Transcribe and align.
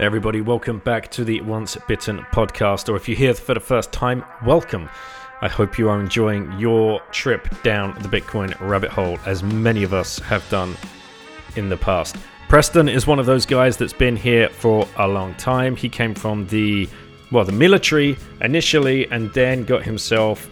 Everybody, 0.00 0.40
welcome 0.40 0.78
back 0.78 1.10
to 1.10 1.24
the 1.24 1.42
Once 1.42 1.76
Bitten 1.86 2.20
podcast. 2.32 2.88
Or 2.88 2.96
if 2.96 3.06
you're 3.06 3.18
here 3.18 3.34
for 3.34 3.52
the 3.52 3.60
first 3.60 3.92
time, 3.92 4.24
welcome. 4.46 4.88
I 5.42 5.48
hope 5.48 5.76
you 5.76 5.90
are 5.90 6.00
enjoying 6.00 6.58
your 6.58 7.00
trip 7.12 7.46
down 7.62 8.00
the 8.00 8.08
Bitcoin 8.08 8.58
rabbit 8.66 8.90
hole, 8.90 9.18
as 9.26 9.42
many 9.42 9.82
of 9.82 9.92
us 9.92 10.18
have 10.20 10.48
done 10.48 10.74
in 11.54 11.68
the 11.68 11.76
past. 11.76 12.16
Preston 12.48 12.88
is 12.88 13.06
one 13.06 13.18
of 13.18 13.26
those 13.26 13.44
guys 13.44 13.76
that's 13.76 13.92
been 13.92 14.16
here 14.16 14.48
for 14.48 14.88
a 14.96 15.06
long 15.06 15.34
time. 15.34 15.76
He 15.76 15.90
came 15.90 16.14
from 16.14 16.46
the 16.46 16.88
well, 17.30 17.44
the 17.44 17.52
military 17.52 18.16
initially, 18.40 19.06
and 19.10 19.30
then 19.34 19.64
got 19.64 19.82
himself 19.82 20.48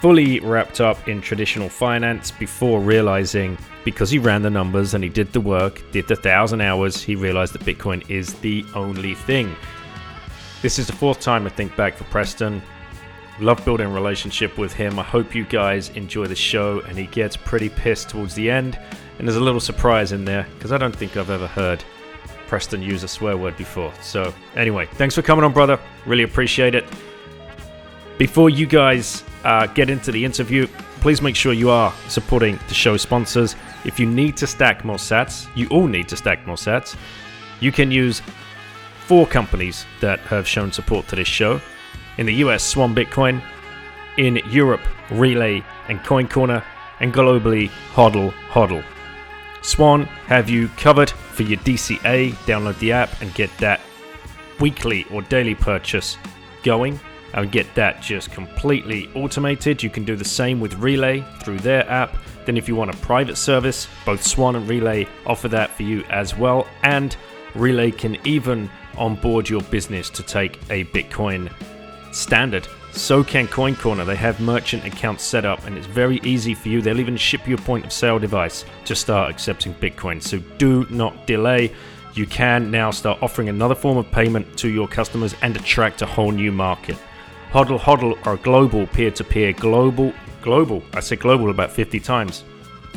fully 0.00 0.40
wrapped 0.40 0.80
up 0.80 1.08
in 1.08 1.20
traditional 1.20 1.68
finance 1.68 2.30
before 2.30 2.80
realizing 2.80 3.56
because 3.84 4.10
he 4.10 4.18
ran 4.18 4.42
the 4.42 4.50
numbers 4.50 4.94
and 4.94 5.02
he 5.02 5.10
did 5.10 5.32
the 5.32 5.40
work, 5.40 5.82
did 5.92 6.06
the 6.08 6.16
thousand 6.16 6.60
hours, 6.60 7.02
he 7.02 7.14
realized 7.14 7.54
that 7.54 7.62
Bitcoin 7.62 8.08
is 8.10 8.34
the 8.40 8.64
only 8.74 9.14
thing. 9.14 9.54
This 10.62 10.78
is 10.78 10.86
the 10.86 10.92
fourth 10.92 11.20
time 11.20 11.46
I 11.46 11.50
think 11.50 11.74
back 11.76 11.96
for 11.96 12.04
Preston. 12.04 12.62
Love 13.38 13.64
building 13.64 13.86
a 13.86 13.90
relationship 13.90 14.56
with 14.58 14.72
him. 14.72 14.98
I 14.98 15.02
hope 15.02 15.34
you 15.34 15.44
guys 15.44 15.90
enjoy 15.90 16.26
the 16.26 16.34
show 16.34 16.80
and 16.80 16.96
he 16.96 17.06
gets 17.06 17.36
pretty 17.36 17.68
pissed 17.68 18.08
towards 18.08 18.34
the 18.34 18.50
end. 18.50 18.78
And 19.18 19.26
there's 19.26 19.36
a 19.36 19.40
little 19.40 19.60
surprise 19.60 20.12
in 20.12 20.24
there 20.24 20.46
because 20.54 20.72
I 20.72 20.78
don't 20.78 20.94
think 20.94 21.16
I've 21.16 21.30
ever 21.30 21.46
heard 21.46 21.84
Preston 22.48 22.82
use 22.82 23.02
a 23.02 23.08
swear 23.08 23.36
word 23.36 23.56
before. 23.56 23.92
So, 24.00 24.32
anyway, 24.54 24.88
thanks 24.92 25.14
for 25.14 25.22
coming 25.22 25.44
on, 25.44 25.52
brother. 25.52 25.78
Really 26.06 26.22
appreciate 26.22 26.74
it. 26.74 26.84
Before 28.18 28.48
you 28.48 28.66
guys 28.66 29.22
uh, 29.46 29.66
get 29.68 29.88
into 29.88 30.10
the 30.10 30.24
interview, 30.24 30.66
please 31.00 31.22
make 31.22 31.36
sure 31.36 31.52
you 31.52 31.70
are 31.70 31.94
supporting 32.08 32.58
the 32.66 32.74
show 32.74 32.96
sponsors. 32.96 33.54
If 33.84 34.00
you 34.00 34.06
need 34.06 34.36
to 34.38 34.46
stack 34.46 34.84
more 34.84 34.96
sats, 34.96 35.46
you 35.54 35.68
all 35.68 35.86
need 35.86 36.08
to 36.08 36.16
stack 36.16 36.44
more 36.48 36.56
sats. 36.56 36.96
You 37.60 37.70
can 37.70 37.92
use 37.92 38.20
four 39.06 39.24
companies 39.24 39.86
that 40.00 40.18
have 40.20 40.48
shown 40.48 40.72
support 40.72 41.06
to 41.08 41.16
this 41.16 41.28
show. 41.28 41.60
In 42.18 42.26
the 42.26 42.34
US, 42.46 42.64
Swan 42.64 42.92
Bitcoin. 42.92 43.40
In 44.18 44.40
Europe, 44.48 44.80
Relai 45.10 45.62
and 45.88 46.02
Coin 46.02 46.26
Corner. 46.26 46.64
And 46.98 47.14
globally, 47.14 47.70
Hodl 47.92 48.32
Hodl. 48.50 48.82
Swan 49.62 50.04
have 50.26 50.50
you 50.50 50.68
covered 50.76 51.10
for 51.10 51.44
your 51.44 51.60
DCA. 51.60 52.32
Download 52.46 52.76
the 52.80 52.90
app 52.90 53.20
and 53.20 53.32
get 53.34 53.56
that 53.58 53.80
weekly 54.58 55.06
or 55.12 55.22
daily 55.22 55.54
purchase 55.54 56.16
going 56.64 56.98
and 57.36 57.52
get 57.52 57.72
that 57.74 58.00
just 58.02 58.32
completely 58.32 59.08
automated. 59.14 59.82
You 59.82 59.90
can 59.90 60.04
do 60.04 60.16
the 60.16 60.24
same 60.24 60.58
with 60.58 60.74
Relai 60.80 61.24
through 61.42 61.58
their 61.58 61.88
app. 61.88 62.16
Then, 62.46 62.56
if 62.56 62.66
you 62.66 62.74
want 62.74 62.94
a 62.94 62.96
private 62.98 63.36
service, 63.36 63.88
both 64.04 64.22
Swan 64.22 64.56
and 64.56 64.68
Relai 64.68 65.08
offer 65.26 65.48
that 65.48 65.70
for 65.70 65.82
you 65.82 66.02
as 66.04 66.36
well. 66.36 66.66
And 66.82 67.16
Relai 67.54 67.96
can 67.96 68.16
even 68.26 68.70
onboard 68.96 69.48
your 69.48 69.62
business 69.62 70.08
to 70.10 70.22
take 70.22 70.58
a 70.70 70.84
Bitcoin 70.86 71.52
standard. 72.12 72.66
So 72.92 73.22
can 73.22 73.46
Coin 73.46 73.76
Corner. 73.76 74.06
They 74.06 74.16
have 74.16 74.40
merchant 74.40 74.86
accounts 74.86 75.22
set 75.22 75.44
up 75.44 75.66
and 75.66 75.76
it's 75.76 75.86
very 75.86 76.18
easy 76.22 76.54
for 76.54 76.70
you. 76.70 76.80
They'll 76.80 76.98
even 76.98 77.18
ship 77.18 77.46
you 77.46 77.54
a 77.54 77.58
point 77.58 77.84
of 77.84 77.92
sale 77.92 78.18
device 78.18 78.64
to 78.86 78.94
start 78.94 79.30
accepting 79.30 79.74
Bitcoin. 79.74 80.22
So 80.22 80.38
do 80.56 80.86
not 80.88 81.26
delay. 81.26 81.74
You 82.14 82.26
can 82.26 82.70
now 82.70 82.90
start 82.90 83.22
offering 83.22 83.50
another 83.50 83.74
form 83.74 83.98
of 83.98 84.10
payment 84.10 84.56
to 84.58 84.68
your 84.70 84.88
customers 84.88 85.34
and 85.42 85.54
attract 85.54 86.00
a 86.00 86.06
whole 86.06 86.32
new 86.32 86.50
market. 86.50 86.96
Hodl 87.52 87.78
Hodl 87.78 88.26
are 88.26 88.36
global 88.36 88.86
peer 88.86 89.10
to 89.12 89.24
peer, 89.24 89.52
global, 89.52 90.12
global. 90.42 90.82
I 90.94 91.00
said 91.00 91.20
global 91.20 91.50
about 91.50 91.70
50 91.70 92.00
times. 92.00 92.44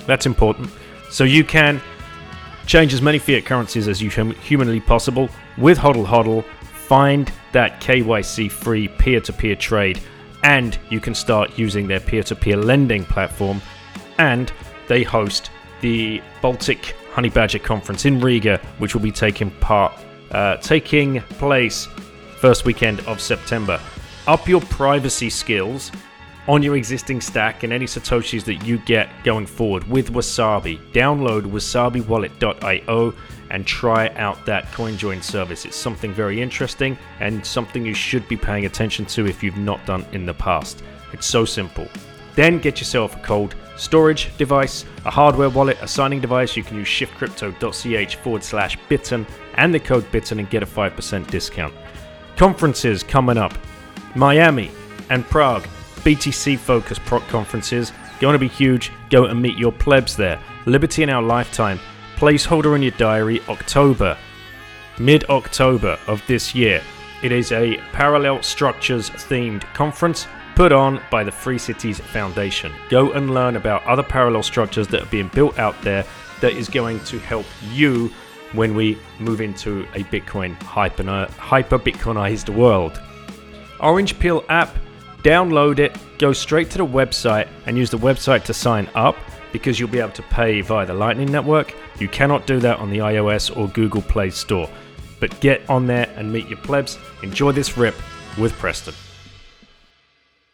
That's 0.05 0.25
important. 0.25 0.69
So 1.09 1.23
you 1.23 1.43
can 1.43 1.81
change 2.65 2.93
as 2.93 3.01
many 3.01 3.19
fiat 3.19 3.45
currencies 3.45 3.87
as 3.87 4.01
you 4.01 4.09
humanly 4.09 4.79
possible 4.79 5.29
with 5.57 5.77
Hodl 5.77 6.05
Hodl. 6.05 6.43
Find 6.87 7.31
that 7.51 7.81
KYC 7.81 8.51
free 8.51 8.87
peer 8.87 9.21
to 9.21 9.33
peer 9.33 9.55
trade, 9.55 9.99
and 10.43 10.77
you 10.89 10.99
can 10.99 11.13
start 11.13 11.57
using 11.57 11.87
their 11.87 11.99
peer 11.99 12.23
to 12.23 12.35
peer 12.35 12.57
lending 12.57 13.05
platform. 13.05 13.61
And 14.17 14.51
they 14.87 15.03
host 15.03 15.51
the 15.81 16.21
Baltic 16.41 16.95
Honey 17.11 17.29
Badger 17.29 17.59
Conference 17.59 18.05
in 18.05 18.19
Riga, 18.19 18.59
which 18.79 18.93
will 18.93 19.01
be 19.01 19.11
taking 19.11 19.51
part, 19.59 19.93
uh, 20.31 20.57
taking 20.57 21.21
place 21.37 21.87
first 22.39 22.65
weekend 22.65 22.99
of 23.01 23.21
September 23.21 23.79
up 24.27 24.47
your 24.47 24.61
privacy 24.61 25.29
skills 25.29 25.91
on 26.47 26.63
your 26.63 26.75
existing 26.75 27.21
stack 27.21 27.63
and 27.63 27.71
any 27.71 27.85
satoshis 27.85 28.43
that 28.43 28.65
you 28.65 28.79
get 28.79 29.07
going 29.23 29.45
forward 29.45 29.87
with 29.87 30.11
Wasabi. 30.11 30.79
Download 30.93 31.43
wasabiwallet.io 31.43 33.13
and 33.51 33.65
try 33.65 34.09
out 34.15 34.43
that 34.45 34.65
CoinJoin 34.71 35.23
service. 35.23 35.65
It's 35.65 35.75
something 35.75 36.11
very 36.11 36.41
interesting 36.41 36.97
and 37.19 37.45
something 37.45 37.85
you 37.85 37.93
should 37.93 38.27
be 38.27 38.37
paying 38.37 38.65
attention 38.65 39.05
to 39.07 39.27
if 39.27 39.43
you've 39.43 39.57
not 39.57 39.85
done 39.85 40.05
in 40.11 40.25
the 40.25 40.33
past. 40.33 40.83
It's 41.13 41.27
so 41.27 41.45
simple. 41.45 41.87
Then 42.35 42.59
get 42.59 42.79
yourself 42.79 43.15
a 43.15 43.19
cold 43.19 43.55
storage 43.75 44.35
device, 44.37 44.85
a 45.05 45.11
hardware 45.11 45.49
wallet, 45.49 45.77
a 45.81 45.87
signing 45.87 46.19
device. 46.19 46.55
You 46.55 46.63
can 46.63 46.77
use 46.77 46.87
shiftcrypto.ch 46.87 48.15
forward 48.17 48.43
slash 48.43 48.77
bitten 48.87 49.27
and 49.55 49.73
the 49.73 49.79
code 49.79 50.09
bitten 50.11 50.39
and 50.39 50.49
get 50.49 50.63
a 50.63 50.65
5% 50.65 51.29
discount. 51.29 51.73
Conferences 52.37 53.03
coming 53.03 53.37
up 53.37 53.53
Miami 54.15 54.71
and 55.09 55.25
Prague, 55.25 55.63
BTC 55.97 56.57
focused 56.57 57.03
proc 57.05 57.27
conferences. 57.27 57.91
Going 58.19 58.33
to 58.33 58.39
be 58.39 58.47
huge. 58.47 58.91
Go 59.09 59.25
and 59.25 59.41
meet 59.41 59.57
your 59.57 59.71
plebs 59.71 60.15
there. 60.15 60.39
Liberty 60.65 61.03
in 61.03 61.09
our 61.09 61.21
lifetime. 61.21 61.79
Placeholder 62.15 62.75
in 62.75 62.81
your 62.81 62.91
diary, 62.91 63.41
October, 63.47 64.17
mid 64.99 65.23
October 65.29 65.97
of 66.07 66.21
this 66.27 66.53
year. 66.53 66.81
It 67.23 67.31
is 67.31 67.51
a 67.51 67.77
parallel 67.93 68.43
structures 68.43 69.09
themed 69.09 69.63
conference 69.73 70.27
put 70.55 70.71
on 70.73 71.01
by 71.09 71.23
the 71.23 71.31
Free 71.31 71.57
Cities 71.57 71.99
Foundation. 71.99 72.73
Go 72.89 73.13
and 73.13 73.33
learn 73.33 73.55
about 73.55 73.85
other 73.85 74.03
parallel 74.03 74.43
structures 74.43 74.87
that 74.89 75.03
are 75.03 75.09
being 75.09 75.29
built 75.29 75.57
out 75.57 75.81
there 75.81 76.05
that 76.41 76.53
is 76.53 76.67
going 76.67 76.99
to 77.05 77.19
help 77.19 77.45
you 77.71 78.11
when 78.51 78.75
we 78.75 78.97
move 79.19 79.39
into 79.39 79.83
a 79.93 80.03
Bitcoin 80.05 80.61
hyper, 80.63 81.03
hyper 81.37 81.79
Bitcoinized 81.79 82.49
world. 82.49 83.01
Orange 83.79 84.17
Pill 84.19 84.43
app, 84.49 84.75
download 85.23 85.79
it, 85.79 85.95
go 86.17 86.33
straight 86.33 86.69
to 86.71 86.77
the 86.77 86.85
website, 86.85 87.47
and 87.65 87.77
use 87.77 87.89
the 87.89 87.97
website 87.97 88.43
to 88.45 88.53
sign 88.53 88.89
up 88.95 89.15
because 89.51 89.79
you'll 89.79 89.89
be 89.89 89.99
able 89.99 90.11
to 90.11 90.23
pay 90.23 90.61
via 90.61 90.85
the 90.85 90.93
Lightning 90.93 91.31
Network. 91.31 91.73
You 91.99 92.07
cannot 92.07 92.45
do 92.45 92.59
that 92.59 92.79
on 92.79 92.89
the 92.89 92.99
iOS 92.99 93.55
or 93.55 93.67
Google 93.69 94.01
Play 94.01 94.29
Store. 94.29 94.69
But 95.19 95.39
get 95.41 95.67
on 95.69 95.87
there 95.87 96.09
and 96.15 96.31
meet 96.31 96.47
your 96.47 96.59
plebs. 96.59 96.97
Enjoy 97.23 97.51
this 97.51 97.77
rip 97.77 97.95
with 98.37 98.53
Preston. 98.53 98.93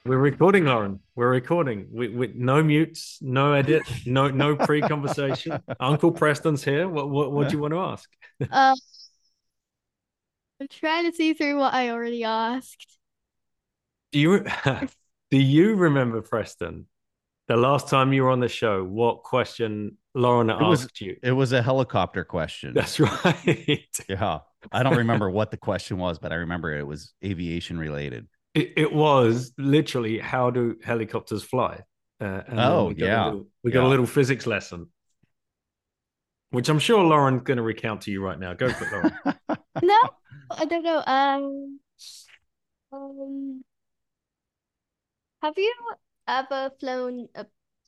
We're 0.06 0.18
recording, 0.18 0.66
Lauren. 0.66 1.00
We're 1.16 1.32
recording. 1.32 1.88
We, 1.92 2.10
we, 2.10 2.32
no 2.36 2.62
mutes, 2.62 3.18
no 3.22 3.54
edit, 3.54 3.82
no 4.06 4.28
no 4.28 4.56
pre-conversation. 4.56 5.60
Uncle 5.80 6.12
Preston's 6.12 6.64
here. 6.64 6.88
What 6.88 7.10
what, 7.10 7.32
what 7.32 7.50
do 7.50 7.56
you 7.56 7.62
want 7.62 7.74
to 7.74 7.80
ask? 7.80 8.10
uh, 8.52 8.76
I'm 10.62 10.68
trying 10.70 11.10
to 11.10 11.16
see 11.16 11.34
through 11.34 11.58
what 11.58 11.74
I 11.74 11.90
already 11.90 12.24
asked. 12.24 13.00
Do 14.12 14.20
you 14.20 14.46
do 15.32 15.38
you 15.38 15.76
remember 15.76 16.22
Preston? 16.22 16.88
The 17.48 17.58
last 17.58 17.90
time 17.90 18.12
you 18.12 18.24
were 18.24 18.32
on 18.32 18.40
the 18.40 18.50
show, 18.50 18.84
what 18.84 19.22
question 19.22 19.98
Lauren 20.16 20.50
asked 20.50 20.62
was, 20.64 20.90
you? 21.00 21.18
It 21.22 21.34
was 21.34 21.52
a 21.52 21.62
helicopter 21.62 22.24
question. 22.24 22.74
That's 22.76 23.00
right. 23.00 23.86
yeah. 24.10 24.40
I 24.72 24.82
don't 24.82 24.98
remember 24.98 25.30
what 25.30 25.52
the 25.52 25.58
question 25.58 25.98
was, 25.98 26.18
but 26.18 26.32
I 26.32 26.36
remember 26.36 26.74
it 26.74 26.88
was 26.88 27.14
aviation 27.24 27.78
related. 27.78 28.28
It, 28.56 28.74
it 28.78 28.94
was 28.94 29.52
literally 29.60 30.18
how 30.18 30.50
do 30.50 30.78
helicopters 30.84 31.44
fly? 31.44 31.84
Uh, 32.20 32.42
oh, 32.54 32.88
we 32.88 32.96
yeah. 32.96 33.26
Little, 33.26 33.48
we 33.64 33.72
got 33.72 33.82
yeah. 33.82 33.88
a 33.88 33.90
little 33.90 34.08
physics 34.08 34.48
lesson, 34.48 34.88
which 36.50 36.70
I'm 36.70 36.80
sure 36.80 37.04
Lauren's 37.04 37.44
going 37.44 37.58
to 37.58 37.64
recount 37.64 38.02
to 38.04 38.12
you 38.12 38.24
right 38.24 38.40
now. 38.40 38.54
Go 38.54 38.70
for 38.70 38.86
it, 38.86 38.92
Lauren. 38.92 39.38
no, 39.84 40.00
I 40.50 40.66
don't 40.66 40.84
know. 40.84 41.04
Um, 41.06 41.80
um, 42.92 43.64
have 45.46 45.58
you 45.58 45.74
ever 46.28 46.72
flown 46.80 47.28
a 47.36 47.46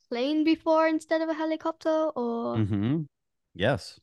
plane 0.08 0.44
before 0.44 0.86
instead 0.86 1.20
of 1.20 1.28
a 1.28 1.34
helicopter 1.34 2.10
or 2.14 2.56
mm-hmm. 2.56 3.02
Yes. 3.54 3.98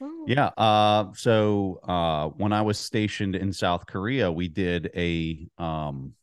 Oh. 0.00 0.24
Yeah. 0.26 0.46
Uh, 0.56 1.12
so 1.12 1.80
uh, 1.86 2.28
when 2.28 2.54
I 2.54 2.62
was 2.62 2.78
stationed 2.78 3.36
in 3.36 3.52
South 3.52 3.84
Korea, 3.86 4.32
we 4.32 4.48
did 4.48 4.90
a 4.96 5.46
um, 5.58 6.14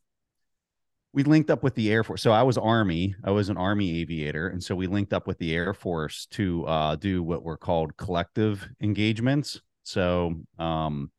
we 1.13 1.23
linked 1.23 1.51
up 1.51 1.61
with 1.61 1.75
the 1.75 1.91
Air 1.91 2.03
Force. 2.03 2.23
So 2.23 2.31
I 2.31 2.41
was 2.41 2.57
Army. 2.57 3.15
I 3.23 3.29
was 3.29 3.49
an 3.49 3.57
Army 3.57 4.01
aviator, 4.01 4.47
and 4.47 4.63
so 4.63 4.73
we 4.75 4.87
linked 4.87 5.13
up 5.13 5.27
with 5.27 5.37
the 5.37 5.53
Air 5.53 5.73
Force 5.73 6.25
to 6.31 6.65
uh, 6.65 6.95
do 6.95 7.21
what 7.21 7.43
were 7.43 7.57
called 7.57 7.95
collective 7.97 8.67
engagements. 8.81 9.61
So 9.83 10.41
um, 10.57 11.11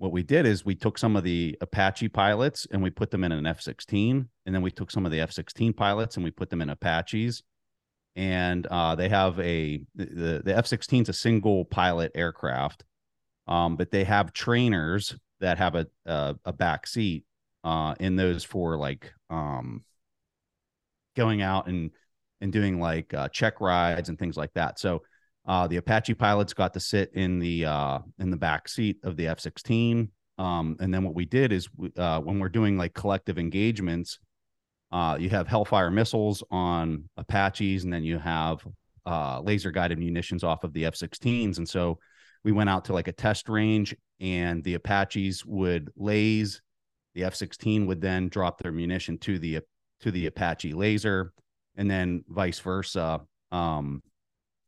what 0.00 0.12
we 0.12 0.22
did 0.22 0.46
is 0.46 0.64
we 0.64 0.74
took 0.74 0.96
some 0.96 1.14
of 1.14 1.24
the 1.24 1.58
Apache 1.60 2.08
pilots 2.08 2.66
and 2.70 2.82
we 2.82 2.88
put 2.88 3.10
them 3.10 3.22
in 3.22 3.32
an 3.32 3.44
F-16, 3.44 4.26
and 4.46 4.54
then 4.54 4.62
we 4.62 4.70
took 4.70 4.90
some 4.90 5.04
of 5.04 5.12
the 5.12 5.20
F-16 5.20 5.76
pilots 5.76 6.16
and 6.16 6.24
we 6.24 6.30
put 6.30 6.48
them 6.48 6.62
in 6.62 6.70
Apaches. 6.70 7.42
And 8.16 8.66
uh, 8.68 8.94
they 8.94 9.10
have 9.10 9.38
a 9.38 9.82
the 9.94 10.40
the 10.42 10.56
F-16 10.56 11.02
is 11.02 11.08
a 11.10 11.12
single 11.12 11.66
pilot 11.66 12.12
aircraft, 12.14 12.82
um, 13.46 13.76
but 13.76 13.90
they 13.90 14.04
have 14.04 14.32
trainers 14.32 15.14
that 15.40 15.58
have 15.58 15.74
a 15.74 15.86
a, 16.06 16.34
a 16.46 16.52
back 16.54 16.86
seat 16.86 17.24
uh, 17.62 17.94
in 18.00 18.16
those 18.16 18.42
for 18.42 18.78
like 18.78 19.12
um, 19.28 19.84
going 21.14 21.42
out 21.42 21.66
and 21.66 21.90
and 22.40 22.54
doing 22.54 22.80
like 22.80 23.12
uh, 23.12 23.28
check 23.28 23.60
rides 23.60 24.08
and 24.08 24.18
things 24.18 24.38
like 24.38 24.54
that. 24.54 24.78
So 24.78 25.02
uh, 25.50 25.66
the 25.66 25.78
Apache 25.78 26.14
pilots 26.14 26.54
got 26.54 26.72
to 26.74 26.78
sit 26.78 27.12
in 27.12 27.40
the 27.40 27.64
uh, 27.64 27.98
in 28.20 28.30
the 28.30 28.36
back 28.36 28.68
seat 28.68 28.98
of 29.02 29.16
the 29.16 29.26
F-16. 29.26 30.08
Um, 30.38 30.76
and 30.78 30.94
then 30.94 31.02
what 31.02 31.16
we 31.16 31.24
did 31.24 31.50
is 31.50 31.68
uh, 31.96 32.20
when 32.20 32.38
we're 32.38 32.48
doing 32.48 32.78
like 32.78 32.94
collective 32.94 33.36
engagements, 33.36 34.20
uh, 34.92 35.16
you 35.18 35.28
have 35.30 35.48
Hellfire 35.48 35.90
missiles 35.90 36.44
on 36.52 37.10
Apaches, 37.16 37.82
and 37.82 37.92
then 37.92 38.04
you 38.04 38.16
have 38.16 38.64
uh, 39.04 39.40
laser 39.40 39.72
guided 39.72 39.98
munitions 39.98 40.44
off 40.44 40.62
of 40.62 40.72
the 40.72 40.84
F-16s. 40.84 41.58
And 41.58 41.68
so 41.68 41.98
we 42.44 42.52
went 42.52 42.70
out 42.70 42.84
to 42.84 42.92
like 42.92 43.08
a 43.08 43.12
test 43.12 43.48
range, 43.48 43.92
and 44.20 44.62
the 44.62 44.74
Apaches 44.74 45.44
would 45.44 45.90
laze. 45.96 46.62
The 47.16 47.24
F-16 47.24 47.88
would 47.88 48.00
then 48.00 48.28
drop 48.28 48.62
their 48.62 48.70
munition 48.70 49.18
to 49.18 49.40
the 49.40 49.62
to 50.02 50.12
the 50.12 50.26
Apache 50.26 50.74
laser, 50.74 51.32
and 51.74 51.90
then 51.90 52.22
vice 52.28 52.60
versa. 52.60 53.22
Um, 53.50 54.00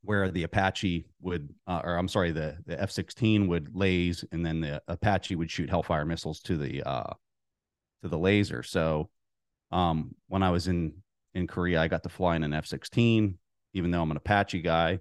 where 0.03 0.31
the 0.31 0.43
Apache 0.45 1.07
would, 1.21 1.55
uh, 1.67 1.81
or 1.85 1.97
I'm 1.97 2.09
sorry, 2.09 2.33
the 2.33 2.59
the 2.67 2.81
F-16 2.81 3.49
would 3.49 3.75
laze, 3.75 4.25
and 4.33 4.45
then 4.45 4.61
the 4.61 4.83
Apache 4.89 5.37
would 5.37 5.51
shoot 5.51 5.71
Hellfire 5.71 6.05
missiles 6.05 6.41
to 6.43 6.57
the 6.57 6.83
uh, 6.83 7.13
to 8.03 8.09
the 8.09 8.19
laser. 8.19 8.63
So, 8.63 9.11
um, 9.71 10.15
when 10.29 10.43
I 10.43 10.51
was 10.51 10.69
in 10.69 10.95
in 11.35 11.47
Korea, 11.47 11.81
I 11.81 11.89
got 11.89 12.03
to 12.05 12.09
fly 12.09 12.37
in 12.37 12.45
an 12.45 12.53
F-16, 12.55 13.39
even 13.75 13.91
though 13.91 14.03
I'm 14.03 14.11
an 14.11 14.17
Apache 14.19 14.63
guy. 14.63 15.01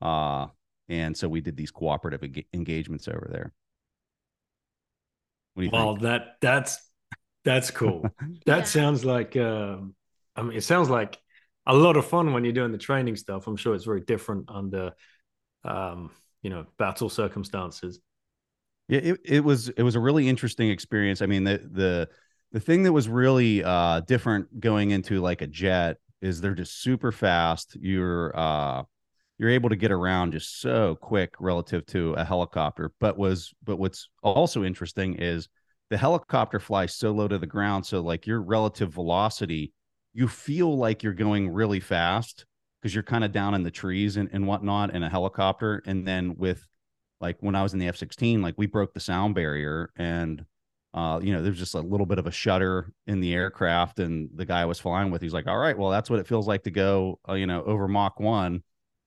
Uh, 0.00 0.48
and 0.88 1.16
so 1.16 1.28
we 1.28 1.40
did 1.40 1.56
these 1.56 1.70
cooperative 1.70 2.22
eng- 2.24 2.44
engagements 2.52 3.08
over 3.08 3.28
there. 3.30 3.52
What 5.54 5.62
do 5.62 5.64
you 5.64 5.70
Well, 5.70 5.96
think? 5.96 5.96
that 5.98 6.36
that's 6.40 6.78
that's 7.44 7.70
cool. 7.70 8.14
That 8.46 8.66
Yeah. 8.66 8.68
sounds 8.68 9.04
like 9.04 9.36
um, 9.36 9.94
I 10.36 10.42
mean, 10.42 10.56
it 10.56 10.62
sounds 10.62 10.90
like 10.90 11.18
a 11.66 11.74
lot 11.74 11.96
of 11.96 12.06
fun 12.06 12.32
when 12.32 12.44
you're 12.44 12.52
doing 12.52 12.72
the 12.72 12.78
training 12.78 13.16
stuff. 13.16 13.46
I'm 13.46 13.56
sure 13.56 13.74
it's 13.74 13.84
very 13.84 14.00
different 14.00 14.46
under 14.48 14.92
um, 15.64 16.10
you 16.42 16.50
know, 16.50 16.66
battle 16.78 17.08
circumstances. 17.08 18.00
Yeah, 18.88 19.00
it, 19.00 19.20
it 19.24 19.44
was 19.44 19.68
it 19.70 19.82
was 19.82 19.94
a 19.94 20.00
really 20.00 20.28
interesting 20.28 20.70
experience. 20.70 21.22
I 21.22 21.26
mean, 21.26 21.44
the 21.44 21.58
the 21.58 22.08
the 22.50 22.60
thing 22.60 22.82
that 22.82 22.92
was 22.92 23.08
really 23.08 23.62
uh 23.64 24.00
different 24.00 24.60
going 24.60 24.90
into 24.90 25.20
like 25.20 25.40
a 25.40 25.46
jet 25.46 25.98
is 26.20 26.40
they're 26.40 26.54
just 26.54 26.82
super 26.82 27.12
fast. 27.12 27.76
You're 27.80 28.36
uh 28.36 28.82
you're 29.38 29.50
able 29.50 29.70
to 29.70 29.76
get 29.76 29.92
around 29.92 30.32
just 30.32 30.60
so 30.60 30.96
quick 31.00 31.34
relative 31.38 31.86
to 31.86 32.12
a 32.14 32.24
helicopter. 32.24 32.92
But 33.00 33.16
was 33.16 33.54
but 33.64 33.76
what's 33.78 34.08
also 34.22 34.64
interesting 34.64 35.14
is 35.14 35.48
the 35.90 35.96
helicopter 35.96 36.58
flies 36.58 36.94
so 36.94 37.12
low 37.12 37.28
to 37.28 37.38
the 37.38 37.46
ground, 37.46 37.86
so 37.86 38.00
like 38.00 38.26
your 38.26 38.42
relative 38.42 38.92
velocity, 38.92 39.72
you 40.14 40.28
feel 40.28 40.76
like 40.76 41.02
you're 41.02 41.12
going 41.12 41.50
really 41.50 41.80
fast 41.80 42.46
because 42.80 42.94
you're 42.94 43.02
kind 43.02 43.24
of 43.24 43.32
down 43.32 43.54
in 43.54 43.62
the 43.62 43.70
trees 43.70 44.16
and, 44.16 44.28
and 44.32 44.46
whatnot 44.46 44.94
in 44.94 45.02
a 45.02 45.08
helicopter. 45.08 45.82
And 45.86 46.06
then 46.06 46.36
with 46.36 46.66
like 47.20 47.36
when 47.40 47.54
I 47.54 47.62
was 47.62 47.72
in 47.72 47.78
the 47.78 47.88
F 47.88 47.96
16, 47.96 48.42
like 48.42 48.54
we 48.58 48.66
broke 48.66 48.92
the 48.92 49.00
sound 49.00 49.34
barrier 49.34 49.90
and 49.96 50.44
uh, 50.94 51.18
you 51.22 51.32
know, 51.32 51.40
there's 51.40 51.58
just 51.58 51.74
a 51.74 51.80
little 51.80 52.04
bit 52.04 52.18
of 52.18 52.26
a 52.26 52.30
shudder 52.30 52.92
in 53.06 53.20
the 53.20 53.32
aircraft. 53.32 53.98
And 53.98 54.28
the 54.34 54.44
guy 54.44 54.60
I 54.60 54.66
was 54.66 54.78
flying 54.78 55.10
with, 55.10 55.22
he's 55.22 55.32
like, 55.32 55.46
All 55.46 55.56
right, 55.56 55.76
well, 55.76 55.90
that's 55.90 56.10
what 56.10 56.18
it 56.18 56.26
feels 56.26 56.46
like 56.46 56.64
to 56.64 56.70
go, 56.70 57.18
uh, 57.28 57.34
you 57.34 57.46
know, 57.46 57.62
over 57.64 57.88
Mach 57.88 58.20
one. 58.20 58.62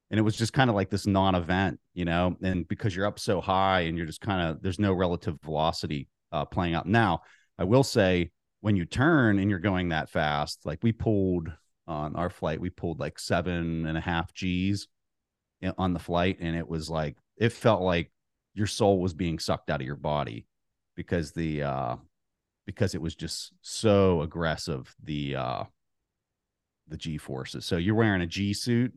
And 0.09 0.19
it 0.19 0.23
was 0.23 0.35
just 0.35 0.53
kind 0.53 0.69
of 0.69 0.75
like 0.75 0.89
this 0.89 1.05
non 1.05 1.35
event, 1.35 1.79
you 1.93 2.05
know, 2.05 2.35
and 2.41 2.67
because 2.67 2.95
you're 2.95 3.05
up 3.05 3.19
so 3.19 3.39
high 3.41 3.81
and 3.81 3.97
you're 3.97 4.05
just 4.07 4.21
kind 4.21 4.49
of, 4.49 4.61
there's 4.61 4.79
no 4.79 4.93
relative 4.93 5.39
velocity 5.43 6.07
uh, 6.31 6.45
playing 6.45 6.73
out. 6.73 6.87
Now, 6.87 7.21
I 7.57 7.63
will 7.65 7.83
say, 7.83 8.31
when 8.65 8.75
you 8.75 8.83
turn 8.83 9.37
and 9.37 9.47
you're 9.47 9.59
going 9.59 9.89
that 9.89 10.09
fast, 10.09 10.65
like 10.65 10.79
we 10.81 10.91
pulled 10.91 11.49
on 11.85 12.15
our 12.15 12.31
flight, 12.31 12.59
we 12.59 12.71
pulled 12.71 12.99
like 12.99 13.19
seven 13.19 13.85
and 13.85 13.95
a 13.95 14.01
half 14.01 14.33
G's 14.33 14.87
on 15.77 15.93
the 15.93 15.99
flight. 15.99 16.37
And 16.39 16.55
it 16.55 16.67
was 16.67 16.89
like, 16.89 17.15
it 17.37 17.51
felt 17.51 17.83
like 17.83 18.09
your 18.55 18.65
soul 18.65 18.99
was 18.99 19.13
being 19.13 19.37
sucked 19.37 19.69
out 19.69 19.81
of 19.81 19.85
your 19.85 19.95
body 19.95 20.47
because 20.95 21.31
the, 21.31 21.61
uh, 21.61 21.95
because 22.65 22.95
it 22.95 23.01
was 23.03 23.13
just 23.13 23.53
so 23.61 24.23
aggressive, 24.23 24.95
the, 25.03 25.35
uh, 25.35 25.63
the 26.87 26.97
G 26.97 27.19
forces. 27.19 27.65
So 27.65 27.77
you're 27.77 27.93
wearing 27.93 28.23
a 28.23 28.25
G 28.25 28.51
suit, 28.51 28.91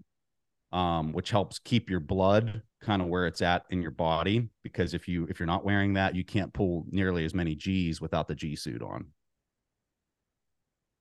um, 0.73 1.12
which 1.12 1.29
helps 1.29 1.59
keep 1.59 1.91
your 1.91 2.00
blood 2.00 2.62
kind 2.81 3.03
of 3.03 3.09
where 3.09 3.26
it's 3.26 3.43
at 3.43 3.67
in 3.69 3.82
your 3.82 3.91
body. 3.91 4.49
Because 4.62 4.94
if 4.94 5.06
you, 5.06 5.26
if 5.29 5.38
you're 5.38 5.47
not 5.47 5.67
wearing 5.67 5.93
that, 5.93 6.15
you 6.15 6.25
can't 6.25 6.55
pull 6.55 6.87
nearly 6.91 7.26
as 7.26 7.35
many 7.35 7.55
G's 7.55 8.00
without 8.00 8.29
the 8.29 8.35
G 8.35 8.56
suit 8.56 8.81
on. 8.81 9.09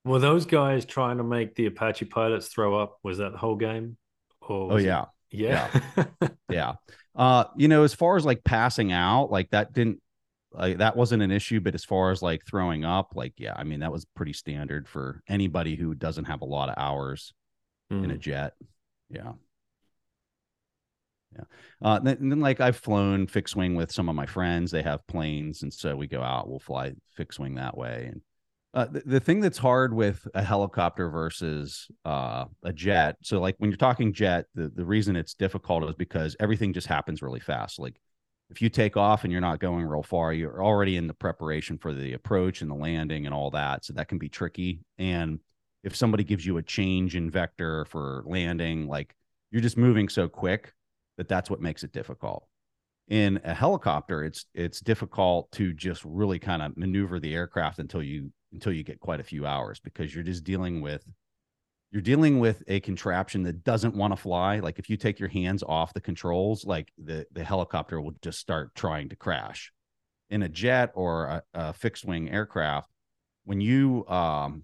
Were 0.08 0.20
those 0.20 0.46
guys 0.46 0.86
trying 0.86 1.18
to 1.18 1.24
make 1.24 1.56
the 1.56 1.66
Apache 1.68 2.06
pilots 2.06 2.48
throw 2.48 2.80
up? 2.80 2.98
Was 3.04 3.18
that 3.20 3.32
the 3.34 3.38
whole 3.38 3.56
game? 3.56 3.98
Or 4.42 4.72
Oh 4.72 4.76
was 4.76 4.84
it- 4.84 4.88
yeah. 4.88 5.06
yeah. 5.30 5.82
yeah 6.50 6.74
uh 7.16 7.44
you 7.58 7.68
know 7.68 7.84
as 7.84 7.94
far 7.94 8.16
as 8.16 8.24
like 8.26 8.44
passing 8.46 8.92
out 8.94 9.30
like 9.30 9.50
that 9.50 9.74
didn't 9.74 10.00
like 10.54 10.78
that 10.78 10.96
wasn't 10.96 11.22
an 11.22 11.32
issue 11.32 11.60
but 11.60 11.76
as 11.76 11.84
far 11.84 12.12
as 12.12 12.22
like 12.22 12.46
throwing 12.46 12.86
up 12.86 13.12
like 13.16 13.34
yeah 13.38 13.54
i 13.58 13.64
mean 13.66 13.82
that 13.82 13.92
was 13.92 14.06
pretty 14.16 14.32
standard 14.32 14.88
for 14.88 15.22
anybody 15.28 15.76
who 15.76 15.94
doesn't 15.96 16.26
have 16.26 16.42
a 16.42 16.46
lot 16.46 16.70
of 16.70 16.76
hours 16.78 17.34
in 17.92 18.10
a 18.12 18.14
Mm. 18.14 18.20
jet 18.20 18.54
yeah 19.10 19.34
yeah 21.36 21.44
uh 21.82 22.00
then, 22.00 22.18
and 22.22 22.32
then 22.32 22.40
like 22.40 22.62
i've 22.62 22.78
flown 22.78 23.28
fixed 23.28 23.56
wing 23.56 23.76
with 23.76 23.92
some 23.92 24.08
of 24.08 24.16
my 24.16 24.26
friends 24.26 24.72
they 24.72 24.84
have 24.84 25.06
planes 25.08 25.64
and 25.64 25.74
so 25.74 25.96
we 25.96 26.08
go 26.08 26.22
out 26.22 26.48
we'll 26.50 26.60
fly 26.60 26.94
fixed 27.16 27.40
wing 27.40 27.56
that 27.56 27.76
way 27.78 28.06
and 28.12 28.22
uh, 28.78 28.86
the, 28.86 29.02
the 29.06 29.20
thing 29.20 29.40
that's 29.40 29.58
hard 29.58 29.94
with 29.94 30.28
a 30.34 30.44
helicopter 30.44 31.10
versus 31.10 31.88
uh, 32.06 32.46
a 32.64 32.72
jet 32.72 33.16
so 33.22 33.40
like 33.40 33.56
when 33.58 33.70
you're 33.70 33.78
talking 33.78 34.14
jet 34.14 34.46
the, 34.56 34.70
the 34.70 34.86
reason 34.86 35.16
it's 35.16 35.34
difficult 35.34 35.84
is 35.84 35.96
because 35.96 36.36
everything 36.40 36.74
just 36.74 36.88
happens 36.88 37.22
really 37.22 37.40
fast 37.40 37.80
like 37.80 37.96
if 38.50 38.62
you 38.62 38.70
take 38.70 38.96
off 38.96 39.24
and 39.24 39.32
you're 39.32 39.42
not 39.42 39.60
going 39.60 39.86
real 39.86 40.04
far 40.04 40.32
you're 40.32 40.64
already 40.64 40.96
in 40.96 41.08
the 41.08 41.14
preparation 41.14 41.78
for 41.78 41.94
the 41.94 42.14
approach 42.14 42.62
and 42.62 42.72
the 42.72 42.76
landing 42.76 43.26
and 43.26 43.34
all 43.34 43.50
that 43.52 43.84
so 43.84 43.94
that 43.94 44.08
can 44.08 44.18
be 44.18 44.30
tricky 44.30 44.80
and 44.98 45.40
if 45.84 45.96
somebody 45.96 46.24
gives 46.24 46.46
you 46.46 46.58
a 46.58 46.64
change 46.64 47.16
in 47.16 47.32
vector 47.32 47.86
for 47.86 48.24
landing 48.26 48.88
like 48.88 49.16
you're 49.52 49.62
just 49.62 49.78
moving 49.78 50.10
so 50.10 50.28
quick 50.28 50.74
that 51.18 51.28
that's 51.28 51.50
what 51.50 51.62
makes 51.62 51.84
it 51.84 51.92
difficult. 51.92 52.46
In 53.08 53.40
a 53.46 53.54
helicopter 53.54 54.24
it's 54.24 54.46
it's 54.54 54.82
difficult 54.82 55.50
to 55.54 55.74
just 55.74 56.04
really 56.04 56.40
kind 56.40 56.62
of 56.62 56.76
maneuver 56.76 57.20
the 57.20 57.34
aircraft 57.34 57.80
until 57.80 58.04
you 58.04 58.32
until 58.58 58.74
you 58.74 58.84
get 58.84 59.00
quite 59.00 59.20
a 59.20 59.24
few 59.24 59.46
hours 59.46 59.80
because 59.80 60.14
you're 60.14 60.24
just 60.24 60.44
dealing 60.44 60.82
with 60.82 61.06
you're 61.92 62.02
dealing 62.02 62.40
with 62.40 62.64
a 62.68 62.80
contraption 62.80 63.44
that 63.44 63.64
doesn't 63.64 63.96
want 63.96 64.12
to 64.12 64.18
fly. 64.18 64.60
Like 64.60 64.80
if 64.80 64.90
you 64.90 64.98
take 64.98 65.20
your 65.20 65.30
hands 65.30 65.64
off 65.64 65.94
the 65.94 66.02
controls 66.02 66.66
like 66.66 66.92
the 66.98 67.28
the 67.32 67.44
helicopter 67.44 68.02
will 68.02 68.16
just 68.24 68.40
start 68.40 68.74
trying 68.74 69.10
to 69.10 69.16
crash. 69.16 69.72
In 70.32 70.42
a 70.42 70.50
jet 70.50 70.92
or 70.96 71.26
a, 71.26 71.44
a 71.54 71.74
fixed 71.74 72.04
wing 72.04 72.30
aircraft 72.32 72.90
when 73.46 73.62
you 73.62 74.06
um 74.08 74.64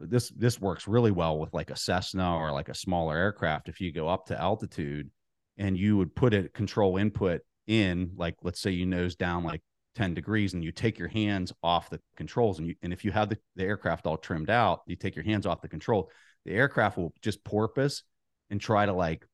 this 0.00 0.30
this 0.30 0.58
works 0.58 0.88
really 0.88 1.12
well 1.12 1.38
with 1.38 1.52
like 1.52 1.70
a 1.70 1.76
Cessna 1.76 2.34
or 2.34 2.50
like 2.50 2.70
a 2.70 2.74
smaller 2.74 3.16
aircraft 3.16 3.68
if 3.68 3.80
you 3.80 3.92
go 3.92 4.08
up 4.08 4.26
to 4.26 4.40
altitude 4.40 5.10
and 5.58 5.78
you 5.78 5.98
would 5.98 6.16
put 6.16 6.32
a 6.32 6.48
control 6.48 6.96
input 6.96 7.42
in 7.66 8.10
like 8.16 8.36
let's 8.42 8.60
say 8.60 8.70
you 8.70 8.86
nose 8.86 9.14
down 9.14 9.44
like 9.44 9.60
10 9.94 10.14
degrees 10.14 10.54
and 10.54 10.64
you 10.64 10.72
take 10.72 10.98
your 10.98 11.08
hands 11.08 11.52
off 11.62 11.90
the 11.90 12.00
controls 12.16 12.58
and 12.58 12.68
you 12.68 12.74
and 12.82 12.92
if 12.92 13.04
you 13.04 13.12
have 13.12 13.28
the, 13.28 13.38
the 13.56 13.64
aircraft 13.64 14.06
all 14.06 14.16
trimmed 14.16 14.50
out 14.50 14.82
you 14.86 14.96
take 14.96 15.14
your 15.14 15.24
hands 15.24 15.46
off 15.46 15.62
the 15.62 15.68
control 15.68 16.10
the 16.44 16.52
aircraft 16.52 16.96
will 16.96 17.12
just 17.22 17.42
porpoise 17.44 18.02
and 18.50 18.60
try 18.60 18.84
to 18.86 18.92
like 18.92 19.26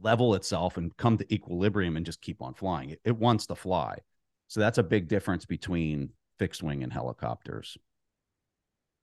level 0.00 0.34
itself 0.34 0.76
and 0.76 0.96
come 0.96 1.16
to 1.16 1.34
equilibrium 1.34 1.96
and 1.96 2.04
just 2.06 2.20
keep 2.20 2.42
on 2.42 2.54
flying 2.54 2.90
it, 2.90 3.00
it 3.04 3.16
wants 3.16 3.46
to 3.46 3.54
fly 3.54 3.96
so 4.48 4.60
that's 4.60 4.78
a 4.78 4.82
big 4.82 5.08
difference 5.08 5.44
between 5.44 6.10
fixed 6.38 6.62
wing 6.62 6.82
and 6.82 6.92
helicopters 6.92 7.78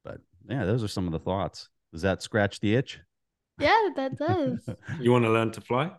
but 0.03 0.19
yeah 0.47 0.65
those 0.65 0.83
are 0.83 0.87
some 0.87 1.05
of 1.05 1.11
the 1.11 1.19
thoughts 1.19 1.69
does 1.91 2.01
that 2.01 2.21
scratch 2.21 2.59
the 2.59 2.75
itch 2.75 2.99
Yeah, 3.59 3.89
that 3.95 4.17
does. 4.17 4.69
You 5.01 5.11
want 5.11 5.25
to 5.25 5.31
learn 5.31 5.51
to 5.51 5.61
fly? 5.61 5.91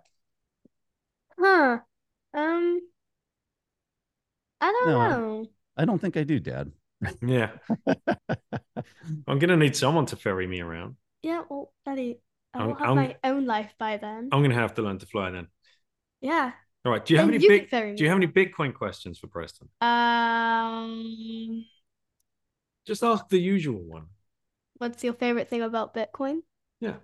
Huh. 1.39 1.79
Um, 2.35 2.81
don't 4.67 4.87
No, 4.89 5.09
know. 5.11 5.47
I 5.77 5.85
don't 5.85 5.99
think 6.01 6.17
I 6.17 6.23
do, 6.25 6.39
Dad. 6.41 6.73
Yeah. 7.23 7.51
I'm 9.27 9.39
gonna 9.39 9.57
need 9.57 9.75
someone 9.77 10.07
to 10.07 10.17
ferry 10.17 10.47
me 10.47 10.61
around. 10.61 10.97
Yeah, 11.23 11.43
well, 11.49 11.73
Daddy, 11.87 12.19
I 12.55 12.59
I'm- 12.59 12.69
will 12.69 12.75
have 12.75 12.87
I'm- 12.89 12.97
my 12.97 13.17
own 13.25 13.47
life 13.47 13.73
by 13.79 13.97
then. 13.97 14.29
I'm 14.33 14.43
gonna 14.43 14.55
have 14.55 14.75
to 14.75 14.83
learn 14.83 14.99
to 14.99 15.07
fly 15.07 15.31
then. 15.31 15.49
yeah. 16.21 16.53
All 16.85 16.93
right. 16.93 17.05
Do 17.05 17.13
you 17.13 17.19
have 17.19 17.27
Then 17.29 17.35
any 17.35 17.45
you 17.45 17.51
big 17.51 17.71
do 17.71 18.03
you 18.05 18.09
have 18.09 18.17
any 18.17 18.27
Bitcoin 18.27 18.73
questions 18.75 19.19
for 19.19 19.27
Preston? 19.27 19.69
Um, 19.81 21.65
Just 22.87 23.03
ask 23.03 23.29
the 23.29 23.39
usual 23.39 23.81
one. 23.83 24.07
what's 24.79 25.05
your 25.05 25.13
favorite 25.13 25.49
thing 25.51 25.61
about 25.63 25.95
Bitcoin? 25.95 26.39
Yeah. 26.81 26.97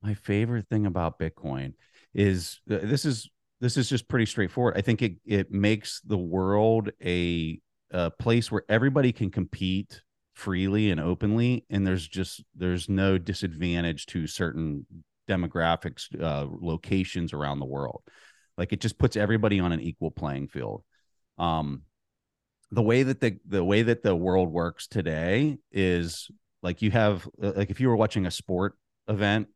My 0.00 0.14
favorite 0.14 0.68
thing 0.68 0.86
about 0.86 1.18
Bitcoin 1.18 1.74
is 2.14 2.60
uh, 2.70 2.78
this 2.82 3.04
is 3.04 3.28
this 3.64 3.78
is 3.78 3.88
just 3.88 4.08
pretty 4.08 4.26
straightforward. 4.26 4.74
I 4.76 4.82
think 4.82 5.00
it 5.00 5.14
it 5.24 5.50
makes 5.50 6.02
the 6.02 6.18
world 6.18 6.90
a 7.02 7.58
a 7.90 8.10
place 8.10 8.52
where 8.52 8.64
everybody 8.68 9.10
can 9.10 9.30
compete 9.30 10.02
freely 10.34 10.90
and 10.90 11.00
openly, 11.00 11.64
and 11.70 11.86
there's 11.86 12.06
just 12.06 12.44
there's 12.54 12.90
no 12.90 13.16
disadvantage 13.16 14.04
to 14.06 14.26
certain 14.26 14.84
demographics, 15.26 16.08
uh, 16.20 16.46
locations 16.60 17.32
around 17.32 17.58
the 17.58 17.64
world. 17.64 18.02
Like 18.58 18.74
it 18.74 18.82
just 18.82 18.98
puts 18.98 19.16
everybody 19.16 19.60
on 19.60 19.72
an 19.72 19.80
equal 19.80 20.10
playing 20.10 20.48
field. 20.48 20.84
Um, 21.38 21.84
the 22.70 22.82
way 22.82 23.02
that 23.02 23.20
the 23.20 23.38
the 23.46 23.64
way 23.64 23.80
that 23.80 24.02
the 24.02 24.14
world 24.14 24.52
works 24.52 24.88
today 24.88 25.56
is 25.72 26.30
like 26.62 26.82
you 26.82 26.90
have 26.90 27.26
uh, 27.42 27.52
like 27.56 27.70
if 27.70 27.80
you 27.80 27.88
were 27.88 27.96
watching 27.96 28.26
a 28.26 28.30
sport 28.30 28.74
event 29.08 29.48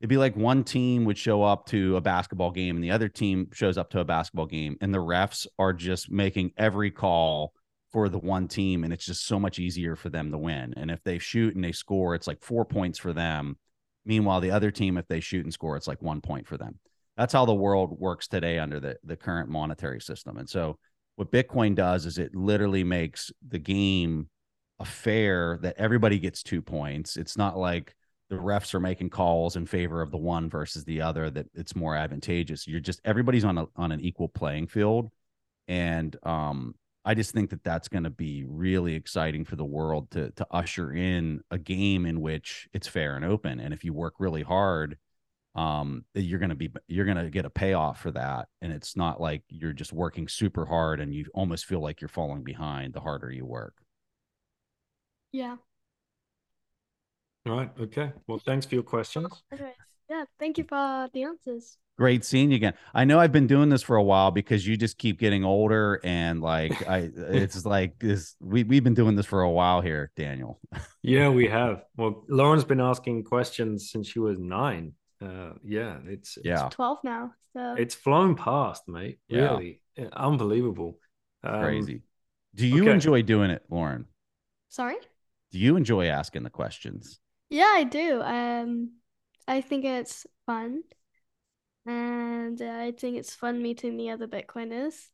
it'd 0.00 0.08
be 0.08 0.16
like 0.16 0.34
one 0.34 0.64
team 0.64 1.04
would 1.04 1.18
show 1.18 1.42
up 1.42 1.66
to 1.66 1.96
a 1.96 2.00
basketball 2.00 2.50
game 2.50 2.76
and 2.76 2.84
the 2.84 2.90
other 2.90 3.08
team 3.08 3.48
shows 3.52 3.76
up 3.76 3.90
to 3.90 4.00
a 4.00 4.04
basketball 4.04 4.46
game 4.46 4.76
and 4.80 4.94
the 4.94 4.98
refs 4.98 5.46
are 5.58 5.72
just 5.72 6.10
making 6.10 6.52
every 6.56 6.90
call 6.90 7.52
for 7.92 8.08
the 8.08 8.18
one 8.18 8.48
team 8.48 8.84
and 8.84 8.92
it's 8.92 9.04
just 9.04 9.26
so 9.26 9.38
much 9.38 9.58
easier 9.58 9.96
for 9.96 10.08
them 10.08 10.30
to 10.30 10.38
win. 10.38 10.72
And 10.76 10.90
if 10.90 11.02
they 11.02 11.18
shoot 11.18 11.54
and 11.54 11.62
they 11.62 11.72
score 11.72 12.14
it's 12.14 12.26
like 12.26 12.42
four 12.42 12.64
points 12.64 12.98
for 12.98 13.12
them. 13.12 13.58
Meanwhile 14.06 14.40
the 14.40 14.52
other 14.52 14.70
team 14.70 14.96
if 14.96 15.06
they 15.06 15.20
shoot 15.20 15.44
and 15.44 15.52
score 15.52 15.76
it's 15.76 15.88
like 15.88 16.00
one 16.00 16.22
point 16.22 16.46
for 16.46 16.56
them. 16.56 16.78
That's 17.16 17.34
how 17.34 17.44
the 17.44 17.54
world 17.54 17.98
works 18.00 18.26
today 18.26 18.58
under 18.58 18.80
the, 18.80 18.96
the 19.04 19.16
current 19.16 19.50
monetary 19.50 20.00
system. 20.00 20.38
And 20.38 20.48
so 20.48 20.78
what 21.16 21.30
bitcoin 21.30 21.74
does 21.74 22.06
is 22.06 22.16
it 22.16 22.34
literally 22.34 22.84
makes 22.84 23.30
the 23.46 23.58
game 23.58 24.30
a 24.78 24.86
fair 24.86 25.58
that 25.60 25.76
everybody 25.76 26.18
gets 26.18 26.42
two 26.42 26.62
points. 26.62 27.18
It's 27.18 27.36
not 27.36 27.58
like 27.58 27.94
the 28.30 28.36
refs 28.36 28.72
are 28.74 28.80
making 28.80 29.10
calls 29.10 29.56
in 29.56 29.66
favor 29.66 30.00
of 30.00 30.10
the 30.12 30.16
one 30.16 30.48
versus 30.48 30.84
the 30.84 31.00
other 31.02 31.30
that 31.30 31.46
it's 31.54 31.76
more 31.76 31.96
advantageous. 31.96 32.66
You're 32.66 32.80
just 32.80 33.00
everybody's 33.04 33.44
on 33.44 33.58
a 33.58 33.66
on 33.76 33.92
an 33.92 34.00
equal 34.00 34.28
playing 34.28 34.68
field. 34.68 35.10
And 35.68 36.16
um 36.24 36.74
i 37.04 37.14
just 37.14 37.32
think 37.32 37.48
that 37.50 37.64
that's 37.64 37.88
going 37.88 38.04
to 38.04 38.10
be 38.10 38.44
really 38.46 38.94
exciting 38.94 39.44
for 39.44 39.56
the 39.56 39.64
world 39.64 40.10
to 40.10 40.30
to 40.32 40.46
usher 40.50 40.92
in 40.92 41.40
a 41.50 41.58
game 41.58 42.04
in 42.06 42.20
which 42.20 42.68
it's 42.72 42.88
fair 42.88 43.16
and 43.16 43.24
open. 43.24 43.60
And 43.60 43.74
if 43.74 43.84
you 43.84 43.92
work 43.92 44.14
really 44.18 44.42
hard 44.42 44.96
um 45.56 46.04
you're 46.14 46.38
going 46.38 46.50
to 46.50 46.54
be 46.56 46.70
you're 46.88 47.04
going 47.06 47.16
to 47.16 47.30
get 47.30 47.44
a 47.44 47.50
payoff 47.50 48.00
for 48.00 48.12
that. 48.12 48.48
And 48.62 48.72
it's 48.72 48.96
not 48.96 49.20
like 49.20 49.42
you're 49.48 49.72
just 49.72 49.92
working 49.92 50.28
super 50.28 50.66
hard 50.66 51.00
and 51.00 51.14
you 51.14 51.26
almost 51.34 51.66
feel 51.66 51.80
like 51.80 52.00
you're 52.00 52.08
falling 52.08 52.44
behind 52.44 52.94
the 52.94 53.00
harder 53.00 53.30
you 53.32 53.44
work. 53.46 53.74
Yeah. 55.32 55.56
All 57.46 57.56
right. 57.56 57.70
Okay. 57.80 58.12
Well, 58.26 58.38
thanks 58.38 58.66
for 58.66 58.74
your 58.74 58.84
questions. 58.84 59.42
Okay. 59.52 59.72
Yeah. 60.08 60.24
Thank 60.38 60.58
you 60.58 60.64
for 60.64 61.08
the 61.12 61.22
answers. 61.22 61.78
Great 61.96 62.24
seeing 62.24 62.50
you 62.50 62.56
again. 62.56 62.74
I 62.94 63.04
know 63.04 63.18
I've 63.18 63.32
been 63.32 63.46
doing 63.46 63.68
this 63.68 63.82
for 63.82 63.96
a 63.96 64.02
while 64.02 64.30
because 64.30 64.66
you 64.66 64.76
just 64.76 64.96
keep 64.96 65.18
getting 65.18 65.44
older 65.44 66.00
and 66.02 66.40
like 66.40 66.88
I 66.88 67.10
it's 67.14 67.64
like 67.66 67.98
this 67.98 68.36
we 68.40 68.64
we've 68.64 68.82
been 68.82 68.94
doing 68.94 69.16
this 69.16 69.26
for 69.26 69.42
a 69.42 69.50
while 69.50 69.80
here, 69.80 70.10
Daniel. 70.16 70.60
Yeah, 71.02 71.30
we 71.30 71.48
have. 71.48 71.84
Well, 71.96 72.24
Lauren's 72.28 72.64
been 72.64 72.80
asking 72.80 73.24
questions 73.24 73.90
since 73.90 74.06
she 74.06 74.18
was 74.18 74.38
nine. 74.38 74.92
Uh, 75.22 75.52
yeah, 75.64 75.96
it's 76.06 76.36
Yeah. 76.44 76.66
It's 76.66 76.74
12 76.74 76.98
now. 77.04 77.32
So 77.54 77.72
it's, 77.72 77.80
it's 77.80 77.94
flown 77.94 78.34
past, 78.34 78.86
mate. 78.86 79.18
Yeah. 79.28 79.52
Really, 79.52 79.80
Yeah, 79.96 80.08
unbelievable. 80.12 80.98
Um, 81.42 81.60
Crazy. 81.62 82.02
Do 82.54 82.66
you 82.66 82.82
okay. 82.82 82.92
enjoy 82.92 83.22
doing 83.22 83.50
it, 83.50 83.62
Lauren? 83.70 84.06
sorry. 84.68 84.96
Do 85.52 85.58
you 85.58 85.76
enjoy 85.76 86.06
asking 86.06 86.42
the 86.44 86.50
questions? 86.50 87.18
Yeah, 87.50 87.70
I 87.74 87.84
do. 87.84 88.22
Um, 88.22 88.92
I 89.46 89.60
think 89.60 89.84
it's 89.84 90.26
fun, 90.46 90.84
and 91.86 92.60
uh, 92.60 92.64
I 92.78 92.92
think 92.92 93.16
it's 93.16 93.34
fun 93.34 93.62
meeting 93.62 93.96
the 93.96 94.10
other 94.10 94.26
Bitcoiners. 94.28 95.08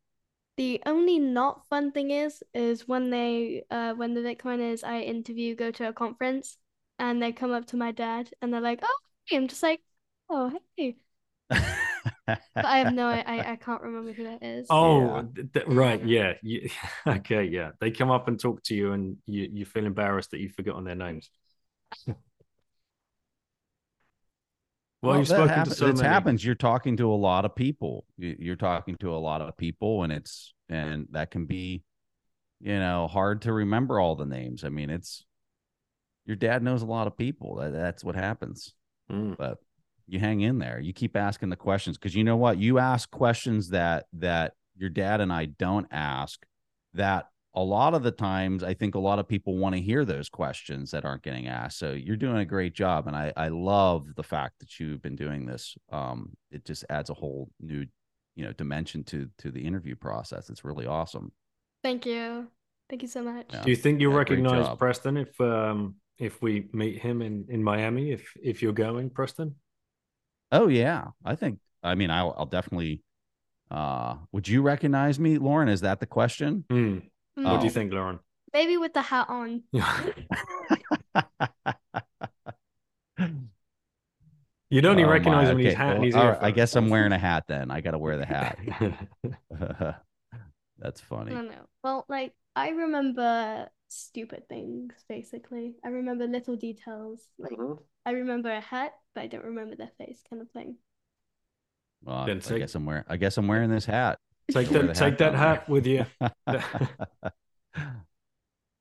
The 0.57 0.83
only 0.87 1.19
not 1.19 1.67
fun 1.69 1.93
thing 1.93 2.11
is, 2.13 2.43
is 2.55 2.89
when 2.89 3.11
they, 3.11 3.65
uh, 3.71 3.95
when 3.95 4.15
the 4.15 4.21
Bitcoiners 4.23 4.85
I 4.85 5.01
interview 5.03 5.57
go 5.57 5.71
to 5.73 5.89
a 5.89 5.95
conference, 5.95 6.59
and 6.99 7.23
they 7.23 7.33
come 7.33 7.53
up 7.53 7.67
to 7.69 7.79
my 7.79 7.93
dad, 7.93 8.31
and 8.43 8.53
they're 8.55 8.63
like, 8.63 8.81
"Oh, 8.83 8.99
hey." 9.27 9.37
I'm 9.39 9.49
just 9.49 9.63
like, 9.65 9.83
"Oh, 10.31 10.59
hey," 10.77 10.97
but 11.51 12.69
I 12.69 12.79
have 12.79 12.91
no, 12.91 13.09
I, 13.09 13.53
I 13.53 13.57
can't 13.57 13.83
remember 13.83 14.13
who 14.13 14.25
that 14.25 14.43
is. 14.43 14.69
Oh, 14.69 14.81
Yeah. 14.81 15.23
th- 15.35 15.53
th- 15.53 15.67
right. 15.69 16.05
Yeah. 16.05 16.35
You, 16.43 16.69
okay. 17.07 17.45
Yeah. 17.45 17.73
They 17.81 17.91
come 17.91 18.11
up 18.11 18.29
and 18.29 18.39
talk 18.39 18.63
to 18.65 18.75
you, 18.75 18.93
and 18.93 19.17
you, 19.27 19.49
you 19.53 19.65
feel 19.65 19.87
embarrassed 19.87 20.33
that 20.33 20.41
you've 20.41 20.53
forgotten 20.55 20.85
their 20.85 20.95
names. 20.97 21.31
Well, 22.07 22.17
Well, 25.03 25.19
you've 25.19 25.29
that 25.29 25.35
spoken 25.35 25.49
hap- 25.55 25.69
to 25.69 25.75
so 25.75 25.87
it 25.89 25.99
happens. 26.01 26.45
You're 26.45 26.55
talking 26.55 26.97
to 26.97 27.11
a 27.13 27.15
lot 27.15 27.45
of 27.45 27.55
people. 27.55 28.05
You- 28.17 28.37
You're 28.39 28.57
talking 28.57 28.97
to 28.99 29.15
a 29.15 29.19
lot 29.19 29.41
of 29.41 29.57
people, 29.57 30.03
and 30.03 30.13
it's 30.13 30.53
and 30.69 31.07
that 31.13 31.31
can 31.31 31.47
be, 31.47 31.85
you 32.61 32.79
know, 32.79 33.07
hard 33.07 33.43
to 33.43 33.53
remember 33.53 34.01
all 34.01 34.17
the 34.17 34.27
names. 34.27 34.65
I 34.65 34.69
mean, 34.69 34.91
it's 34.91 35.25
your 36.25 36.37
dad 36.37 36.63
knows 36.63 36.83
a 36.83 36.87
lot 36.87 37.07
of 37.07 37.17
people. 37.17 37.57
That, 37.57 37.73
that's 37.73 38.03
what 38.03 38.17
happens. 38.17 38.75
Mm. 39.11 39.37
But 39.37 39.59
you 40.09 40.19
hang 40.19 40.41
in 40.41 40.59
there. 40.59 40.81
You 40.81 40.93
keep 40.93 41.17
asking 41.17 41.51
the 41.51 41.57
questions 41.57 41.97
because 41.99 42.15
you 42.17 42.25
know 42.25 42.37
what? 42.37 42.59
You 42.59 42.79
ask 42.79 43.09
questions 43.11 43.71
that 43.71 44.07
that 44.15 44.55
your 44.77 44.91
dad 44.91 45.21
and 45.21 45.33
I 45.33 45.45
don't 45.47 45.87
ask. 45.93 46.45
That 46.95 47.29
a 47.57 47.63
lot 47.63 47.95
of 47.95 48.03
the 48.03 48.11
times, 48.11 48.63
I 48.63 48.75
think 48.75 48.95
a 48.95 48.99
lot 48.99 49.19
of 49.19 49.27
people 49.27 49.57
want 49.57 49.75
to 49.75 49.81
hear 49.81 50.05
those 50.05 50.29
questions 50.29 50.91
that 50.91 51.07
aren't 51.07 51.23
getting 51.23 51.49
asked. 51.49 51.79
So 51.79 51.93
you're 51.93 52.17
doing 52.17 52.37
a 52.37 52.45
great 52.45 52.75
job, 52.75 53.07
and 53.07 53.17
I 53.17 53.33
I 53.37 53.49
love 53.49 54.15
the 54.15 54.23
fact 54.23 54.59
that 54.61 54.79
you've 54.79 55.03
been 55.03 55.17
doing 55.17 55.47
this. 55.47 55.77
Um, 55.91 56.37
it 56.51 56.65
just 56.67 56.85
adds 56.91 57.09
a 57.11 57.15
whole 57.15 57.51
new, 57.61 57.87
you 58.35 58.45
know, 58.45 58.53
dimension 58.53 59.03
to 59.05 59.29
to 59.39 59.51
the 59.51 59.67
interview 59.67 59.97
process. 59.97 60.51
It's 60.51 60.65
really 60.65 60.87
awesome. 60.87 61.33
Thank 61.83 62.05
you. 62.07 62.49
Thank 62.89 63.03
you 63.03 63.09
so 63.09 63.23
much. 63.23 63.47
Yeah. 63.53 63.63
Do 63.65 63.71
you 63.71 63.77
think 63.77 64.01
you'll 64.01 64.13
Yeah, 64.13 64.19
recognize. 64.19 64.77
Preston 64.77 65.17
if 65.17 65.41
um 65.41 65.97
if 66.19 66.41
we 66.43 66.69
meet 66.73 67.01
him 67.01 67.23
in 67.23 67.47
in 67.49 67.63
Miami? 67.65 68.13
If 68.13 68.33
if 68.43 68.63
you're 68.63 68.73
going, 68.73 69.11
Preston? 69.11 69.55
Oh 70.53 70.69
yeah, 70.69 71.09
I 71.25 71.35
think. 71.35 71.59
I 71.83 71.95
mean, 71.95 72.11
I'll, 72.11 72.35
I'll 72.37 72.47
definitely. 72.47 73.03
Uh, 73.71 74.17
would 74.31 74.47
you 74.47 74.63
recognize 74.63 75.19
me, 75.19 75.39
Lauren? 75.39 75.69
Is 75.69 75.81
that 75.81 76.01
the 76.01 76.07
question? 76.07 76.65
Hmm. 77.37 77.45
What 77.45 77.57
do 77.57 77.61
Oh. 77.61 77.65
you 77.65 77.71
think, 77.71 77.93
Lauren? 77.93 78.19
Maybe 78.53 78.77
with 78.77 78.93
the 78.95 79.03
hat 79.03 79.29
on. 79.29 79.63
You'd 84.69 84.85
only 84.85 85.05
Oh, 85.05 85.07
my, 85.07 85.13
recognize 85.13 85.49
him 85.49 85.59
in 85.61 85.65
his 85.67 85.75
okay. 85.75 85.83
hat 85.83 85.91
and 85.91 85.99
Well, 86.01 86.07
his 86.07 86.15
all 86.17 86.27
right, 86.31 86.39
I 86.43 86.51
guess 86.51 86.75
I'm 86.75 86.89
wearing 86.89 87.13
a 87.13 87.19
hat 87.19 87.45
then. 87.47 87.71
I 87.71 87.81
got 87.81 87.93
to 87.93 87.99
wear 87.99 88.17
the 88.19 88.27
hat. 88.27 88.59
That's 90.79 91.01
I 91.01 91.05
funny. 91.05 91.31
don't 91.33 91.47
know. 91.49 91.67
Well, 91.85 92.05
like 92.09 92.33
I 92.57 92.71
remember 92.71 93.69
stupid 93.89 94.49
things 94.49 94.93
basically. 95.09 95.77
I 95.85 95.89
remember 95.89 96.27
little 96.27 96.57
details. 96.57 97.23
Like 97.39 97.53
Mhm. 97.53 97.79
I 98.05 98.11
remember 98.13 98.51
a 98.51 98.61
hat, 98.61 98.93
but 99.15 99.23
I 99.23 99.27
don't 99.29 99.45
remember 99.45 99.77
their 99.77 99.93
face, 99.99 100.23
kind 100.29 100.43
of 100.43 100.51
thing. 100.51 100.77
Well, 102.03 102.17
I, 102.17 102.31
I 102.31 102.35
guess 102.59 102.75
I'm 102.75 102.85
wearing. 102.87 103.05
I 103.09 103.17
guess 103.17 103.39
I'm 103.39 103.47
wearing 103.49 103.71
this 103.71 103.87
hat. 103.87 104.19
Take 104.51 104.69
that 104.71 104.95
take 104.95 105.19
that 105.19 105.35
hat 105.35 105.35
down 105.35 105.35
hat 105.35 105.69
with 105.69 105.87
you. 105.87 106.07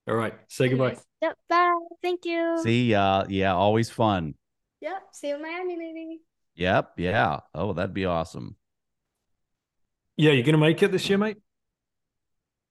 All 0.08 0.16
right. 0.16 0.34
Say 0.48 0.70
goodbye. 0.70 0.86
Anyways, 0.90 1.06
Yep. 1.22 1.38
Bye. 1.50 1.80
Thank 2.04 2.26
you. 2.26 2.60
See, 2.62 2.94
uh, 2.94 3.26
yeah, 3.28 3.54
always 3.56 3.90
fun. 3.90 4.36
Yep. 4.82 5.02
See 5.14 5.30
you 5.30 5.36
in 5.36 5.42
Miami, 5.42 5.76
maybe. 5.76 6.20
Yep, 6.56 6.92
yeah. 6.98 7.40
Oh, 7.56 7.74
that'd 7.74 7.94
be 7.94 8.06
awesome. 8.06 8.56
Yeah, 10.18 10.32
you're 10.32 10.46
gonna 10.46 10.60
make 10.60 10.82
it 10.84 10.92
this 10.92 11.10
year, 11.10 11.18
mate? 11.18 11.38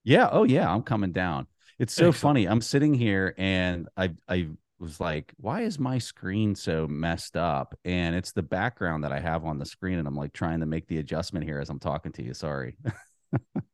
Yeah. 0.03 0.29
Oh, 0.31 0.43
yeah. 0.43 0.71
I'm 0.71 0.83
coming 0.83 1.11
down. 1.11 1.47
It's 1.77 1.93
so 1.93 2.07
Excellent. 2.09 2.21
funny. 2.21 2.45
I'm 2.47 2.61
sitting 2.61 2.93
here 2.93 3.35
and 3.37 3.89
I 3.97 4.11
I 4.29 4.47
was 4.79 4.99
like, 4.99 5.33
why 5.37 5.61
is 5.61 5.79
my 5.79 5.97
screen 5.97 6.55
so 6.55 6.87
messed 6.87 7.37
up? 7.37 7.77
And 7.85 8.15
it's 8.15 8.31
the 8.31 8.43
background 8.43 9.03
that 9.03 9.11
I 9.11 9.19
have 9.19 9.45
on 9.45 9.57
the 9.57 9.65
screen, 9.65 9.99
and 9.99 10.07
I'm 10.07 10.15
like 10.15 10.33
trying 10.33 10.59
to 10.59 10.65
make 10.65 10.87
the 10.87 10.97
adjustment 10.97 11.45
here 11.45 11.59
as 11.59 11.69
I'm 11.69 11.79
talking 11.79 12.11
to 12.13 12.23
you. 12.23 12.33
Sorry. 12.33 12.77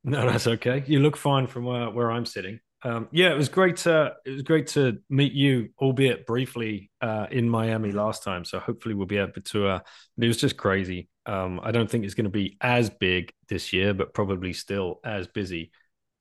No, 0.04 0.26
that's 0.26 0.48
okay. 0.48 0.84
You 0.88 1.00
look 1.00 1.16
fine 1.16 1.46
from 1.46 1.66
where, 1.66 1.90
where 1.90 2.12
I'm 2.12 2.26
sitting. 2.26 2.60
Um, 2.84 3.08
yeah, 3.12 3.32
it 3.32 3.38
was 3.38 3.50
great 3.50 3.78
to 3.78 4.14
it 4.26 4.32
was 4.32 4.42
great 4.42 4.68
to 4.68 4.98
meet 5.10 5.34
you, 5.34 5.70
albeit 5.80 6.26
briefly, 6.26 6.90
uh, 7.00 7.28
in 7.30 7.48
Miami 7.48 7.92
last 7.92 8.24
time. 8.24 8.44
So 8.44 8.60
hopefully 8.60 8.96
we'll 8.96 9.06
be 9.06 9.18
able 9.18 9.34
to. 9.34 9.68
Uh, 9.68 9.80
it 10.18 10.28
was 10.28 10.38
just 10.38 10.58
crazy. 10.58 11.08
Um, 11.28 11.60
I 11.62 11.72
don't 11.72 11.90
think 11.90 12.04
it's 12.04 12.16
going 12.16 12.26
to 12.26 12.32
be 12.32 12.58
as 12.60 12.90
big 12.90 13.32
this 13.50 13.72
year, 13.72 13.94
but 13.94 14.14
probably 14.14 14.54
still 14.54 15.00
as 15.06 15.28
busy. 15.28 15.72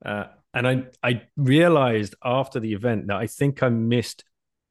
Uh, 0.04 0.24
and 0.52 0.68
I 0.68 0.84
I 1.02 1.22
realized 1.36 2.14
after 2.22 2.60
the 2.60 2.74
event 2.74 3.06
that 3.06 3.16
I 3.16 3.26
think 3.26 3.62
I 3.62 3.70
missed 3.70 4.24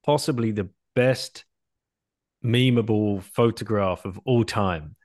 possibly 0.05 0.51
the 0.51 0.69
best 0.95 1.45
memeable 2.43 3.23
photograph 3.23 4.05
of 4.05 4.19
all 4.25 4.43
time. 4.43 4.95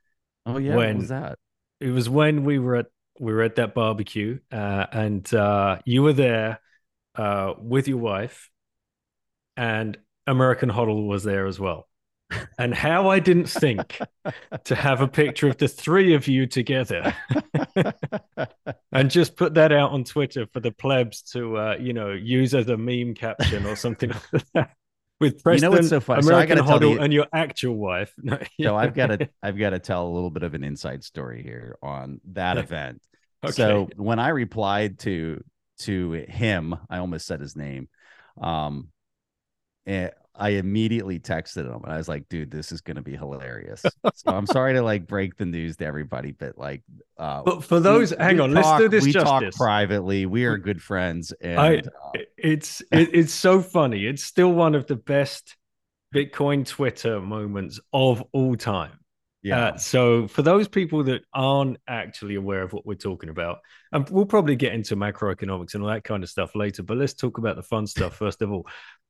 Oh 0.47 0.59
yeah, 0.59 0.77
when, 0.77 0.95
what 0.95 1.01
was 1.01 1.09
that? 1.09 1.39
It 1.81 1.91
was 1.91 2.09
when 2.09 2.45
we 2.45 2.59
were 2.59 2.77
at 2.77 2.87
we 3.19 3.33
were 3.33 3.43
at 3.43 3.57
that 3.57 3.75
barbecue, 3.75 4.41
uh, 4.51 4.87
and 4.93 5.33
uh, 5.35 5.79
you 5.85 6.03
were 6.03 6.13
there 6.13 6.61
uh, 7.15 7.55
with 7.59 7.89
your 7.89 7.99
wife, 7.99 8.51
and 9.57 9.97
American 10.27 10.71
HODL 10.71 11.07
was 11.07 11.25
there 11.25 11.47
as 11.47 11.59
well. 11.59 11.89
And 12.59 12.75
how 12.75 13.11
I 13.11 13.19
didn't 13.21 13.49
think 13.49 14.01
to 14.65 14.75
have 14.75 15.01
a 15.01 15.07
picture 15.07 15.49
of 15.49 15.59
the 15.59 15.69
three 15.69 16.15
of 16.15 16.27
you 16.27 16.47
together 16.47 17.15
and 18.93 19.11
just 19.11 19.37
put 19.37 19.55
that 19.55 19.73
out 19.73 19.91
on 19.91 20.05
Twitter 20.05 20.47
for 20.53 20.61
the 20.61 20.73
plebs 20.73 21.23
to, 21.33 21.57
uh, 21.57 21.77
you 21.79 21.93
know, 21.93 22.11
use 22.11 22.55
as 22.55 22.69
a 22.69 22.77
meme 22.77 23.15
caption 23.15 23.67
or 23.67 23.77
something 23.77 24.11
like 24.33 24.45
that 24.55 24.77
with 25.25 25.43
Preston, 25.43 25.65
you 25.65 25.71
know 25.71 25.77
what's 25.77 25.89
so 25.89 26.01
funny? 26.01 26.27
American 26.27 26.59
so 26.59 26.65
HODL, 26.65 27.03
and 27.03 27.13
your 27.13 27.27
actual 27.33 27.77
wife. 27.77 28.13
No, 28.23 28.39
yeah. 28.59 28.69
So 28.69 28.77
I've 28.77 28.95
got 28.95 29.07
to 29.09 29.29
I've 29.43 29.59
got 29.59 29.71
to 29.71 29.79
tell 29.79 30.07
a 30.07 30.13
little 30.13 30.31
bit 30.31 30.43
of 30.43 30.55
an 30.55 30.65
inside 30.65 31.05
story 31.05 31.43
here 31.43 31.77
on 31.83 32.21
that 32.33 32.59
event. 32.59 33.03
Okay. 33.45 33.53
So 33.53 33.89
when 33.97 34.19
I 34.19 34.29
replied 34.29 34.99
to 35.01 35.43
to 35.81 36.13
him, 36.13 36.77
I 36.89 36.99
almost 36.99 37.27
said 37.27 37.41
his 37.41 37.57
name. 37.57 37.89
Um, 38.41 38.89
and 39.87 40.13
I 40.37 40.51
immediately 40.51 41.21
texted 41.21 41.67
him 41.67 41.83
and 41.85 41.93
I 41.93 41.97
was 41.97 42.09
like, 42.09 42.29
dude, 42.29 42.51
this 42.51 42.73
is 42.73 42.81
going 42.81 42.97
to 42.97 43.03
be 43.03 43.17
hilarious. 43.17 43.83
so 44.15 44.31
I'm 44.31 44.47
sorry 44.47 44.75
to 44.75 44.83
like 44.83 45.07
break 45.07 45.37
the 45.37 45.47
news 45.47 45.77
to 45.77 45.87
everybody, 45.87 46.33
but 46.33 46.59
like, 46.59 46.83
uh, 47.19 47.43
but 47.43 47.63
for 47.63 47.79
those, 47.79 48.11
we, 48.11 48.17
hang 48.23 48.37
we 48.37 48.43
on, 48.43 48.53
talk, 48.53 48.65
let's 48.65 48.81
do 48.81 48.89
this. 48.89 49.05
We 49.05 49.13
justice. 49.13 49.55
talk 49.55 49.55
privately. 49.55 50.27
We 50.27 50.45
are 50.45 50.59
good 50.59 50.83
friends. 50.83 51.33
And 51.41 51.61
I, 51.61 51.77
uh, 51.77 52.23
it's, 52.37 52.81
it, 52.91 53.15
it's 53.15 53.33
so 53.33 53.61
funny. 53.61 54.07
It's 54.07 54.25
still 54.25 54.53
one 54.53 54.75
of 54.75 54.87
the 54.87 54.97
best 54.97 55.57
Bitcoin 56.13 56.67
Twitter 56.67 57.21
moments 57.21 57.79
of 57.93 58.25
all 58.33 58.57
time. 58.57 58.99
Yeah. 59.43 59.67
Uh, 59.67 59.77
so 59.77 60.27
for 60.27 60.41
those 60.41 60.69
people 60.69 61.05
that 61.05 61.23
aren't 61.35 61.77
actually 61.87 62.37
aware 62.37 62.63
of 62.63 62.73
what 62.73 62.87
we're 62.87 62.95
talking 62.95 63.29
about, 63.29 63.59
and 63.93 64.09
we'll 64.09 64.25
probably 64.25 64.57
get 64.57 64.73
into 64.73 64.97
macroeconomics 64.97 65.75
and 65.75 65.83
all 65.83 65.91
that 65.91 66.03
kind 66.03 66.23
of 66.25 66.31
stuff 66.31 66.57
later, 66.57 66.83
but 66.83 66.97
let's 66.97 67.13
talk 67.13 67.37
about 67.37 67.57
the 67.57 67.63
fun 67.63 67.87
stuff 67.87 68.17
first 68.17 68.41
of 68.41 68.51
all 68.51 68.67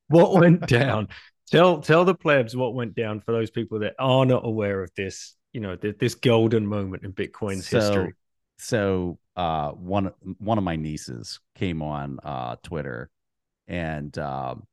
what 0.08 0.34
went 0.34 0.66
down? 0.66 1.08
tell 1.50 1.80
tell 1.80 2.04
the 2.04 2.14
plebs 2.14 2.56
what 2.56 2.74
went 2.74 2.94
down 2.94 3.20
for 3.20 3.32
those 3.32 3.50
people 3.50 3.80
that 3.80 3.94
are 3.98 4.26
not 4.26 4.46
aware 4.46 4.82
of 4.82 4.90
this. 4.96 5.34
You 5.52 5.60
know, 5.60 5.76
this 5.76 6.16
golden 6.16 6.66
moment 6.66 7.04
in 7.04 7.12
Bitcoin's 7.12 7.68
so, 7.68 7.78
history. 7.78 8.14
So, 8.58 9.18
uh, 9.36 9.70
one 9.70 10.10
one 10.38 10.58
of 10.58 10.64
my 10.64 10.76
nieces 10.76 11.38
came 11.54 11.80
on 11.80 12.18
uh, 12.24 12.56
Twitter, 12.64 13.08
and 13.68 14.16
um, 14.18 14.64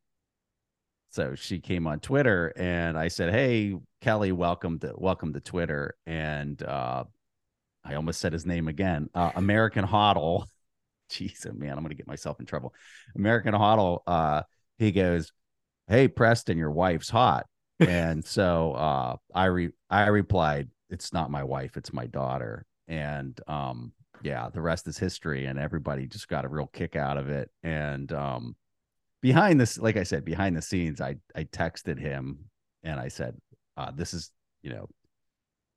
so 1.12 1.36
she 1.36 1.60
came 1.60 1.86
on 1.86 2.00
Twitter, 2.00 2.52
and 2.56 2.98
I 2.98 3.10
said, 3.10 3.32
"Hey, 3.32 3.76
Kelly, 4.02 4.32
welcome 4.32 4.80
to 4.80 4.94
welcome 4.98 5.34
to 5.34 5.40
Twitter." 5.40 5.96
And 6.08 6.62
uh, 6.64 7.04
I 7.84 7.94
almost 7.94 8.20
said 8.20 8.34
his 8.34 8.48
name 8.48 8.68
again, 8.68 9.10
uh, 9.14 9.32
American 9.36 9.86
HODL. 9.86 10.46
Jeez, 11.12 11.46
oh 11.46 11.54
man, 11.54 11.78
I'm 11.78 11.84
gonna 11.84 11.94
get 11.94 12.08
myself 12.08 12.40
in 12.40 12.48
trouble. 12.48 12.74
American 13.16 13.54
HODL. 13.54 14.00
Uh, 14.08 14.42
he 14.82 14.92
goes, 14.92 15.32
"Hey 15.88 16.08
Preston, 16.08 16.58
your 16.58 16.72
wife's 16.72 17.10
hot." 17.10 17.46
and 17.80 18.26
so 18.38 18.74
uh, 18.74 19.16
I 19.34 19.46
re- 19.46 19.74
I 19.90 20.08
replied, 20.08 20.70
"It's 20.90 21.14
not 21.14 21.32
my 21.32 21.44
wife, 21.44 21.78
it's 21.78 21.94
my 21.94 22.08
daughter." 22.08 22.66
And 22.88 23.40
um, 23.48 23.94
yeah, 24.24 24.50
the 24.50 24.62
rest 24.62 24.88
is 24.88 24.98
history, 24.98 25.46
and 25.46 25.60
everybody 25.60 26.08
just 26.08 26.28
got 26.28 26.46
a 26.46 26.50
real 26.50 26.68
kick 26.68 26.96
out 26.96 27.18
of 27.18 27.30
it. 27.30 27.52
And 27.64 28.12
um, 28.12 28.56
behind 29.22 29.60
this, 29.62 29.78
like 29.78 29.98
I 29.98 30.04
said, 30.04 30.26
behind 30.26 30.58
the 30.58 30.62
scenes, 30.62 31.00
I 31.00 31.16
I 31.36 31.44
texted 31.46 32.00
him 32.00 32.46
and 32.84 33.00
I 33.00 33.08
said, 33.08 33.38
uh, 33.78 33.92
"This 33.92 34.14
is 34.14 34.32
you 34.64 34.72
know." 34.72 34.90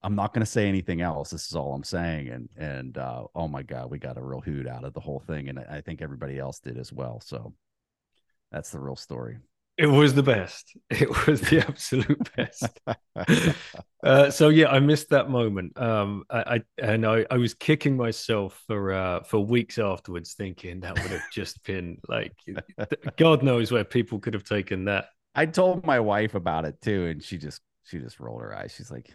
I'm 0.02 0.16
not 0.16 0.34
going 0.34 0.44
to 0.44 0.50
say 0.50 0.68
anything 0.68 1.00
else. 1.00 1.30
This 1.30 1.46
is 1.46 1.54
all 1.54 1.72
I'm 1.72 1.82
saying. 1.82 2.28
And 2.28 2.50
and 2.58 2.98
uh, 2.98 3.24
oh 3.34 3.48
my 3.48 3.62
god, 3.62 3.90
we 3.90 3.98
got 3.98 4.18
a 4.18 4.22
real 4.22 4.42
hoot 4.42 4.68
out 4.68 4.84
of 4.84 4.92
the 4.92 5.00
whole 5.00 5.20
thing, 5.20 5.48
and 5.48 5.58
I 5.58 5.80
think 5.80 6.02
everybody 6.02 6.38
else 6.38 6.60
did 6.60 6.76
as 6.76 6.92
well. 6.92 7.22
So 7.24 7.54
that's 8.54 8.70
the 8.70 8.78
real 8.78 8.94
story. 8.94 9.38
It 9.76 9.88
was 9.88 10.14
the 10.14 10.22
best. 10.22 10.76
It 10.90 11.26
was 11.26 11.40
the 11.40 11.66
absolute 11.66 12.30
best. 12.36 12.78
uh, 14.04 14.30
so 14.30 14.48
yeah, 14.48 14.68
I 14.68 14.78
missed 14.78 15.10
that 15.10 15.28
moment. 15.28 15.76
Um, 15.76 16.22
I, 16.30 16.38
I 16.38 16.62
and 16.78 17.04
I, 17.04 17.26
I 17.28 17.36
was 17.36 17.54
kicking 17.54 17.96
myself 17.96 18.62
for 18.68 18.92
uh, 18.92 19.24
for 19.24 19.40
weeks 19.44 19.78
afterwards, 19.78 20.34
thinking 20.34 20.80
that 20.80 20.94
would 20.94 21.10
have 21.10 21.28
just 21.32 21.64
been 21.64 21.98
like, 22.08 22.32
God 23.16 23.42
knows 23.42 23.72
where 23.72 23.82
people 23.82 24.20
could 24.20 24.34
have 24.34 24.44
taken 24.44 24.84
that. 24.84 25.06
I 25.34 25.46
told 25.46 25.84
my 25.84 25.98
wife 25.98 26.36
about 26.36 26.64
it 26.64 26.80
too, 26.80 27.06
and 27.06 27.20
she 27.20 27.36
just 27.36 27.60
she 27.82 27.98
just 27.98 28.20
rolled 28.20 28.42
her 28.42 28.56
eyes. 28.56 28.72
She's 28.76 28.92
like, 28.92 29.12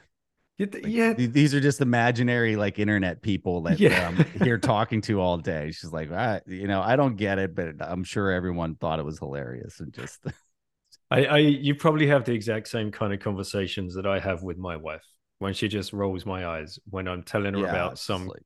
like, 0.59 0.85
yeah, 0.85 1.13
these 1.13 1.53
are 1.53 1.61
just 1.61 1.79
imaginary 1.79 2.57
like 2.57 2.79
internet 2.79 3.21
people 3.21 3.61
that 3.63 3.79
yeah. 3.79 4.09
I'm 4.09 4.25
here 4.43 4.57
talking 4.57 5.01
to 5.01 5.21
all 5.21 5.37
day. 5.37 5.71
She's 5.71 5.91
like, 5.91 6.11
I, 6.11 6.41
you 6.47 6.67
know, 6.67 6.81
I 6.81 6.97
don't 6.97 7.15
get 7.15 7.39
it, 7.39 7.55
but 7.55 7.75
I'm 7.79 8.03
sure 8.03 8.31
everyone 8.31 8.75
thought 8.75 8.99
it 8.99 9.05
was 9.05 9.19
hilarious 9.19 9.79
and 9.79 9.93
just. 9.93 10.19
I, 11.11 11.25
I, 11.25 11.37
you 11.37 11.73
probably 11.73 12.07
have 12.07 12.25
the 12.25 12.33
exact 12.33 12.67
same 12.67 12.91
kind 12.91 13.13
of 13.13 13.19
conversations 13.19 13.95
that 13.95 14.05
I 14.05 14.19
have 14.19 14.43
with 14.43 14.57
my 14.57 14.75
wife 14.75 15.05
when 15.39 15.53
she 15.53 15.67
just 15.67 15.93
rolls 15.93 16.25
my 16.25 16.45
eyes 16.45 16.77
when 16.89 17.07
I'm 17.07 17.23
telling 17.23 17.53
her 17.53 17.61
yeah, 17.61 17.69
about 17.69 17.97
some 17.97 18.27
like... 18.27 18.43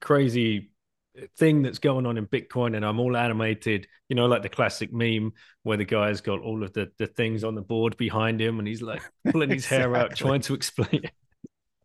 crazy 0.00 0.70
eh, 1.18 1.26
thing 1.36 1.60
that's 1.60 1.80
going 1.80 2.06
on 2.06 2.16
in 2.16 2.26
Bitcoin 2.26 2.76
and 2.76 2.84
I'm 2.84 2.98
all 2.98 3.14
animated, 3.14 3.88
you 4.08 4.16
know, 4.16 4.26
like 4.26 4.42
the 4.42 4.48
classic 4.48 4.90
meme 4.90 5.32
where 5.64 5.76
the 5.76 5.84
guy's 5.84 6.22
got 6.22 6.40
all 6.40 6.62
of 6.62 6.72
the, 6.72 6.90
the 6.96 7.08
things 7.08 7.44
on 7.44 7.54
the 7.54 7.62
board 7.62 7.96
behind 7.98 8.40
him 8.40 8.58
and 8.58 8.66
he's 8.66 8.80
like 8.80 9.02
pulling 9.30 9.50
his 9.50 9.64
exactly. 9.64 9.78
hair 9.78 9.96
out 9.96 10.16
trying 10.16 10.40
to 10.42 10.54
explain 10.54 11.04
it 11.04 11.12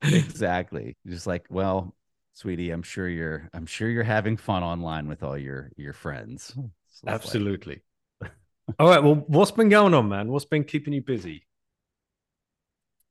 exactly. 0.03 0.97
Just 1.07 1.27
like, 1.27 1.45
well, 1.49 1.95
sweetie, 2.33 2.71
I'm 2.71 2.83
sure 2.83 3.07
you're 3.07 3.49
I'm 3.53 3.65
sure 3.65 3.89
you're 3.89 4.03
having 4.03 4.37
fun 4.37 4.63
online 4.63 5.07
with 5.07 5.23
all 5.23 5.37
your 5.37 5.71
your 5.77 5.93
friends. 5.93 6.53
So 6.89 7.05
Absolutely. 7.07 7.81
Like... 8.21 8.31
all 8.79 8.89
right. 8.89 9.03
Well, 9.03 9.23
what's 9.27 9.51
been 9.51 9.69
going 9.69 9.93
on, 9.93 10.09
man? 10.09 10.29
What's 10.29 10.45
been 10.45 10.63
keeping 10.63 10.93
you 10.93 11.01
busy? 11.01 11.45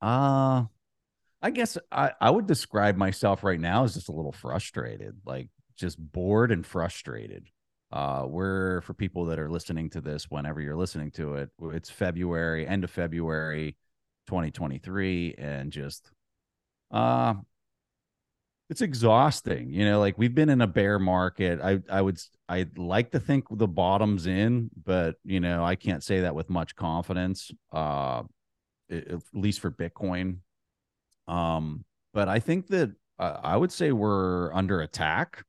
Uh 0.01 0.65
I 1.45 1.51
guess 1.51 1.77
I, 1.91 2.13
I 2.21 2.31
would 2.31 2.47
describe 2.47 2.97
myself 2.97 3.43
right 3.43 3.59
now 3.59 3.83
as 3.83 3.95
just 3.95 4.09
a 4.09 4.13
little 4.13 4.33
frustrated, 4.33 5.17
like 5.27 5.49
just 5.77 5.99
bored 5.99 6.53
and 6.53 6.65
frustrated. 6.65 7.49
Uh, 7.91 8.25
we're 8.27 8.81
for 8.83 8.95
people 8.95 9.27
that 9.27 9.41
are 9.41 9.51
listening 9.51 9.91
to 9.91 10.01
this 10.01 10.31
whenever 10.31 10.61
you're 10.61 10.77
listening 10.77 11.11
to 11.11 11.35
it, 11.35 11.51
it's 11.61 11.91
February, 11.91 12.67
end 12.67 12.85
of 12.85 12.91
February 12.91 13.77
2023, 14.29 15.35
and 15.37 15.73
just 15.73 16.13
uh 16.93 17.35
it's 18.71 18.81
exhausting 18.81 19.71
you 19.71 19.85
know 19.85 20.01
like 20.01 20.17
we've 20.17 20.35
been 20.35 20.49
in 20.49 20.63
a 20.63 20.67
bear 20.67 20.99
market. 20.99 21.61
I 21.61 21.81
i 21.91 22.01
would 22.01 22.19
i'd 22.49 22.79
like 22.79 23.11
to 23.13 23.21
think 23.21 23.45
the 23.51 23.69
bottom's 23.69 24.27
in 24.27 24.71
but 24.85 25.17
you 25.25 25.41
know 25.41 25.63
i 25.65 25.75
can't 25.75 26.03
say 26.03 26.21
that 26.21 26.35
with 26.35 26.49
much 26.49 26.75
confidence 26.75 27.51
uh 27.73 28.23
at 28.91 29.23
least 29.35 29.61
for 29.61 29.71
bitcoin. 29.71 30.39
Um 31.29 31.85
but 32.15 32.29
i 32.29 32.39
think 32.39 32.69
that 32.69 32.93
uh, 33.19 33.41
i 33.43 33.57
would 33.57 33.73
say 33.73 33.93
we're 33.93 34.53
under 34.55 34.81
attack. 34.81 35.45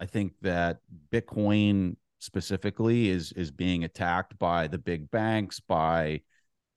I 0.00 0.06
think 0.06 0.32
that 0.42 0.78
bitcoin 1.12 1.96
specifically 2.18 3.08
is 3.08 3.32
is 3.32 3.50
being 3.50 3.84
attacked 3.84 4.38
by 4.38 4.66
the 4.66 4.78
big 4.78 5.10
banks 5.10 5.60
by 5.60 6.22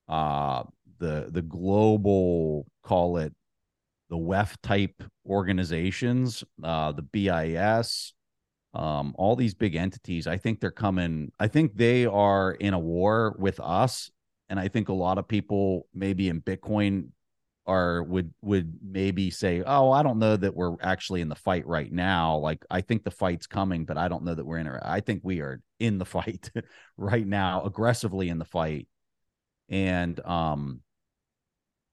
uh 0.08 0.64
the 1.00 1.30
the 1.32 1.42
global 1.42 2.68
call 2.84 3.18
it 3.18 3.34
the 4.12 4.18
WEF 4.18 4.58
type 4.62 5.02
organizations, 5.26 6.44
uh, 6.62 6.92
the 6.92 7.02
BIS, 7.02 8.14
um, 8.74 9.16
all 9.18 9.36
these 9.36 9.56
big 9.56 9.76
entities. 9.76 10.28
I 10.28 10.38
think 10.38 10.60
they're 10.60 10.70
coming. 10.70 11.32
I 11.40 11.48
think 11.48 11.76
they 11.76 12.06
are 12.06 12.52
in 12.52 12.74
a 12.74 12.80
war 12.80 13.36
with 13.40 13.60
us, 13.62 14.12
and 14.50 14.60
I 14.60 14.68
think 14.68 14.90
a 14.90 14.94
lot 14.94 15.18
of 15.18 15.28
people 15.28 15.88
maybe 15.94 16.28
in 16.28 16.42
Bitcoin 16.42 17.08
are 17.66 18.04
would 18.04 18.34
would 18.42 18.74
maybe 18.84 19.32
say, 19.32 19.64
"Oh, 19.66 19.92
I 19.92 20.04
don't 20.04 20.20
know 20.20 20.36
that 20.36 20.56
we're 20.56 20.76
actually 20.82 21.22
in 21.22 21.30
the 21.30 21.36
fight 21.36 21.66
right 21.66 21.92
now." 21.92 22.38
Like 22.38 22.66
I 22.70 22.82
think 22.82 23.04
the 23.04 23.12
fight's 23.12 23.48
coming, 23.48 23.86
but 23.86 23.98
I 23.98 24.10
don't 24.10 24.24
know 24.24 24.36
that 24.36 24.46
we're 24.46 24.58
in 24.58 24.68
it. 24.68 24.82
I 24.84 25.00
think 25.00 25.22
we 25.24 25.40
are 25.40 25.62
in 25.80 25.98
the 26.00 26.06
fight 26.18 26.52
right 26.98 27.26
now, 27.26 27.64
aggressively 27.64 28.28
in 28.28 28.40
the 28.40 28.46
fight, 28.46 28.90
and 29.70 30.20
um, 30.26 30.82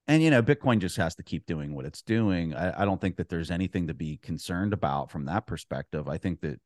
and 0.09 0.23
you 0.23 0.31
know 0.31 0.43
bitcoin 0.43 0.81
just 0.81 0.97
has 0.97 1.15
to 1.15 1.23
keep 1.23 1.47
doing 1.47 1.75
what 1.75 1.85
it's 1.85 2.03
doing. 2.03 2.55
I, 2.55 2.83
I, 2.83 2.85
don't 2.85 3.01
think 3.01 3.17
that 3.17 3.29
there's 3.29 3.51
anything 3.51 3.87
to 3.87 3.95
be 3.95 4.17
concerned 4.17 4.73
about 4.73 5.11
from 5.11 5.27
that 5.27 5.47
perspective. 5.47 6.09
I 6.09 6.19
think 6.19 6.41
that 6.41 6.61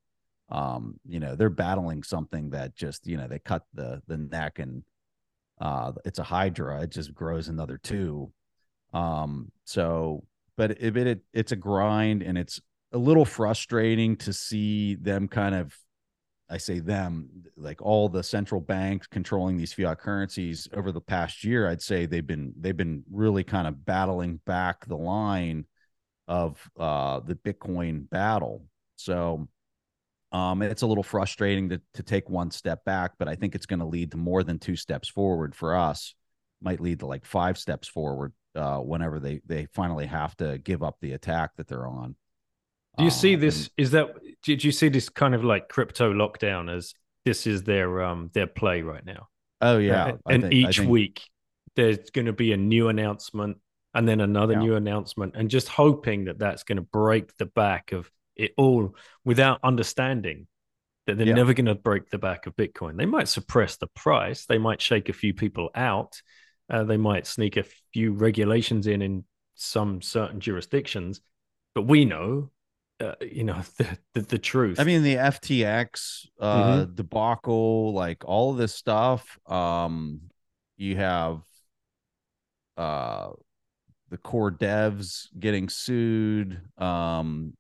um 0.48 0.98
you 1.06 1.20
know 1.20 1.34
they're 1.34 1.50
battling 1.50 2.02
something 2.02 2.50
that 2.50 2.74
just 2.74 3.06
you 3.06 3.16
know 3.16 3.26
they 3.26 3.38
cut 3.40 3.64
the 3.74 4.00
the 4.06 4.16
neck 4.16 4.58
and 4.58 4.84
uh 5.60 5.92
it's 6.04 6.20
a 6.20 6.24
hydra. 6.24 6.82
It 6.82 6.90
just 6.90 7.12
grows 7.12 7.48
another 7.48 7.78
two. 7.78 8.32
Um 8.94 9.50
so 9.64 10.24
but 10.56 10.70
it, 10.72 10.96
it, 10.96 11.06
it 11.06 11.20
it's 11.34 11.52
a 11.52 11.56
grind 11.56 12.22
and 12.22 12.38
it's 12.38 12.60
a 12.92 12.98
little 12.98 13.24
frustrating 13.24 14.16
to 14.16 14.32
see 14.32 14.94
them 14.94 15.26
kind 15.26 15.54
of 15.54 15.76
I 16.52 16.58
say 16.58 16.80
them, 16.80 17.30
like 17.56 17.80
all 17.80 18.10
the 18.10 18.22
central 18.22 18.60
banks 18.60 19.06
controlling 19.06 19.56
these 19.56 19.72
fiat 19.72 19.98
currencies 19.98 20.68
over 20.74 20.92
the 20.92 21.00
past 21.00 21.44
year, 21.44 21.66
I'd 21.66 21.80
say 21.80 22.04
they've 22.04 22.26
been 22.26 22.52
they've 22.60 22.76
been 22.76 23.04
really 23.10 23.42
kind 23.42 23.66
of 23.66 23.86
battling 23.86 24.38
back 24.44 24.84
the 24.86 24.96
line 24.96 25.64
of 26.28 26.60
uh, 26.78 27.20
the 27.20 27.36
Bitcoin 27.36 28.08
battle. 28.10 28.66
So 28.96 29.48
um, 30.30 30.60
it's 30.60 30.82
a 30.82 30.86
little 30.86 31.02
frustrating 31.02 31.70
to 31.70 31.80
to 31.94 32.02
take 32.02 32.28
one 32.28 32.50
step 32.50 32.84
back, 32.84 33.12
but 33.18 33.28
I 33.28 33.34
think 33.34 33.54
it's 33.54 33.66
going 33.66 33.80
to 33.80 33.86
lead 33.86 34.10
to 34.10 34.18
more 34.18 34.42
than 34.42 34.58
two 34.58 34.76
steps 34.76 35.08
forward 35.08 35.54
for 35.54 35.74
us. 35.74 36.14
Might 36.60 36.80
lead 36.80 36.98
to 36.98 37.06
like 37.06 37.24
five 37.24 37.56
steps 37.56 37.88
forward 37.88 38.34
uh, 38.54 38.76
whenever 38.80 39.18
they 39.20 39.40
they 39.46 39.68
finally 39.72 40.04
have 40.04 40.36
to 40.36 40.58
give 40.58 40.82
up 40.82 40.98
the 41.00 41.12
attack 41.12 41.52
that 41.56 41.66
they're 41.66 41.86
on. 41.86 42.14
Do 42.98 43.04
you 43.04 43.10
see 43.10 43.36
Uh, 43.36 43.40
this? 43.40 43.70
Is 43.76 43.90
that 43.92 44.14
did 44.42 44.62
you 44.64 44.72
see 44.72 44.88
this 44.88 45.08
kind 45.08 45.34
of 45.34 45.44
like 45.44 45.68
crypto 45.68 46.12
lockdown 46.12 46.70
as 46.74 46.94
this 47.24 47.46
is 47.46 47.62
their 47.62 48.02
um 48.02 48.30
their 48.34 48.46
play 48.46 48.82
right 48.82 49.04
now? 49.04 49.28
oh 49.60 49.78
yeah, 49.78 50.16
I 50.26 50.32
and 50.34 50.42
think- 50.42 50.54
each 50.54 50.78
think- 50.78 50.90
week 50.90 51.22
there's 51.76 52.10
going 52.10 52.26
to 52.26 52.32
be 52.32 52.52
a 52.52 52.56
new 52.56 52.88
announcement 52.88 53.56
and 53.94 54.06
then 54.08 54.20
another 54.20 54.54
Yeah. 54.54 54.58
new 54.60 54.74
announcement, 54.74 55.36
and 55.36 55.48
just 55.48 55.68
hoping 55.68 56.24
that 56.24 56.38
that's 56.38 56.64
going 56.64 56.76
to 56.76 56.82
break 56.82 57.36
the 57.36 57.46
back 57.46 57.92
of 57.92 58.10
it 58.36 58.52
all 58.56 58.94
without 59.24 59.60
understanding 59.62 60.46
that 61.06 61.16
they're 61.18 61.26
Yeah. 61.28 61.34
never 61.34 61.52
going 61.54 61.66
to 61.66 61.74
break 61.74 62.08
the 62.10 62.18
back 62.18 62.46
of 62.46 62.56
Bitcoin. 62.56 62.96
They 62.96 63.06
might 63.06 63.28
suppress 63.28 63.76
the 63.76 63.86
price, 63.88 64.46
they 64.46 64.58
might 64.58 64.80
shake 64.82 65.08
a 65.08 65.12
few 65.12 65.32
people 65.34 65.70
out, 65.74 66.20
uh, 66.70 66.84
they 66.84 66.96
might 66.96 67.26
sneak 67.26 67.56
a 67.56 67.64
few 67.92 68.12
regulations 68.12 68.86
in 68.86 69.00
in 69.02 69.24
some 69.54 70.00
certain 70.02 70.40
jurisdictions, 70.40 71.20
but 71.74 71.82
we 71.82 72.04
know. 72.04 72.50
Uh, 73.02 73.14
you 73.20 73.42
know 73.42 73.60
the, 73.78 73.98
the 74.14 74.20
the 74.20 74.38
truth. 74.38 74.78
I 74.78 74.84
mean, 74.84 75.02
the 75.02 75.16
FTX 75.16 76.26
uh, 76.40 76.84
debacle, 76.84 77.92
like 77.92 78.24
all 78.24 78.52
of 78.52 78.58
this 78.58 78.74
stuff. 78.74 79.38
Um, 79.46 80.20
you 80.76 80.96
have 80.96 81.42
uh, 82.76 83.30
the 84.10 84.18
core 84.18 84.52
devs 84.52 85.28
getting 85.38 85.68
sued 85.68 86.60
um, 86.78 87.54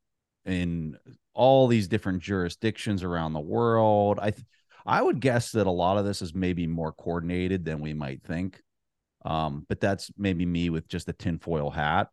in 0.44 0.96
all 1.34 1.66
these 1.66 1.88
different 1.88 2.22
jurisdictions 2.22 3.02
around 3.02 3.32
the 3.32 3.40
world. 3.40 4.18
I 4.20 4.30
th- 4.30 4.46
I 4.84 5.00
would 5.00 5.20
guess 5.20 5.52
that 5.52 5.66
a 5.66 5.70
lot 5.70 5.96
of 5.96 6.04
this 6.04 6.22
is 6.22 6.34
maybe 6.34 6.66
more 6.66 6.92
coordinated 6.92 7.64
than 7.64 7.80
we 7.80 7.94
might 7.94 8.22
think. 8.22 8.60
Um, 9.24 9.64
but 9.68 9.80
that's 9.80 10.10
maybe 10.18 10.44
me 10.44 10.70
with 10.70 10.88
just 10.88 11.08
a 11.08 11.12
tinfoil 11.12 11.70
hat. 11.70 12.08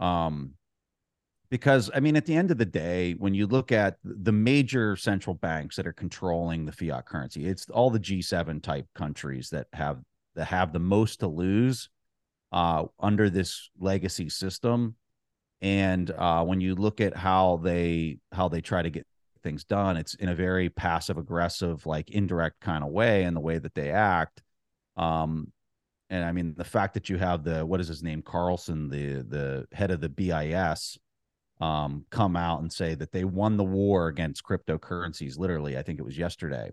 Um, 0.00 0.54
because 1.52 1.90
I 1.94 2.00
mean, 2.00 2.16
at 2.16 2.24
the 2.24 2.34
end 2.34 2.50
of 2.50 2.56
the 2.56 2.64
day, 2.64 3.12
when 3.18 3.34
you 3.34 3.46
look 3.46 3.72
at 3.72 3.98
the 4.02 4.32
major 4.32 4.96
central 4.96 5.34
banks 5.34 5.76
that 5.76 5.86
are 5.86 5.92
controlling 5.92 6.64
the 6.64 6.72
fiat 6.72 7.04
currency, 7.04 7.46
it's 7.46 7.68
all 7.68 7.90
the 7.90 8.00
G7 8.00 8.62
type 8.62 8.86
countries 8.94 9.50
that 9.50 9.66
have 9.74 9.98
that 10.34 10.46
have 10.46 10.72
the 10.72 10.78
most 10.78 11.20
to 11.20 11.26
lose 11.26 11.90
uh, 12.52 12.84
under 12.98 13.28
this 13.28 13.68
legacy 13.78 14.30
system. 14.30 14.96
And 15.60 16.10
uh, 16.10 16.42
when 16.42 16.62
you 16.62 16.74
look 16.74 17.02
at 17.02 17.14
how 17.14 17.60
they 17.62 18.16
how 18.32 18.48
they 18.48 18.62
try 18.62 18.80
to 18.80 18.88
get 18.88 19.06
things 19.42 19.62
done, 19.62 19.98
it's 19.98 20.14
in 20.14 20.30
a 20.30 20.34
very 20.34 20.70
passive 20.70 21.18
aggressive, 21.18 21.84
like 21.84 22.10
indirect 22.10 22.60
kind 22.60 22.82
of 22.82 22.88
way, 22.92 23.24
in 23.24 23.34
the 23.34 23.40
way 23.40 23.58
that 23.58 23.74
they 23.74 23.90
act. 23.90 24.40
Um, 24.96 25.52
and 26.08 26.24
I 26.24 26.32
mean, 26.32 26.54
the 26.56 26.64
fact 26.64 26.94
that 26.94 27.10
you 27.10 27.18
have 27.18 27.44
the 27.44 27.66
what 27.66 27.78
is 27.78 27.88
his 27.88 28.02
name, 28.02 28.22
Carlson, 28.22 28.88
the 28.88 29.16
the 29.16 29.66
head 29.72 29.90
of 29.90 30.00
the 30.00 30.08
BIS, 30.08 30.96
um, 31.62 32.04
come 32.10 32.34
out 32.34 32.60
and 32.60 32.72
say 32.72 32.96
that 32.96 33.12
they 33.12 33.24
won 33.24 33.56
the 33.56 33.62
war 33.64 34.08
against 34.08 34.42
cryptocurrencies. 34.42 35.38
Literally, 35.38 35.78
I 35.78 35.82
think 35.82 36.00
it 36.00 36.04
was 36.04 36.18
yesterday. 36.18 36.72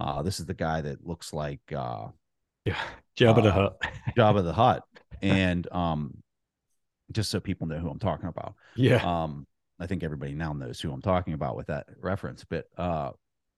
Uh, 0.00 0.22
this 0.22 0.40
is 0.40 0.46
the 0.46 0.54
guy 0.54 0.80
that 0.80 1.06
looks 1.06 1.34
like 1.34 1.60
uh, 1.76 2.08
yeah, 2.64 2.80
Jabba 3.18 3.42
the 3.42 3.50
uh, 3.50 3.52
Hutt. 3.52 3.82
Jabba 4.16 4.42
the 4.42 4.54
Hutt, 4.54 4.82
and 5.22 5.70
um, 5.72 6.22
just 7.12 7.30
so 7.30 7.38
people 7.38 7.66
know 7.66 7.78
who 7.78 7.90
I'm 7.90 7.98
talking 7.98 8.28
about. 8.28 8.54
yeah, 8.76 9.04
Um, 9.04 9.46
I 9.78 9.86
think 9.86 10.02
everybody 10.02 10.34
now 10.34 10.54
knows 10.54 10.80
who 10.80 10.90
I'm 10.90 11.02
talking 11.02 11.34
about 11.34 11.54
with 11.54 11.66
that 11.66 11.86
reference. 12.00 12.44
But 12.48 12.66
uh, 12.78 13.10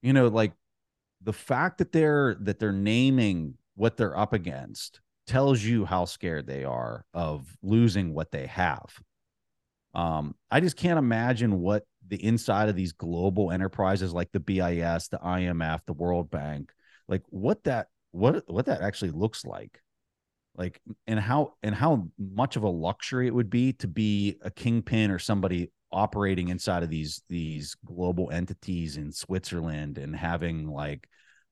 you 0.03 0.13
know, 0.13 0.27
like 0.27 0.53
the 1.23 1.33
fact 1.33 1.79
that 1.79 1.93
they're 1.93 2.35
that 2.41 2.59
they're 2.59 2.73
naming 2.73 3.55
what 3.77 3.97
they're 3.97 4.19
up 4.19 4.33
against 4.33 5.01
tells 5.29 5.63
you 5.63 5.85
how 5.85 6.07
scared 6.07 6.49
they 6.49 6.65
are 6.65 7.05
of 7.15 7.57
losing 7.63 8.15
what 8.15 8.33
they 8.33 8.47
have. 8.47 9.01
Um, 9.97 10.35
I 10.51 10.61
just 10.61 10.77
can't 10.77 10.99
imagine 10.99 11.59
what 11.59 11.85
the 12.07 12.23
inside 12.23 12.69
of 12.69 12.77
these 12.77 12.93
global 12.93 13.51
enterprises 13.51 14.13
like 14.13 14.31
the 14.31 14.41
BIS, 14.41 15.09
the 15.09 15.19
IMF, 15.25 15.81
the 15.87 15.95
World 15.95 16.31
Bank, 16.31 16.71
like 17.09 17.23
what 17.31 17.65
that 17.65 17.89
what 18.13 18.45
what 18.47 18.67
that 18.67 18.83
actually 18.83 19.11
looks 19.11 19.45
like. 19.45 19.81
Like 20.55 20.81
and 21.07 21.19
how 21.19 21.55
and 21.63 21.75
how 21.75 22.09
much 22.19 22.57
of 22.57 22.63
a 22.63 22.69
luxury 22.69 23.27
it 23.27 23.35
would 23.35 23.51
be 23.51 23.73
to 23.75 23.89
be 23.89 24.37
a 24.43 24.51
kingpin 24.51 25.11
or 25.11 25.19
somebody 25.19 25.73
operating 25.91 26.49
inside 26.49 26.83
of 26.83 26.91
these 26.91 27.23
these 27.31 27.75
global 27.87 28.31
entities 28.31 28.99
in 28.99 29.13
Switzerland 29.13 29.97
and 29.97 30.15
having 30.15 30.69
like 30.69 31.09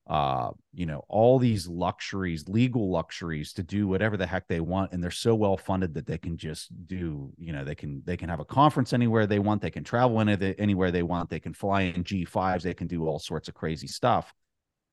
uh 0.07 0.51
you 0.71 0.85
know 0.85 1.03
all 1.09 1.39
these 1.39 1.67
luxuries 1.67 2.47
legal 2.47 2.91
luxuries 2.91 3.53
to 3.53 3.63
do 3.63 3.87
whatever 3.87 4.17
the 4.17 4.27
heck 4.27 4.47
they 4.47 4.59
want 4.59 4.91
and 4.91 5.03
they're 5.03 5.09
so 5.09 5.33
well 5.33 5.57
funded 5.57 5.95
that 5.95 6.05
they 6.05 6.17
can 6.17 6.37
just 6.37 6.69
do 6.85 7.31
you 7.39 7.51
know 7.51 7.63
they 7.63 7.73
can 7.73 8.03
they 8.05 8.15
can 8.15 8.29
have 8.29 8.39
a 8.39 8.45
conference 8.45 8.93
anywhere 8.93 9.25
they 9.25 9.39
want 9.39 9.63
they 9.63 9.71
can 9.71 9.83
travel 9.83 10.21
any, 10.21 10.55
anywhere 10.59 10.91
they 10.91 11.01
want 11.01 11.27
they 11.29 11.39
can 11.39 11.53
fly 11.53 11.81
in 11.81 12.03
G5s 12.03 12.61
they 12.61 12.75
can 12.75 12.85
do 12.85 13.07
all 13.07 13.17
sorts 13.17 13.47
of 13.47 13.55
crazy 13.55 13.87
stuff 13.87 14.31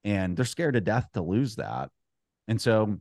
and 0.05 0.37
they're 0.37 0.45
scared 0.45 0.75
to 0.75 0.81
death 0.81 1.09
to 1.15 1.23
lose 1.23 1.57
that. 1.57 1.91
And 2.49 2.61
so 2.61 2.99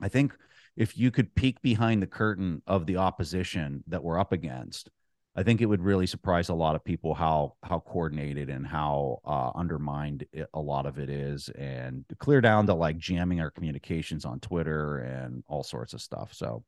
I 0.00 0.08
think 0.08 0.36
if 0.76 0.98
you 0.98 1.10
could 1.10 1.34
peek 1.34 1.60
behind 1.62 2.02
the 2.02 2.06
curtain 2.06 2.62
of 2.66 2.86
the 2.86 2.98
opposition 2.98 3.84
that 3.88 4.02
we're 4.02 4.18
up 4.18 4.32
against, 4.32 4.90
I 5.36 5.42
think 5.42 5.60
it 5.60 5.66
would 5.66 5.82
really 5.82 6.06
surprise 6.06 6.48
a 6.48 6.54
lot 6.54 6.76
of 6.76 6.84
people 6.84 7.14
how 7.14 7.54
how 7.62 7.80
coordinated 7.80 8.50
and 8.50 8.66
how 8.66 9.20
uh, 9.24 9.50
undermined 9.58 10.26
it, 10.32 10.48
a 10.54 10.60
lot 10.60 10.86
of 10.86 10.98
it 10.98 11.10
is, 11.10 11.48
and 11.50 12.04
clear 12.18 12.40
down 12.40 12.66
to 12.66 12.74
like 12.74 12.98
jamming 12.98 13.40
our 13.40 13.50
communications 13.50 14.24
on 14.24 14.40
Twitter 14.40 14.98
and 14.98 15.42
all 15.48 15.64
sorts 15.64 15.92
of 15.92 16.00
stuff. 16.00 16.32
So, 16.34 16.64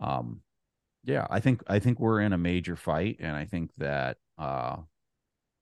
um, 0.00 0.40
yeah, 1.04 1.26
I 1.30 1.40
think 1.40 1.62
I 1.68 1.78
think 1.78 2.00
we're 2.00 2.20
in 2.20 2.32
a 2.32 2.38
major 2.38 2.76
fight, 2.76 3.16
and 3.20 3.36
I 3.36 3.44
think 3.44 3.70
that 3.78 4.16
uh, 4.38 4.76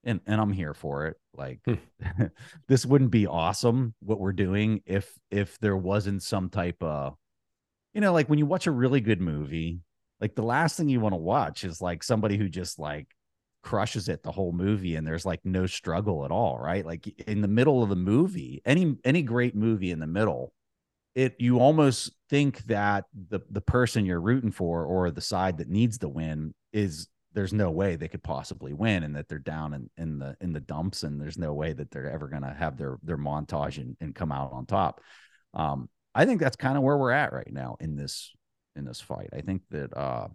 and 0.03 0.19
and 0.25 0.41
I'm 0.41 0.53
here 0.53 0.73
for 0.73 1.07
it. 1.07 1.17
Like 1.35 1.61
Hmm. 1.65 1.75
this 2.67 2.85
wouldn't 2.85 3.11
be 3.11 3.27
awesome 3.27 3.93
what 3.99 4.19
we're 4.19 4.33
doing 4.33 4.81
if 4.85 5.11
if 5.29 5.59
there 5.59 5.77
wasn't 5.77 6.23
some 6.23 6.49
type 6.49 6.81
of 6.81 7.15
you 7.93 8.01
know 8.01 8.13
like 8.13 8.29
when 8.29 8.39
you 8.39 8.45
watch 8.45 8.67
a 8.67 8.71
really 8.71 9.01
good 9.01 9.21
movie 9.21 9.81
like 10.21 10.35
the 10.35 10.43
last 10.43 10.77
thing 10.77 10.87
you 10.87 10.99
want 10.99 11.13
to 11.13 11.17
watch 11.17 11.63
is 11.63 11.81
like 11.81 12.03
somebody 12.03 12.37
who 12.37 12.47
just 12.47 12.79
like 12.79 13.07
crushes 13.63 14.07
it 14.07 14.23
the 14.23 14.31
whole 14.31 14.51
movie 14.51 14.95
and 14.95 15.05
there's 15.05 15.25
like 15.25 15.41
no 15.43 15.65
struggle 15.65 16.23
at 16.23 16.31
all 16.31 16.59
right? 16.59 16.85
Like 16.85 17.07
in 17.27 17.41
the 17.41 17.47
middle 17.47 17.83
of 17.83 17.89
the 17.89 17.95
movie 17.95 18.61
any 18.65 18.95
any 19.03 19.23
great 19.23 19.55
movie 19.55 19.91
in 19.91 19.99
the 19.99 20.07
middle 20.07 20.53
it 21.15 21.35
you 21.39 21.59
almost 21.59 22.11
think 22.29 22.63
that 22.65 23.05
the 23.29 23.41
the 23.49 23.61
person 23.61 24.05
you're 24.05 24.21
rooting 24.21 24.51
for 24.51 24.85
or 24.85 25.11
the 25.11 25.21
side 25.21 25.57
that 25.57 25.69
needs 25.69 25.97
to 25.97 26.07
win 26.07 26.53
is 26.71 27.07
there's 27.33 27.53
no 27.53 27.71
way 27.71 27.95
they 27.95 28.07
could 28.07 28.23
possibly 28.23 28.73
win 28.73 29.03
and 29.03 29.15
that 29.15 29.27
they're 29.27 29.39
down 29.39 29.73
in, 29.73 29.89
in 29.97 30.19
the 30.19 30.35
in 30.41 30.53
the 30.53 30.59
dumps 30.59 31.03
and 31.03 31.19
there's 31.19 31.37
no 31.37 31.53
way 31.53 31.73
that 31.73 31.91
they're 31.91 32.11
ever 32.11 32.27
going 32.27 32.43
to 32.43 32.53
have 32.53 32.77
their 32.77 32.97
their 33.03 33.17
montage 33.17 33.77
and, 33.77 33.95
and 34.01 34.15
come 34.15 34.31
out 34.31 34.51
on 34.53 34.65
top. 34.65 35.01
Um 35.53 35.89
i 36.13 36.25
think 36.25 36.41
that's 36.41 36.57
kind 36.57 36.77
of 36.77 36.83
where 36.83 36.97
we're 36.97 37.11
at 37.11 37.31
right 37.31 37.51
now 37.51 37.77
in 37.79 37.95
this 37.95 38.33
in 38.75 38.85
this 38.85 39.01
fight. 39.01 39.29
I 39.33 39.41
think 39.41 39.61
that 39.71 39.95
uh 39.95 40.27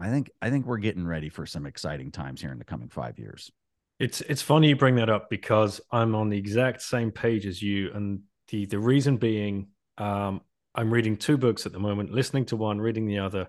i 0.00 0.08
think 0.08 0.30
i 0.40 0.48
think 0.48 0.64
we're 0.64 0.78
getting 0.78 1.06
ready 1.06 1.28
for 1.28 1.44
some 1.44 1.66
exciting 1.66 2.10
times 2.10 2.40
here 2.40 2.50
in 2.50 2.58
the 2.58 2.64
coming 2.64 2.88
five 2.88 3.18
years. 3.18 3.50
It's 3.98 4.20
it's 4.22 4.42
funny 4.42 4.68
you 4.68 4.76
bring 4.76 4.96
that 4.96 5.10
up 5.10 5.30
because 5.30 5.80
I'm 5.92 6.16
on 6.16 6.28
the 6.28 6.36
exact 6.36 6.82
same 6.82 7.12
page 7.12 7.46
as 7.46 7.62
you, 7.62 7.92
and 7.94 8.22
the 8.48 8.66
the 8.66 8.78
reason 8.78 9.16
being, 9.16 9.68
um, 9.96 10.40
I'm 10.74 10.92
reading 10.92 11.16
two 11.16 11.36
books 11.36 11.66
at 11.66 11.72
the 11.72 11.78
moment, 11.78 12.10
listening 12.10 12.46
to 12.46 12.56
one, 12.56 12.80
reading 12.80 13.06
the 13.06 13.20
other, 13.20 13.48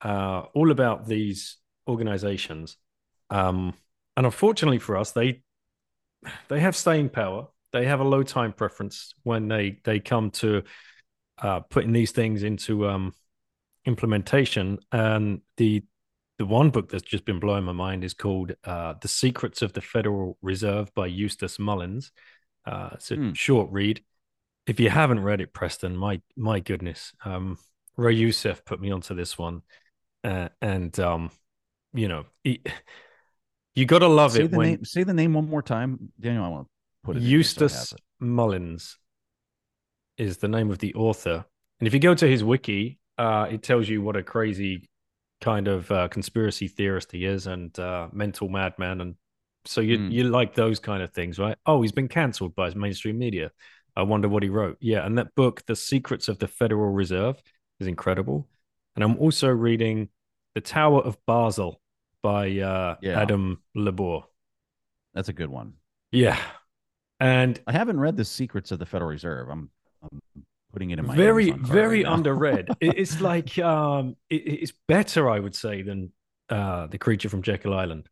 uh, 0.00 0.44
all 0.54 0.70
about 0.70 1.06
these 1.06 1.58
organizations, 1.86 2.78
um, 3.28 3.74
and 4.16 4.24
unfortunately 4.24 4.78
for 4.78 4.96
us, 4.96 5.12
they 5.12 5.42
they 6.48 6.60
have 6.60 6.76
staying 6.76 7.10
power. 7.10 7.48
They 7.72 7.84
have 7.84 8.00
a 8.00 8.04
low 8.04 8.22
time 8.22 8.54
preference 8.54 9.12
when 9.22 9.48
they 9.48 9.80
they 9.84 10.00
come 10.00 10.30
to 10.30 10.62
uh, 11.40 11.60
putting 11.60 11.92
these 11.92 12.12
things 12.12 12.42
into 12.42 12.88
um, 12.88 13.14
implementation, 13.86 14.78
and 14.92 15.40
the 15.56 15.82
the 16.38 16.46
one 16.46 16.70
book 16.70 16.88
that's 16.88 17.02
just 17.02 17.26
been 17.26 17.38
blowing 17.38 17.64
my 17.64 17.72
mind 17.72 18.02
is 18.02 18.14
called 18.14 18.52
uh, 18.64 18.94
The 19.02 19.08
Secrets 19.08 19.60
of 19.60 19.74
the 19.74 19.82
Federal 19.82 20.38
Reserve 20.40 20.90
by 20.94 21.06
Eustace 21.06 21.58
Mullins. 21.58 22.12
Uh, 22.64 22.90
it's 22.94 23.10
a 23.10 23.16
Hmm. 23.16 23.32
short 23.32 23.70
read. 23.70 24.02
If 24.66 24.80
you 24.80 24.88
haven't 24.88 25.20
read 25.20 25.40
it, 25.40 25.52
Preston, 25.52 25.96
my 25.96 26.22
my 26.36 26.60
goodness, 26.60 27.12
um, 27.24 27.58
Ray 27.96 28.14
Youssef 28.14 28.64
put 28.64 28.80
me 28.80 28.90
onto 28.90 29.14
this 29.14 29.36
one, 29.36 29.62
uh, 30.24 30.48
and 30.62 30.98
um, 31.00 31.30
you 31.92 32.08
know, 32.08 32.24
he, 32.44 32.62
You 33.74 33.84
got 33.86 34.00
to 34.00 34.08
love 34.08 34.32
say 34.32 34.42
it 34.42 34.50
the 34.50 34.56
when 34.56 34.70
name. 34.70 34.84
Say 34.84 35.02
the 35.02 35.14
name 35.14 35.34
one 35.34 35.48
more 35.48 35.62
time, 35.62 36.12
Daniel. 36.18 36.44
I 36.44 36.48
want 36.48 36.66
to 36.66 36.70
put 37.04 37.16
it. 37.16 37.20
in 37.20 37.24
so 37.24 37.30
Eustace 37.30 37.92
it. 37.92 38.00
Mullins 38.20 38.96
is 40.20 40.36
the 40.36 40.48
name 40.48 40.70
of 40.70 40.78
the 40.78 40.94
author. 40.94 41.44
And 41.80 41.86
if 41.86 41.94
you 41.94 42.00
go 42.00 42.14
to 42.14 42.28
his 42.28 42.44
wiki, 42.44 42.98
uh, 43.18 43.46
it 43.50 43.62
tells 43.62 43.88
you 43.88 44.02
what 44.02 44.16
a 44.16 44.22
crazy 44.22 44.88
kind 45.40 45.66
of 45.66 45.90
uh, 45.90 46.08
conspiracy 46.08 46.68
theorist 46.68 47.10
he 47.12 47.24
is 47.24 47.46
and 47.46 47.76
uh, 47.78 48.08
mental 48.12 48.48
madman. 48.48 49.00
And 49.00 49.14
so 49.64 49.80
you 49.80 49.98
Mm. 49.98 50.12
you 50.12 50.24
like 50.24 50.54
those 50.54 50.78
kind 50.78 51.02
of 51.02 51.12
things, 51.12 51.38
right? 51.38 51.56
Oh, 51.64 51.82
he's 51.82 51.92
been 51.92 52.08
cancelled 52.08 52.54
by 52.54 52.72
mainstream 52.74 53.18
media. 53.18 53.50
I 53.96 54.02
wonder 54.02 54.28
what 54.28 54.42
he 54.42 54.48
wrote. 54.48 54.76
Yeah, 54.80 55.04
and 55.06 55.18
that 55.18 55.34
book, 55.34 55.64
The 55.66 55.76
Secrets 55.76 56.28
of 56.28 56.38
the 56.38 56.48
Federal 56.48 56.92
Reserve, 56.92 57.42
is 57.80 57.86
incredible. 57.86 58.48
And 58.94 59.04
I'm 59.04 59.16
also 59.18 59.48
reading 59.48 60.08
The 60.54 60.60
Tower 60.60 61.00
of 61.00 61.16
Basel 61.26 61.80
by 62.22 62.44
uh, 62.60 62.96
Yeah. 63.00 63.20
Adam 63.22 63.62
LeBor. 63.74 64.24
That's 65.14 65.28
a 65.28 65.32
good 65.32 65.50
one. 65.50 65.74
Yeah. 66.12 66.38
And 67.18 67.60
I 67.66 67.72
haven't 67.72 68.00
read 68.00 68.16
the 68.16 68.24
Secrets 68.24 68.70
of 68.72 68.78
the 68.78 68.86
Federal 68.86 69.10
Reserve. 69.10 69.48
I'm, 69.50 69.70
I'm 70.02 70.20
putting 70.72 70.90
it 70.90 70.98
in 70.98 71.06
my 71.06 71.16
very 71.16 71.50
very 71.50 72.04
right 72.04 72.12
underread 72.12 72.68
it's 72.80 73.20
like 73.20 73.58
um 73.58 74.16
it, 74.28 74.36
it's 74.36 74.72
better 74.86 75.28
i 75.28 75.38
would 75.38 75.54
say 75.54 75.82
than 75.82 76.12
uh 76.48 76.86
the 76.86 76.98
creature 76.98 77.28
from 77.28 77.42
jekyll 77.42 77.74
island 77.74 78.08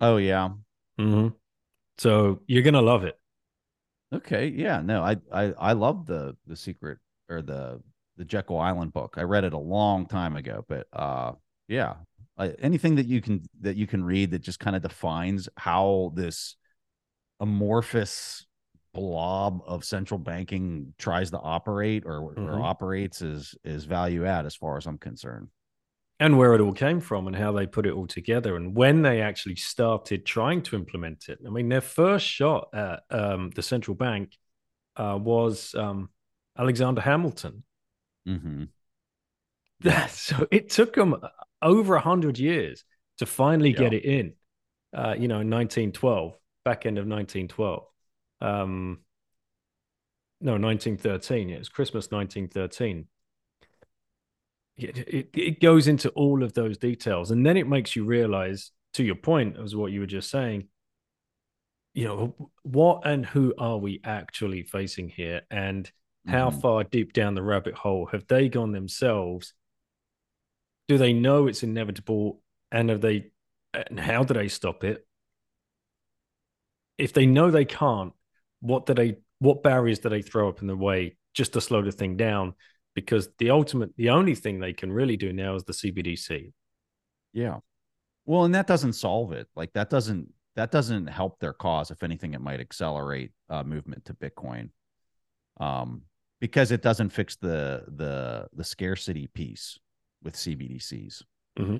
oh 0.00 0.16
yeah. 0.16 0.50
Mm-hmm. 1.00 1.28
so 1.98 2.40
you're 2.46 2.62
gonna 2.62 2.82
love 2.82 3.04
it 3.04 3.20
Okay. 4.12 4.48
Yeah. 4.48 4.80
No, 4.80 5.02
I 5.02 5.16
I 5.32 5.52
I 5.58 5.72
love 5.72 6.06
the 6.06 6.36
the 6.46 6.56
secret 6.56 6.98
or 7.28 7.42
the 7.42 7.80
the 8.16 8.24
Jekyll 8.24 8.58
Island 8.58 8.92
book. 8.92 9.14
I 9.16 9.22
read 9.22 9.44
it 9.44 9.52
a 9.52 9.58
long 9.58 10.06
time 10.06 10.36
ago, 10.36 10.64
but 10.68 10.86
uh 10.92 11.32
yeah. 11.68 11.94
I, 12.36 12.48
anything 12.58 12.96
that 12.96 13.06
you 13.06 13.20
can 13.20 13.42
that 13.60 13.76
you 13.76 13.86
can 13.86 14.02
read 14.02 14.32
that 14.32 14.40
just 14.40 14.58
kind 14.58 14.74
of 14.74 14.82
defines 14.82 15.48
how 15.56 16.12
this 16.14 16.56
amorphous 17.38 18.46
blob 18.92 19.62
of 19.66 19.84
central 19.84 20.18
banking 20.18 20.94
tries 20.98 21.30
to 21.30 21.38
operate 21.38 22.04
or, 22.06 22.18
or 22.20 22.34
Mhm. 22.34 22.62
operates 22.64 23.22
is 23.22 23.54
is 23.64 23.84
value 23.84 24.26
add 24.26 24.46
as 24.46 24.56
far 24.56 24.76
as 24.76 24.86
I'm 24.86 24.98
concerned. 24.98 25.48
and 26.22 26.36
where 26.36 26.52
it 26.54 26.60
all 26.60 26.74
came 26.74 27.00
from 27.00 27.26
and 27.26 27.34
how 27.34 27.50
they 27.50 27.66
put 27.66 27.86
it 27.86 27.92
all 27.94 28.06
together 28.06 28.54
and 28.56 28.76
when 28.76 29.00
they 29.00 29.22
actually 29.22 29.56
started 29.56 30.26
trying 30.26 30.60
to 30.62 30.76
implement 30.76 31.30
it. 31.30 31.38
I 31.46 31.48
mean 31.50 31.68
their 31.70 31.80
first 31.80 32.26
shot 32.26 32.68
at 32.74 33.04
um, 33.10 33.50
the 33.54 33.62
central 33.62 33.94
bank 33.94 34.36
uh, 34.96 35.18
was 35.20 35.74
um, 35.74 36.10
alexander 36.58 37.00
hamilton. 37.00 37.62
Hmm 38.26 38.64
so 40.08 40.46
it 40.50 40.68
took 40.68 40.94
them 40.94 41.16
over 41.62 41.94
100 41.94 42.38
years 42.38 42.84
to 43.18 43.24
finally 43.26 43.72
get 43.72 43.92
it 43.94 44.04
in 44.04 44.34
uh, 44.92 45.14
you 45.18 45.28
know 45.28 45.40
in 45.40 45.48
1912 45.48 46.36
back 46.64 46.84
end 46.84 46.98
of 46.98 47.06
1912 47.06 47.84
um 48.40 48.98
no 50.40 50.56
1913 50.56 51.48
yeah, 51.48 51.56
it 51.56 51.58
was 51.58 51.68
christmas 51.68 52.10
1913 52.10 53.06
it, 54.76 54.96
it, 54.96 55.28
it 55.34 55.60
goes 55.60 55.88
into 55.88 56.08
all 56.10 56.42
of 56.42 56.54
those 56.54 56.78
details 56.78 57.30
and 57.30 57.44
then 57.44 57.56
it 57.56 57.68
makes 57.68 57.94
you 57.94 58.04
realize 58.04 58.70
to 58.94 59.04
your 59.04 59.14
point 59.14 59.56
as 59.62 59.76
what 59.76 59.92
you 59.92 60.00
were 60.00 60.06
just 60.06 60.30
saying 60.30 60.68
you 61.92 62.04
know 62.06 62.50
what 62.62 63.02
and 63.04 63.26
who 63.26 63.52
are 63.58 63.76
we 63.76 64.00
actually 64.04 64.62
facing 64.62 65.08
here 65.08 65.42
and 65.50 65.90
how 66.26 66.50
Mhm. 66.50 66.60
far 66.60 66.84
deep 66.84 67.12
down 67.12 67.34
the 67.34 67.42
rabbit 67.42 67.74
hole 67.74 68.06
have 68.06 68.26
they 68.28 68.48
gone 68.48 68.72
themselves? 68.72 69.54
Do 70.86 70.98
they 70.98 71.12
know 71.12 71.46
it's 71.48 71.62
inevitable 71.62 72.42
and 72.70 72.90
have 72.90 73.00
they 73.00 73.32
and 73.74 73.98
how 73.98 74.22
do 74.22 74.34
they 74.34 74.48
stop 74.48 74.84
it? 74.84 75.06
If 76.98 77.12
they 77.12 77.26
know 77.26 77.50
they 77.50 77.64
can't 77.64 78.12
what 78.60 78.86
do 78.86 78.94
they 78.94 79.16
what 79.38 79.62
barriers 79.62 79.98
do 79.98 80.08
they 80.08 80.22
throw 80.22 80.48
up 80.48 80.60
in 80.60 80.66
the 80.66 80.76
way 80.76 81.16
just 81.34 81.52
to 81.54 81.60
slow 81.60 81.82
the 81.82 81.92
thing 81.92 82.16
down 82.16 82.54
because 82.94 83.28
the 83.38 83.50
ultimate 83.50 83.94
the 83.96 84.10
only 84.10 84.34
thing 84.34 84.58
they 84.58 84.72
can 84.72 84.92
really 84.92 85.16
do 85.16 85.32
now 85.32 85.54
is 85.54 85.64
the 85.64 85.72
cbdc 85.72 86.52
Yeah. 87.32 87.58
Well, 88.26 88.44
and 88.44 88.54
that 88.54 88.66
doesn't 88.66 88.92
solve 88.92 89.32
it. 89.32 89.48
Like 89.56 89.72
that 89.72 89.90
doesn't 89.90 90.32
that 90.56 90.70
doesn't 90.70 91.06
help 91.06 91.38
their 91.40 91.52
cause. 91.52 91.90
If 91.90 92.02
anything, 92.02 92.34
it 92.34 92.40
might 92.40 92.60
accelerate 92.60 93.32
uh, 93.48 93.62
movement 93.62 94.04
to 94.06 94.14
Bitcoin, 94.14 94.70
um, 95.58 96.02
because 96.40 96.70
it 96.70 96.82
doesn't 96.82 97.10
fix 97.10 97.36
the 97.36 97.84
the 97.88 98.48
the 98.52 98.64
scarcity 98.64 99.26
piece 99.28 99.78
with 100.22 100.34
CBDCs. 100.34 101.22
Mm-hmm. 101.58 101.76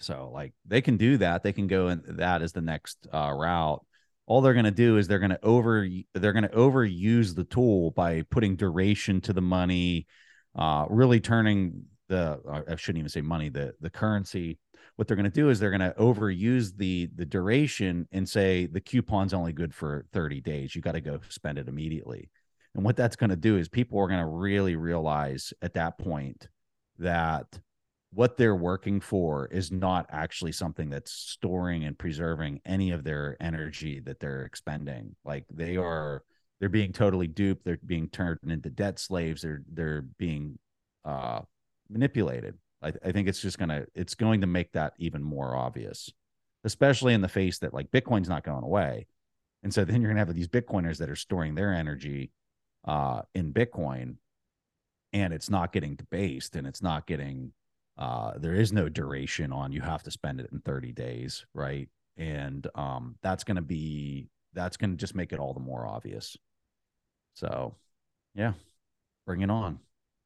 So, 0.00 0.30
like 0.32 0.54
they 0.64 0.80
can 0.80 0.96
do 0.96 1.18
that. 1.18 1.42
They 1.42 1.52
can 1.52 1.66
go 1.66 1.88
in 1.88 2.02
that 2.16 2.42
as 2.42 2.52
the 2.52 2.60
next 2.60 3.06
uh, 3.12 3.32
route. 3.32 3.84
All 4.28 4.42
they're 4.42 4.52
going 4.52 4.66
to 4.66 4.70
do 4.70 4.98
is 4.98 5.08
they're 5.08 5.18
going 5.18 5.30
to 5.30 5.42
over 5.42 5.88
they're 6.12 6.34
going 6.34 6.42
to 6.42 6.50
overuse 6.50 7.34
the 7.34 7.44
tool 7.44 7.92
by 7.92 8.22
putting 8.30 8.56
duration 8.56 9.22
to 9.22 9.32
the 9.32 9.40
money, 9.40 10.06
uh, 10.54 10.84
really 10.90 11.18
turning 11.18 11.86
the 12.08 12.38
I 12.68 12.76
shouldn't 12.76 12.98
even 12.98 13.08
say 13.08 13.22
money 13.22 13.48
the 13.48 13.74
the 13.80 13.88
currency. 13.88 14.58
What 14.96 15.08
they're 15.08 15.16
going 15.16 15.24
to 15.24 15.30
do 15.30 15.48
is 15.48 15.58
they're 15.58 15.70
going 15.70 15.80
to 15.80 15.94
overuse 15.98 16.76
the 16.76 17.08
the 17.14 17.24
duration 17.24 18.06
and 18.12 18.28
say 18.28 18.66
the 18.66 18.82
coupon's 18.82 19.32
only 19.32 19.54
good 19.54 19.74
for 19.74 20.04
30 20.12 20.42
days. 20.42 20.74
You 20.74 20.82
got 20.82 20.92
to 20.92 21.00
go 21.00 21.20
spend 21.30 21.56
it 21.56 21.66
immediately. 21.66 22.30
And 22.74 22.84
what 22.84 22.96
that's 22.96 23.16
going 23.16 23.30
to 23.30 23.36
do 23.36 23.56
is 23.56 23.70
people 23.70 23.98
are 23.98 24.08
going 24.08 24.20
to 24.20 24.26
really 24.26 24.76
realize 24.76 25.54
at 25.62 25.72
that 25.74 25.98
point 25.98 26.48
that 26.98 27.46
what 28.12 28.36
they're 28.36 28.56
working 28.56 29.00
for 29.00 29.46
is 29.46 29.70
not 29.70 30.06
actually 30.10 30.52
something 30.52 30.88
that's 30.88 31.12
storing 31.12 31.84
and 31.84 31.98
preserving 31.98 32.60
any 32.64 32.90
of 32.90 33.04
their 33.04 33.36
energy 33.40 34.00
that 34.00 34.18
they're 34.18 34.44
expending. 34.44 35.14
Like 35.24 35.44
they 35.50 35.76
are 35.76 36.22
they're 36.58 36.68
being 36.68 36.92
totally 36.92 37.26
duped 37.26 37.64
they're 37.64 37.78
being 37.84 38.08
turned 38.08 38.40
into 38.48 38.70
debt 38.70 38.98
slaves 38.98 39.42
they're 39.42 39.62
they're 39.72 40.02
being 40.18 40.58
uh 41.04 41.40
manipulated. 41.90 42.56
I, 42.82 42.92
I 43.04 43.12
think 43.12 43.28
it's 43.28 43.40
just 43.42 43.58
gonna 43.58 43.84
it's 43.94 44.14
going 44.14 44.40
to 44.40 44.46
make 44.46 44.72
that 44.72 44.94
even 44.98 45.22
more 45.22 45.54
obvious 45.54 46.10
especially 46.64 47.14
in 47.14 47.20
the 47.20 47.28
face 47.28 47.58
that 47.60 47.74
like 47.74 47.90
bitcoin's 47.90 48.28
not 48.28 48.42
going 48.42 48.64
away. 48.64 49.06
And 49.62 49.72
so 49.72 49.84
then 49.84 50.00
you're 50.00 50.10
gonna 50.10 50.20
have 50.20 50.34
these 50.34 50.48
bitcoiners 50.48 50.98
that 50.98 51.10
are 51.10 51.16
storing 51.16 51.54
their 51.54 51.74
energy 51.74 52.30
uh 52.86 53.20
in 53.34 53.52
bitcoin 53.52 54.16
and 55.12 55.34
it's 55.34 55.50
not 55.50 55.72
getting 55.72 55.94
debased 55.94 56.56
and 56.56 56.66
it's 56.66 56.80
not 56.82 57.06
getting 57.06 57.52
uh 57.98 58.32
there 58.38 58.54
is 58.54 58.72
no 58.72 58.88
duration 58.88 59.52
on 59.52 59.72
you 59.72 59.80
have 59.80 60.02
to 60.02 60.10
spend 60.10 60.40
it 60.40 60.48
in 60.52 60.60
30 60.60 60.92
days 60.92 61.44
right 61.54 61.88
and 62.16 62.66
um 62.74 63.16
that's 63.22 63.44
gonna 63.44 63.62
be 63.62 64.28
that's 64.54 64.76
gonna 64.76 64.94
just 64.96 65.14
make 65.14 65.32
it 65.32 65.38
all 65.38 65.52
the 65.52 65.60
more 65.60 65.86
obvious 65.86 66.36
so 67.34 67.74
yeah 68.34 68.52
bring 69.26 69.42
it 69.42 69.50
on 69.50 69.78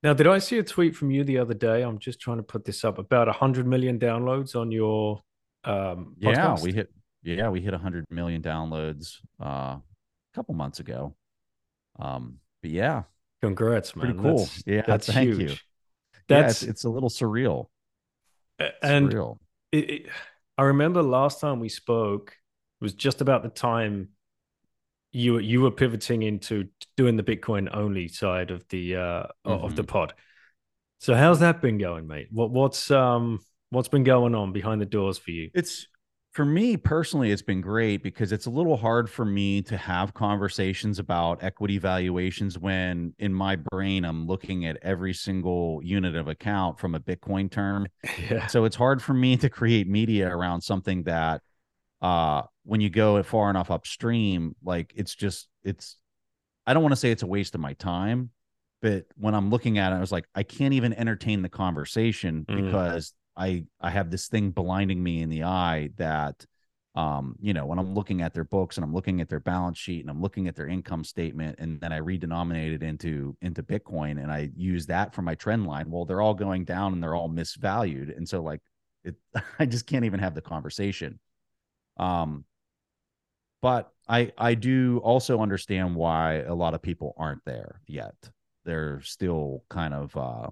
now 0.03 0.13
did 0.13 0.27
i 0.27 0.39
see 0.39 0.59
a 0.59 0.63
tweet 0.63 0.95
from 0.95 1.11
you 1.11 1.25
the 1.25 1.39
other 1.39 1.55
day 1.55 1.83
i'm 1.83 1.99
just 1.99 2.21
trying 2.21 2.37
to 2.37 2.43
put 2.43 2.65
this 2.65 2.85
up 2.85 2.99
about 2.99 3.27
100 3.27 3.67
million 3.67 3.99
downloads 3.99 4.55
on 4.55 4.71
your 4.71 5.21
um 5.65 6.15
Yeah, 6.19 6.57
we 6.61 6.73
hit 6.73 6.93
yeah, 7.23 7.49
we 7.49 7.61
hit 7.61 7.73
100 7.73 8.07
million 8.11 8.43
downloads 8.43 9.19
uh 9.41 9.77
a 9.79 9.83
couple 10.35 10.55
months 10.55 10.81
ago. 10.81 11.15
Um 11.99 12.39
but 12.63 12.71
yeah, 12.71 13.05
congrats 13.41 13.95
man 13.95 14.07
pretty 14.07 14.19
cool. 14.21 14.39
That's- 14.39 14.63
yeah, 14.67 14.83
that's 14.87 15.07
thank 15.07 15.35
huge. 15.35 15.51
you. 15.51 15.57
Yeah, 16.33 16.43
that's 16.43 16.63
it's, 16.63 16.71
it's 16.71 16.85
a 16.85 16.91
little 16.91 17.11
surreal. 17.11 17.67
and 18.83 19.11
surreal. 19.11 19.39
it, 19.71 19.91
it, 19.91 20.07
I 20.59 20.65
remember 20.65 21.03
last 21.03 21.41
time 21.41 21.61
we 21.61 21.69
spoke 21.69 22.37
was 22.81 22.95
just 22.95 23.21
about 23.21 23.43
the 23.43 23.49
time 23.49 24.09
you 25.13 25.35
were 25.35 25.41
you 25.41 25.61
were 25.61 25.71
pivoting 25.71 26.23
into 26.23 26.69
doing 26.97 27.17
the 27.17 27.23
Bitcoin 27.23 27.69
only 27.73 28.09
side 28.09 28.51
of 28.51 28.67
the 28.69 28.97
uh 28.97 29.23
of 29.45 29.77
the 29.77 29.85
pod. 29.85 30.15
So 30.99 31.15
how's 31.15 31.41
that 31.41 31.61
been 31.61 31.79
going, 31.79 32.07
mate? 32.07 32.29
What 32.31 32.51
what's 32.51 32.91
um 32.91 33.41
what's 33.71 33.89
been 33.89 34.05
going 34.05 34.35
on 34.35 34.53
behind 34.53 34.81
the 34.81 34.87
doors 34.87 35.19
for 35.19 35.31
you? 35.31 35.51
It's 35.55 35.87
for 36.33 36.47
me 36.47 36.79
personally, 36.79 37.31
it's 37.31 37.43
been 37.43 37.61
great 37.61 38.03
because 38.03 38.33
it's 38.33 38.47
a 38.47 38.51
little 38.51 38.79
hard 38.79 39.11
for 39.11 39.25
me 39.25 39.61
to 39.63 39.77
have 39.77 40.15
conversations 40.15 40.99
about 40.99 41.43
equity 41.45 41.77
valuations 41.77 42.59
when 42.59 43.15
in 43.19 43.35
my 43.35 43.57
brain 43.57 44.05
I'm 44.05 44.27
looking 44.27 44.65
at 44.65 44.79
every 44.81 45.13
single 45.13 45.81
unit 45.85 46.17
of 46.17 46.29
account 46.29 46.79
from 46.79 46.95
a 46.95 47.01
Bitcoin 47.01 47.51
term. 47.51 47.87
Yeah. 48.31 48.47
So 48.47 48.65
it's 48.65 48.77
hard 48.77 49.03
for 49.03 49.13
me 49.13 49.37
to 49.39 49.51
create 49.51 49.87
media 49.89 50.35
around 50.35 50.63
something 50.63 51.03
that 51.05 51.43
uh 52.01 52.43
when 52.65 52.81
you 52.81 52.89
go 52.89 53.23
far 53.23 53.51
enough 53.51 53.71
upstream, 53.71 54.57
like 54.65 54.93
it's 54.97 55.15
just 55.15 55.49
it's 55.65 55.97
I 56.67 56.73
don't 56.73 56.83
want 56.83 56.93
to 56.93 56.97
say 56.97 57.11
it's 57.11 57.23
a 57.23 57.27
waste 57.27 57.55
of 57.55 57.61
my 57.61 57.75
time, 57.75 58.31
but 58.81 59.05
when 59.17 59.35
I'm 59.35 59.51
looking 59.51 59.79
at 59.79 59.93
it, 59.93 59.97
I 59.97 60.01
was 60.01 60.13
like, 60.13 60.25
I 60.35 60.45
can't 60.45 60.73
even 60.75 60.93
entertain 60.95 61.43
the 61.43 61.49
conversation 61.49 62.47
Mm. 62.49 63.03
I 63.37 63.65
I 63.81 63.91
have 63.91 64.11
this 64.11 64.29
thing 64.29 64.51
blinding 64.51 65.03
me 65.03 65.23
in 65.23 65.29
the 65.29 65.45
eye 65.45 65.91
that 65.97 66.47
um, 66.95 67.37
you 67.41 67.55
know, 67.55 67.65
when 67.65 67.79
I'm 67.79 67.95
looking 67.95 68.21
at 68.21 68.35
their 68.35 68.45
books 68.45 68.77
and 68.77 68.85
I'm 68.85 68.93
looking 68.93 69.23
at 69.23 69.29
their 69.31 69.41
balance 69.41 69.79
sheet 69.79 70.03
and 70.03 70.11
I'm 70.11 70.21
looking 70.21 70.47
at 70.47 70.55
their 70.55 70.67
income 70.67 71.05
statement 71.05 71.57
and 71.59 71.81
then 71.81 71.91
I 71.91 72.01
redenominate 72.01 72.75
it 72.75 72.83
into 72.83 73.35
into 73.41 73.63
Bitcoin 73.63 74.23
and 74.23 74.31
I 74.31 74.51
use 74.55 74.87
that 74.87 75.15
for 75.15 75.23
my 75.23 75.35
trend 75.35 75.67
line. 75.67 75.91
Well, 75.91 76.05
they're 76.05 76.21
all 76.21 76.35
going 76.35 76.65
down 76.65 76.93
and 76.93 77.03
they're 77.03 77.15
all 77.15 77.31
misvalued. 77.31 78.15
And 78.15 78.29
so 78.29 78.43
like 78.43 78.61
it 79.05 79.15
I 79.59 79.65
just 79.67 79.87
can't 79.87 80.05
even 80.05 80.21
have 80.21 80.35
the 80.35 80.43
conversation. 80.43 81.19
Um, 81.97 82.45
but 83.63 83.91
I 84.07 84.33
I 84.37 84.55
do 84.55 85.01
also 85.03 85.41
understand 85.41 85.95
why 85.97 86.41
a 86.41 86.55
lot 86.55 86.75
of 86.75 86.83
people 86.83 87.15
aren't 87.17 87.45
there 87.47 87.81
yet. 87.87 88.15
They're 88.65 89.01
still 89.01 89.65
kind 89.71 89.95
of 89.95 90.17
uh, 90.17 90.51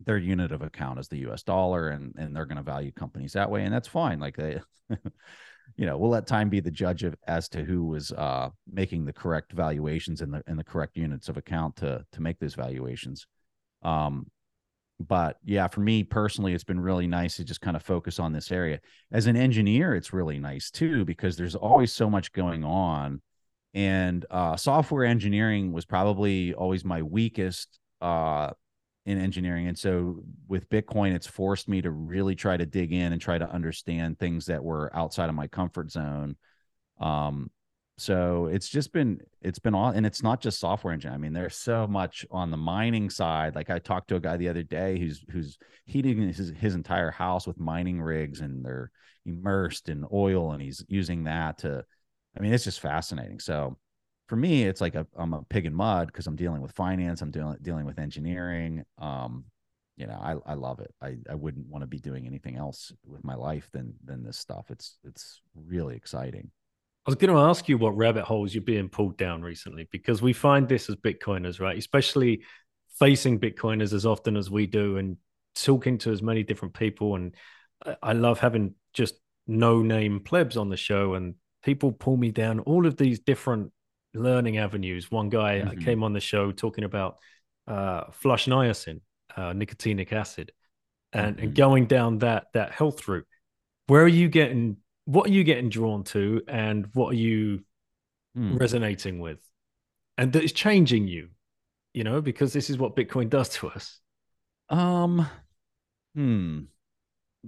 their 0.00 0.18
unit 0.18 0.52
of 0.52 0.62
account 0.62 0.98
is 0.98 1.08
the 1.08 1.18
U.S. 1.18 1.42
dollar, 1.42 1.90
and 1.90 2.14
and 2.16 2.34
they're 2.34 2.46
going 2.46 2.56
to 2.56 2.62
value 2.62 2.92
companies 2.92 3.32
that 3.32 3.50
way, 3.50 3.64
and 3.64 3.72
that's 3.72 3.88
fine. 3.88 4.20
Like 4.20 4.36
they, 4.36 4.60
you 5.76 5.86
know, 5.86 5.98
we'll 5.98 6.10
let 6.10 6.26
time 6.26 6.48
be 6.48 6.60
the 6.60 6.70
judge 6.70 7.02
of 7.04 7.14
as 7.26 7.48
to 7.50 7.64
who 7.64 7.84
was 7.84 8.12
uh, 8.12 8.50
making 8.70 9.04
the 9.04 9.12
correct 9.12 9.52
valuations 9.52 10.20
and 10.20 10.32
the 10.32 10.42
in 10.46 10.56
the 10.56 10.64
correct 10.64 10.96
units 10.96 11.28
of 11.28 11.36
account 11.36 11.76
to 11.76 12.04
to 12.12 12.22
make 12.22 12.38
those 12.38 12.54
valuations. 12.54 13.26
Um, 13.82 14.26
but 15.00 15.38
yeah, 15.44 15.68
for 15.68 15.80
me 15.80 16.04
personally, 16.04 16.54
it's 16.54 16.64
been 16.64 16.80
really 16.80 17.06
nice 17.06 17.36
to 17.36 17.44
just 17.44 17.60
kind 17.60 17.76
of 17.76 17.82
focus 17.82 18.18
on 18.18 18.32
this 18.32 18.52
area. 18.52 18.80
As 19.12 19.26
an 19.26 19.36
engineer, 19.36 19.94
it's 19.94 20.12
really 20.12 20.38
nice 20.38 20.70
too 20.70 21.04
because 21.04 21.36
there's 21.36 21.56
always 21.56 21.92
so 21.92 22.08
much 22.08 22.32
going 22.32 22.64
on. 22.64 23.20
And 23.74 24.24
uh, 24.30 24.56
software 24.56 25.04
engineering 25.04 25.72
was 25.72 25.84
probably 25.84 26.54
always 26.54 26.84
my 26.84 27.02
weakest 27.02 27.80
uh, 28.00 28.50
in 29.06 29.18
engineering. 29.18 29.68
And 29.68 29.78
so 29.78 30.20
with 30.48 30.68
Bitcoin, 30.70 31.14
it's 31.14 31.26
forced 31.26 31.68
me 31.68 31.82
to 31.82 31.90
really 31.90 32.34
try 32.34 32.56
to 32.56 32.64
dig 32.64 32.92
in 32.92 33.12
and 33.12 33.20
try 33.20 33.38
to 33.38 33.50
understand 33.50 34.18
things 34.18 34.46
that 34.46 34.64
were 34.64 34.94
outside 34.96 35.28
of 35.28 35.34
my 35.34 35.46
comfort 35.46 35.90
zone. 35.90 36.36
Um, 37.00 37.50
so 37.96 38.46
it's 38.46 38.68
just 38.68 38.92
been 38.92 39.20
it's 39.40 39.60
been 39.60 39.74
all 39.74 39.90
and 39.90 40.04
it's 40.04 40.22
not 40.22 40.40
just 40.40 40.58
software 40.58 40.92
engine 40.92 41.12
i 41.12 41.16
mean 41.16 41.32
there's 41.32 41.56
so 41.56 41.86
much 41.86 42.26
on 42.30 42.50
the 42.50 42.56
mining 42.56 43.08
side 43.08 43.54
like 43.54 43.70
i 43.70 43.78
talked 43.78 44.08
to 44.08 44.16
a 44.16 44.20
guy 44.20 44.36
the 44.36 44.48
other 44.48 44.64
day 44.64 44.98
who's 44.98 45.24
who's 45.30 45.58
heating 45.84 46.20
his, 46.20 46.52
his 46.58 46.74
entire 46.74 47.12
house 47.12 47.46
with 47.46 47.60
mining 47.60 48.02
rigs 48.02 48.40
and 48.40 48.64
they're 48.64 48.90
immersed 49.26 49.88
in 49.88 50.04
oil 50.12 50.52
and 50.52 50.60
he's 50.60 50.84
using 50.88 51.24
that 51.24 51.58
to 51.58 51.84
i 52.36 52.40
mean 52.40 52.52
it's 52.52 52.64
just 52.64 52.80
fascinating 52.80 53.38
so 53.38 53.76
for 54.28 54.36
me 54.36 54.64
it's 54.64 54.80
like 54.80 54.94
a, 54.94 55.06
i'm 55.16 55.32
a 55.32 55.42
pig 55.44 55.66
in 55.66 55.74
mud 55.74 56.08
because 56.08 56.26
i'm 56.26 56.36
dealing 56.36 56.62
with 56.62 56.72
finance 56.72 57.22
i'm 57.22 57.30
dealing 57.30 57.56
dealing 57.62 57.84
with 57.84 57.98
engineering 57.98 58.84
um 58.98 59.44
you 59.96 60.06
know 60.06 60.18
i 60.20 60.34
i 60.50 60.54
love 60.54 60.80
it 60.80 60.94
i 61.02 61.16
i 61.30 61.34
wouldn't 61.34 61.66
want 61.66 61.82
to 61.82 61.86
be 61.86 61.98
doing 61.98 62.26
anything 62.26 62.56
else 62.56 62.92
with 63.06 63.24
my 63.24 63.34
life 63.34 63.68
than 63.72 63.94
than 64.04 64.22
this 64.22 64.38
stuff 64.38 64.70
it's 64.70 64.98
it's 65.04 65.40
really 65.54 65.96
exciting 65.96 66.50
I 67.06 67.10
was 67.10 67.16
going 67.16 67.34
to 67.34 67.40
ask 67.40 67.68
you 67.68 67.76
what 67.76 67.94
rabbit 67.98 68.24
holes 68.24 68.54
you're 68.54 68.62
being 68.62 68.88
pulled 68.88 69.18
down 69.18 69.42
recently 69.42 69.86
because 69.92 70.22
we 70.22 70.32
find 70.32 70.66
this 70.66 70.88
as 70.88 70.96
Bitcoiners, 70.96 71.60
right? 71.60 71.76
Especially 71.76 72.40
facing 72.98 73.38
Bitcoiners 73.38 73.92
as 73.92 74.06
often 74.06 74.38
as 74.38 74.50
we 74.50 74.66
do 74.66 74.96
and 74.96 75.18
talking 75.54 75.98
to 75.98 76.10
as 76.12 76.22
many 76.22 76.42
different 76.42 76.72
people. 76.72 77.14
And 77.14 77.34
I 78.02 78.14
love 78.14 78.38
having 78.38 78.74
just 78.94 79.16
no 79.46 79.82
name 79.82 80.20
plebs 80.20 80.56
on 80.56 80.70
the 80.70 80.78
show 80.78 81.12
and 81.12 81.34
people 81.62 81.92
pull 81.92 82.16
me 82.16 82.30
down 82.30 82.60
all 82.60 82.86
of 82.86 82.96
these 82.96 83.20
different 83.20 83.70
learning 84.14 84.58
avenues. 84.58 85.10
One 85.10 85.28
guy 85.28 85.60
mm-hmm. 85.60 85.80
came 85.80 86.02
on 86.02 86.12
the 86.12 86.20
show 86.20 86.52
talking 86.52 86.84
about 86.84 87.18
uh, 87.66 88.04
flush 88.12 88.46
niacin, 88.46 89.00
uh, 89.36 89.52
nicotinic 89.52 90.12
acid, 90.12 90.52
and, 91.12 91.36
mm-hmm. 91.36 91.44
and 91.46 91.54
going 91.54 91.86
down 91.86 92.18
that 92.18 92.46
that 92.54 92.72
health 92.72 93.06
route. 93.08 93.26
Where 93.86 94.02
are 94.02 94.08
you 94.08 94.28
getting 94.28 94.78
what 95.04 95.26
are 95.26 95.32
you 95.32 95.44
getting 95.44 95.68
drawn 95.68 96.04
to 96.04 96.42
and 96.48 96.88
what 96.94 97.12
are 97.12 97.16
you 97.16 97.64
mm. 98.36 98.58
resonating 98.58 99.20
with 99.20 99.38
and 100.16 100.32
that 100.32 100.42
is 100.42 100.52
changing 100.52 101.08
you 101.08 101.28
you 101.92 102.04
know 102.04 102.20
because 102.20 102.52
this 102.52 102.70
is 102.70 102.78
what 102.78 102.96
bitcoin 102.96 103.28
does 103.28 103.48
to 103.50 103.68
us 103.68 104.00
um 104.70 105.26
hmm 106.14 106.60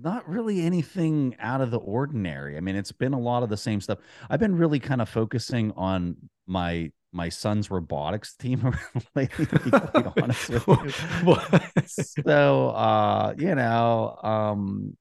not 0.00 0.28
really 0.28 0.60
anything 0.62 1.36
out 1.38 1.60
of 1.60 1.70
the 1.70 1.78
ordinary. 1.78 2.56
I 2.56 2.60
mean 2.60 2.76
it's 2.76 2.92
been 2.92 3.12
a 3.12 3.18
lot 3.20 3.42
of 3.42 3.48
the 3.48 3.56
same 3.56 3.80
stuff. 3.80 3.98
I've 4.28 4.40
been 4.40 4.56
really 4.56 4.78
kind 4.78 5.00
of 5.00 5.08
focusing 5.08 5.72
on 5.76 6.16
my 6.46 6.92
my 7.12 7.28
son's 7.28 7.70
robotics 7.70 8.34
team 8.34 8.76
lately 9.14 9.46
to 9.46 9.58
be 9.58 9.70
honest 10.22 10.50
with 10.50 10.68
you. 10.68 12.04
so 12.04 12.68
uh 12.70 13.34
you 13.38 13.54
know 13.54 14.18
um 14.22 14.96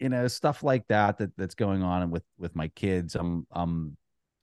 you 0.00 0.08
know 0.08 0.26
stuff 0.26 0.64
like 0.64 0.84
that 0.88 1.18
that 1.18 1.30
that's 1.36 1.54
going 1.54 1.82
on 1.82 2.10
with 2.10 2.24
with 2.38 2.56
my 2.56 2.66
kids 2.68 3.14
i'm 3.14 3.46
i'm 3.52 3.96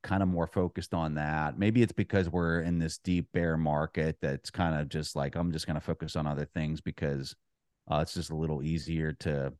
kind 0.04 0.24
of 0.24 0.30
more 0.30 0.48
focused 0.48 0.94
on 0.94 1.16
that. 1.16 1.58
Maybe 1.58 1.82
it's 1.82 1.92
because 1.92 2.30
we're 2.30 2.62
in 2.62 2.80
this 2.80 2.98
deep 2.98 3.28
bear 3.34 3.56
market 3.58 4.18
that's 4.22 4.50
kind 4.50 4.80
of 4.80 4.90
just 4.90 5.16
like 5.16 5.36
i'm 5.36 5.52
just 5.52 5.68
going 5.68 5.76
to 5.76 5.86
focus 5.86 6.16
on 6.16 6.26
other 6.28 6.46
things 6.46 6.82
because 6.82 7.36
uh, 7.90 8.00
it's 8.02 8.14
just 8.14 8.32
a 8.32 8.36
little 8.36 8.64
easier 8.64 9.14
to 9.14 9.54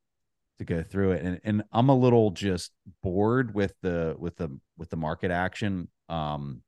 to 0.62 0.74
go 0.74 0.84
through 0.84 1.12
it. 1.12 1.24
And 1.24 1.42
and 1.44 1.64
i'm 1.72 1.90
a 1.90 1.96
little 1.96 2.32
just 2.32 2.72
bored 3.04 3.54
with 3.54 3.74
the 3.82 4.16
with 4.18 4.38
the 4.38 4.58
with 4.78 4.90
the 4.90 4.96
market 4.96 5.32
action. 5.32 5.90
Um 6.10 6.62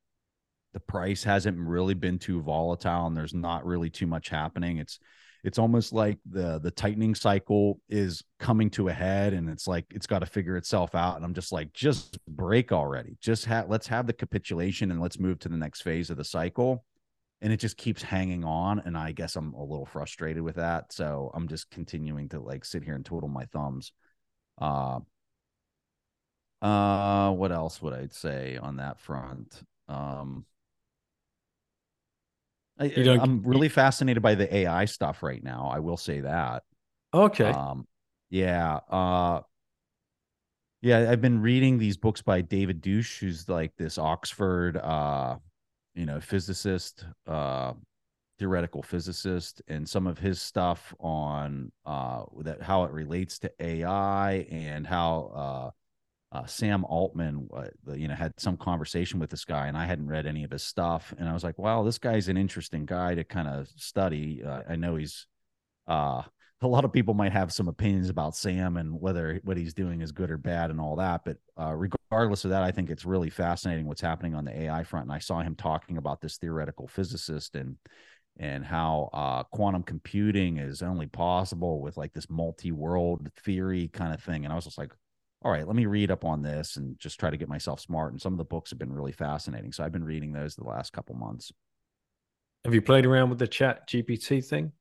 the 0.74 0.80
price 0.80 1.24
hasn't 1.24 1.58
really 1.58 1.94
been 1.94 2.18
too 2.18 2.42
volatile 2.42 3.06
and 3.06 3.16
there's 3.16 3.34
not 3.34 3.66
really 3.66 3.92
too 3.92 4.08
much 4.08 4.30
happening. 4.30 4.78
It's 4.78 5.00
it's 5.44 5.60
almost 5.60 5.94
like 5.94 6.18
the 6.30 6.60
the 6.60 6.72
tightening 6.72 7.14
cycle 7.14 7.80
is 7.90 8.24
coming 8.40 8.70
to 8.72 8.88
a 8.88 8.94
head 8.94 9.34
and 9.34 9.50
it's 9.50 9.68
like 9.68 9.86
it's 9.92 10.08
got 10.08 10.20
to 10.20 10.26
figure 10.26 10.58
itself 10.58 10.96
out. 10.96 11.16
And 11.16 11.24
i'm 11.24 11.34
just 11.34 11.52
like 11.52 11.72
just 11.74 12.18
break 12.28 12.72
already. 12.72 13.18
Just 13.22 13.46
have 13.46 13.70
let's 13.70 13.88
have 13.88 14.08
the 14.08 14.14
capitulation 14.14 14.90
and 14.92 15.00
let's 15.00 15.20
move 15.20 15.40
to 15.40 15.50
the 15.50 15.58
next 15.58 15.82
phase 15.82 16.10
of 16.10 16.18
the 16.18 16.24
cycle 16.24 16.84
and 17.44 17.54
it 17.54 17.58
just 17.58 17.78
keeps 17.78 18.02
hanging 18.02 18.44
on 18.44 18.80
and 18.86 18.98
i 18.98 19.12
guess 19.12 19.36
i'm 19.36 19.54
a 19.54 19.64
little 19.64 19.86
frustrated 19.86 20.42
with 20.42 20.56
that 20.56 20.92
so 20.92 21.30
i'm 21.36 21.48
just 21.48 21.70
continuing 21.70 22.28
to 22.30 22.40
like 22.40 22.66
sit 22.66 22.84
here 22.84 22.96
and 22.96 23.06
twiddle 23.06 23.30
my 23.30 23.46
thumbs 23.46 23.92
uh 24.60 25.00
uh 26.62 27.30
what 27.32 27.52
else 27.52 27.82
would 27.82 27.94
i 27.94 28.08
say 28.10 28.58
on 28.58 28.78
that 28.78 29.00
front 29.00 29.62
um 29.88 30.46
I, 32.80 32.92
I'm 33.22 33.44
really 33.44 33.70
fascinated 33.70 34.24
by 34.24 34.34
the 34.34 34.54
AI 34.54 34.86
stuff 34.86 35.22
right 35.22 35.44
now. 35.44 35.70
I 35.72 35.80
will 35.80 35.96
say 35.96 36.22
that. 36.22 36.64
Okay. 37.14 37.52
Um, 37.52 37.88
yeah. 38.32 38.80
Uh, 38.90 39.42
yeah, 40.82 41.10
I've 41.10 41.22
been 41.22 41.42
reading 41.42 41.78
these 41.78 41.98
books 41.98 42.22
by 42.22 42.42
David 42.42 42.82
Deutsch, 42.82 43.20
who's 43.20 43.48
like 43.48 43.74
this 43.78 43.98
Oxford, 43.98 44.76
uh, 44.78 45.38
you 45.96 46.06
know, 46.06 46.20
physicist, 46.20 47.06
uh, 47.28 47.74
theoretical 48.40 48.82
physicist, 48.82 49.62
and 49.68 49.88
some 49.88 50.08
of 50.08 50.20
his 50.20 50.42
stuff 50.42 50.94
on 51.00 51.72
uh, 51.86 52.24
that 52.42 52.62
how 52.62 52.84
it 52.84 52.92
relates 52.92 53.40
to 53.40 53.52
AI 53.60 54.48
and 54.50 54.86
how 54.88 55.74
uh, 56.34 56.38
uh, 56.38 56.46
Sam 56.46 56.84
Altman, 56.86 57.48
uh, 57.56 57.94
you 57.94 58.08
know, 58.08 58.16
had 58.16 58.34
some 58.40 58.58
conversation 58.58 59.20
with 59.20 59.30
this 59.30 59.46
guy, 59.46 59.68
and 59.68 59.78
I 59.78 59.86
hadn't 59.86 60.08
read 60.08 60.26
any 60.26 60.44
of 60.44 60.52
his 60.52 60.64
stuff, 60.64 61.14
and 61.18 61.30
I 61.30 61.34
was 61.34 61.44
like, 61.44 61.60
"Wow, 61.60 61.84
this 61.84 62.00
guy's 62.00 62.28
an 62.28 62.38
interesting 62.38 62.86
guy 62.86 63.16
to 63.16 63.24
kind 63.24 63.48
of 63.48 63.70
study." 63.76 64.44
Uh, 64.44 64.62
I 64.68 64.76
know 64.76 64.96
he's 64.96 65.28
uh, 65.88 66.24
a 66.64 66.68
lot 66.68 66.86
of 66.86 66.94
people 66.94 67.14
might 67.14 67.34
have 67.34 67.52
some 67.52 67.68
opinions 67.68 68.10
about 68.10 68.36
Sam 68.36 68.78
and 68.78 69.00
whether 69.00 69.40
what 69.44 69.58
he's 69.58 69.74
doing 69.74 70.02
is 70.02 70.12
good 70.12 70.32
or 70.32 70.38
bad 70.38 70.72
and 70.72 70.80
all 70.80 70.96
that, 70.96 71.22
but 71.26 71.38
uh, 71.60 71.76
regardless 72.14 72.46
of 72.46 72.52
that, 72.52 72.62
I 72.62 72.70
think 72.70 72.92
it's 72.92 73.06
really 73.06 73.32
fascinating 73.32 73.88
what's 73.88 74.02
happening 74.02 74.36
on 74.36 74.46
the 74.46 74.64
AI 74.64 74.84
front. 74.84 75.06
And 75.06 75.12
I 75.12 75.18
saw 75.18 75.42
him 75.42 75.56
talking 75.56 75.98
about 75.98 76.22
this 76.22 76.38
theoretical 76.38 76.88
physicist 76.88 77.56
and 77.56 77.76
and 78.38 78.66
how 78.66 79.10
uh, 79.14 79.44
quantum 79.44 79.84
computing 79.84 80.58
is 80.58 80.82
only 80.82 81.06
possible 81.06 81.82
with 81.82 81.98
like 81.98 82.14
this 82.14 82.30
multi-world 82.32 83.30
theory 83.44 83.90
kind 83.90 84.12
of 84.12 84.24
thing. 84.24 84.44
And 84.44 84.52
I 84.52 84.56
was 84.56 84.66
just 84.66 84.78
like, 84.78 84.92
all 85.44 85.52
right, 85.52 85.68
let 85.68 85.76
me 85.76 85.86
read 85.86 86.10
up 86.10 86.26
on 86.26 86.42
this 86.42 86.78
and 86.78 86.98
just 86.98 87.20
try 87.20 87.30
to 87.30 87.38
get 87.38 87.48
myself 87.48 87.80
smart. 87.80 88.12
And 88.12 88.20
some 88.20 88.34
of 88.34 88.40
the 88.40 88.44
books 88.44 88.72
have 88.72 88.80
been 88.80 88.92
really 88.92 89.12
fascinating. 89.12 89.72
So 89.72 89.84
I've 89.84 89.92
been 89.92 90.04
reading 90.04 90.34
those 90.34 90.56
the 90.56 90.64
last 90.64 90.94
couple 90.94 91.14
months. 91.16 91.52
Have 92.66 92.74
you 92.74 92.82
played 92.82 93.06
around 93.06 93.30
with 93.30 93.40
the 93.40 93.48
chat 93.48 93.88
GPT 93.88 94.44
thing? 94.44 94.72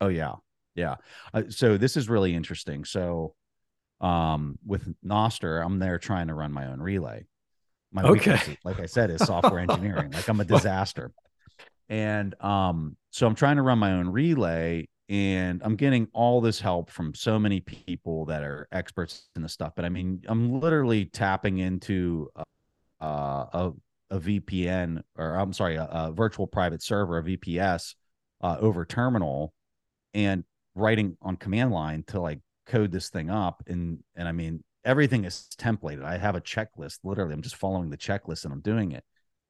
Oh, 0.00 0.08
yeah. 0.08 0.36
Yeah. 0.74 0.96
Uh, 1.34 1.42
so 1.50 1.76
this 1.76 1.94
is 1.94 2.08
really 2.08 2.34
interesting. 2.34 2.86
So 2.86 3.34
um, 4.00 4.58
with 4.64 4.92
Nostr, 5.04 5.64
I'm 5.64 5.78
there 5.78 5.98
trying 5.98 6.28
to 6.28 6.34
run 6.34 6.52
my 6.52 6.66
own 6.66 6.80
relay. 6.80 7.26
My 7.92 8.02
okay. 8.02 8.32
Weakness, 8.32 8.56
like 8.64 8.80
I 8.80 8.86
said, 8.86 9.10
is 9.10 9.24
software 9.24 9.60
engineering. 9.60 10.12
like 10.12 10.28
I'm 10.28 10.40
a 10.40 10.44
disaster. 10.56 11.12
And 11.88 12.34
um, 12.42 12.96
so 13.10 13.26
I'm 13.26 13.34
trying 13.34 13.56
to 13.56 13.62
run 13.62 13.78
my 13.78 13.92
own 13.92 14.08
relay 14.08 14.88
and 15.08 15.62
I'm 15.64 15.76
getting 15.76 16.08
all 16.12 16.40
this 16.40 16.60
help 16.60 16.90
from 16.90 17.14
so 17.14 17.38
many 17.38 17.60
people 17.60 18.26
that 18.26 18.42
are 18.42 18.68
experts 18.72 19.28
in 19.36 19.42
the 19.42 19.48
stuff. 19.48 19.72
But 19.74 19.86
I 19.86 19.88
mean, 19.88 20.22
I'm 20.28 20.60
literally 20.60 21.06
tapping 21.06 21.58
into 21.58 22.28
a, 22.36 22.44
a, 23.06 23.72
a 24.10 24.20
VPN, 24.20 25.02
or 25.16 25.34
I'm 25.34 25.54
sorry, 25.54 25.76
a, 25.76 25.84
a, 25.84 26.12
virtual 26.12 26.46
private 26.46 26.82
server, 26.82 27.18
a 27.18 27.22
VPS, 27.22 27.94
uh, 28.42 28.58
over 28.60 28.84
terminal, 28.84 29.54
and 30.12 30.44
writing 30.74 31.16
on 31.22 31.36
command 31.36 31.72
line 31.72 32.04
to 32.08 32.20
like 32.20 32.40
code 32.68 32.92
this 32.92 33.10
thing 33.10 33.30
up. 33.30 33.62
And 33.66 34.00
and 34.16 34.28
I 34.28 34.32
mean, 34.32 34.62
everything 34.84 35.24
is 35.24 35.48
templated. 35.58 36.04
I 36.04 36.18
have 36.18 36.36
a 36.36 36.40
checklist. 36.40 37.00
Literally, 37.04 37.34
I'm 37.34 37.42
just 37.42 37.56
following 37.56 37.90
the 37.90 37.96
checklist 37.98 38.44
and 38.44 38.52
I'm 38.52 38.60
doing 38.62 38.92
it, 38.92 39.04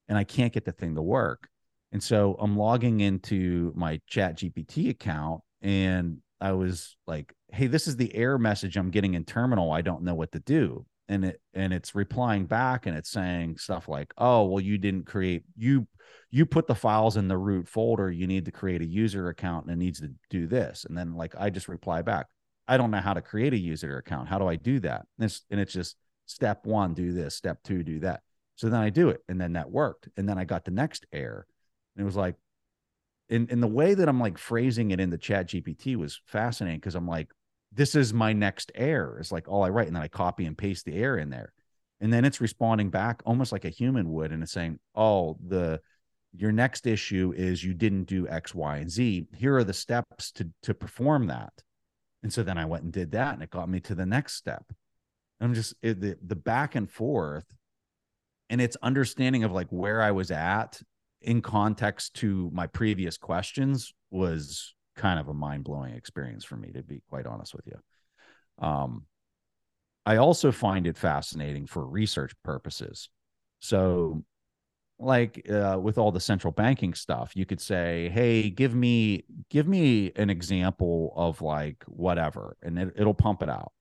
and 0.08 0.16
I 0.18 0.24
can't 0.24 0.52
get 0.54 0.64
the 0.64 0.72
thing 0.72 0.94
to 0.96 1.02
work. 1.02 1.48
And 1.92 2.02
so 2.02 2.36
I'm 2.40 2.56
logging 2.56 3.00
into 3.00 3.72
my 3.76 4.00
chat 4.06 4.38
GPT 4.38 4.90
account 4.90 5.42
and 5.62 6.18
I 6.40 6.52
was 6.52 6.96
like, 7.06 7.34
hey, 7.52 7.66
this 7.66 7.88
is 7.88 7.96
the 7.96 8.14
error 8.14 8.38
message 8.38 8.76
I'm 8.76 8.90
getting 8.90 9.14
in 9.14 9.24
terminal. 9.24 9.72
I 9.72 9.80
don't 9.82 10.02
know 10.04 10.14
what 10.14 10.32
to 10.32 10.40
do. 10.40 10.86
and 11.08 11.24
it 11.24 11.40
and 11.54 11.72
it's 11.72 11.94
replying 11.94 12.46
back 12.46 12.86
and 12.86 12.96
it's 12.96 13.10
saying 13.10 13.56
stuff 13.56 13.88
like 13.88 14.12
oh 14.18 14.44
well 14.44 14.60
you 14.60 14.76
didn't 14.78 15.06
create 15.06 15.42
you 15.56 15.86
you 16.30 16.44
put 16.46 16.66
the 16.66 16.74
files 16.74 17.16
in 17.16 17.28
the 17.28 17.36
root 17.38 17.66
folder 17.68 18.10
you 18.10 18.26
need 18.26 18.44
to 18.44 18.52
create 18.52 18.82
a 18.82 18.86
user 18.86 19.28
account 19.28 19.64
and 19.64 19.72
it 19.72 19.76
needs 19.84 20.00
to 20.00 20.10
do 20.30 20.46
this 20.46 20.84
and 20.86 20.96
then 20.96 21.14
like 21.14 21.34
i 21.38 21.48
just 21.50 21.68
reply 21.68 22.02
back 22.02 22.26
i 22.68 22.76
don't 22.76 22.90
know 22.90 23.00
how 23.00 23.14
to 23.14 23.22
create 23.22 23.52
a 23.52 23.58
user 23.58 23.98
account 23.98 24.28
how 24.28 24.38
do 24.38 24.46
i 24.46 24.56
do 24.56 24.78
that 24.80 25.06
and 25.18 25.24
it's, 25.26 25.42
and 25.50 25.60
it's 25.60 25.72
just 25.72 25.96
step 26.26 26.64
one 26.66 26.94
do 26.94 27.12
this 27.12 27.34
step 27.34 27.58
two 27.64 27.82
do 27.82 27.98
that 28.00 28.22
so 28.56 28.68
then 28.68 28.80
i 28.80 28.90
do 28.90 29.08
it 29.08 29.22
and 29.28 29.40
then 29.40 29.54
that 29.54 29.70
worked 29.70 30.08
and 30.16 30.28
then 30.28 30.38
i 30.38 30.44
got 30.44 30.64
the 30.64 30.70
next 30.70 31.06
error 31.12 31.46
and 31.96 32.02
it 32.02 32.06
was 32.06 32.16
like 32.16 32.36
in 33.28 33.48
in 33.48 33.60
the 33.60 33.66
way 33.66 33.94
that 33.94 34.08
i'm 34.08 34.20
like 34.20 34.38
phrasing 34.38 34.90
it 34.90 35.00
in 35.00 35.10
the 35.10 35.18
chat 35.18 35.48
gpt 35.48 35.96
was 35.96 36.20
fascinating 36.26 36.78
because 36.78 36.94
i'm 36.94 37.08
like 37.08 37.32
this 37.72 37.94
is 37.94 38.14
my 38.14 38.32
next 38.32 38.72
error. 38.74 39.18
It's 39.20 39.32
like 39.32 39.48
all 39.48 39.62
I 39.62 39.68
write, 39.68 39.86
and 39.86 39.96
then 39.96 40.02
I 40.02 40.08
copy 40.08 40.46
and 40.46 40.56
paste 40.56 40.84
the 40.84 40.94
error 40.94 41.18
in 41.18 41.30
there. 41.30 41.52
And 42.00 42.12
then 42.12 42.24
it's 42.24 42.40
responding 42.40 42.90
back 42.90 43.22
almost 43.26 43.52
like 43.52 43.64
a 43.64 43.70
human 43.70 44.12
would, 44.12 44.32
and 44.32 44.42
it's 44.42 44.52
saying, 44.52 44.78
Oh, 44.94 45.36
the 45.46 45.80
your 46.36 46.52
next 46.52 46.86
issue 46.86 47.32
is 47.36 47.64
you 47.64 47.74
didn't 47.74 48.04
do 48.04 48.28
X, 48.28 48.54
Y, 48.54 48.76
and 48.78 48.90
Z. 48.90 49.26
Here 49.34 49.56
are 49.56 49.64
the 49.64 49.74
steps 49.74 50.30
to 50.32 50.48
to 50.62 50.74
perform 50.74 51.26
that. 51.26 51.52
And 52.22 52.32
so 52.32 52.42
then 52.42 52.58
I 52.58 52.64
went 52.64 52.84
and 52.84 52.92
did 52.92 53.12
that, 53.12 53.34
and 53.34 53.42
it 53.42 53.50
got 53.50 53.68
me 53.68 53.80
to 53.80 53.94
the 53.94 54.06
next 54.06 54.34
step. 54.34 54.64
And 55.40 55.48
I'm 55.48 55.54
just 55.54 55.74
it, 55.82 56.00
the 56.00 56.16
the 56.24 56.36
back 56.36 56.74
and 56.74 56.90
forth, 56.90 57.46
and 58.50 58.60
it's 58.60 58.76
understanding 58.82 59.44
of 59.44 59.52
like 59.52 59.68
where 59.68 60.02
I 60.02 60.10
was 60.10 60.30
at 60.30 60.80
in 61.20 61.42
context 61.42 62.14
to 62.14 62.50
my 62.52 62.66
previous 62.66 63.16
questions 63.16 63.92
was 64.10 64.74
kind 64.96 65.18
of 65.18 65.28
a 65.28 65.34
mind 65.34 65.64
blowing 65.64 65.94
experience 65.94 66.44
for 66.44 66.56
me, 66.56 66.72
to 66.72 66.82
be 66.82 67.02
quite 67.08 67.26
honest 67.26 67.54
with 67.54 67.66
you. 67.66 68.66
Um, 68.66 69.06
I 70.04 70.16
also 70.16 70.52
find 70.52 70.86
it 70.86 70.96
fascinating 70.96 71.66
for 71.66 71.86
research 71.86 72.32
purposes. 72.42 73.08
So, 73.60 74.24
like 74.98 75.48
uh, 75.50 75.78
with 75.80 75.98
all 75.98 76.10
the 76.12 76.20
central 76.20 76.52
banking 76.52 76.94
stuff, 76.94 77.32
you 77.34 77.46
could 77.46 77.60
say, 77.60 78.08
"Hey, 78.10 78.50
give 78.50 78.74
me 78.74 79.24
give 79.50 79.68
me 79.68 80.12
an 80.16 80.30
example 80.30 81.12
of 81.16 81.40
like 81.40 81.84
whatever," 81.86 82.56
and 82.62 82.78
it, 82.78 82.94
it'll 82.96 83.14
pump 83.14 83.42
it 83.42 83.48
out. 83.48 83.72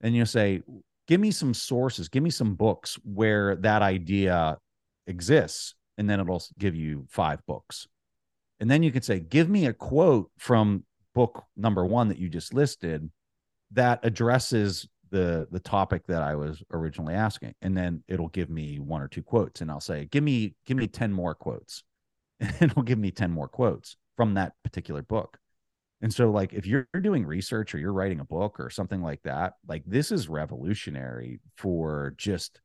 And 0.00 0.14
you 0.14 0.24
say, 0.26 0.62
"Give 1.06 1.20
me 1.20 1.30
some 1.30 1.54
sources, 1.54 2.08
give 2.08 2.22
me 2.22 2.30
some 2.30 2.54
books 2.54 2.98
where 3.04 3.56
that 3.56 3.82
idea 3.82 4.58
exists," 5.06 5.74
and 5.96 6.08
then 6.08 6.20
it'll 6.20 6.42
give 6.58 6.74
you 6.74 7.06
five 7.08 7.44
books. 7.46 7.86
And 8.60 8.70
then 8.70 8.82
you 8.82 8.90
can 8.90 9.02
say, 9.02 9.20
give 9.20 9.48
me 9.48 9.66
a 9.66 9.72
quote 9.72 10.30
from 10.38 10.84
book 11.14 11.44
number 11.56 11.84
one 11.84 12.08
that 12.08 12.18
you 12.18 12.28
just 12.28 12.54
listed 12.54 13.10
that 13.72 14.00
addresses 14.02 14.88
the 15.10 15.48
the 15.50 15.60
topic 15.60 16.06
that 16.06 16.22
I 16.22 16.34
was 16.34 16.62
originally 16.72 17.14
asking. 17.14 17.54
And 17.62 17.76
then 17.76 18.02
it'll 18.08 18.28
give 18.28 18.50
me 18.50 18.78
one 18.78 19.02
or 19.02 19.08
two 19.08 19.22
quotes. 19.22 19.60
And 19.60 19.70
I'll 19.70 19.80
say, 19.80 20.06
give 20.10 20.24
me, 20.24 20.54
give 20.66 20.76
me 20.76 20.86
10 20.86 21.12
more 21.12 21.34
quotes. 21.34 21.82
And 22.40 22.70
it'll 22.70 22.84
give 22.84 22.98
me 22.98 23.10
10 23.10 23.32
more 23.32 23.48
quotes 23.48 23.96
from 24.16 24.34
that 24.34 24.52
particular 24.62 25.02
book. 25.02 25.38
And 26.00 26.14
so, 26.14 26.30
like, 26.30 26.52
if 26.52 26.66
you're 26.66 26.86
doing 27.00 27.26
research 27.26 27.74
or 27.74 27.78
you're 27.78 27.92
writing 27.92 28.20
a 28.20 28.24
book 28.24 28.60
or 28.60 28.70
something 28.70 29.02
like 29.02 29.20
that, 29.24 29.54
like 29.66 29.82
this 29.84 30.12
is 30.12 30.28
revolutionary 30.28 31.40
for 31.56 32.14
just 32.16 32.60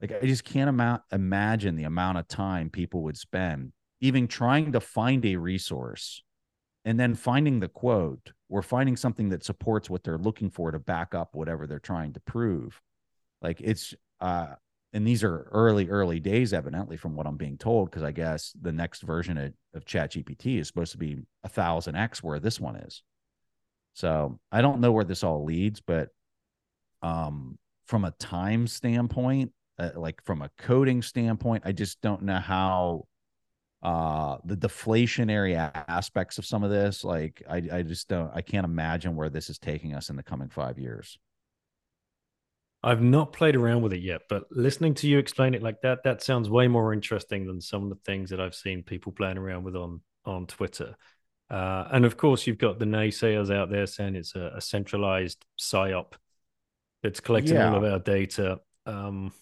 like 0.00 0.12
I 0.12 0.26
just 0.26 0.44
can't 0.44 0.70
amount, 0.70 1.02
imagine 1.10 1.74
the 1.74 1.84
amount 1.84 2.18
of 2.18 2.28
time 2.28 2.70
people 2.70 3.02
would 3.02 3.16
spend 3.16 3.72
even 4.00 4.28
trying 4.28 4.72
to 4.72 4.80
find 4.80 5.24
a 5.26 5.36
resource 5.36 6.22
and 6.88 6.98
then 6.98 7.14
finding 7.14 7.60
the 7.60 7.68
quote 7.68 8.32
or 8.48 8.62
finding 8.62 8.96
something 8.96 9.28
that 9.28 9.44
supports 9.44 9.90
what 9.90 10.02
they're 10.02 10.16
looking 10.16 10.48
for 10.48 10.70
to 10.70 10.78
back 10.78 11.14
up 11.14 11.34
whatever 11.34 11.66
they're 11.66 11.78
trying 11.78 12.14
to 12.14 12.20
prove. 12.20 12.80
Like 13.42 13.60
it's 13.60 13.92
uh 14.20 14.54
and 14.94 15.06
these 15.06 15.22
are 15.22 15.50
early 15.52 15.90
early 15.90 16.18
days 16.18 16.54
evidently 16.54 16.96
from 16.96 17.14
what 17.14 17.26
i'm 17.26 17.36
being 17.36 17.58
told 17.58 17.90
because 17.90 18.02
i 18.02 18.10
guess 18.10 18.54
the 18.62 18.72
next 18.72 19.02
version 19.02 19.36
of, 19.36 19.52
of 19.74 19.84
chat 19.84 20.12
gpt 20.12 20.58
is 20.58 20.66
supposed 20.66 20.92
to 20.92 20.98
be 20.98 21.18
a 21.44 21.48
thousand 21.48 21.94
x 21.94 22.22
where 22.22 22.40
this 22.40 22.58
one 22.58 22.76
is. 22.76 23.02
So 23.92 24.40
i 24.50 24.62
don't 24.62 24.80
know 24.80 24.92
where 24.92 25.04
this 25.04 25.22
all 25.22 25.44
leads 25.44 25.82
but 25.82 26.08
um 27.02 27.58
from 27.86 28.06
a 28.06 28.12
time 28.12 28.66
standpoint 28.66 29.52
uh, 29.78 29.90
like 29.94 30.24
from 30.24 30.40
a 30.40 30.50
coding 30.56 31.02
standpoint 31.02 31.64
i 31.66 31.72
just 31.72 32.00
don't 32.00 32.22
know 32.22 32.38
how 32.38 33.04
uh 33.82 34.38
the 34.44 34.56
deflationary 34.56 35.54
aspects 35.88 36.38
of 36.38 36.44
some 36.44 36.64
of 36.64 36.70
this 36.70 37.04
like 37.04 37.42
i 37.48 37.62
i 37.72 37.82
just 37.82 38.08
don't 38.08 38.30
i 38.34 38.42
can't 38.42 38.64
imagine 38.64 39.14
where 39.14 39.30
this 39.30 39.48
is 39.48 39.58
taking 39.58 39.94
us 39.94 40.10
in 40.10 40.16
the 40.16 40.22
coming 40.22 40.48
five 40.48 40.78
years. 40.78 41.18
I've 42.82 43.02
not 43.02 43.32
played 43.32 43.56
around 43.56 43.82
with 43.82 43.92
it 43.92 44.00
yet 44.00 44.22
but 44.28 44.44
listening 44.50 44.94
to 44.94 45.08
you 45.08 45.18
explain 45.18 45.54
it 45.54 45.62
like 45.62 45.80
that 45.82 46.02
that 46.04 46.22
sounds 46.22 46.50
way 46.50 46.66
more 46.66 46.92
interesting 46.92 47.46
than 47.46 47.60
some 47.60 47.84
of 47.84 47.88
the 47.90 47.98
things 48.04 48.30
that 48.30 48.40
i've 48.40 48.54
seen 48.54 48.82
people 48.82 49.12
playing 49.12 49.38
around 49.38 49.64
with 49.64 49.76
on 49.76 50.00
on 50.24 50.46
twitter. 50.46 50.96
Uh, 51.50 51.88
and 51.92 52.04
of 52.04 52.16
course 52.16 52.46
you've 52.46 52.58
got 52.58 52.78
the 52.78 52.84
naysayers 52.84 53.54
out 53.54 53.70
there 53.70 53.86
saying 53.86 54.14
it's 54.16 54.34
a, 54.34 54.52
a 54.56 54.60
centralized 54.60 55.44
psyop 55.58 56.12
that's 57.02 57.20
collecting 57.20 57.54
yeah. 57.54 57.70
all 57.70 57.76
of 57.76 57.90
our 57.90 57.98
data. 58.00 58.58
Um 58.86 59.32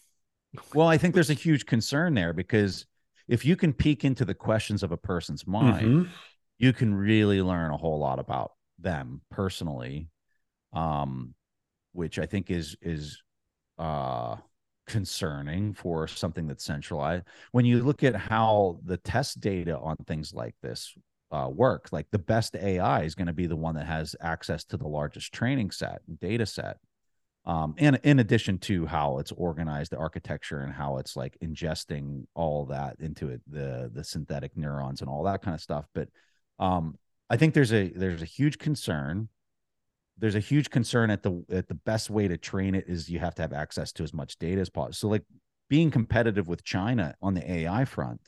well 0.74 0.88
i 0.88 0.98
think 0.98 1.14
there's 1.16 1.30
a 1.30 1.34
huge 1.34 1.66
concern 1.66 2.14
there 2.14 2.32
because 2.32 2.86
if 3.28 3.44
you 3.44 3.56
can 3.56 3.72
peek 3.72 4.04
into 4.04 4.24
the 4.24 4.34
questions 4.34 4.82
of 4.82 4.92
a 4.92 4.96
person's 4.96 5.46
mind, 5.46 5.86
mm-hmm. 5.86 6.10
you 6.58 6.72
can 6.72 6.94
really 6.94 7.42
learn 7.42 7.70
a 7.70 7.76
whole 7.76 7.98
lot 7.98 8.18
about 8.18 8.52
them 8.78 9.20
personally. 9.30 10.08
Um, 10.72 11.34
which 11.92 12.18
I 12.18 12.26
think 12.26 12.50
is 12.50 12.76
is 12.82 13.22
uh 13.78 14.36
concerning 14.86 15.74
for 15.74 16.06
something 16.06 16.46
that's 16.46 16.64
centralized. 16.64 17.24
When 17.52 17.64
you 17.64 17.82
look 17.82 18.04
at 18.04 18.14
how 18.14 18.78
the 18.84 18.96
test 18.98 19.40
data 19.40 19.76
on 19.76 19.96
things 20.06 20.32
like 20.32 20.54
this 20.62 20.94
uh, 21.32 21.48
work, 21.52 21.88
like 21.90 22.06
the 22.12 22.20
best 22.20 22.54
AI 22.54 23.02
is 23.02 23.16
going 23.16 23.26
to 23.26 23.32
be 23.32 23.46
the 23.46 23.56
one 23.56 23.74
that 23.74 23.86
has 23.86 24.14
access 24.20 24.64
to 24.66 24.76
the 24.76 24.86
largest 24.86 25.32
training 25.32 25.72
set, 25.72 26.02
data 26.20 26.46
set 26.46 26.78
um, 27.46 27.76
and 27.78 28.00
in 28.02 28.18
addition 28.18 28.58
to 28.58 28.86
how 28.86 29.18
it's 29.18 29.30
organized, 29.30 29.92
the 29.92 29.98
architecture 29.98 30.60
and 30.60 30.72
how 30.72 30.98
it's 30.98 31.14
like 31.14 31.38
ingesting 31.42 32.24
all 32.34 32.66
that 32.66 32.96
into 32.98 33.28
it, 33.28 33.40
the 33.46 33.88
the 33.94 34.02
synthetic 34.02 34.56
neurons 34.56 35.00
and 35.00 35.08
all 35.08 35.22
that 35.24 35.42
kind 35.42 35.54
of 35.54 35.60
stuff. 35.60 35.86
But 35.94 36.08
um, 36.58 36.98
I 37.30 37.36
think 37.36 37.54
there's 37.54 37.72
a 37.72 37.88
there's 37.90 38.22
a 38.22 38.26
huge 38.26 38.58
concern. 38.58 39.28
There's 40.18 40.34
a 40.34 40.40
huge 40.40 40.70
concern 40.70 41.10
at 41.10 41.22
the 41.22 41.44
at 41.48 41.68
the 41.68 41.74
best 41.74 42.10
way 42.10 42.26
to 42.26 42.36
train 42.36 42.74
it 42.74 42.86
is 42.88 43.08
you 43.08 43.20
have 43.20 43.36
to 43.36 43.42
have 43.42 43.52
access 43.52 43.92
to 43.92 44.02
as 44.02 44.12
much 44.12 44.38
data 44.38 44.60
as 44.60 44.68
possible. 44.68 44.94
So 44.94 45.08
like 45.08 45.22
being 45.68 45.92
competitive 45.92 46.48
with 46.48 46.64
China 46.64 47.14
on 47.22 47.34
the 47.34 47.48
AI 47.48 47.84
front 47.84 48.22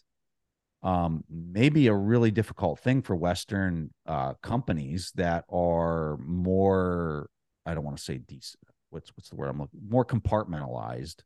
um, 0.85 1.25
may 1.29 1.71
be 1.71 1.89
a 1.89 1.95
really 1.95 2.31
difficult 2.31 2.79
thing 2.79 3.03
for 3.03 3.17
Western 3.17 3.91
uh, 4.07 4.35
companies 4.43 5.11
that 5.17 5.45
are 5.51 6.19
more 6.19 7.29
I 7.67 7.75
don't 7.75 7.85
want 7.85 7.97
to 7.97 8.03
say 8.03 8.19
decent 8.19 8.63
what's 8.91 9.11
what's 9.17 9.29
the 9.29 9.37
word 9.37 9.49
I'm 9.49 9.61
looking 9.61 9.81
more 9.89 10.05
compartmentalized 10.05 11.23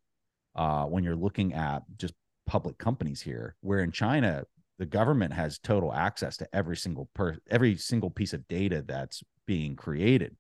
uh, 0.55 0.85
when 0.85 1.05
you're 1.05 1.17
looking 1.17 1.55
at 1.55 1.83
just 1.97 2.15
public 2.47 2.79
companies 2.79 3.21
here. 3.21 3.57
Where 3.61 3.81
in 3.81 3.93
China, 3.93 4.45
the 4.79 4.87
government 4.87 5.33
has 5.33 5.59
total 5.59 5.93
access 5.93 6.37
to 6.39 6.49
every 6.53 6.77
single 6.77 7.09
per 7.15 7.39
every 7.51 7.77
single 7.77 8.11
piece 8.11 8.33
of 8.33 8.47
data 8.49 8.83
that's 8.87 9.23
being 9.47 9.77
created. 9.77 10.37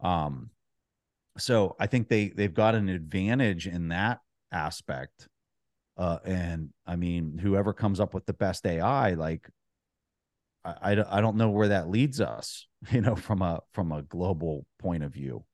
Um, 0.00 0.50
so 1.38 1.76
I 1.78 1.86
think 1.86 2.08
they 2.08 2.28
they've 2.28 2.54
got 2.54 2.74
an 2.74 2.88
advantage 2.88 3.66
in 3.66 3.88
that 3.88 4.20
aspect. 4.52 5.28
Uh, 5.96 6.18
and 6.24 6.70
I 6.86 6.96
mean, 6.96 7.38
whoever 7.38 7.72
comes 7.72 8.00
up 8.00 8.14
with 8.14 8.26
the 8.26 8.32
best 8.32 8.66
AI, 8.66 9.14
like 9.14 9.48
I, 10.64 10.92
I, 10.92 11.18
I 11.18 11.20
don't 11.20 11.36
know 11.36 11.50
where 11.50 11.68
that 11.68 11.88
leads 11.88 12.20
us, 12.20 12.66
you 12.90 13.00
know, 13.00 13.16
from 13.16 13.42
a 13.42 13.60
from 13.72 13.92
a 13.92 14.02
global 14.02 14.66
point 14.78 15.04
of 15.04 15.12
view. 15.12 15.44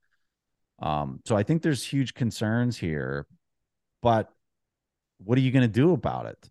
Um, 0.81 1.21
so 1.27 1.37
I 1.37 1.43
think 1.43 1.63
there's 1.63 1.85
huge 1.85 2.15
concerns 2.15 2.77
here, 2.79 3.27
but 4.03 4.31
what 5.19 5.37
are 5.37 5.43
you 5.43 5.51
going 5.51 5.63
to 5.63 5.69
do 5.69 5.93
about 5.93 6.27
it? 6.27 6.51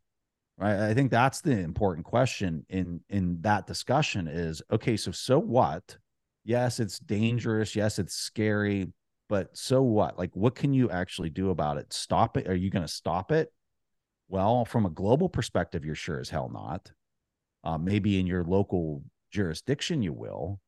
Right. 0.57 0.89
I 0.89 0.93
think 0.93 1.09
that's 1.09 1.39
the 1.39 1.57
important 1.57 2.05
question 2.05 2.65
in 2.67 2.99
in 3.07 3.41
that 3.41 3.65
discussion 3.65 4.27
is 4.27 4.61
okay, 4.69 4.97
so 4.97 5.11
so 5.11 5.39
what? 5.39 5.97
Yes, 6.43 6.81
it's 6.81 6.99
dangerous. 6.99 7.77
Yes, 7.77 7.97
it's 7.97 8.13
scary, 8.13 8.91
but 9.29 9.55
so 9.55 9.81
what? 9.81 10.19
Like 10.19 10.35
what 10.35 10.55
can 10.55 10.73
you 10.73 10.89
actually 10.89 11.29
do 11.29 11.49
about 11.49 11.77
it? 11.77 11.93
Stop 11.93 12.35
it? 12.35 12.49
Are 12.49 12.55
you 12.55 12.69
going 12.69 12.85
to 12.85 12.91
stop 12.91 13.31
it? 13.31 13.53
Well, 14.27 14.65
from 14.65 14.85
a 14.85 14.89
global 14.89 15.29
perspective, 15.29 15.85
you're 15.85 15.95
sure 15.95 16.19
as 16.19 16.29
hell 16.29 16.49
not. 16.53 16.91
Uh, 17.63 17.77
maybe 17.77 18.19
in 18.19 18.27
your 18.27 18.43
local 18.43 19.01
jurisdiction, 19.31 20.01
you 20.01 20.13
will. 20.13 20.59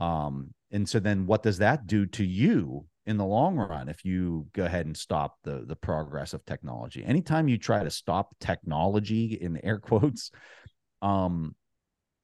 Um, 0.00 0.54
and 0.70 0.88
so 0.88 0.98
then 0.98 1.26
what 1.26 1.42
does 1.42 1.58
that 1.58 1.86
do 1.86 2.06
to 2.06 2.24
you 2.24 2.86
in 3.06 3.16
the 3.16 3.24
long 3.24 3.56
run 3.56 3.88
if 3.88 4.04
you 4.04 4.46
go 4.52 4.64
ahead 4.64 4.86
and 4.86 4.96
stop 4.96 5.36
the 5.44 5.64
the 5.66 5.76
progress 5.76 6.32
of 6.32 6.44
technology? 6.44 7.04
Anytime 7.04 7.48
you 7.48 7.58
try 7.58 7.84
to 7.84 7.90
stop 7.90 8.34
technology 8.40 9.34
in 9.40 9.62
air 9.64 9.78
quotes, 9.80 10.30
um, 11.02 11.54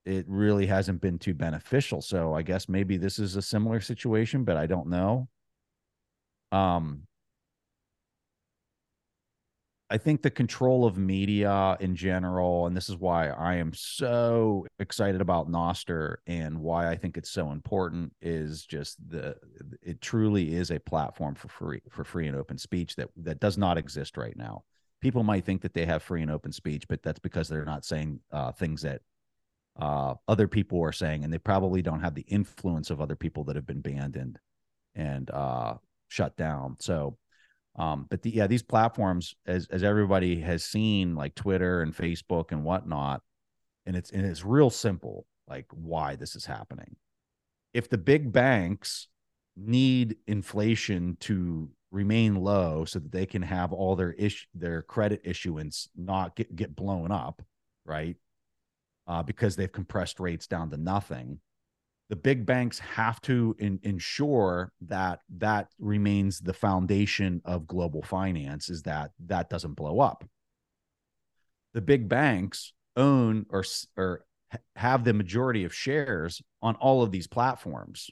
it 0.05 0.25
really 0.29 0.67
hasn't 0.67 1.01
been 1.01 1.19
too 1.19 1.35
beneficial. 1.35 2.01
So 2.01 2.33
I 2.35 2.43
guess 2.43 2.69
maybe 2.69 2.97
this 2.97 3.19
is 3.19 3.37
a 3.37 3.43
similar 3.43 3.81
situation, 3.81 4.45
but 4.45 4.57
I 4.57 4.67
don't 4.67 4.89
know. 4.89 5.29
Um, 6.53 7.03
I 9.89 9.99
think 9.99 10.23
the 10.23 10.31
control 10.31 10.85
of 10.85 10.99
media 10.99 11.77
in 11.79 11.95
general, 11.95 12.67
and 12.67 12.77
this 12.77 12.89
is 12.89 12.97
why 12.97 13.29
I 13.29 13.55
am 13.55 13.73
so 13.73 14.67
excited 14.81 15.21
about 15.21 15.49
Nostr 15.49 16.17
and 16.27 16.59
why 16.59 16.89
I 16.91 16.97
think 16.97 17.17
it's 17.17 17.31
so 17.31 17.53
important, 17.53 18.13
is 18.21 18.67
just 18.67 18.97
the 19.09 19.37
it 19.83 20.01
truly 20.01 20.55
is 20.55 20.73
a 20.73 20.81
platform 20.81 21.37
for 21.37 21.49
free 21.49 21.81
for 21.89 22.03
free 22.03 22.27
and 22.27 22.37
open 22.37 22.59
speech 22.59 22.97
that 22.97 23.11
that 23.17 23.39
does 23.39 23.57
not 23.57 23.79
exist 23.79 24.17
right 24.17 24.37
now. 24.37 24.65
People 25.01 25.23
might 25.23 25.45
think 25.45 25.63
that 25.63 25.75
they 25.75 25.87
have 25.87 26.03
free 26.03 26.23
and 26.23 26.33
open 26.33 26.51
speech, 26.51 26.89
but 26.89 27.03
that's 27.03 27.21
because 27.21 27.49
they're 27.49 27.65
not 27.65 27.85
saying 27.85 28.19
uh, 28.33 28.51
things 28.51 28.83
that 28.83 29.03
uh, 29.79 30.15
other 30.27 30.49
people 30.49 30.83
are 30.83 30.93
saying, 30.93 31.23
and 31.23 31.33
they 31.33 31.39
probably 31.39 31.81
don't 31.83 32.01
have 32.01 32.15
the 32.15 32.27
influence 32.27 32.91
of 32.91 33.01
other 33.01 33.15
people 33.15 33.45
that 33.45 33.57
have 33.57 33.67
been 33.67 33.83
banned 33.83 34.17
and 34.17 34.39
and 34.97 35.31
uh, 35.31 35.75
shut 36.09 36.37
down. 36.37 36.77
So 36.81 37.19
um, 37.77 38.07
but 38.09 38.23
the, 38.23 38.31
yeah, 38.31 38.47
these 38.47 38.63
platforms, 38.63 39.35
as 39.47 39.67
as 39.71 39.83
everybody 39.83 40.41
has 40.41 40.65
seen, 40.65 41.15
like 41.15 41.35
Twitter 41.35 41.83
and 41.83 41.95
Facebook 41.95 42.51
and 42.51 42.65
whatnot, 42.65 43.23
and 43.85 43.97
it's 43.97 44.11
and 44.11 44.25
it's 44.25 44.45
real 44.45 44.71
simple, 44.71 45.27
like 45.47 45.67
why 45.71 46.17
this 46.17 46.35
is 46.35 46.47
happening. 46.47 46.97
If 47.75 47.91
the 47.91 47.99
big 47.99 48.33
banks 48.33 49.09
need 49.57 50.17
inflation 50.27 51.17
to 51.21 51.71
remain 51.91 52.37
low 52.37 52.85
so 52.85 52.99
that 52.99 53.13
they 53.13 53.27
can 53.27 53.43
have 53.43 53.73
all 53.73 53.95
their 53.95 54.13
issue 54.13 54.47
their 54.55 54.83
credit 54.83 55.21
issuance 55.25 55.89
not 55.97 56.35
get, 56.35 56.57
get 56.57 56.75
blown 56.75 57.11
up, 57.11 57.43
right? 57.85 58.17
Uh, 59.07 59.23
because 59.23 59.55
they've 59.55 59.71
compressed 59.71 60.19
rates 60.19 60.47
down 60.47 60.71
to 60.71 60.77
nothing 60.77 61.39
the 62.09 62.17
big 62.17 62.47
banks 62.47 62.79
have 62.79 63.21
to 63.23 63.57
in, 63.59 63.81
ensure 63.83 64.73
that 64.83 65.21
that 65.39 65.69
remains 65.79 66.41
the 66.41 66.53
foundation 66.53 67.43
of 67.45 67.67
global 67.67 68.03
finance 68.03 68.69
is 68.69 68.83
that 68.83 69.11
that 69.27 69.51
doesn't 69.51 69.75
blow 69.75 70.01
up. 70.01 70.25
The 71.75 71.81
big 71.81 72.09
banks 72.09 72.73
own 72.97 73.47
or 73.51 73.65
or 73.97 74.25
have 74.77 75.05
the 75.05 75.13
majority 75.13 75.65
of 75.65 75.75
shares 75.75 76.41
on 76.63 76.77
all 76.77 77.03
of 77.03 77.11
these 77.11 77.27
platforms. 77.27 78.09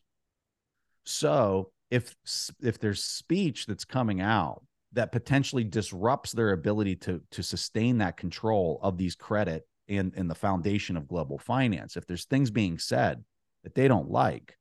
So 1.05 1.71
if 1.91 2.15
if 2.61 2.79
there's 2.79 3.05
speech 3.05 3.67
that's 3.67 3.85
coming 3.85 4.21
out 4.21 4.63
that 4.93 5.13
potentially 5.13 5.65
disrupts 5.65 6.33
their 6.33 6.53
ability 6.53 6.97
to 6.97 7.23
to 7.31 7.43
sustain 7.43 7.99
that 7.99 8.17
control 8.17 8.81
of 8.83 8.99
these 8.99 9.15
credit 9.15 9.67
and 9.89 10.13
and 10.17 10.29
the 10.29 10.35
foundation 10.35 10.97
of 10.97 11.07
global 11.07 11.39
finance 11.39 11.97
if 11.97 12.07
there's 12.07 12.25
things 12.25 12.51
being 12.51 12.79
said 12.79 13.23
that 13.65 13.75
they 13.75 13.89
don't 13.89 14.11
like 14.11 14.57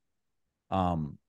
um, 0.74 1.20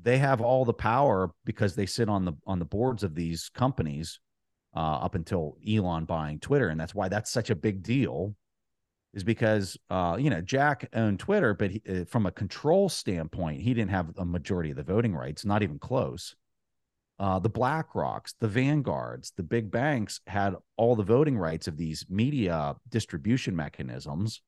they 0.00 0.18
have 0.18 0.40
all 0.40 0.64
the 0.64 0.72
power 0.72 1.32
because 1.44 1.74
they 1.74 1.86
sit 1.86 2.08
on 2.08 2.24
the 2.24 2.32
on 2.46 2.58
the 2.58 2.64
boards 2.64 3.02
of 3.02 3.14
these 3.14 3.50
companies 3.52 4.20
uh, 4.74 4.98
up 4.98 5.14
until 5.14 5.56
Elon 5.68 6.04
buying 6.04 6.38
Twitter, 6.38 6.68
and 6.68 6.78
that's 6.78 6.94
why 6.94 7.08
that's 7.08 7.30
such 7.30 7.50
a 7.50 7.56
big 7.56 7.82
deal. 7.82 8.34
Is 9.12 9.24
because 9.24 9.76
uh, 9.90 10.16
you 10.20 10.30
know 10.30 10.40
Jack 10.40 10.88
owned 10.94 11.18
Twitter, 11.18 11.54
but 11.54 11.70
he, 11.72 11.82
uh, 11.88 12.04
from 12.04 12.26
a 12.26 12.30
control 12.30 12.88
standpoint, 12.88 13.62
he 13.62 13.74
didn't 13.74 13.90
have 13.90 14.12
a 14.18 14.24
majority 14.24 14.70
of 14.70 14.76
the 14.76 14.82
voting 14.82 15.14
rights, 15.14 15.44
not 15.44 15.62
even 15.62 15.78
close. 15.78 16.36
Uh, 17.18 17.38
the 17.38 17.48
BlackRocks, 17.48 18.34
the 18.40 18.48
Vanguards, 18.48 19.32
the 19.38 19.42
big 19.42 19.70
banks 19.70 20.20
had 20.26 20.54
all 20.76 20.94
the 20.94 21.02
voting 21.02 21.38
rights 21.38 21.66
of 21.66 21.78
these 21.78 22.04
media 22.10 22.76
distribution 22.90 23.56
mechanisms 23.56 24.42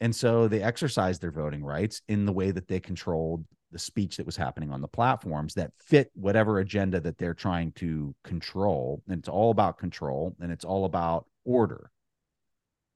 and 0.00 0.14
so 0.14 0.48
they 0.48 0.62
exercised 0.62 1.20
their 1.20 1.30
voting 1.30 1.62
rights 1.62 2.00
in 2.08 2.24
the 2.24 2.32
way 2.32 2.50
that 2.50 2.68
they 2.68 2.80
controlled 2.80 3.44
the 3.72 3.78
speech 3.78 4.16
that 4.16 4.26
was 4.26 4.36
happening 4.36 4.72
on 4.72 4.80
the 4.80 4.88
platforms 4.88 5.54
that 5.54 5.72
fit 5.78 6.10
whatever 6.14 6.58
agenda 6.58 7.00
that 7.00 7.18
they're 7.18 7.34
trying 7.34 7.72
to 7.72 8.14
control. 8.24 9.02
And 9.08 9.18
it's 9.18 9.28
all 9.28 9.50
about 9.50 9.78
control 9.78 10.34
and 10.40 10.50
it's 10.50 10.64
all 10.64 10.84
about 10.84 11.26
order. 11.44 11.90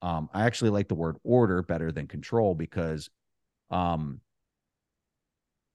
Um, 0.02 0.28
I 0.34 0.44
actually 0.44 0.70
like 0.70 0.88
the 0.88 0.94
word 0.94 1.16
order 1.22 1.62
better 1.62 1.92
than 1.92 2.06
control 2.06 2.54
because 2.54 3.08
um, 3.70 4.20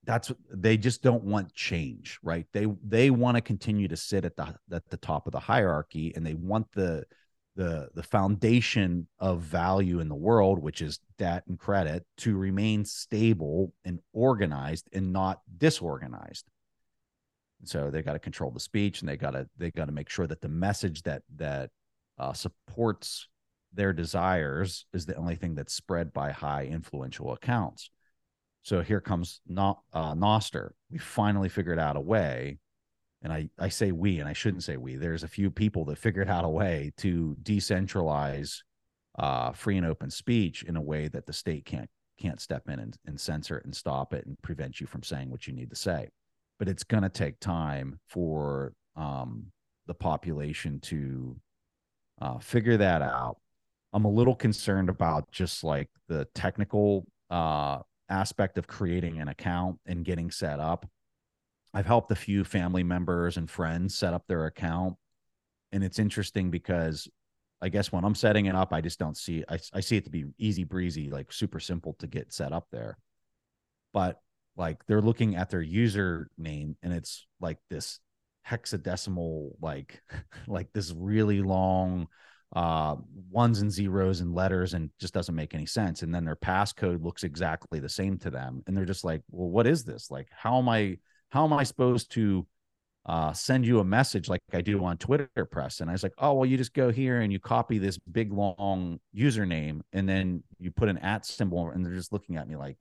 that's 0.04 0.32
they 0.52 0.76
just 0.76 1.02
don't 1.02 1.24
want 1.24 1.54
change, 1.54 2.18
right? 2.22 2.46
They 2.52 2.66
they 2.84 3.10
want 3.10 3.36
to 3.36 3.40
continue 3.40 3.88
to 3.88 3.96
sit 3.96 4.24
at 4.24 4.36
the 4.36 4.54
at 4.72 4.88
the 4.88 4.96
top 4.96 5.26
of 5.26 5.32
the 5.32 5.40
hierarchy 5.40 6.12
and 6.14 6.24
they 6.24 6.34
want 6.34 6.70
the 6.72 7.04
the 7.56 7.88
the 7.94 8.02
foundation 8.02 9.06
of 9.18 9.40
value 9.40 10.00
in 10.00 10.08
the 10.08 10.14
world 10.14 10.58
which 10.58 10.80
is 10.80 11.00
debt 11.18 11.42
and 11.48 11.58
credit 11.58 12.04
to 12.16 12.36
remain 12.36 12.84
stable 12.84 13.72
and 13.84 13.98
organized 14.12 14.88
and 14.92 15.12
not 15.12 15.40
disorganized 15.58 16.46
so 17.64 17.90
they 17.90 18.02
got 18.02 18.14
to 18.14 18.18
control 18.18 18.50
the 18.50 18.60
speech 18.60 19.00
and 19.00 19.08
they 19.08 19.16
got 19.16 19.32
to 19.32 19.48
they 19.58 19.70
got 19.70 19.86
to 19.86 19.92
make 19.92 20.08
sure 20.08 20.26
that 20.26 20.40
the 20.40 20.48
message 20.48 21.02
that 21.02 21.22
that 21.36 21.70
uh, 22.18 22.32
supports 22.32 23.28
their 23.72 23.92
desires 23.92 24.86
is 24.92 25.06
the 25.06 25.16
only 25.16 25.36
thing 25.36 25.54
that's 25.54 25.74
spread 25.74 26.12
by 26.12 26.30
high 26.30 26.64
influential 26.64 27.32
accounts 27.32 27.90
so 28.62 28.82
here 28.82 29.00
comes 29.00 29.40
not 29.46 29.80
uh, 29.92 30.14
Nostr. 30.14 30.70
We 30.90 30.98
finally 30.98 31.48
figured 31.48 31.78
out 31.78 31.96
a 31.96 32.00
way 32.00 32.58
and 33.22 33.32
I, 33.32 33.48
I 33.58 33.68
say 33.68 33.92
we 33.92 34.18
and 34.18 34.28
I 34.28 34.32
shouldn't 34.32 34.62
say 34.62 34.76
we. 34.76 34.96
There's 34.96 35.24
a 35.24 35.28
few 35.28 35.50
people 35.50 35.84
that 35.86 35.98
figured 35.98 36.28
out 36.28 36.44
a 36.44 36.48
way 36.48 36.92
to 36.98 37.36
decentralize 37.42 38.58
uh, 39.18 39.52
free 39.52 39.76
and 39.76 39.86
open 39.86 40.10
speech 40.10 40.62
in 40.62 40.76
a 40.76 40.80
way 40.80 41.08
that 41.08 41.26
the 41.26 41.32
state 41.32 41.64
can't 41.64 41.90
can't 42.18 42.40
step 42.40 42.68
in 42.68 42.78
and, 42.78 42.96
and 43.06 43.18
censor 43.18 43.56
it 43.56 43.64
and 43.64 43.74
stop 43.74 44.12
it 44.12 44.26
and 44.26 44.40
prevent 44.42 44.78
you 44.78 44.86
from 44.86 45.02
saying 45.02 45.30
what 45.30 45.46
you 45.46 45.54
need 45.54 45.70
to 45.70 45.76
say. 45.76 46.08
But 46.58 46.68
it's 46.68 46.84
going 46.84 47.02
to 47.02 47.08
take 47.08 47.40
time 47.40 47.98
for 48.08 48.74
um, 48.94 49.46
the 49.86 49.94
population 49.94 50.80
to 50.80 51.36
uh, 52.20 52.38
figure 52.38 52.76
that 52.76 53.00
out. 53.00 53.38
I'm 53.94 54.04
a 54.04 54.10
little 54.10 54.34
concerned 54.34 54.90
about 54.90 55.30
just 55.32 55.64
like 55.64 55.88
the 56.08 56.26
technical 56.34 57.06
uh, 57.30 57.78
aspect 58.10 58.58
of 58.58 58.66
creating 58.66 59.18
an 59.18 59.28
account 59.28 59.78
and 59.86 60.04
getting 60.04 60.30
set 60.30 60.60
up 60.60 60.86
I've 61.72 61.86
helped 61.86 62.10
a 62.10 62.16
few 62.16 62.44
family 62.44 62.82
members 62.82 63.36
and 63.36 63.48
friends 63.48 63.94
set 63.94 64.14
up 64.14 64.26
their 64.26 64.46
account. 64.46 64.96
And 65.72 65.84
it's 65.84 65.98
interesting 65.98 66.50
because 66.50 67.08
I 67.62 67.68
guess 67.68 67.92
when 67.92 68.04
I'm 68.04 68.14
setting 68.14 68.46
it 68.46 68.54
up, 68.54 68.72
I 68.72 68.80
just 68.80 68.98
don't 68.98 69.16
see 69.16 69.44
I, 69.48 69.58
I 69.72 69.80
see 69.80 69.96
it 69.96 70.04
to 70.04 70.10
be 70.10 70.24
easy 70.38 70.64
breezy, 70.64 71.10
like 71.10 71.32
super 71.32 71.60
simple 71.60 71.94
to 72.00 72.06
get 72.06 72.32
set 72.32 72.52
up 72.52 72.66
there. 72.72 72.98
But 73.92 74.20
like 74.56 74.84
they're 74.86 75.02
looking 75.02 75.36
at 75.36 75.50
their 75.50 75.64
username 75.64 76.74
and 76.82 76.92
it's 76.92 77.26
like 77.40 77.58
this 77.68 78.00
hexadecimal, 78.48 79.52
like 79.60 80.02
like 80.48 80.72
this 80.72 80.92
really 80.96 81.42
long 81.42 82.08
uh 82.56 82.96
ones 83.30 83.60
and 83.60 83.70
zeros 83.70 84.20
and 84.20 84.34
letters 84.34 84.74
and 84.74 84.90
just 84.98 85.14
doesn't 85.14 85.36
make 85.36 85.54
any 85.54 85.66
sense. 85.66 86.02
And 86.02 86.12
then 86.12 86.24
their 86.24 86.34
passcode 86.34 87.04
looks 87.04 87.22
exactly 87.22 87.78
the 87.78 87.88
same 87.88 88.18
to 88.18 88.30
them. 88.30 88.64
And 88.66 88.76
they're 88.76 88.84
just 88.84 89.04
like, 89.04 89.22
well, 89.30 89.48
what 89.48 89.68
is 89.68 89.84
this? 89.84 90.10
Like, 90.10 90.26
how 90.32 90.58
am 90.58 90.68
I 90.68 90.98
how 91.30 91.44
am 91.44 91.52
I 91.52 91.64
supposed 91.64 92.12
to 92.12 92.46
uh, 93.06 93.32
send 93.32 93.66
you 93.66 93.80
a 93.80 93.84
message 93.84 94.28
like 94.28 94.40
I 94.52 94.60
do 94.60 94.84
on 94.84 94.98
Twitter 94.98 95.28
press? 95.50 95.80
And 95.80 95.88
I 95.88 95.94
was 95.94 96.02
like, 96.02 96.12
oh, 96.18 96.34
well, 96.34 96.46
you 96.46 96.56
just 96.56 96.74
go 96.74 96.90
here 96.90 97.20
and 97.20 97.32
you 97.32 97.38
copy 97.38 97.78
this 97.78 97.98
big 97.98 98.32
long 98.32 99.00
username 99.16 99.80
and 99.92 100.08
then 100.08 100.42
you 100.58 100.70
put 100.70 100.88
an 100.88 100.98
at 100.98 101.24
symbol 101.24 101.70
and 101.70 101.84
they're 101.84 101.94
just 101.94 102.12
looking 102.12 102.36
at 102.36 102.48
me 102.48 102.56
like, 102.56 102.76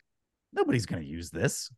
nobody's 0.51 0.85
going 0.85 1.01
to 1.01 1.07
use 1.07 1.29
this. 1.29 1.71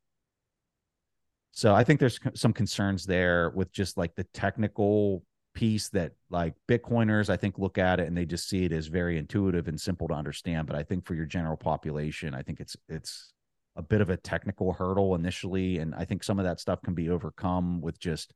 So 1.52 1.76
I 1.76 1.84
think 1.84 2.00
there's 2.00 2.20
some 2.34 2.54
concerns 2.54 3.06
there 3.06 3.50
with 3.50 3.72
just 3.72 3.98
like 3.98 4.16
the 4.16 4.24
technical 4.34 5.24
piece 5.54 5.90
that 5.90 6.14
like 6.30 6.54
Bitcoiners, 6.70 7.30
I 7.30 7.36
think 7.36 7.60
look 7.60 7.78
at 7.78 8.00
it 8.00 8.08
and 8.08 8.18
they 8.18 8.26
just 8.26 8.48
see 8.48 8.64
it 8.64 8.72
as 8.72 8.88
very 8.88 9.18
intuitive 9.18 9.68
and 9.68 9.80
simple 9.80 10.08
to 10.08 10.14
understand. 10.14 10.68
But 10.68 10.78
I 10.78 10.84
think 10.84 11.06
for 11.06 11.14
your 11.14 11.26
general 11.26 11.58
population, 11.58 12.34
I 12.34 12.42
think 12.42 12.62
it's 12.62 12.78
it's 12.88 13.34
a 13.76 13.82
bit 13.82 14.02
of 14.02 14.10
a 14.10 14.18
technical 14.18 14.74
hurdle 14.74 15.16
initially, 15.16 15.80
and 15.80 15.96
I 15.96 16.06
think 16.06 16.24
some 16.24 16.40
of 16.40 16.46
that 16.46 16.60
stuff 16.60 16.82
can 16.82 16.94
be 16.94 17.10
overcome 17.10 17.82
with 17.82 18.00
just 18.00 18.34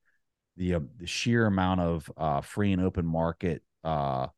the, 0.57 0.75
uh, 0.75 0.79
the 0.97 1.07
sheer 1.07 1.45
amount 1.45 1.81
of 1.81 2.11
uh, 2.17 2.41
free 2.41 2.71
and 2.71 2.81
open 2.81 3.05
market. 3.05 3.61
Because 3.83 4.29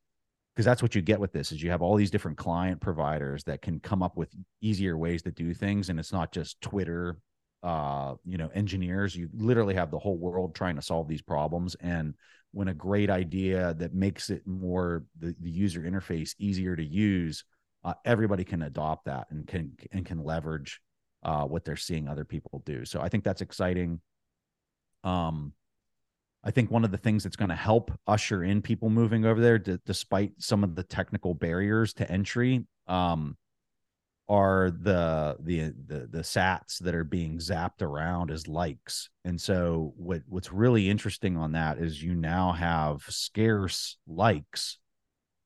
uh, 0.60 0.64
that's 0.64 0.82
what 0.82 0.96
you 0.96 1.02
get 1.02 1.20
with 1.20 1.32
this 1.32 1.52
is 1.52 1.62
you 1.62 1.70
have 1.70 1.82
all 1.82 1.96
these 1.96 2.12
different 2.12 2.38
client 2.38 2.82
providers 2.82 3.44
that 3.44 3.62
can 3.62 3.80
come 3.80 4.02
up 4.02 4.18
with 4.18 4.34
easier 4.62 4.98
ways 4.98 5.22
to 5.24 5.32
do 5.32 5.54
things, 5.54 5.90
and 5.90 6.00
it's 6.00 6.14
not 6.14 6.32
just 6.32 6.60
Twitter, 6.62 7.18
uh, 7.64 8.16
you 8.26 8.38
know, 8.38 8.50
engineers. 8.54 9.16
You 9.16 9.30
literally 9.34 9.76
have 9.76 9.92
the 9.92 10.00
whole 10.00 10.18
world 10.18 10.56
trying 10.56 10.76
to 10.78 10.82
solve 10.82 11.08
these 11.08 11.22
problems, 11.22 11.76
and 11.76 12.16
when 12.52 12.70
a 12.70 12.74
great 12.74 13.10
idea 13.10 13.76
that 13.76 13.94
makes 13.94 14.30
it 14.30 14.42
more 14.48 15.04
the, 15.20 15.36
the 15.42 15.50
user 15.50 15.82
interface 15.82 16.34
easier 16.40 16.76
to 16.76 16.84
use 16.84 17.44
uh, 17.84 17.94
everybody 18.04 18.44
can 18.44 18.64
adopt 18.64 19.06
that 19.06 19.28
and 19.30 19.48
can 19.48 19.72
and 19.92 20.06
can 20.06 20.24
leverage 20.24 20.82
uh, 21.28 21.44
what 21.44 21.66
they're 21.66 21.76
seeing 21.76 22.08
other 22.08 22.26
people 22.26 22.64
do. 22.66 22.86
So 22.86 23.02
I 23.02 23.10
think 23.10 23.26
that's 23.26 23.42
exciting. 23.42 24.00
Um, 25.04 25.52
I 26.44 26.52
think 26.52 26.72
one 26.72 26.86
of 26.86 26.92
the 26.92 26.98
things 26.98 27.24
that's 27.24 27.36
going 27.36 27.50
to 27.50 27.56
help 27.56 27.92
usher 28.08 28.44
in 28.44 28.62
people 28.62 28.90
moving 28.90 29.26
over 29.26 29.42
there, 29.42 29.60
d- 29.60 29.78
despite 29.86 30.32
some 30.38 30.64
of 30.64 30.76
the 30.76 30.84
technical 30.84 31.34
barriers 31.34 31.94
to 31.96 32.10
entry, 32.10 32.66
um, 32.88 33.36
are 34.30 34.72
the 34.72 35.38
the 35.40 35.74
the 35.88 36.08
the 36.08 36.20
sats 36.20 36.80
that 36.80 36.96
are 36.96 37.04
being 37.04 37.38
zapped 37.40 37.82
around 37.82 38.32
as 38.32 38.48
likes. 38.48 39.10
And 39.26 39.40
so 39.40 39.94
what 39.98 40.22
what's 40.28 40.52
really 40.52 40.90
interesting 40.90 41.36
on 41.38 41.54
that 41.54 41.78
is 41.78 42.02
you 42.02 42.14
now 42.16 42.54
have 42.54 43.04
scarce 43.10 43.98
likes 44.08 44.80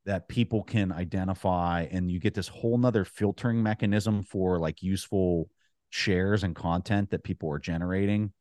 that 0.06 0.28
people 0.28 0.64
can 0.64 0.92
identify 0.92 1.88
and 1.92 2.12
you 2.12 2.20
get 2.20 2.34
this 2.34 2.48
whole 2.48 2.78
nother 2.78 3.06
filtering 3.06 3.62
mechanism 3.62 4.24
for 4.24 4.60
like 4.60 4.82
useful 4.82 5.50
shares 5.92 6.44
and 6.44 6.56
content 6.56 7.12
that 7.12 7.24
people 7.24 7.52
are 7.52 7.60
generating 7.60 8.34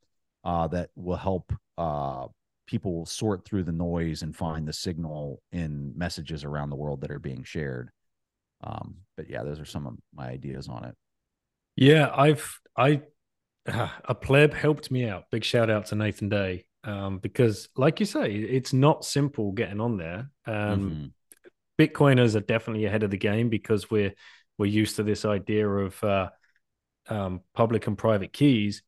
uh, 0.44 0.66
that 0.68 0.88
will 0.96 1.16
help 1.16 1.52
uh, 1.76 2.26
people 2.66 3.04
sort 3.04 3.44
through 3.44 3.64
the 3.64 3.72
noise 3.72 4.22
and 4.22 4.34
find 4.34 4.66
the 4.66 4.72
signal 4.72 5.42
in 5.52 5.92
messages 5.94 6.44
around 6.44 6.70
the 6.70 6.76
world 6.76 7.02
that 7.02 7.10
are 7.10 7.18
being 7.18 7.44
shared 7.44 7.90
um, 8.62 8.96
but 9.16 9.30
yeah, 9.30 9.42
those 9.42 9.60
are 9.60 9.64
some 9.64 9.86
of 9.86 9.94
my 10.14 10.28
ideas 10.28 10.68
on 10.68 10.84
it. 10.84 10.94
Yeah, 11.76 12.10
I've 12.14 12.58
I 12.76 13.02
uh, 13.66 14.14
pleb 14.14 14.54
helped 14.54 14.90
me 14.90 15.08
out. 15.08 15.24
Big 15.30 15.44
shout 15.44 15.70
out 15.70 15.86
to 15.86 15.94
Nathan 15.94 16.28
Day 16.28 16.66
um, 16.84 17.18
because, 17.18 17.68
like 17.76 18.00
you 18.00 18.06
say, 18.06 18.32
it's 18.32 18.72
not 18.72 19.04
simple 19.04 19.52
getting 19.52 19.80
on 19.80 19.96
there. 19.96 20.30
Um, 20.46 20.54
mm-hmm. 20.80 21.06
Bitcoiners 21.82 22.36
are 22.36 22.40
definitely 22.40 22.84
ahead 22.84 23.02
of 23.02 23.10
the 23.10 23.16
game 23.16 23.48
because 23.48 23.90
we're 23.90 24.14
we're 24.58 24.66
used 24.66 24.96
to 24.96 25.02
this 25.02 25.24
idea 25.24 25.66
of 25.66 26.02
uh, 26.04 26.28
um, 27.08 27.40
public 27.54 27.86
and 27.86 27.96
private 27.96 28.32
keys. 28.32 28.82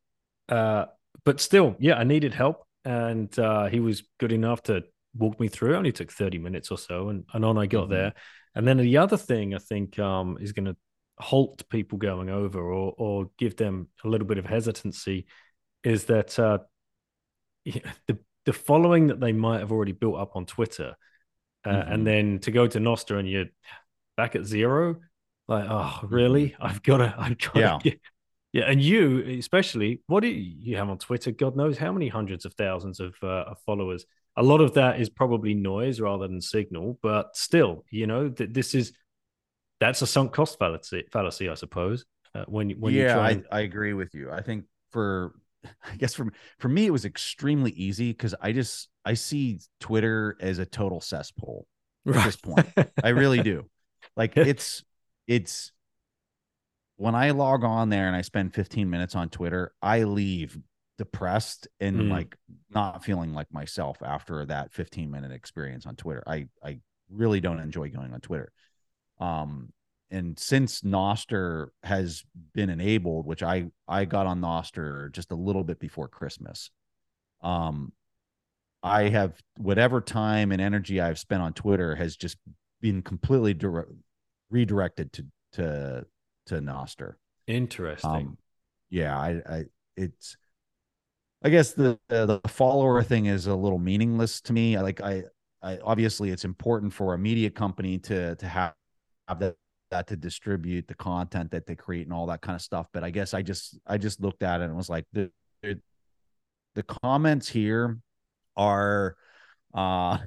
Uh, 0.49 0.87
but 1.25 1.41
still, 1.41 1.77
yeah, 1.79 1.95
I 1.95 2.05
needed 2.05 2.35
help, 2.35 2.67
and 2.85 3.37
uh, 3.39 3.67
he 3.67 3.81
was 3.81 4.03
good 4.19 4.33
enough 4.33 4.63
to 4.65 4.85
walk 5.15 5.39
me 5.39 5.49
through. 5.49 5.75
It 5.75 5.79
only 5.79 5.93
took 5.93 6.11
thirty 6.11 6.39
minutes 6.39 6.71
or 6.71 6.79
so, 6.79 7.09
and, 7.09 7.25
and 7.33 7.45
on 7.45 7.59
I 7.59 7.67
got 7.67 7.85
mm-hmm. 7.85 7.93
there. 7.93 8.15
And 8.55 8.67
then 8.67 8.77
the 8.77 8.99
other 8.99 9.17
thing 9.17 9.55
I 9.55 9.59
think 9.59 9.99
um, 9.99 10.37
is 10.41 10.53
going 10.53 10.67
to 10.67 10.77
halt 11.19 11.69
people 11.69 11.99
going 11.99 12.31
over 12.31 12.61
or 12.61 12.95
or 12.97 13.31
give 13.39 13.57
them 13.57 13.89
a 14.05 14.09
little 14.09 14.27
bit 14.27 14.39
of 14.39 14.47
hesitancy 14.47 15.27
is 15.85 16.07
that 16.07 16.39
uh, 16.39 16.59
the 17.65 18.19
the 18.45 18.53
following 18.53 19.07
that 19.07 19.21
they 19.21 19.33
might 19.33 19.61
have 19.61 19.71
already 19.71 19.93
built 19.93 20.19
up 20.19 20.35
on 20.35 20.47
Twitter, 20.47 20.97
uh, 21.65 21.71
mm-hmm. 21.71 21.93
and 21.93 22.07
then 22.07 22.39
to 22.41 22.51
go 22.51 22.67
to 22.67 22.79
Nostr 22.81 23.19
and 23.19 23.29
you're 23.29 23.47
back 24.17 24.35
at 24.35 24.45
zero, 24.45 24.97
like 25.49 25.66
oh 25.68 26.01
really? 26.05 26.51
Mm-hmm. 26.51 26.62
I've 26.64 26.82
got 26.82 26.99
to 26.99 27.14
I've 27.16 27.38
got 27.38 27.57
yeah. 27.57 27.78
Get, 27.82 28.01
yeah, 28.53 28.64
and 28.64 28.82
you 28.82 29.38
especially, 29.38 30.03
what 30.09 30.20
do 30.20 30.28
you, 30.28 30.55
you 30.59 30.76
have 30.76 30.90
on 30.90 30.99
Twitter? 30.99 31.30
God 31.30 31.57
knows 31.57 31.78
how 31.78 31.90
many 31.90 32.09
hundreds 32.09 32.45
of 32.45 32.53
thousands 32.53 33.01
of, 33.01 33.14
uh, 33.22 33.45
of 33.47 33.59
followers 33.64 34.05
a 34.36 34.43
lot 34.43 34.61
of 34.61 34.74
that 34.74 35.01
is 35.01 35.09
probably 35.09 35.55
noise 35.55 36.01
rather 36.01 36.26
than 36.26 36.40
signal, 36.40 36.99
but 37.03 37.36
still, 37.36 37.84
you 37.90 38.07
know, 38.07 38.28
th- 38.28 38.51
this 38.53 38.74
is 38.74 38.93
that's 39.80 40.01
a 40.03 40.07
sunk 40.07 40.32
cost 40.32 40.59
fallacy, 40.59 41.05
fallacy 41.12 41.49
I 41.49 41.55
suppose. 41.55 42.05
Uh, 42.34 42.45
when 42.47 42.70
when 42.72 42.95
yeah, 42.95 43.14
try 43.14 43.30
and... 43.30 43.45
I, 43.51 43.59
I 43.59 43.61
agree 43.62 43.93
with 43.93 44.14
you. 44.14 44.30
I 44.30 44.40
think 44.43 44.64
for 44.90 45.34
I 45.64 45.97
guess 45.97 46.14
for 46.14 46.32
for 46.59 46.68
me 46.68 46.86
it 46.86 46.90
was 46.90 47.05
extremely 47.05 47.72
easy 47.72 48.11
because 48.11 48.34
I 48.40 48.53
just 48.53 48.88
I 49.05 49.14
see 49.14 49.61
Twitter 49.80 50.36
as 50.40 50.59
a 50.59 50.66
total 50.66 51.01
cesspool 51.01 51.66
at 52.07 52.14
right. 52.14 52.24
this 52.24 52.36
point. 52.36 52.68
I 53.03 53.11
really 53.11 53.43
do. 53.43 53.66
Like 54.16 54.32
it's 54.36 54.82
it's 55.27 55.73
when 56.97 57.14
I 57.14 57.31
log 57.31 57.64
on 57.64 57.89
there 57.89 58.07
and 58.07 58.16
I 58.16 58.23
spend 58.23 58.55
15 58.55 58.89
minutes 58.89 59.14
on 59.14 59.29
Twitter, 59.29 59.73
I 59.83 60.05
leave 60.05 60.59
depressed 60.99 61.66
and 61.81 61.97
mm. 61.97 62.11
like 62.11 62.37
not 62.70 63.05
feeling 63.05 63.33
like 63.33 63.53
myself 63.53 63.99
after 64.05 64.45
that 64.47 64.73
15 64.73 65.11
minute 65.11 65.33
experience 65.33 65.87
on 65.87 65.97
Twitter. 65.97 66.23
I 66.27 66.47
I 66.62 66.79
really 67.11 67.41
don't 67.41 67.59
enjoy 67.59 67.89
going 67.91 68.12
on 68.12 68.20
Twitter. 68.20 68.53
Um 69.18 69.73
and 70.11 70.39
since 70.39 70.83
Nostr 70.83 71.68
has 71.83 72.23
been 72.53 72.68
enabled, 72.68 73.27
which 73.27 73.43
I 73.43 73.66
I 73.89 74.05
got 74.05 74.27
on 74.27 74.41
Nostr 74.41 75.11
just 75.12 75.33
a 75.33 75.37
little 75.37 75.64
bit 75.64 75.81
before 75.81 76.09
Christmas. 76.09 76.70
Um 77.43 77.93
I 78.83 79.09
have 79.09 79.41
whatever 79.57 80.01
time 80.01 80.53
and 80.53 80.61
energy 80.61 81.01
I've 81.01 81.18
spent 81.18 81.43
on 81.43 81.53
Twitter 81.53 81.95
has 81.95 82.16
just 82.16 82.37
been 82.81 83.03
completely 83.03 83.55
dire- 83.55 83.89
redirected 84.53 85.12
to 85.14 85.26
to 85.55 86.07
to 86.46 86.55
Nostr. 86.61 87.14
Interesting. 87.46 88.11
Um, 88.11 88.38
yeah, 88.90 89.18
I, 89.18 89.42
I 89.48 89.64
it's 89.96 90.36
I 91.42 91.48
guess 91.48 91.72
the 91.72 91.98
the 92.09 92.40
follower 92.46 93.03
thing 93.03 93.26
is 93.26 93.46
a 93.46 93.55
little 93.55 93.78
meaningless 93.78 94.40
to 94.42 94.53
me. 94.53 94.78
Like 94.78 95.00
I, 95.00 95.24
I 95.62 95.78
obviously 95.78 96.30
it's 96.30 96.44
important 96.44 96.92
for 96.92 97.14
a 97.14 97.18
media 97.18 97.50
company 97.50 97.98
to 98.00 98.36
to 98.36 98.46
have, 98.46 98.74
have 99.28 99.40
that 99.40 99.57
that 99.90 100.07
to 100.07 100.16
distribute 100.16 100.88
the 100.88 100.94
content 100.94 101.50
that 101.50 101.66
they 101.66 101.74
create 101.74 102.07
and 102.07 102.14
all 102.14 102.26
that 102.26 102.40
kind 102.42 102.55
of 102.57 102.62
stuff. 102.62 102.86
But 102.92 103.05
I 103.05 103.11
guess 103.11 103.34
I 103.34 103.42
just 103.42 103.78
I 103.86 103.98
just 103.98 104.20
looked 104.20 104.42
at 104.42 104.61
it 104.61 104.64
and 104.64 104.76
was 104.76 104.88
like 104.88 105.07
the 105.12 105.30
the 106.74 106.82
comments 106.82 107.48
here 107.48 107.98
are 108.57 109.16
uh 109.74 110.18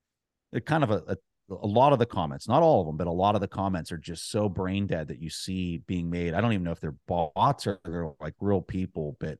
kind 0.64 0.84
of 0.84 0.90
a, 0.90 1.02
a 1.08 1.16
a 1.48 1.66
lot 1.66 1.92
of 1.92 1.98
the 1.98 2.06
comments, 2.06 2.48
not 2.48 2.62
all 2.62 2.80
of 2.80 2.86
them, 2.86 2.96
but 2.96 3.06
a 3.06 3.12
lot 3.12 3.34
of 3.34 3.40
the 3.40 3.48
comments 3.48 3.92
are 3.92 3.98
just 3.98 4.30
so 4.30 4.48
brain 4.48 4.86
dead 4.86 5.08
that 5.08 5.20
you 5.20 5.30
see 5.30 5.78
being 5.86 6.10
made. 6.10 6.34
I 6.34 6.40
don't 6.40 6.52
even 6.52 6.64
know 6.64 6.72
if 6.72 6.80
they're 6.80 6.96
bots 7.06 7.66
or 7.66 7.78
they're 7.84 8.10
like 8.20 8.34
real 8.40 8.60
people, 8.60 9.16
but 9.20 9.38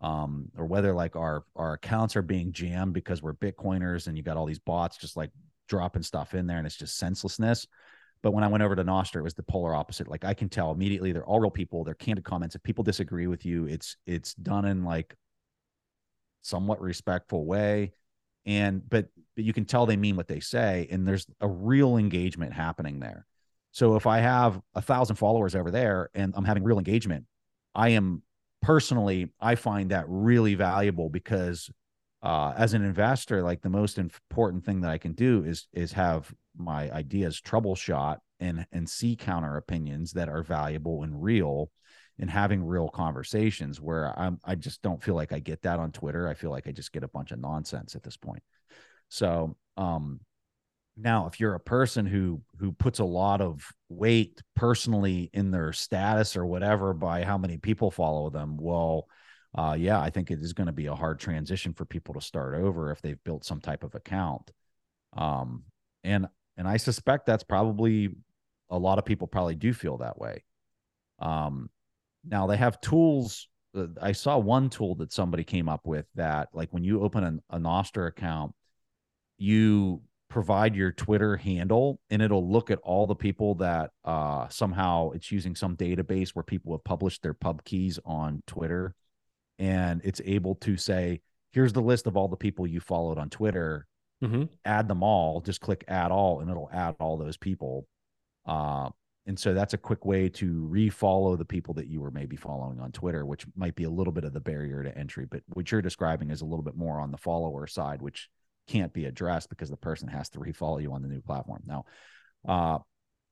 um, 0.00 0.48
or 0.56 0.66
whether 0.66 0.94
like 0.94 1.16
our 1.16 1.44
our 1.56 1.74
accounts 1.74 2.16
are 2.16 2.22
being 2.22 2.52
jammed 2.52 2.94
because 2.94 3.22
we're 3.22 3.34
Bitcoiners 3.34 4.06
and 4.06 4.16
you 4.16 4.22
got 4.22 4.36
all 4.36 4.46
these 4.46 4.58
bots 4.60 4.96
just 4.96 5.16
like 5.16 5.30
dropping 5.68 6.02
stuff 6.02 6.34
in 6.34 6.46
there 6.46 6.58
and 6.58 6.66
it's 6.66 6.76
just 6.76 6.98
senselessness. 6.98 7.66
But 8.22 8.32
when 8.32 8.44
I 8.44 8.48
went 8.48 8.62
over 8.62 8.76
to 8.76 8.84
Nostr, 8.84 9.16
it 9.16 9.22
was 9.22 9.34
the 9.34 9.42
polar 9.42 9.74
opposite. 9.74 10.08
Like 10.08 10.24
I 10.24 10.34
can 10.34 10.48
tell 10.48 10.70
immediately 10.70 11.12
they're 11.12 11.24
all 11.24 11.40
real 11.40 11.50
people. 11.50 11.84
They're 11.84 11.94
candid 11.94 12.24
comments. 12.24 12.54
If 12.54 12.62
people 12.62 12.84
disagree 12.84 13.26
with 13.26 13.44
you, 13.44 13.66
it's 13.66 13.96
it's 14.06 14.34
done 14.34 14.66
in 14.66 14.84
like 14.84 15.14
somewhat 16.42 16.80
respectful 16.80 17.44
way. 17.44 17.92
And 18.46 18.88
but 18.88 19.08
you 19.42 19.52
can 19.52 19.64
tell 19.64 19.86
they 19.86 19.96
mean 19.96 20.16
what 20.16 20.28
they 20.28 20.40
say, 20.40 20.88
and 20.90 21.06
there's 21.06 21.26
a 21.40 21.48
real 21.48 21.96
engagement 21.96 22.52
happening 22.52 23.00
there. 23.00 23.26
So 23.72 23.96
if 23.96 24.06
I 24.06 24.18
have 24.18 24.60
a 24.74 24.82
thousand 24.82 25.16
followers 25.16 25.54
over 25.54 25.70
there 25.70 26.10
and 26.14 26.34
I'm 26.36 26.44
having 26.44 26.64
real 26.64 26.78
engagement, 26.78 27.26
I 27.74 27.90
am 27.90 28.22
personally, 28.62 29.32
I 29.40 29.54
find 29.54 29.90
that 29.90 30.06
really 30.08 30.54
valuable 30.54 31.08
because 31.08 31.70
uh, 32.22 32.52
as 32.56 32.74
an 32.74 32.84
investor, 32.84 33.42
like 33.42 33.62
the 33.62 33.70
most 33.70 33.98
important 33.98 34.64
thing 34.64 34.80
that 34.82 34.90
I 34.90 34.98
can 34.98 35.12
do 35.12 35.44
is 35.44 35.68
is 35.72 35.92
have 35.92 36.32
my 36.56 36.90
ideas 36.90 37.40
troubleshot 37.40 38.18
and 38.40 38.66
and 38.72 38.88
see 38.88 39.16
counter 39.16 39.56
opinions 39.56 40.12
that 40.12 40.28
are 40.28 40.42
valuable 40.42 41.02
and 41.02 41.22
real 41.22 41.70
and 42.18 42.30
having 42.30 42.62
real 42.62 42.88
conversations 42.88 43.80
where 43.80 44.18
I'm 44.18 44.38
I 44.44 44.54
just 44.54 44.82
don't 44.82 45.02
feel 45.02 45.14
like 45.14 45.32
I 45.32 45.38
get 45.38 45.62
that 45.62 45.78
on 45.78 45.92
Twitter. 45.92 46.28
I 46.28 46.34
feel 46.34 46.50
like 46.50 46.66
I 46.66 46.72
just 46.72 46.92
get 46.92 47.04
a 47.04 47.08
bunch 47.08 47.30
of 47.30 47.38
nonsense 47.38 47.94
at 47.94 48.02
this 48.02 48.16
point. 48.16 48.42
So 49.10 49.56
um 49.76 50.20
now 50.96 51.26
if 51.26 51.40
you're 51.40 51.54
a 51.54 51.60
person 51.60 52.06
who 52.06 52.40
who 52.58 52.72
puts 52.72 52.98
a 52.98 53.04
lot 53.04 53.40
of 53.40 53.66
weight 53.88 54.42
personally 54.54 55.30
in 55.32 55.50
their 55.50 55.72
status 55.72 56.36
or 56.36 56.46
whatever 56.46 56.92
by 56.92 57.24
how 57.24 57.38
many 57.38 57.56
people 57.58 57.90
follow 57.90 58.30
them 58.30 58.56
well 58.58 59.06
uh, 59.56 59.74
yeah 59.78 60.00
i 60.00 60.10
think 60.10 60.30
it 60.30 60.40
is 60.40 60.52
going 60.52 60.66
to 60.66 60.72
be 60.72 60.86
a 60.86 60.94
hard 60.94 61.18
transition 61.18 61.72
for 61.72 61.84
people 61.84 62.14
to 62.14 62.20
start 62.20 62.54
over 62.54 62.90
if 62.90 63.00
they've 63.02 63.22
built 63.24 63.44
some 63.44 63.60
type 63.60 63.82
of 63.82 63.94
account. 63.94 64.50
Um, 65.16 65.64
and 66.04 66.26
and 66.56 66.68
i 66.68 66.76
suspect 66.76 67.26
that's 67.26 67.44
probably 67.44 68.10
a 68.70 68.78
lot 68.78 68.98
of 68.98 69.04
people 69.04 69.26
probably 69.26 69.56
do 69.56 69.72
feel 69.72 69.98
that 69.98 70.18
way. 70.18 70.44
Um, 71.18 71.70
now 72.24 72.46
they 72.46 72.56
have 72.56 72.80
tools 72.80 73.48
uh, 73.74 73.86
i 74.00 74.12
saw 74.12 74.38
one 74.38 74.68
tool 74.68 74.94
that 74.96 75.12
somebody 75.12 75.44
came 75.44 75.68
up 75.68 75.86
with 75.86 76.06
that 76.14 76.48
like 76.52 76.72
when 76.72 76.84
you 76.84 77.02
open 77.02 77.24
an, 77.24 77.40
a 77.50 77.58
Nostr 77.58 78.08
account 78.08 78.54
you 79.40 80.02
provide 80.28 80.76
your 80.76 80.92
Twitter 80.92 81.36
handle 81.36 81.98
and 82.08 82.22
it'll 82.22 82.48
look 82.48 82.70
at 82.70 82.78
all 82.82 83.06
the 83.06 83.16
people 83.16 83.56
that 83.56 83.90
uh, 84.04 84.48
somehow 84.48 85.10
it's 85.10 85.32
using 85.32 85.56
some 85.56 85.76
database 85.76 86.30
where 86.30 86.44
people 86.44 86.72
have 86.72 86.84
published 86.84 87.22
their 87.22 87.34
pub 87.34 87.64
keys 87.64 87.98
on 88.04 88.42
Twitter. 88.46 88.94
And 89.58 90.00
it's 90.04 90.20
able 90.24 90.54
to 90.56 90.76
say, 90.76 91.20
here's 91.52 91.72
the 91.72 91.82
list 91.82 92.06
of 92.06 92.16
all 92.16 92.28
the 92.28 92.36
people 92.36 92.66
you 92.66 92.80
followed 92.80 93.18
on 93.18 93.28
Twitter. 93.28 93.86
Mm-hmm. 94.22 94.44
Add 94.64 94.86
them 94.86 95.02
all, 95.02 95.40
just 95.40 95.60
click 95.60 95.84
add 95.88 96.12
all, 96.12 96.40
and 96.40 96.50
it'll 96.50 96.70
add 96.72 96.94
all 97.00 97.16
those 97.16 97.36
people. 97.36 97.86
Uh, 98.46 98.90
and 99.26 99.38
so 99.38 99.52
that's 99.52 99.74
a 99.74 99.78
quick 99.78 100.04
way 100.04 100.28
to 100.28 100.68
refollow 100.72 101.36
the 101.36 101.44
people 101.44 101.74
that 101.74 101.88
you 101.88 102.00
were 102.00 102.10
maybe 102.10 102.36
following 102.36 102.80
on 102.80 102.92
Twitter, 102.92 103.26
which 103.26 103.46
might 103.56 103.74
be 103.74 103.84
a 103.84 103.90
little 103.90 104.12
bit 104.12 104.24
of 104.24 104.32
the 104.32 104.40
barrier 104.40 104.82
to 104.82 104.96
entry. 104.96 105.26
But 105.28 105.42
what 105.48 105.70
you're 105.70 105.82
describing 105.82 106.30
is 106.30 106.40
a 106.40 106.46
little 106.46 106.62
bit 106.62 106.76
more 106.76 107.00
on 107.00 107.10
the 107.10 107.18
follower 107.18 107.66
side, 107.66 108.00
which 108.00 108.28
can't 108.70 108.92
be 108.92 109.04
addressed 109.06 109.50
because 109.50 109.70
the 109.70 109.76
person 109.76 110.08
has 110.08 110.28
to 110.30 110.38
refollow 110.38 110.80
you 110.80 110.92
on 110.92 111.02
the 111.02 111.08
new 111.08 111.20
platform. 111.20 111.62
Now, 111.66 111.84
uh, 112.48 112.78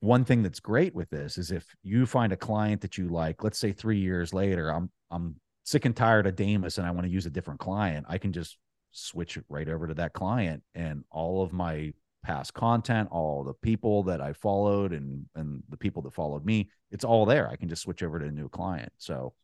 one 0.00 0.24
thing 0.24 0.42
that's 0.42 0.60
great 0.60 0.94
with 0.94 1.10
this 1.10 1.38
is 1.38 1.50
if 1.50 1.64
you 1.82 2.06
find 2.06 2.32
a 2.32 2.36
client 2.36 2.80
that 2.82 2.98
you 2.98 3.08
like, 3.08 3.42
let's 3.44 3.58
say 3.58 3.72
three 3.72 3.98
years 3.98 4.32
later, 4.34 4.70
I'm 4.70 4.90
I'm 5.10 5.36
sick 5.64 5.84
and 5.84 5.96
tired 5.96 6.26
of 6.26 6.36
Damus 6.36 6.78
and 6.78 6.86
I 6.86 6.90
want 6.90 7.06
to 7.06 7.12
use 7.12 7.26
a 7.26 7.30
different 7.30 7.60
client, 7.60 8.06
I 8.08 8.18
can 8.18 8.32
just 8.32 8.58
switch 8.90 9.36
it 9.36 9.44
right 9.48 9.68
over 9.68 9.86
to 9.86 9.94
that 9.94 10.12
client 10.12 10.62
and 10.74 11.04
all 11.10 11.42
of 11.42 11.52
my 11.52 11.92
past 12.24 12.54
content, 12.54 13.08
all 13.10 13.44
the 13.44 13.54
people 13.54 14.02
that 14.04 14.20
I 14.20 14.32
followed 14.32 14.92
and 14.92 15.26
and 15.34 15.62
the 15.68 15.76
people 15.76 16.02
that 16.02 16.14
followed 16.14 16.44
me. 16.44 16.70
It's 16.90 17.04
all 17.04 17.26
there. 17.26 17.48
I 17.48 17.56
can 17.56 17.68
just 17.68 17.82
switch 17.82 18.02
over 18.02 18.18
to 18.18 18.26
a 18.26 18.30
new 18.30 18.48
client. 18.48 18.92
So 18.98 19.34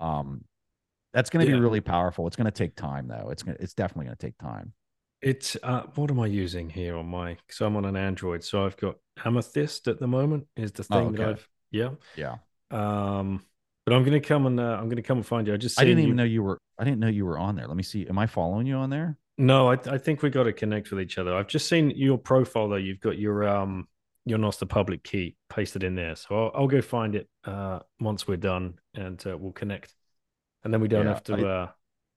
um 0.00 0.44
that's 1.12 1.28
going 1.30 1.44
to 1.44 1.50
Yeah. 1.50 1.56
be 1.56 1.60
really 1.60 1.80
powerful. 1.80 2.26
It's 2.26 2.36
going 2.36 2.46
to 2.46 2.50
take 2.50 2.74
time 2.74 3.06
though. 3.08 3.28
It's 3.30 3.42
going 3.42 3.56
to 3.56 3.62
it's 3.62 3.74
definitely 3.74 4.06
going 4.06 4.16
to 4.16 4.26
take 4.26 4.38
time. 4.38 4.72
It's 5.22 5.56
uh, 5.62 5.82
what 5.94 6.10
am 6.10 6.18
I 6.20 6.26
using 6.26 6.68
here 6.68 6.96
on 6.96 7.06
my? 7.06 7.36
So 7.48 7.64
I'm 7.66 7.76
on 7.76 7.84
an 7.84 7.96
Android, 7.96 8.42
so 8.42 8.64
I've 8.66 8.76
got 8.76 8.96
Amethyst 9.24 9.86
at 9.88 10.00
the 10.00 10.06
moment. 10.08 10.46
Is 10.56 10.72
the 10.72 10.86
Oh, 10.90 10.98
thing 10.98 11.12
that. 11.12 11.28
I've 11.28 11.48
yeah. 11.70 11.90
Yeah. 12.16 12.36
Um, 12.70 13.44
but 13.86 13.94
I'm 13.94 14.04
gonna 14.04 14.20
come 14.20 14.46
and 14.46 14.58
uh, 14.58 14.76
I'm 14.80 14.88
gonna 14.88 15.02
come 15.02 15.18
and 15.18 15.26
find 15.26 15.46
you. 15.46 15.54
I 15.54 15.56
just 15.56 15.80
I 15.80 15.84
didn't 15.84 16.00
even 16.00 16.10
you- 16.10 16.14
know 16.16 16.24
you 16.24 16.42
were 16.42 16.58
I 16.78 16.84
didn't 16.84 16.98
know 17.00 17.08
you 17.08 17.24
were 17.24 17.38
on 17.38 17.54
there. 17.56 17.66
Let 17.68 17.76
me 17.76 17.82
see. 17.82 18.06
Am 18.08 18.18
I 18.18 18.26
following 18.26 18.66
you 18.66 18.74
on 18.76 18.90
there? 18.90 19.16
No, 19.38 19.70
I, 19.70 19.78
I 19.86 19.98
think 19.98 20.22
we 20.22 20.30
got 20.30 20.44
to 20.44 20.52
connect 20.52 20.90
with 20.90 21.00
each 21.00 21.16
other. 21.18 21.34
I've 21.34 21.46
just 21.48 21.68
seen 21.68 21.90
your 21.90 22.18
profile 22.18 22.68
though. 22.68 22.76
You've 22.76 23.00
got 23.00 23.18
your 23.18 23.46
um 23.48 23.86
your 24.24 24.38
Nostr 24.38 24.68
public 24.68 25.02
key 25.04 25.36
pasted 25.48 25.82
in 25.84 25.94
there, 25.94 26.14
so 26.16 26.46
I'll, 26.46 26.62
I'll 26.62 26.68
go 26.68 26.80
find 26.82 27.14
it 27.14 27.28
uh 27.44 27.78
once 28.00 28.26
we're 28.26 28.36
done, 28.36 28.74
and 28.94 29.24
uh, 29.26 29.36
we'll 29.38 29.52
connect, 29.52 29.94
and 30.64 30.72
then 30.74 30.80
we 30.80 30.88
don't 30.88 31.06
Yeah, 31.06 31.12
have 31.12 31.24
to 31.24 31.34
I- 31.34 31.42
uh 31.62 31.68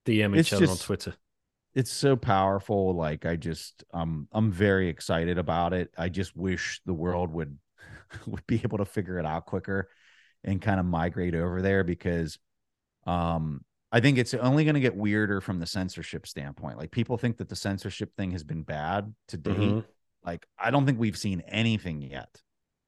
DM 0.05 0.37
each 0.39 0.53
other 0.53 0.67
on 0.69 0.77
Twitter. 0.77 1.13
It's 1.75 1.91
so 1.91 2.15
powerful 2.15 2.95
like 2.95 3.25
i 3.25 3.35
just 3.35 3.83
um 3.93 4.27
i'm 4.31 4.51
very 4.51 4.87
excited 4.89 5.37
about 5.37 5.73
it. 5.73 5.91
I 5.97 6.09
just 6.09 6.35
wish 6.35 6.81
the 6.85 6.93
world 6.93 7.31
would 7.33 7.57
would 8.27 8.47
be 8.47 8.61
able 8.63 8.77
to 8.79 8.85
figure 8.85 9.19
it 9.19 9.25
out 9.25 9.45
quicker 9.45 9.89
and 10.43 10.61
kind 10.61 10.79
of 10.79 10.85
migrate 10.85 11.35
over 11.35 11.61
there 11.61 11.83
because 11.83 12.39
um 13.05 13.63
i 13.91 13.99
think 13.99 14.17
it's 14.17 14.33
only 14.33 14.63
going 14.63 14.75
to 14.75 14.79
get 14.79 14.95
weirder 14.95 15.41
from 15.41 15.59
the 15.59 15.65
censorship 15.65 16.27
standpoint. 16.27 16.77
Like 16.77 16.91
people 16.91 17.17
think 17.17 17.37
that 17.37 17.49
the 17.49 17.55
censorship 17.55 18.15
thing 18.15 18.31
has 18.31 18.43
been 18.43 18.63
bad 18.63 19.13
to 19.29 19.37
date. 19.37 19.57
Mhm. 19.57 19.85
like 20.23 20.45
i 20.57 20.71
don't 20.71 20.85
think 20.85 20.99
we've 20.99 21.17
seen 21.17 21.41
anything 21.47 22.01
yet. 22.01 22.41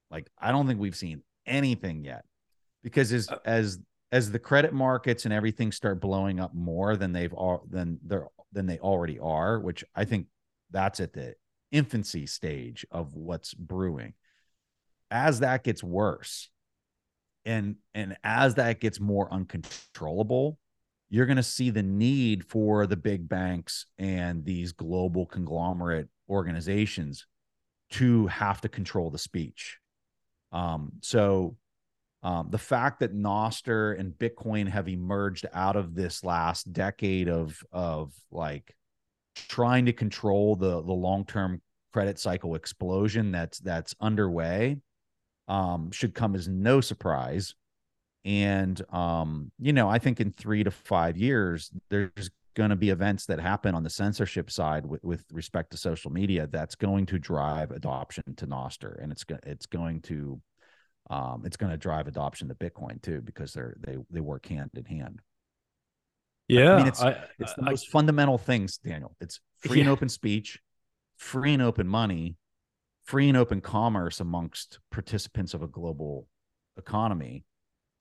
Like 0.10 0.30
i 0.40 0.52
don't 0.52 0.68
think 0.68 0.80
we've 0.80 0.96
seen 0.96 1.22
anything 1.46 2.04
yet 2.04 2.26
because 2.84 3.12
as 3.14 3.30
Uh, 3.30 3.38
as 3.46 3.80
as 4.12 4.32
the 4.32 4.40
credit 4.40 4.74
markets 4.74 5.26
and 5.26 5.34
everything 5.34 5.72
start 5.72 6.00
blowing 6.00 6.40
up 6.40 6.54
more 6.54 6.96
than 6.96 7.12
they've 7.12 7.34
all 7.34 7.66
than 7.70 8.00
they're 8.04 8.28
than 8.58 8.66
they 8.66 8.80
already 8.80 9.18
are 9.20 9.60
which 9.60 9.86
i 9.96 10.04
think 10.04 10.28
that's 10.72 11.00
at 11.00 11.14
the 11.14 11.34
infancy 11.72 12.26
stage 12.26 12.86
of 12.92 13.16
what's 13.16 13.54
brewing. 13.54 14.14
As 15.10 15.40
that 15.40 15.64
gets 15.64 15.84
worse 15.84 16.50
and 17.46 17.78
and 17.94 18.18
as 18.24 18.56
that 18.56 18.82
gets 18.82 19.00
more 19.00 19.32
uncontrollable 19.32 20.60
you're 21.10 21.26
going 21.26 21.38
to 21.38 21.44
see 21.44 21.70
the 21.70 21.84
need 21.84 22.44
for 22.44 22.86
the 22.86 22.98
big 22.98 23.30
banks 23.30 23.86
and 23.98 24.44
these 24.44 24.74
global 24.74 25.26
conglomerate 25.26 26.10
organizations 26.30 27.26
to 27.90 28.28
have 28.28 28.60
to 28.60 28.68
control 28.68 29.10
the 29.10 29.18
speech. 29.18 29.78
Um, 30.52 30.92
so 31.00 31.56
um, 32.24 32.48
the 32.50 32.58
fact 32.58 33.00
that 33.00 33.16
Nostr 33.16 34.00
and 34.00 34.12
Bitcoin 34.14 34.68
have 34.68 34.88
emerged 34.88 35.46
out 35.54 35.76
of 35.76 35.94
this 35.96 36.24
last 36.24 36.72
decade 36.74 37.30
of 37.30 37.62
of 37.72 38.14
like 38.32 38.76
trying 39.36 39.86
to 39.86 39.94
control 39.94 40.56
the 40.56 40.82
the 40.82 40.94
long 40.94 41.26
term 41.26 41.62
credit 41.94 42.20
cycle 42.20 42.56
explosion 42.56 43.32
that's 43.32 43.60
that's 43.60 43.96
underway 44.02 44.78
um, 45.48 45.92
should 45.92 46.14
come 46.14 46.36
as 46.36 46.48
no 46.48 46.82
surprise. 46.82 47.56
And 48.26 48.82
um, 48.92 49.52
you 49.60 49.72
know, 49.72 49.88
I 49.88 50.00
think 50.00 50.20
in 50.20 50.32
three 50.32 50.64
to 50.64 50.72
five 50.72 51.18
years, 51.18 51.72
there's 51.90 52.30
going 52.56 52.72
to 52.72 52.76
be 52.76 52.90
events 52.90 53.28
that 53.28 53.40
happen 53.40 53.76
on 53.76 53.84
the 53.84 53.90
censorship 53.90 54.50
side 54.50 54.84
with, 54.86 55.04
with 55.04 55.24
respect 55.32 55.70
to 55.72 55.78
social 55.78 56.12
media 56.12 56.48
that's 56.48 56.74
going 56.74 57.06
to 57.06 57.20
drive 57.20 57.70
adoption 57.70 58.24
to 58.36 58.48
Nostr, 58.48 59.02
and 59.02 59.12
it's 59.12 59.24
go- 59.24 59.40
it's 59.44 59.68
going 59.68 60.02
to 60.02 60.42
um, 61.10 61.44
it's 61.46 61.58
going 61.58 61.72
to 61.72 61.78
drive 61.78 62.08
adoption 62.08 62.48
to 62.50 62.56
Bitcoin 62.56 63.02
too 63.02 63.22
because 63.22 63.54
they're 63.54 63.76
they 63.80 63.98
they 64.10 64.20
work 64.22 64.46
hand 64.46 64.72
in 64.76 64.86
hand. 64.86 65.22
Yeah, 66.48 66.80
it's- 66.82 67.02
I, 67.02 67.24
It's 67.40 67.54
the 67.56 67.64
I- 67.64 67.70
most 67.72 67.90
fundamental 67.90 68.38
things, 68.38 68.78
Daniel. 68.78 69.16
It's 69.20 69.40
free 69.60 69.82
and 69.82 69.90
open 69.90 70.10
speech, 70.10 70.60
free 71.18 71.54
and 71.54 71.62
open 71.62 71.88
money, 71.88 72.38
free 73.04 73.28
and 73.28 73.38
open 73.38 73.60
commerce 73.62 74.20
amongst 74.20 74.80
participants 74.92 75.54
of 75.54 75.62
a 75.62 75.68
global 75.68 76.28
economy. 76.78 77.44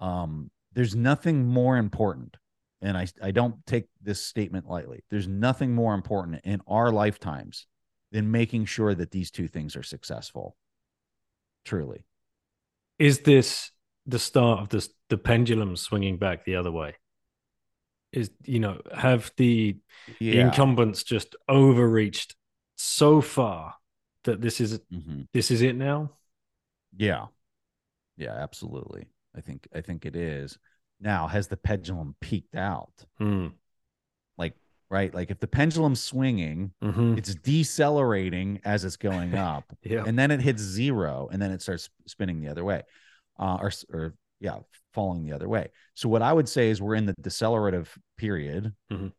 Um, 0.01 0.51
there's 0.73 0.95
nothing 0.95 1.47
more 1.47 1.77
important, 1.77 2.37
and 2.83 2.97
I 2.97 3.07
I 3.23 3.31
don't 3.31 3.65
take 3.67 3.89
this 4.03 4.23
statement 4.25 4.69
lightly. 4.69 5.03
There's 5.11 5.27
nothing 5.29 5.75
more 5.75 5.95
important 5.95 6.41
in 6.45 6.61
our 6.69 6.93
lifetimes 6.93 7.67
than 8.13 8.31
making 8.31 8.67
sure 8.67 8.95
that 8.95 9.11
these 9.11 9.31
two 9.31 9.49
things 9.49 9.75
are 9.75 9.83
successful. 9.83 10.57
Truly. 11.65 12.05
Is 12.99 13.21
this 13.21 13.71
the 14.07 14.19
start 14.19 14.61
of 14.61 14.69
this 14.69 14.89
the 15.09 15.19
pendulum 15.19 15.77
swinging 15.77 16.19
back 16.19 16.45
the 16.45 16.57
other 16.57 16.71
way? 16.73 16.97
Is 18.13 18.31
you 18.45 18.61
know 18.61 18.81
have 18.95 19.33
the 19.37 19.77
Yeah. 20.21 20.45
incumbents 20.45 21.03
just 21.03 21.37
overreached 21.49 22.35
so 22.77 23.21
far 23.21 23.75
that 24.25 24.41
this 24.41 24.61
is 24.61 24.79
Mhm. 24.93 25.29
this 25.33 25.51
is 25.51 25.63
it 25.63 25.77
now? 25.77 26.13
Yeah. 26.97 27.27
Yeah, 28.17 28.33
absolutely. 28.33 29.09
I 29.35 29.41
think 29.41 29.69
I 29.75 29.81
think 29.83 30.07
it 30.07 30.17
is. 30.17 30.59
Now, 30.99 31.27
has 31.27 31.49
the 31.49 31.59
pendulum 31.59 32.17
peaked 32.21 32.55
out? 32.55 33.05
Hmm. 33.19 33.49
Like, 34.39 34.55
right? 34.91 35.13
Like 35.15 35.31
if 35.31 35.39
the 35.41 35.47
pendulum's 35.47 36.01
swinging, 36.01 36.73
Mhm. 36.83 37.19
it's 37.19 37.35
decelerating 37.35 38.61
as 38.65 38.85
it's 38.85 38.97
going 38.97 39.35
up, 39.35 39.65
Yeah. 39.83 40.05
and 40.07 40.19
then 40.19 40.31
it 40.31 40.41
hits 40.41 40.63
zero, 40.63 41.29
and 41.33 41.41
then 41.43 41.51
it 41.51 41.63
starts 41.63 41.89
spinning 42.07 42.41
the 42.41 42.49
other 42.49 42.65
way. 42.65 42.83
Uh, 43.39 43.59
or 43.61 43.71
or 43.93 44.15
yeah, 44.41 44.59
falling 44.93 45.25
the 45.25 45.33
other 45.33 45.49
way. 45.49 45.69
So 45.95 46.09
what 46.09 46.23
I 46.23 46.33
would 46.33 46.49
say 46.49 46.71
is 46.71 46.81
we're 46.81 46.95
in 46.95 47.07
the 47.07 47.15
decelerative 47.23 47.89
period. 48.17 48.75
Mhm. 48.91 49.13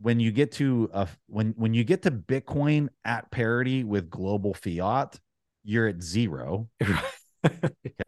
When 0.00 0.18
you 0.20 0.32
get 0.32 0.52
to 0.52 0.90
a 0.92 1.08
when 1.26 1.52
when 1.56 1.72
you 1.74 1.84
get 1.84 2.02
to 2.02 2.10
Bitcoin 2.10 2.88
at 3.04 3.30
parity 3.30 3.84
with 3.84 4.10
global 4.10 4.52
fiat, 4.54 5.18
you're 5.62 5.88
at 5.88 6.02
zero. 6.02 6.68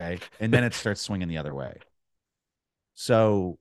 Okay. 0.00 0.18
And 0.40 0.50
then 0.50 0.64
it 0.64 0.72
starts 0.72 1.02
swinging 1.02 1.28
the 1.28 1.36
other 1.36 1.54
way. 1.54 1.76
So 2.94 3.58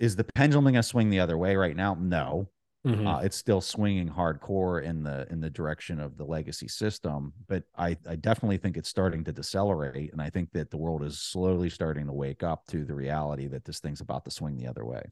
is 0.00 0.16
the 0.16 0.24
pendulum 0.24 0.64
going 0.64 0.74
to 0.74 0.82
swing 0.82 1.10
the 1.10 1.20
other 1.20 1.38
way 1.38 1.54
right 1.54 1.76
now? 1.76 1.94
No. 2.00 2.50
Mhm. 2.86 3.06
Uh, 3.06 3.20
it's 3.22 3.36
still 3.36 3.60
swinging 3.60 4.08
hardcore 4.08 4.82
in 4.82 5.02
the 5.02 5.26
in 5.30 5.40
the 5.40 5.50
direction 5.50 6.00
of 6.00 6.16
the 6.16 6.24
legacy 6.24 6.66
system, 6.66 7.34
but 7.46 7.64
I 7.76 7.98
I 8.08 8.16
definitely 8.16 8.56
think 8.56 8.78
it's 8.78 8.88
starting 8.88 9.22
to 9.24 9.32
decelerate, 9.32 10.12
and 10.12 10.22
I 10.22 10.30
think 10.30 10.50
that 10.52 10.70
the 10.70 10.78
world 10.78 11.02
is 11.04 11.20
slowly 11.20 11.68
starting 11.68 12.06
to 12.06 12.12
wake 12.14 12.42
up 12.42 12.66
to 12.68 12.84
the 12.86 12.94
reality 12.94 13.48
that 13.48 13.66
this 13.66 13.80
thing's 13.80 14.00
about 14.00 14.24
to 14.24 14.30
swing 14.30 14.56
the 14.56 14.66
other 14.66 14.86
way. 14.86 15.02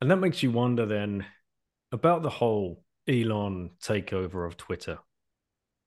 And 0.00 0.10
that 0.10 0.16
makes 0.16 0.42
you 0.42 0.50
wonder 0.50 0.86
then 0.86 1.26
about 1.92 2.22
the 2.22 2.30
whole 2.30 2.84
Elon 3.08 3.70
takeover 3.82 4.46
of 4.46 4.56
Twitter 4.56 5.00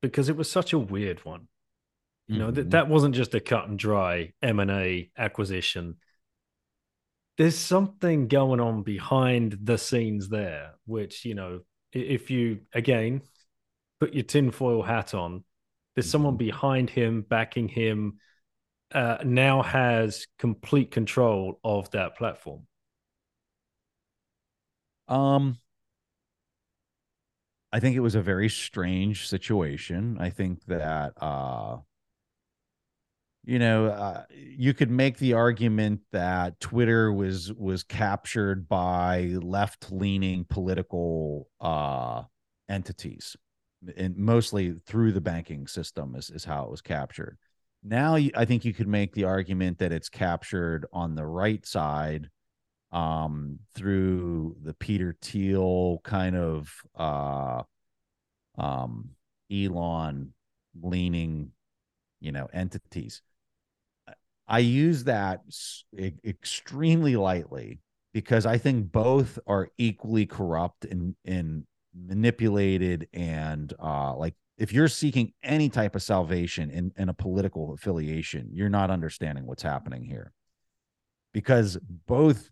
because 0.01 0.29
it 0.29 0.35
was 0.35 0.51
such 0.51 0.73
a 0.73 0.79
weird 0.79 1.23
one. 1.25 1.47
You 2.31 2.39
know, 2.39 2.51
that 2.51 2.69
Mhm. 2.69 2.71
that 2.71 2.89
wasn't 2.89 3.15
just 3.15 3.35
a 3.35 3.39
cut 3.39 3.67
and 3.67 3.77
dry 3.77 4.33
M&A 4.41 5.11
acquisition. 5.17 5.97
There's 7.37 7.57
something 7.57 8.27
going 8.27 8.59
on 8.59 8.83
behind 8.83 9.57
the 9.63 9.77
scenes 9.77 10.29
there, 10.29 10.75
which, 10.85 11.25
you 11.25 11.33
know, 11.35 11.61
if 11.91 12.29
you 12.29 12.61
again 12.73 13.21
put 13.99 14.13
your 14.13 14.23
tinfoil 14.23 14.83
hat 14.83 15.13
on, 15.13 15.43
there's 15.95 16.09
someone 16.09 16.35
Mhm. 16.35 16.37
behind 16.37 16.89
him, 16.89 17.23
backing 17.23 17.69
him, 17.69 18.19
uh, 18.93 19.19
now 19.25 19.63
has 19.63 20.27
complete 20.39 20.91
control 20.91 21.59
of 21.63 21.91
that 21.91 22.17
platform. 22.17 22.67
Um, 25.07 25.59
I 27.71 27.79
think 27.79 27.95
it 27.95 28.01
was 28.01 28.15
a 28.15 28.21
very 28.21 28.49
strange 28.49 29.27
situation. 29.27 30.17
I 30.19 30.29
think 30.29 30.65
that 30.65 31.13
uh 31.21 31.79
you 33.45 33.59
know, 33.59 33.87
uh, 33.87 34.23
you 34.31 34.73
could 34.73 34.89
make 34.89 35.17
the 35.17 35.33
argument 35.33 35.99
that 36.11 36.59
Twitter 36.59 37.11
was 37.11 37.51
was 37.53 37.83
captured 37.83 38.69
by 38.69 39.35
left-leaning 39.41 40.45
political 40.45 41.49
uh 41.59 42.23
entities 42.69 43.35
and 43.97 44.15
mostly 44.15 44.75
through 44.85 45.11
the 45.11 45.19
banking 45.21 45.67
system 45.67 46.15
is, 46.15 46.29
is 46.29 46.45
how 46.45 46.63
it 46.63 46.71
was 46.71 46.81
captured. 46.81 47.37
Now 47.83 48.15
I 48.15 48.45
think 48.45 48.63
you 48.63 48.73
could 48.73 48.87
make 48.87 49.13
the 49.13 49.25
argument 49.25 49.79
that 49.79 49.91
it's 49.91 50.07
captured 50.07 50.85
on 50.93 51.15
the 51.15 51.25
right 51.25 51.65
side 51.65 52.29
um 52.91 53.59
through 53.75 54.55
the 54.63 54.73
Peter 54.73 55.17
Thiel 55.21 55.99
kind 56.03 56.35
of 56.37 56.73
uh 56.95 57.63
um 58.57 59.09
Elon 59.51 60.33
leaning 60.81 61.51
you 62.21 62.31
know 62.31 62.47
entities 62.53 63.21
I 64.47 64.59
use 64.59 65.05
that 65.05 65.41
e- 65.97 66.11
extremely 66.25 67.15
lightly 67.15 67.79
because 68.13 68.45
I 68.45 68.57
think 68.57 68.91
both 68.91 69.39
are 69.47 69.69
equally 69.77 70.25
corrupt 70.25 70.85
and 70.85 71.15
in 71.25 71.65
manipulated 71.95 73.07
and 73.13 73.71
uh 73.79 74.15
like 74.15 74.33
if 74.57 74.71
you're 74.71 74.87
seeking 74.87 75.33
any 75.41 75.69
type 75.69 75.95
of 75.95 76.03
salvation 76.03 76.69
in, 76.69 76.91
in 76.95 77.09
a 77.09 77.13
political 77.13 77.73
affiliation, 77.73 78.49
you're 78.53 78.69
not 78.69 78.91
understanding 78.91 79.45
what's 79.45 79.63
happening 79.63 80.03
here. 80.03 80.31
Because 81.33 81.77
both 82.07 82.51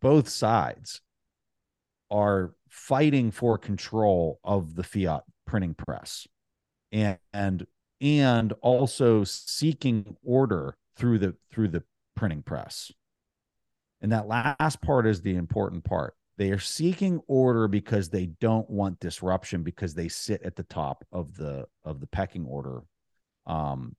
both 0.00 0.28
sides 0.28 1.02
are 2.10 2.54
fighting 2.68 3.30
for 3.30 3.58
control 3.58 4.40
of 4.44 4.74
the 4.74 4.82
fiat 4.82 5.22
printing 5.46 5.74
press 5.74 6.26
and 6.90 7.18
and, 7.32 7.66
and 8.00 8.52
also 8.60 9.24
seeking 9.24 10.16
order 10.24 10.76
through 11.02 11.18
the 11.18 11.34
through 11.50 11.66
the 11.66 11.82
printing 12.14 12.42
press. 12.44 12.92
And 14.02 14.12
that 14.12 14.28
last 14.28 14.80
part 14.80 15.04
is 15.04 15.20
the 15.20 15.34
important 15.34 15.82
part. 15.82 16.14
They 16.38 16.52
are 16.52 16.60
seeking 16.60 17.20
order 17.26 17.66
because 17.66 18.08
they 18.08 18.26
don't 18.26 18.70
want 18.70 19.00
disruption 19.00 19.64
because 19.64 19.94
they 19.94 20.06
sit 20.06 20.44
at 20.44 20.54
the 20.54 20.62
top 20.62 21.04
of 21.10 21.36
the 21.36 21.66
of 21.84 21.98
the 21.98 22.06
pecking 22.06 22.46
order. 22.46 22.82
Um, 23.46 23.96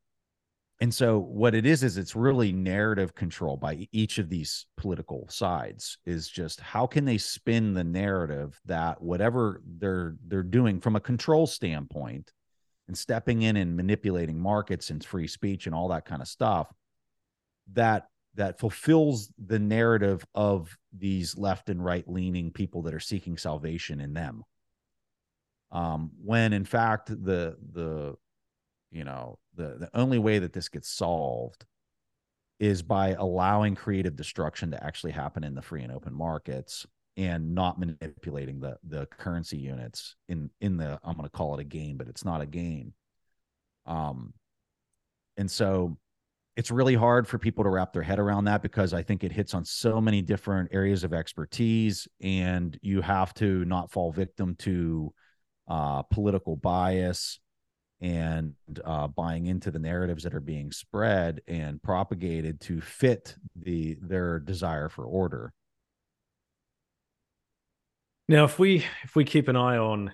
and 0.79 0.93
so 0.93 1.19
what 1.19 1.53
it 1.53 1.65
is 1.65 1.83
is 1.83 1.97
it's 1.97 2.15
really 2.15 2.53
narrative 2.53 3.13
control 3.13 3.57
by 3.57 3.89
each 3.91 4.17
of 4.17 4.29
these 4.29 4.65
political 4.77 5.27
sides 5.29 5.97
is 6.05 6.29
just 6.29 6.61
how 6.61 6.87
can 6.87 7.03
they 7.03 7.17
spin 7.17 7.73
the 7.73 7.83
narrative 7.83 8.61
that 8.63 9.01
whatever 9.01 9.61
they're 9.77 10.15
they're 10.25 10.41
doing 10.41 10.79
from 10.79 10.95
a 10.95 11.01
control 11.01 11.47
standpoint 11.47 12.31
and 12.87 12.97
stepping 12.97 13.41
in 13.41 13.57
and 13.57 13.75
manipulating 13.75 14.39
markets 14.39 14.89
and 14.89 15.03
free 15.03 15.27
speech 15.27 15.65
and 15.65 15.75
all 15.75 15.89
that 15.89 16.05
kind 16.05 16.21
of 16.21 16.29
stuff 16.29 16.71
that 17.71 18.07
that 18.35 18.59
fulfills 18.59 19.31
the 19.43 19.59
narrative 19.59 20.25
of 20.33 20.75
these 20.91 21.37
left 21.37 21.69
and 21.69 21.83
right 21.83 22.07
leaning 22.07 22.51
people 22.51 22.81
that 22.83 22.93
are 22.93 22.99
seeking 22.99 23.37
salvation 23.37 24.01
in 24.01 24.13
them. 24.13 24.43
Um, 25.71 26.11
when 26.23 26.53
in 26.53 26.65
fact 26.65 27.09
the 27.09 27.57
the 27.73 28.15
you 28.91 29.03
know 29.03 29.39
the 29.55 29.77
the 29.79 29.89
only 29.93 30.19
way 30.19 30.39
that 30.39 30.53
this 30.53 30.69
gets 30.69 30.89
solved 30.89 31.65
is 32.59 32.81
by 32.81 33.09
allowing 33.09 33.75
creative 33.75 34.15
destruction 34.15 34.71
to 34.71 34.83
actually 34.83 35.11
happen 35.11 35.43
in 35.43 35.55
the 35.55 35.61
free 35.61 35.83
and 35.83 35.91
open 35.91 36.13
markets 36.13 36.85
and 37.17 37.53
not 37.53 37.79
manipulating 37.79 38.59
the 38.59 38.77
the 38.87 39.05
currency 39.07 39.57
units 39.57 40.15
in 40.29 40.49
in 40.61 40.77
the 40.77 40.99
I'm 41.03 41.15
going 41.15 41.27
to 41.27 41.35
call 41.35 41.55
it 41.55 41.61
a 41.61 41.65
game 41.65 41.97
but 41.97 42.07
it's 42.07 42.25
not 42.25 42.41
a 42.41 42.45
game. 42.45 42.93
Um 43.85 44.33
and 45.37 45.49
so 45.49 45.97
it's 46.55 46.69
really 46.69 46.93
hard 46.93 47.27
for 47.27 47.39
people 47.39 47.63
to 47.63 47.69
wrap 47.69 47.93
their 47.93 48.03
head 48.03 48.19
around 48.19 48.45
that 48.45 48.61
because 48.61 48.93
I 48.93 49.01
think 49.01 49.23
it 49.23 49.31
hits 49.31 49.53
on 49.53 49.65
so 49.65 49.99
many 49.99 50.21
different 50.21 50.69
areas 50.71 51.03
of 51.03 51.13
expertise, 51.13 52.07
and 52.21 52.77
you 52.81 53.01
have 53.01 53.33
to 53.35 53.65
not 53.65 53.91
fall 53.91 54.11
victim 54.11 54.55
to 54.59 55.13
uh, 55.67 56.03
political 56.03 56.55
bias 56.55 57.39
and 58.01 58.53
uh, 58.83 59.07
buying 59.07 59.47
into 59.47 59.71
the 59.71 59.79
narratives 59.79 60.23
that 60.23 60.35
are 60.35 60.41
being 60.41 60.71
spread 60.71 61.41
and 61.47 61.81
propagated 61.81 62.59
to 62.61 62.81
fit 62.81 63.35
the 63.55 63.97
their 64.01 64.39
desire 64.39 64.89
for 64.89 65.05
order. 65.05 65.53
Now, 68.27 68.43
if 68.43 68.59
we 68.59 68.85
if 69.03 69.15
we 69.15 69.23
keep 69.23 69.47
an 69.47 69.55
eye 69.55 69.77
on 69.77 70.11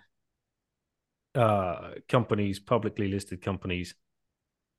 uh, 1.35 1.95
companies, 2.07 2.59
publicly 2.59 3.09
listed 3.09 3.41
companies, 3.41 3.93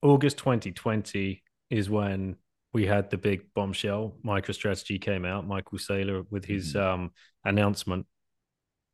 August 0.02 0.38
2020 0.38 1.42
is 1.70 1.88
when 1.88 2.36
we 2.72 2.86
had 2.86 3.10
the 3.10 3.18
big 3.18 3.52
bombshell. 3.54 4.16
MicroStrategy 4.24 5.00
came 5.00 5.24
out, 5.24 5.46
Michael 5.46 5.78
Saylor 5.78 6.24
with 6.30 6.44
his 6.44 6.74
mm. 6.74 6.80
um, 6.80 7.12
announcement. 7.44 8.06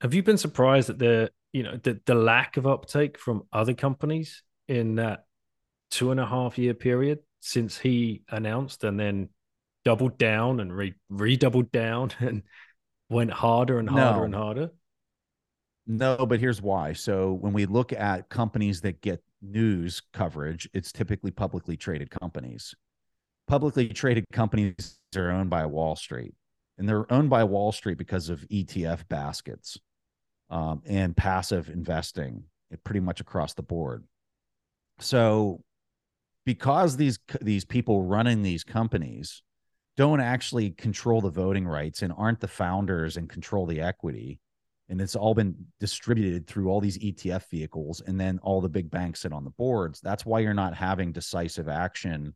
Have 0.00 0.14
you 0.14 0.22
been 0.22 0.38
surprised 0.38 0.90
at 0.90 0.98
the 0.98 1.30
you 1.52 1.62
know 1.62 1.78
the 1.82 1.98
the 2.04 2.14
lack 2.14 2.56
of 2.56 2.66
uptake 2.66 3.18
from 3.18 3.44
other 3.52 3.74
companies 3.74 4.42
in 4.68 4.96
that 4.96 5.24
two 5.90 6.10
and 6.10 6.20
a 6.20 6.26
half 6.26 6.58
year 6.58 6.74
period 6.74 7.20
since 7.40 7.78
he 7.78 8.22
announced 8.28 8.84
and 8.84 8.98
then 8.98 9.28
doubled 9.84 10.18
down 10.18 10.60
and 10.60 10.74
re 10.74 10.94
redoubled 11.08 11.70
down 11.72 12.10
and 12.20 12.42
went 13.08 13.30
harder 13.30 13.78
and 13.78 13.88
harder 13.88 14.18
no. 14.18 14.24
and 14.24 14.34
harder? 14.34 14.70
No, 15.86 16.26
but 16.26 16.40
here's 16.40 16.60
why. 16.60 16.92
So 16.92 17.32
when 17.32 17.52
we 17.52 17.64
look 17.64 17.92
at 17.92 18.28
companies 18.28 18.80
that 18.80 19.00
get 19.00 19.22
news 19.42 20.02
coverage, 20.12 20.68
it's 20.72 20.92
typically 20.92 21.30
publicly 21.30 21.76
traded 21.76 22.10
companies. 22.10 22.74
Publicly 23.46 23.88
traded 23.88 24.24
companies 24.32 24.98
are 25.14 25.30
owned 25.30 25.50
by 25.50 25.66
Wall 25.66 25.96
Street, 25.96 26.34
and 26.78 26.88
they're 26.88 27.10
owned 27.12 27.30
by 27.30 27.44
Wall 27.44 27.72
Street 27.72 27.98
because 27.98 28.28
of 28.28 28.40
ETF 28.48 29.08
baskets 29.08 29.78
um, 30.50 30.82
and 30.86 31.16
passive 31.16 31.68
investing, 31.68 32.44
pretty 32.84 33.00
much 33.00 33.20
across 33.20 33.54
the 33.54 33.62
board. 33.62 34.04
So, 34.98 35.62
because 36.44 36.96
these 36.96 37.18
these 37.40 37.64
people 37.64 38.02
running 38.04 38.42
these 38.42 38.64
companies 38.64 39.42
don't 39.96 40.20
actually 40.20 40.70
control 40.70 41.20
the 41.20 41.30
voting 41.30 41.66
rights 41.66 42.02
and 42.02 42.12
aren't 42.16 42.40
the 42.40 42.48
founders 42.48 43.16
and 43.16 43.28
control 43.28 43.66
the 43.66 43.80
equity, 43.80 44.40
and 44.88 45.00
it's 45.00 45.16
all 45.16 45.34
been 45.34 45.54
distributed 45.80 46.46
through 46.46 46.68
all 46.68 46.80
these 46.80 46.98
ETF 46.98 47.48
vehicles, 47.50 48.00
and 48.00 48.20
then 48.20 48.38
all 48.42 48.60
the 48.60 48.68
big 48.68 48.90
banks 48.90 49.20
sit 49.20 49.32
on 49.32 49.44
the 49.44 49.50
boards. 49.50 50.00
That's 50.00 50.24
why 50.24 50.40
you're 50.40 50.54
not 50.54 50.74
having 50.74 51.12
decisive 51.12 51.68
action 51.68 52.34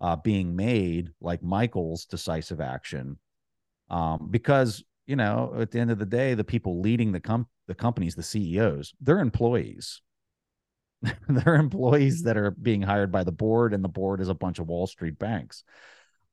uh, 0.00 0.16
being 0.16 0.56
made, 0.56 1.10
like 1.20 1.42
Michael's 1.42 2.04
decisive 2.06 2.60
action, 2.60 3.18
um, 3.88 4.28
because 4.30 4.82
you 5.06 5.16
know 5.16 5.54
at 5.58 5.70
the 5.70 5.78
end 5.78 5.90
of 5.90 5.98
the 5.98 6.06
day, 6.06 6.34
the 6.34 6.44
people 6.44 6.80
leading 6.80 7.12
the 7.12 7.20
com- 7.20 7.48
the 7.68 7.74
companies, 7.74 8.14
the 8.14 8.22
CEOs, 8.22 8.94
they're 9.00 9.20
employees. 9.20 10.00
they're 11.28 11.56
employees 11.56 12.22
that 12.22 12.36
are 12.36 12.50
being 12.50 12.82
hired 12.82 13.12
by 13.12 13.24
the 13.24 13.32
board, 13.32 13.74
and 13.74 13.82
the 13.82 13.88
board 13.88 14.20
is 14.20 14.28
a 14.28 14.34
bunch 14.34 14.58
of 14.58 14.68
Wall 14.68 14.86
Street 14.86 15.18
banks. 15.18 15.64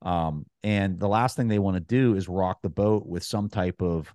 Um, 0.02 0.46
and 0.64 1.00
the 1.00 1.08
last 1.08 1.36
thing 1.36 1.48
they 1.48 1.60
want 1.60 1.76
to 1.76 1.82
do 1.82 2.16
is 2.16 2.30
rock 2.30 2.60
the 2.62 2.70
boat 2.70 3.06
with 3.06 3.24
some 3.24 3.50
type 3.50 3.82
of 3.82 4.14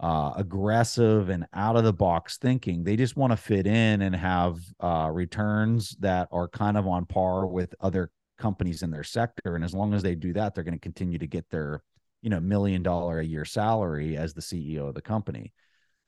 uh, 0.00 0.32
aggressive 0.36 1.28
and 1.28 1.46
out 1.52 1.76
of 1.76 1.84
the 1.84 1.92
box 1.92 2.38
thinking. 2.38 2.82
They 2.82 2.96
just 2.96 3.16
want 3.16 3.32
to 3.32 3.36
fit 3.36 3.66
in 3.66 4.02
and 4.02 4.16
have 4.16 4.58
uh, 4.80 5.10
returns 5.12 5.94
that 6.00 6.28
are 6.32 6.48
kind 6.48 6.76
of 6.78 6.86
on 6.86 7.04
par 7.04 7.46
with 7.46 7.74
other 7.80 8.10
companies 8.38 8.82
in 8.82 8.90
their 8.90 9.04
sector. 9.04 9.54
And 9.54 9.64
as 9.64 9.74
long 9.74 9.92
as 9.92 10.02
they 10.02 10.14
do 10.14 10.32
that, 10.32 10.54
they're 10.54 10.64
going 10.64 10.74
to 10.74 10.80
continue 10.80 11.18
to 11.18 11.26
get 11.26 11.48
their, 11.50 11.82
you 12.22 12.30
know, 12.30 12.40
million 12.40 12.82
dollar 12.82 13.20
a 13.20 13.24
year 13.24 13.44
salary 13.44 14.16
as 14.16 14.32
the 14.32 14.40
CEO 14.40 14.88
of 14.88 14.94
the 14.94 15.02
company. 15.02 15.52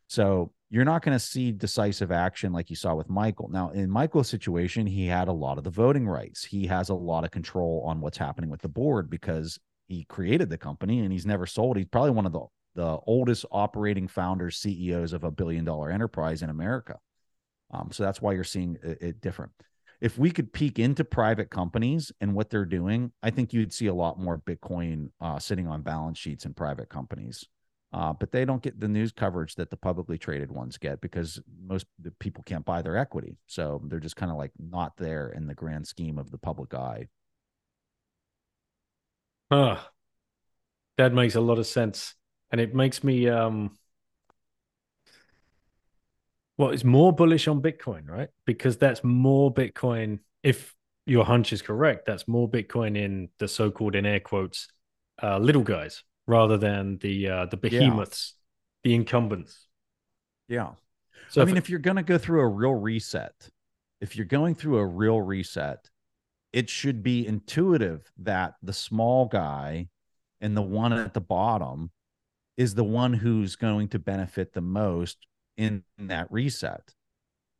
So 0.09 0.53
you're 0.71 0.87
not 0.87 1.03
going 1.03 1.15
to 1.17 1.25
see 1.25 1.53
decisive 1.53 2.11
action 2.11 2.51
like 2.53 2.71
you 2.71 2.77
saw 2.77 2.95
with 2.95 3.11
Michael. 3.11 3.51
Now, 3.51 3.71
in 3.71 3.91
Michael's 3.91 4.29
situation, 4.29 4.87
he 4.87 5.07
had 5.07 5.29
a 5.29 5.33
lot 5.33 5.59
of 5.59 5.65
the 5.65 5.71
voting 5.71 6.09
rights. 6.09 6.45
He 6.45 6.67
has 6.67 6.89
a 6.89 6.95
lot 6.95 7.25
of 7.25 7.31
control 7.31 7.83
on 7.87 8.01
what's 8.01 8.17
happening 8.17 8.49
with 8.49 8.63
the 8.63 8.69
board 8.69 9.11
because 9.11 9.59
he 9.87 10.05
created 10.05 10.49
the 10.49 10.57
company 10.57 11.01
and 11.01 11.13
he's 11.13 11.27
never 11.27 11.45
sold. 11.45 11.77
He's 11.77 11.87
probably 11.87 12.13
one 12.13 12.25
of 12.25 12.33
the 12.33 12.47
the 12.75 12.99
oldest 13.07 13.45
operating 13.51 14.09
founders, 14.09 14.57
CEOs 14.59 15.13
of 15.13 15.25
a 15.25 15.31
billion 15.31 15.65
dollar 15.65 15.91
enterprise 15.91 16.43
in 16.43 16.51
America. 16.51 16.99
Um, 17.71 17.91
so 17.93 18.03
that's 18.03 18.21
why 18.21 18.33
you're 18.33 18.45
seeing 18.45 18.79
it, 18.83 18.99
it, 19.01 19.21
different. 19.21 19.53
If 20.01 20.19
we 20.19 20.31
could 20.31 20.53
peek 20.53 20.79
into 20.79 21.05
private 21.05 21.51
companies 21.51 22.13
and 22.21 22.35
what 22.35 22.51
they're 22.51 22.65
doing, 22.65 23.13
I 23.23 23.31
think 23.31 23.53
you'd 23.53 23.73
see 23.73 23.87
a 23.87 23.95
lot 23.95 24.19
more 24.19 24.39
Bitcoin 24.39 25.11
uh, 25.21 25.39
sitting 25.39 25.67
on 25.67 25.83
balance 25.83 26.19
sheets 26.19 26.45
in 26.45 26.55
private 26.55 26.89
companies. 26.89 27.47
Uh, 27.93 28.13
but 28.13 28.33
they 28.33 28.47
don't 28.47 28.63
get 28.63 28.81
the 28.81 28.89
news 28.89 29.13
coverage 29.13 29.55
that 29.55 29.69
the 29.69 29.77
publicly 29.77 30.17
traded 30.17 30.51
ones 30.51 30.79
get 30.79 31.01
because 31.03 31.39
most 31.63 31.87
people 32.21 32.43
can't 32.45 32.65
buy 32.65 32.81
their 32.81 32.97
equity. 32.97 33.37
So 33.47 33.83
they're 33.85 34.01
just 34.01 34.17
kind 34.17 34.33
of 34.33 34.39
like 34.39 34.53
not 34.59 34.97
there 34.97 35.29
in 35.29 35.47
the 35.47 35.55
grand 35.55 35.87
scheme 35.87 36.19
of 36.19 36.31
the 36.31 36.39
public 36.39 36.73
eye. 36.73 37.09
Huh. 39.51 39.77
That 40.97 41.13
makes 41.13 41.35
a 41.35 41.41
lot 41.41 41.59
of 41.59 41.67
sense 41.67 42.15
and 42.53 42.61
it 42.61 42.75
makes 42.75 43.03
me 43.03 43.29
um 43.29 43.73
well 46.59 46.71
it's 46.71 46.85
more 46.85 47.13
bullish 47.13 47.49
on 47.49 47.61
bitcoin 47.61 48.09
right? 48.09 48.29
Because 48.47 48.77
that's 48.77 49.03
more 49.03 49.53
bitcoin 49.53 50.21
if 50.43 50.75
your 51.07 51.25
hunch 51.25 51.53
is 51.53 51.63
correct 51.63 52.07
that's 52.07 52.29
more 52.29 52.49
bitcoin 52.49 52.97
in 52.97 53.29
the 53.39 53.49
so-called 53.49 53.97
in 53.97 54.07
air 54.07 54.21
quotes 54.21 54.69
uh, 55.23 55.39
little 55.39 55.63
guys 55.63 56.05
rather 56.27 56.57
than 56.57 56.99
the 56.99 57.29
uh, 57.29 57.47
the 57.47 57.57
behemoths 57.57 58.35
yeah. 58.85 58.91
the 58.91 58.95
incumbents. 58.95 59.67
Yeah. 60.49 60.71
So 61.31 61.43
i 61.43 61.45
mean 61.45 61.57
if 61.57 61.71
you're 61.71 61.79
going 61.79 61.97
to 61.97 62.03
go 62.03 62.19
through 62.19 62.41
a 62.41 62.49
real 62.49 62.75
reset 62.75 63.35
if 64.01 64.17
you're 64.17 64.27
going 64.27 64.55
through 64.55 64.79
a 64.79 64.87
real 64.87 65.21
reset 65.21 65.89
it 66.53 66.69
should 66.69 67.03
be 67.03 67.27
intuitive 67.27 68.13
that 68.19 68.55
the 68.63 68.73
small 68.73 69.27
guy 69.27 69.89
and 70.43 70.57
the 70.57 70.63
one 70.63 70.93
at 70.93 71.15
the 71.15 71.21
bottom 71.21 71.91
is 72.57 72.75
the 72.75 72.85
one 72.85 73.13
who's 73.15 73.57
going 73.57 73.89
to 73.89 73.99
benefit 73.99 74.53
the 74.53 74.61
most 74.61 75.19
in 75.57 75.83
that 75.99 76.31
reset. 76.31 76.95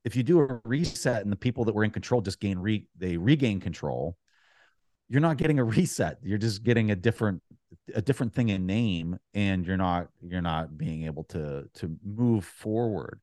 If 0.05 0.17
you 0.17 0.23
do 0.23 0.41
a 0.41 0.61
reset 0.65 1.23
and 1.23 1.31
the 1.31 1.37
people 1.37 1.65
that 1.65 1.75
were 1.75 1.85
in 1.85 1.91
control 1.91 2.21
just 2.21 2.41
gain 2.41 2.59
re 2.59 2.87
they 2.97 3.17
regain 3.17 3.61
control, 3.61 4.17
you're 5.09 5.21
not 5.21 5.37
getting 5.37 5.59
a 5.59 5.65
reset. 5.79 6.19
You're 6.23 6.39
just 6.39 6.63
getting 6.63 6.91
a 6.91 6.97
different 6.97 7.43
a 7.95 8.03
different 8.03 8.35
thing 8.35 8.51
in 8.51 8.67
name 8.67 9.19
and 9.35 9.67
you're 9.67 9.77
not 9.77 10.09
you're 10.21 10.43
not 10.43 10.77
being 10.77 11.05
able 11.05 11.25
to 11.25 11.69
to 11.75 11.97
move 12.05 12.45
forward. 12.45 13.21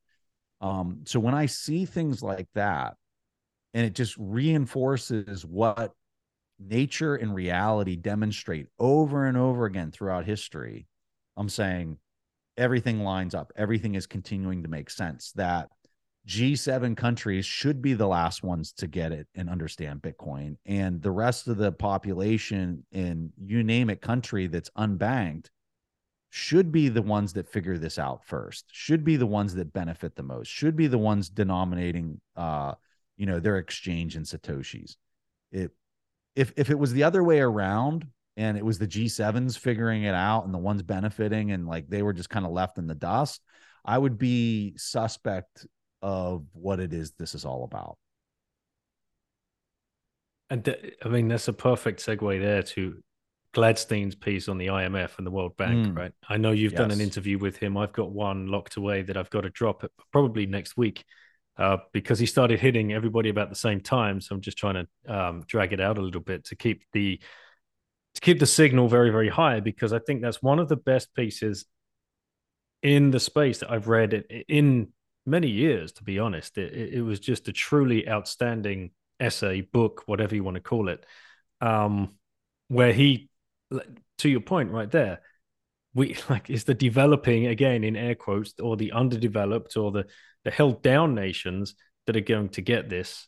Um, 0.62 1.02
so 1.06 1.20
when 1.20 1.34
I 1.34 1.46
see 1.46 1.86
things 1.86 2.22
like 2.22 2.48
that, 2.54 2.96
and 3.74 3.86
it 3.86 3.94
just 3.94 4.16
reinforces 4.18 5.46
what 5.46 5.94
nature 6.60 7.16
and 7.16 7.34
reality 7.34 7.96
demonstrate 7.96 8.68
over 8.78 9.26
and 9.26 9.38
over 9.38 9.66
again 9.66 9.92
throughout 9.92 10.26
history, 10.26 10.88
I'm 11.40 11.50
saying 11.50 11.98
everything 12.58 13.02
lines 13.04 13.34
up. 13.34 13.52
Everything 13.56 13.96
is 13.96 14.06
continuing 14.06 14.62
to 14.64 14.70
make 14.70 14.90
sense. 14.90 15.32
That 15.32 15.70
G7 16.28 16.96
countries 16.98 17.46
should 17.46 17.82
be 17.82 17.94
the 17.94 18.08
last 18.08 18.44
ones 18.44 18.74
to 18.74 18.88
get 18.88 19.12
it 19.12 19.28
and 19.34 19.50
understand 19.50 20.02
Bitcoin. 20.02 20.58
And 20.66 21.02
the 21.02 21.12
rest 21.12 21.48
of 21.48 21.58
the 21.58 21.72
population 21.72 22.86
in 22.92 23.32
you 23.42 23.64
name 23.64 23.90
it 23.90 24.02
country 24.02 24.48
that's 24.48 24.70
unbanked 24.78 25.48
should 26.30 26.72
be 26.72 26.90
the 26.90 27.02
ones 27.02 27.34
that 27.34 27.50
figure 27.50 27.78
this 27.78 27.98
out 27.98 28.24
first, 28.26 28.66
should 28.72 29.04
be 29.04 29.16
the 29.16 29.26
ones 29.26 29.56
that 29.56 29.74
benefit 29.74 30.16
the 30.16 30.22
most, 30.22 30.48
should 30.48 30.76
be 30.76 30.86
the 30.86 30.98
ones 30.98 31.30
denominating 31.30 32.22
uh, 32.36 32.74
you 33.18 33.26
know, 33.26 33.40
their 33.40 33.58
exchange 33.58 34.16
in 34.16 34.24
Satoshis. 34.24 34.96
It 35.52 35.72
if 36.36 36.54
if 36.56 36.70
it 36.70 36.78
was 36.78 36.94
the 36.94 37.04
other 37.04 37.24
way 37.24 37.40
around 37.40 38.08
and 38.40 38.58
it 38.58 38.64
was 38.64 38.80
the 38.80 38.88
G7s 38.88 39.60
figuring 39.60 40.04
it 40.04 40.16
out 40.16 40.46
and 40.46 40.54
the 40.54 40.60
ones 40.60 40.82
benefiting 40.82 41.52
and 41.52 41.68
like 41.68 41.90
they 41.90 42.02
were 42.02 42.14
just 42.14 42.30
kind 42.30 42.46
of 42.46 42.54
left 42.54 42.78
in 42.78 42.88
the 42.88 42.96
dust, 42.96 43.42
I 43.84 43.98
would 43.98 44.18
be 44.18 44.76
suspect 44.78 45.68
of 46.02 46.46
what 46.54 46.80
it 46.80 46.94
is 46.94 47.12
this 47.20 47.36
is 47.36 47.44
all 47.44 47.66
about. 47.66 47.98
And 50.50 50.64
th- 50.64 50.96
I 51.04 51.10
mean, 51.10 51.28
that's 51.28 51.50
a 51.50 51.54
perfect 51.54 52.00
segue 52.00 52.40
there 52.40 52.64
to 52.64 53.04
Gladstein's 53.54 54.16
piece 54.16 54.48
on 54.48 54.58
the 54.58 54.68
IMF 54.68 55.18
and 55.18 55.28
the 55.28 55.32
World 55.32 55.58
Bank, 55.58 55.88
mm. 55.88 55.98
right? 55.98 56.14
I 56.30 56.38
know 56.38 56.52
you've 56.52 56.72
yes. 56.72 56.80
done 56.80 56.92
an 56.92 57.02
interview 57.02 57.38
with 57.38 57.58
him. 57.58 57.76
I've 57.76 57.94
got 57.94 58.10
one 58.10 58.48
locked 58.48 58.78
away 58.78 59.02
that 59.02 59.18
I've 59.18 59.30
got 59.30 59.42
to 59.42 59.50
drop 59.50 59.84
probably 60.14 60.46
next 60.46 60.78
week 60.78 61.04
uh, 61.58 61.78
because 61.92 62.20
he 62.20 62.26
started 62.26 62.62
hitting 62.62 62.94
everybody 62.94 63.28
about 63.28 63.50
the 63.50 63.56
same 63.56 63.82
time. 63.82 64.22
So 64.22 64.34
I'm 64.34 64.42
just 64.42 64.58
trying 64.58 64.88
to 65.06 65.14
um, 65.14 65.44
drag 65.46 65.74
it 65.74 65.82
out 65.82 65.98
a 65.98 66.02
little 66.02 66.22
bit 66.22 66.46
to 66.46 66.56
keep 66.56 66.84
the 66.94 67.20
to 68.16 68.22
keep 68.22 68.40
the 68.40 68.46
signal 68.46 68.88
very 68.88 69.10
very 69.10 69.30
high 69.30 69.60
because 69.60 69.94
I 69.94 70.00
think 70.00 70.22
that's 70.22 70.42
one 70.42 70.60
of 70.60 70.70
the 70.70 70.76
best 70.76 71.14
pieces 71.14 71.66
in 72.82 73.12
the 73.12 73.20
space 73.20 73.60
that 73.60 73.72
I've 73.72 73.88
read 73.88 74.14
in 74.48 74.90
many 75.26 75.50
years, 75.50 75.92
to 75.94 76.04
be 76.04 76.20
honest. 76.20 76.58
It, 76.58 76.94
it 76.94 77.02
was 77.02 77.20
just 77.20 77.48
a 77.48 77.54
truly 77.54 78.08
outstanding 78.08 78.92
essay, 79.20 79.62
book, 79.62 80.04
whatever 80.06 80.36
you 80.36 80.44
want 80.44 80.56
to 80.56 80.62
call 80.62 80.90
it, 80.90 81.06
um, 81.62 82.16
where 82.68 82.94
he, 82.94 83.30
to 84.20 84.30
your 84.30 84.40
point 84.40 84.72
right 84.72 84.90
there, 84.90 85.22
we 85.94 86.16
like 86.30 86.50
is 86.50 86.64
the 86.64 86.74
developing 86.74 87.48
again 87.48 87.84
in 87.84 87.96
air 87.96 88.16
quotes 88.16 88.54
or 88.62 88.78
the 88.78 88.92
underdeveloped 88.92 89.76
or 89.78 89.92
the 89.92 90.06
the 90.46 90.52
held 90.52 90.82
down 90.82 91.16
nations 91.16 91.76
that 92.08 92.16
are 92.16 92.22
going 92.22 92.50
to 92.50 92.62
get 92.62 92.90
this 92.90 93.28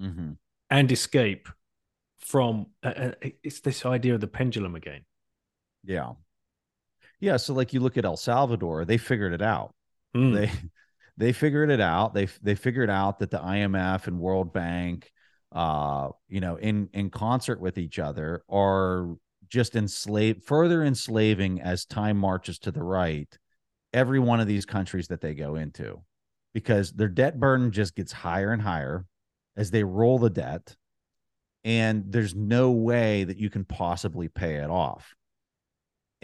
mm-hmm. 0.00 0.32
and 0.70 0.92
escape 0.92 1.48
from 2.24 2.66
uh, 2.82 2.88
uh 2.88 3.12
it's 3.42 3.60
this 3.60 3.84
idea 3.86 4.14
of 4.14 4.20
the 4.20 4.26
pendulum 4.26 4.74
again 4.74 5.04
yeah 5.84 6.12
yeah 7.20 7.36
so 7.36 7.54
like 7.54 7.72
you 7.72 7.80
look 7.80 7.96
at 7.96 8.04
el 8.04 8.16
salvador 8.16 8.84
they 8.84 8.96
figured 8.98 9.32
it 9.32 9.42
out 9.42 9.74
mm. 10.16 10.34
they 10.34 10.50
they 11.16 11.32
figured 11.32 11.70
it 11.70 11.80
out. 11.80 12.14
They 12.14 12.28
they 12.42 12.54
figured 12.54 12.90
out 12.90 13.18
that 13.20 13.30
the 13.30 13.38
IMF 13.38 14.06
and 14.06 14.18
World 14.18 14.52
Bank, 14.52 15.12
uh, 15.52 16.10
you 16.28 16.40
know, 16.40 16.56
in 16.56 16.88
in 16.92 17.10
concert 17.10 17.60
with 17.60 17.78
each 17.78 17.98
other, 17.98 18.42
are 18.48 19.14
just 19.48 19.76
enslave 19.76 20.42
further 20.44 20.82
enslaving 20.84 21.60
as 21.60 21.84
time 21.84 22.16
marches 22.16 22.58
to 22.58 22.72
the 22.72 22.82
right 22.82 23.28
every 23.92 24.18
one 24.18 24.40
of 24.40 24.48
these 24.48 24.66
countries 24.66 25.06
that 25.06 25.20
they 25.20 25.34
go 25.34 25.54
into 25.54 26.02
because 26.52 26.90
their 26.92 27.08
debt 27.08 27.38
burden 27.38 27.70
just 27.70 27.94
gets 27.94 28.10
higher 28.10 28.50
and 28.50 28.62
higher 28.62 29.04
as 29.56 29.70
they 29.70 29.84
roll 29.84 30.18
the 30.18 30.30
debt 30.30 30.74
and 31.64 32.04
there's 32.08 32.34
no 32.34 32.70
way 32.70 33.24
that 33.24 33.38
you 33.38 33.50
can 33.50 33.64
possibly 33.64 34.28
pay 34.28 34.56
it 34.56 34.70
off 34.70 35.14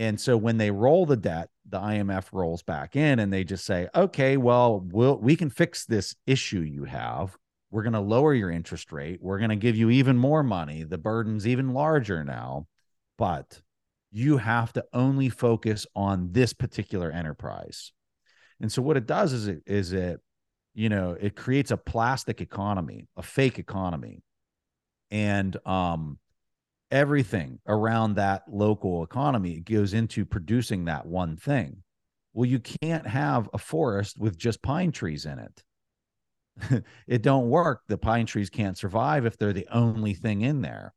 and 0.00 0.18
so 0.18 0.34
when 0.38 0.56
they 0.56 0.70
roll 0.70 1.04
the 1.04 1.14
debt, 1.14 1.50
the 1.68 1.78
IMF 1.78 2.28
rolls 2.32 2.62
back 2.62 2.96
in 2.96 3.18
and 3.18 3.30
they 3.30 3.44
just 3.44 3.66
say, 3.66 3.86
okay, 3.94 4.38
well, 4.38 4.80
we'll 4.80 5.18
we 5.18 5.36
can 5.36 5.50
fix 5.50 5.84
this 5.84 6.16
issue 6.26 6.60
you 6.60 6.84
have. 6.84 7.36
We're 7.70 7.82
going 7.82 7.92
to 7.92 8.00
lower 8.00 8.32
your 8.32 8.50
interest 8.50 8.92
rate. 8.92 9.18
We're 9.20 9.36
going 9.36 9.50
to 9.50 9.56
give 9.56 9.76
you 9.76 9.90
even 9.90 10.16
more 10.16 10.42
money. 10.42 10.84
The 10.84 10.96
burden's 10.96 11.46
even 11.46 11.74
larger 11.74 12.24
now, 12.24 12.66
but 13.18 13.60
you 14.10 14.38
have 14.38 14.72
to 14.72 14.86
only 14.94 15.28
focus 15.28 15.86
on 15.94 16.32
this 16.32 16.54
particular 16.54 17.10
enterprise. 17.10 17.92
And 18.58 18.72
so 18.72 18.80
what 18.80 18.96
it 18.96 19.06
does 19.06 19.34
is 19.34 19.48
it 19.48 19.62
is 19.66 19.92
it, 19.92 20.18
you 20.72 20.88
know, 20.88 21.14
it 21.20 21.36
creates 21.36 21.72
a 21.72 21.76
plastic 21.76 22.40
economy, 22.40 23.06
a 23.18 23.22
fake 23.22 23.58
economy. 23.58 24.22
And 25.10 25.56
um 25.66 26.18
everything 26.90 27.60
around 27.66 28.14
that 28.14 28.42
local 28.48 29.02
economy 29.04 29.60
goes 29.60 29.94
into 29.94 30.24
producing 30.24 30.86
that 30.86 31.06
one 31.06 31.36
thing. 31.36 31.82
Well, 32.32 32.46
you 32.46 32.60
can't 32.60 33.06
have 33.06 33.48
a 33.52 33.58
forest 33.58 34.18
with 34.18 34.36
just 34.36 34.62
pine 34.62 34.92
trees 34.92 35.24
in 35.24 35.38
it. 35.38 36.84
it 37.06 37.22
don't 37.22 37.48
work. 37.48 37.82
The 37.88 37.98
pine 37.98 38.26
trees 38.26 38.50
can't 38.50 38.78
survive 38.78 39.26
if 39.26 39.36
they're 39.36 39.52
the 39.52 39.68
only 39.72 40.14
thing 40.14 40.42
in 40.42 40.62
there. 40.62 40.94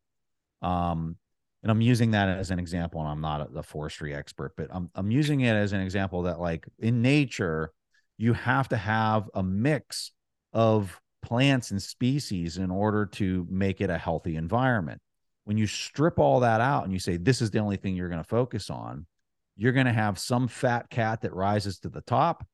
Um, 0.61 1.17
and 1.61 1.71
I'm 1.71 1.81
using 1.81 2.11
that 2.11 2.27
as 2.27 2.51
an 2.51 2.59
example, 2.59 2.99
and 2.99 3.09
I'm 3.09 3.21
not 3.21 3.49
a, 3.55 3.63
forestry 3.63 4.13
expert, 4.13 4.53
but 4.57 4.67
I'm 4.71 4.89
I'm 4.95 5.11
using 5.11 5.41
it 5.41 5.53
as 5.53 5.71
an 5.71 5.79
example 5.79 6.23
that 6.23 6.39
like 6.39 6.67
in 6.77 7.01
nature, 7.01 7.71
you 8.17 8.33
have 8.33 8.67
to 8.69 8.77
have 8.77 9.29
a 9.33 9.41
mix 9.41 10.11
of 10.51 10.99
plants 11.23 11.71
and 11.71 11.81
species 11.81 12.57
in 12.57 12.69
order 12.69 13.07
to 13.07 13.47
make 13.49 13.81
it 13.81 13.89
a 13.89 13.97
healthy 13.97 14.35
environment. 14.35 15.01
When 15.45 15.57
you 15.57 15.65
strip 15.65 16.19
all 16.19 16.41
that 16.41 16.61
out 16.61 16.83
and 16.83 16.93
you 16.93 16.99
say 16.99 17.17
this 17.17 17.41
is 17.41 17.49
the 17.49 17.59
only 17.59 17.77
thing 17.77 17.95
you're 17.95 18.09
going 18.09 18.21
to 18.21 18.27
focus 18.27 18.69
on 18.69 19.07
you're 19.55 19.73
going 19.73 19.85
to 19.85 19.93
have 19.93 20.17
some 20.17 20.47
fat 20.47 20.89
cat 20.89 21.21
that 21.21 21.33
rises 21.33 21.79
to 21.79 21.89
the 21.89 22.01
top 22.01 22.45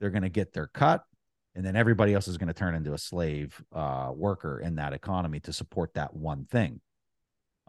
they're 0.00 0.10
going 0.10 0.22
to 0.22 0.28
get 0.28 0.52
their 0.52 0.68
cut 0.68 1.04
and 1.58 1.66
then 1.66 1.74
everybody 1.74 2.14
else 2.14 2.28
is 2.28 2.38
going 2.38 2.46
to 2.46 2.54
turn 2.54 2.76
into 2.76 2.94
a 2.94 2.98
slave 2.98 3.60
uh, 3.74 4.12
worker 4.14 4.60
in 4.60 4.76
that 4.76 4.92
economy 4.92 5.40
to 5.40 5.52
support 5.52 5.92
that 5.94 6.14
one 6.14 6.44
thing. 6.44 6.80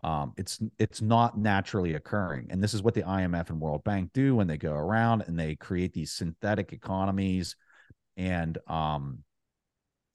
Um, 0.04 0.34
it's 0.38 0.60
it's 0.78 1.02
not 1.02 1.40
naturally 1.40 1.96
occurring. 1.96 2.50
And 2.52 2.64
this 2.64 2.76
is 2.76 2.84
what 2.84 2.94
the 2.94 3.02
imf 3.02 3.50
and 3.50 3.60
world 3.60 3.84
bank 3.84 4.12
do 4.14 4.36
when 4.36 4.46
they 4.46 4.58
go 4.58 4.74
around 4.74 5.24
and 5.26 5.40
they 5.40 5.56
create 5.56 5.94
these 5.94 6.12
synthetic 6.12 6.72
economies 6.72 7.56
and 8.16 8.60
um 8.68 9.24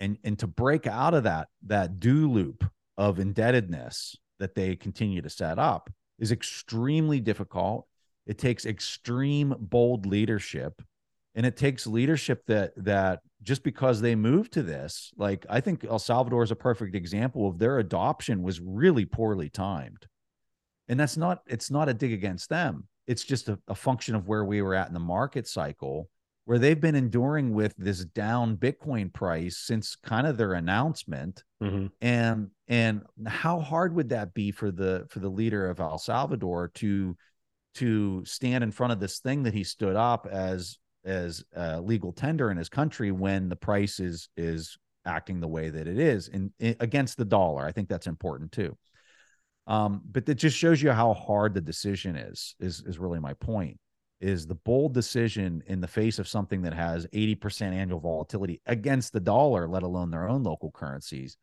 and 0.00 0.18
and 0.24 0.38
to 0.38 0.46
break 0.46 0.86
out 0.86 1.14
of 1.14 1.24
that 1.24 1.48
that 1.66 2.00
do 2.00 2.30
loop 2.30 2.64
of 2.96 3.18
indebtedness 3.18 4.16
that 4.38 4.54
they 4.54 4.76
continue 4.76 5.22
to 5.22 5.30
set 5.30 5.58
up 5.58 5.90
is 6.18 6.32
extremely 6.32 7.20
difficult. 7.20 7.86
It 8.26 8.38
takes 8.38 8.66
extreme 8.66 9.54
bold 9.58 10.06
leadership 10.06 10.80
and 11.34 11.44
it 11.44 11.56
takes 11.56 11.86
leadership 11.86 12.42
that 12.46 12.72
that 12.76 13.20
just 13.42 13.62
because 13.62 14.00
they 14.00 14.14
moved 14.14 14.52
to 14.52 14.62
this 14.62 15.12
like 15.16 15.44
i 15.50 15.60
think 15.60 15.84
el 15.84 15.98
salvador 15.98 16.42
is 16.42 16.50
a 16.50 16.56
perfect 16.56 16.94
example 16.94 17.46
of 17.46 17.58
their 17.58 17.78
adoption 17.78 18.42
was 18.42 18.60
really 18.60 19.04
poorly 19.04 19.50
timed. 19.50 20.06
And 20.88 21.00
that's 21.00 21.16
not 21.16 21.40
it's 21.46 21.70
not 21.70 21.88
a 21.88 21.94
dig 21.94 22.12
against 22.12 22.48
them. 22.48 22.86
It's 23.06 23.24
just 23.24 23.48
a, 23.48 23.58
a 23.68 23.74
function 23.74 24.14
of 24.14 24.28
where 24.28 24.44
we 24.44 24.62
were 24.62 24.74
at 24.74 24.88
in 24.88 24.94
the 24.94 25.00
market 25.00 25.46
cycle 25.46 26.08
where 26.44 26.58
they've 26.58 26.80
been 26.80 26.94
enduring 26.94 27.54
with 27.54 27.74
this 27.76 28.04
down 28.04 28.56
Bitcoin 28.56 29.12
price 29.12 29.56
since 29.56 29.96
kind 29.96 30.26
of 30.26 30.36
their 30.36 30.52
announcement. 30.52 31.42
Mm-hmm. 31.62 31.86
And 32.00 32.50
and 32.68 33.02
how 33.26 33.60
hard 33.60 33.94
would 33.94 34.10
that 34.10 34.34
be 34.34 34.50
for 34.50 34.70
the 34.70 35.06
for 35.08 35.20
the 35.20 35.28
leader 35.28 35.68
of 35.68 35.80
El 35.80 35.98
Salvador 35.98 36.68
to 36.74 37.16
to 37.76 38.24
stand 38.24 38.62
in 38.62 38.70
front 38.70 38.92
of 38.92 39.00
this 39.00 39.18
thing 39.18 39.42
that 39.44 39.54
he 39.54 39.64
stood 39.64 39.96
up 39.96 40.26
as 40.30 40.78
as 41.04 41.44
a 41.54 41.80
legal 41.80 42.12
tender 42.12 42.50
in 42.50 42.56
his 42.56 42.68
country 42.68 43.10
when 43.10 43.48
the 43.48 43.56
price 43.56 43.98
is 44.00 44.28
is 44.36 44.76
acting 45.06 45.40
the 45.40 45.48
way 45.48 45.68
that 45.68 45.86
it 45.86 45.98
is 45.98 46.28
in, 46.28 46.52
in 46.58 46.76
against 46.80 47.16
the 47.16 47.24
dollar. 47.24 47.64
I 47.64 47.72
think 47.72 47.88
that's 47.88 48.06
important 48.06 48.52
too. 48.52 48.76
Um, 49.66 50.02
but 50.04 50.28
it 50.28 50.34
just 50.34 50.58
shows 50.58 50.82
you 50.82 50.90
how 50.90 51.14
hard 51.14 51.54
the 51.54 51.60
decision 51.62 52.16
is. 52.16 52.54
Is 52.60 52.82
is 52.86 52.98
really 52.98 53.18
my 53.18 53.32
point 53.32 53.78
is 54.24 54.46
the 54.46 54.54
bold 54.54 54.94
decision 54.94 55.62
in 55.66 55.82
the 55.82 55.86
face 55.86 56.18
of 56.18 56.26
something 56.26 56.62
that 56.62 56.72
has 56.72 57.06
80% 57.08 57.72
annual 57.72 58.00
volatility 58.00 58.62
against 58.64 59.12
the 59.12 59.20
dollar, 59.20 59.68
let 59.68 59.82
alone 59.82 60.10
their 60.10 60.26
own 60.26 60.42
local 60.42 60.70
currencies, 60.70 61.36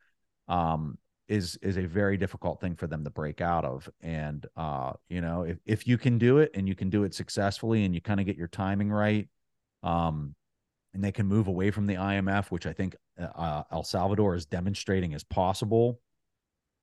um, 0.48 0.98
is 1.28 1.56
is 1.62 1.76
a 1.76 1.86
very 1.86 2.16
difficult 2.16 2.60
thing 2.60 2.74
for 2.74 2.88
them 2.88 3.04
to 3.04 3.10
break 3.10 3.40
out 3.40 3.64
of. 3.64 3.88
And 4.00 4.44
uh, 4.56 4.94
you 5.08 5.20
know, 5.20 5.42
if 5.44 5.58
if 5.64 5.86
you 5.86 5.96
can 5.96 6.18
do 6.18 6.38
it 6.38 6.50
and 6.54 6.68
you 6.68 6.74
can 6.74 6.90
do 6.90 7.04
it 7.04 7.14
successfully 7.14 7.84
and 7.84 7.94
you 7.94 8.00
kind 8.00 8.18
of 8.18 8.26
get 8.26 8.36
your 8.36 8.48
timing 8.48 8.90
right, 8.90 9.28
um, 9.84 10.34
and 10.92 11.04
they 11.04 11.12
can 11.12 11.26
move 11.26 11.46
away 11.46 11.70
from 11.70 11.86
the 11.86 11.94
IMF, 11.94 12.50
which 12.50 12.66
I 12.66 12.72
think 12.72 12.96
uh, 13.18 13.28
uh, 13.34 13.62
El 13.70 13.84
Salvador 13.84 14.34
is 14.34 14.44
demonstrating 14.44 15.12
is 15.12 15.22
possible, 15.22 16.00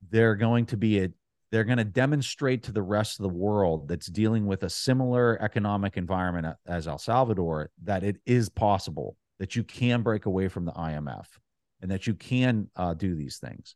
they're 0.10 0.36
going 0.36 0.66
to 0.68 0.78
be 0.78 1.04
a 1.04 1.10
they're 1.52 1.64
going 1.64 1.78
to 1.78 1.84
demonstrate 1.84 2.64
to 2.64 2.72
the 2.72 2.82
rest 2.82 3.20
of 3.20 3.24
the 3.24 3.30
world 3.38 3.88
that's 3.88 4.08
dealing 4.08 4.46
with 4.46 4.64
a 4.64 4.70
similar 4.70 5.42
economic 5.42 5.98
environment 5.98 6.56
as 6.68 6.88
El 6.88 7.00
Salvador 7.00 7.72
that 7.84 8.04
it 8.04 8.18
is 8.26 8.50
possible 8.50 9.18
that 9.40 9.56
you 9.56 9.64
can 9.64 10.04
break 10.04 10.26
away 10.26 10.48
from 10.48 10.66
the 10.66 10.72
IMF 10.74 11.26
and 11.82 11.90
that 11.90 12.06
you 12.06 12.14
can 12.14 12.70
uh, 12.76 12.94
do 12.94 13.16
these 13.16 13.38
things. 13.38 13.76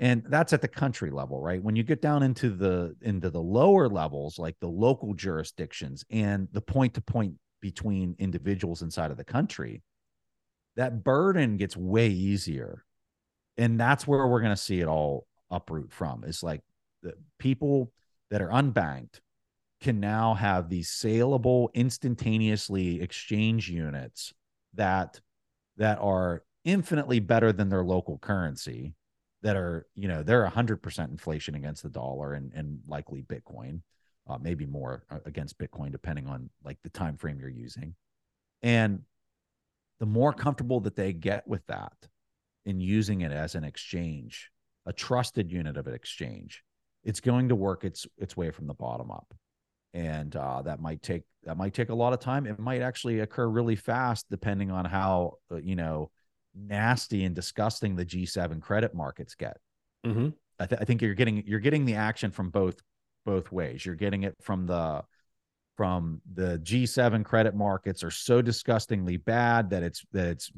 And 0.00 0.24
that's 0.28 0.52
at 0.52 0.60
the 0.60 0.68
country 0.68 1.10
level, 1.10 1.40
right? 1.40 1.62
When 1.62 1.76
you 1.76 1.82
get 1.82 2.02
down 2.02 2.22
into 2.22 2.50
the 2.50 2.96
into 3.00 3.30
the 3.30 3.42
lower 3.42 3.88
levels, 3.88 4.38
like 4.38 4.56
the 4.60 4.68
local 4.68 5.14
jurisdictions 5.14 6.04
and 6.10 6.48
the 6.52 6.60
point 6.60 6.94
to 6.94 7.00
point 7.00 7.34
between 7.60 8.16
individuals 8.18 8.82
inside 8.82 9.12
of 9.12 9.16
the 9.16 9.24
country, 9.24 9.82
that 10.76 11.04
burden 11.04 11.56
gets 11.56 11.76
way 11.76 12.08
easier. 12.08 12.84
And 13.56 13.78
that's 13.78 14.06
where 14.06 14.26
we're 14.26 14.40
going 14.40 14.50
to 14.50 14.60
see 14.60 14.80
it 14.80 14.88
all 14.88 15.26
uproot 15.48 15.92
from. 15.92 16.24
Is 16.24 16.42
like 16.42 16.62
the 17.04 17.14
people 17.38 17.92
that 18.30 18.42
are 18.42 18.48
unbanked 18.48 19.20
can 19.80 20.00
now 20.00 20.34
have 20.34 20.68
these 20.68 20.90
saleable 20.90 21.70
instantaneously 21.74 23.00
exchange 23.00 23.68
units 23.68 24.32
that 24.74 25.20
that 25.76 25.98
are 26.00 26.42
infinitely 26.64 27.20
better 27.20 27.52
than 27.52 27.68
their 27.68 27.84
local 27.84 28.18
currency 28.18 28.94
that 29.42 29.56
are 29.56 29.86
you 29.94 30.08
know 30.08 30.22
they're 30.22 30.46
100% 30.46 31.10
inflation 31.10 31.54
against 31.54 31.82
the 31.82 31.90
dollar 31.90 32.32
and 32.32 32.52
and 32.54 32.80
likely 32.88 33.22
bitcoin 33.22 33.80
uh, 34.28 34.38
maybe 34.40 34.66
more 34.66 35.04
uh, 35.10 35.18
against 35.26 35.58
bitcoin 35.58 35.92
depending 35.92 36.26
on 36.26 36.48
like 36.64 36.78
the 36.82 36.90
time 36.90 37.16
frame 37.16 37.38
you're 37.38 37.48
using. 37.48 37.94
And 38.62 39.00
the 40.00 40.06
more 40.06 40.32
comfortable 40.32 40.80
that 40.80 40.96
they 40.96 41.12
get 41.12 41.46
with 41.46 41.66
that 41.66 41.92
in 42.64 42.80
using 42.80 43.20
it 43.20 43.32
as 43.32 43.54
an 43.54 43.64
exchange 43.64 44.50
a 44.86 44.92
trusted 44.92 45.50
unit 45.50 45.76
of 45.76 45.86
an 45.86 45.94
exchange 45.94 46.62
it's 47.04 47.20
going 47.20 47.48
to 47.50 47.54
work 47.54 47.84
its 47.84 48.06
its 48.18 48.36
way 48.36 48.50
from 48.50 48.66
the 48.66 48.74
bottom 48.74 49.10
up. 49.10 49.32
And 49.92 50.34
uh, 50.34 50.62
that 50.62 50.80
might 50.80 51.02
take 51.02 51.22
that 51.44 51.56
might 51.56 51.74
take 51.74 51.90
a 51.90 51.94
lot 51.94 52.12
of 52.12 52.18
time. 52.18 52.46
It 52.46 52.58
might 52.58 52.82
actually 52.82 53.20
occur 53.20 53.46
really 53.46 53.76
fast 53.76 54.26
depending 54.30 54.70
on 54.70 54.84
how 54.84 55.34
uh, 55.52 55.56
you 55.56 55.76
know 55.76 56.10
nasty 56.54 57.24
and 57.24 57.34
disgusting 57.34 57.96
the 57.96 58.04
g7 58.04 58.60
credit 58.60 58.94
markets 58.94 59.34
get. 59.34 59.58
Mm-hmm. 60.06 60.28
I, 60.58 60.66
th- 60.66 60.80
I 60.80 60.84
think 60.84 61.02
you're 61.02 61.14
getting 61.14 61.44
you're 61.46 61.60
getting 61.60 61.84
the 61.84 61.94
action 61.94 62.30
from 62.30 62.50
both 62.50 62.76
both 63.24 63.52
ways. 63.52 63.84
You're 63.84 63.94
getting 63.94 64.24
it 64.24 64.34
from 64.40 64.66
the 64.66 65.04
from 65.76 66.20
the 66.34 66.58
g7 66.58 67.24
credit 67.24 67.54
markets 67.54 68.02
are 68.04 68.10
so 68.10 68.40
disgustingly 68.40 69.16
bad 69.16 69.70
that 69.70 69.82
it's 69.82 70.04
that 70.12 70.26
it's 70.26 70.50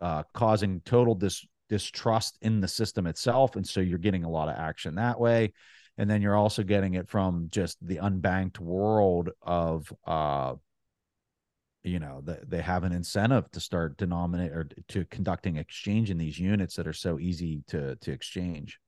uh, 0.00 0.22
causing 0.34 0.80
total 0.84 1.14
dis- 1.14 1.46
distrust 1.68 2.38
in 2.42 2.60
the 2.60 2.68
system 2.68 3.06
itself. 3.06 3.56
And 3.56 3.66
so 3.66 3.80
you're 3.80 3.98
getting 3.98 4.24
a 4.24 4.30
lot 4.30 4.48
of 4.48 4.56
action 4.56 4.96
that 4.96 5.18
way 5.18 5.52
and 5.98 6.10
then 6.10 6.22
you're 6.22 6.36
also 6.36 6.62
getting 6.62 6.94
it 6.94 7.08
from 7.08 7.48
just 7.50 7.76
the 7.86 7.96
unbanked 7.96 8.58
world 8.58 9.30
of 9.42 9.92
uh 10.06 10.54
you 11.84 11.98
know 11.98 12.22
the, 12.24 12.40
they 12.48 12.62
have 12.62 12.82
an 12.82 12.92
incentive 12.92 13.50
to 13.52 13.60
start 13.60 13.98
denominate 13.98 14.52
or 14.52 14.68
to 14.88 15.04
conducting 15.06 15.56
exchange 15.56 16.10
in 16.10 16.18
these 16.18 16.38
units 16.38 16.76
that 16.76 16.86
are 16.86 16.94
so 16.94 17.18
easy 17.18 17.62
to 17.68 17.94
to 17.96 18.10
exchange. 18.10 18.80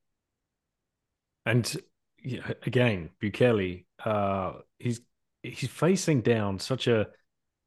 And 1.45 1.71
you 2.17 2.39
know, 2.39 2.53
again, 2.65 3.11
Bukele, 3.21 3.85
uh, 4.03 4.53
he's 4.79 4.99
he's 5.43 5.69
facing 5.69 6.21
down 6.21 6.59
such 6.59 6.87
a, 6.87 7.07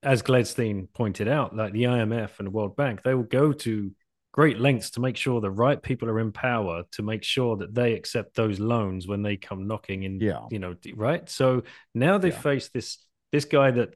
as 0.03 0.23
Gladstein 0.23 0.89
pointed 0.93 1.29
out, 1.29 1.57
like 1.57 1.73
the 1.73 1.85
IMF 1.85 2.39
and 2.39 2.47
the 2.47 2.51
World 2.51 2.77
Bank, 2.77 3.03
they 3.05 3.15
will 3.15 3.23
go 3.23 3.53
to 3.53 3.93
great 4.33 4.61
lengths 4.61 4.91
to 4.91 5.01
make 5.01 5.17
sure 5.17 5.41
the 5.41 5.51
right 5.51 5.83
people 5.83 6.09
are 6.09 6.21
in 6.21 6.33
power 6.33 6.85
to 6.93 7.03
make 7.03 7.23
sure 7.25 7.57
that 7.57 7.75
they 7.75 7.95
accept 7.95 8.37
those 8.37 8.61
loans 8.61 9.09
when 9.09 9.23
they 9.23 9.37
come 9.37 9.67
knocking 9.67 10.05
in. 10.05 10.21
Yeah. 10.21 10.47
you 10.51 10.59
know, 10.59 10.77
right. 10.95 11.29
So 11.29 11.63
now 11.95 12.19
they 12.19 12.31
Yeah. 12.31 12.39
face 12.41 12.69
this 12.69 12.99
this 13.33 13.45
guy 13.45 13.71
that. 13.73 13.95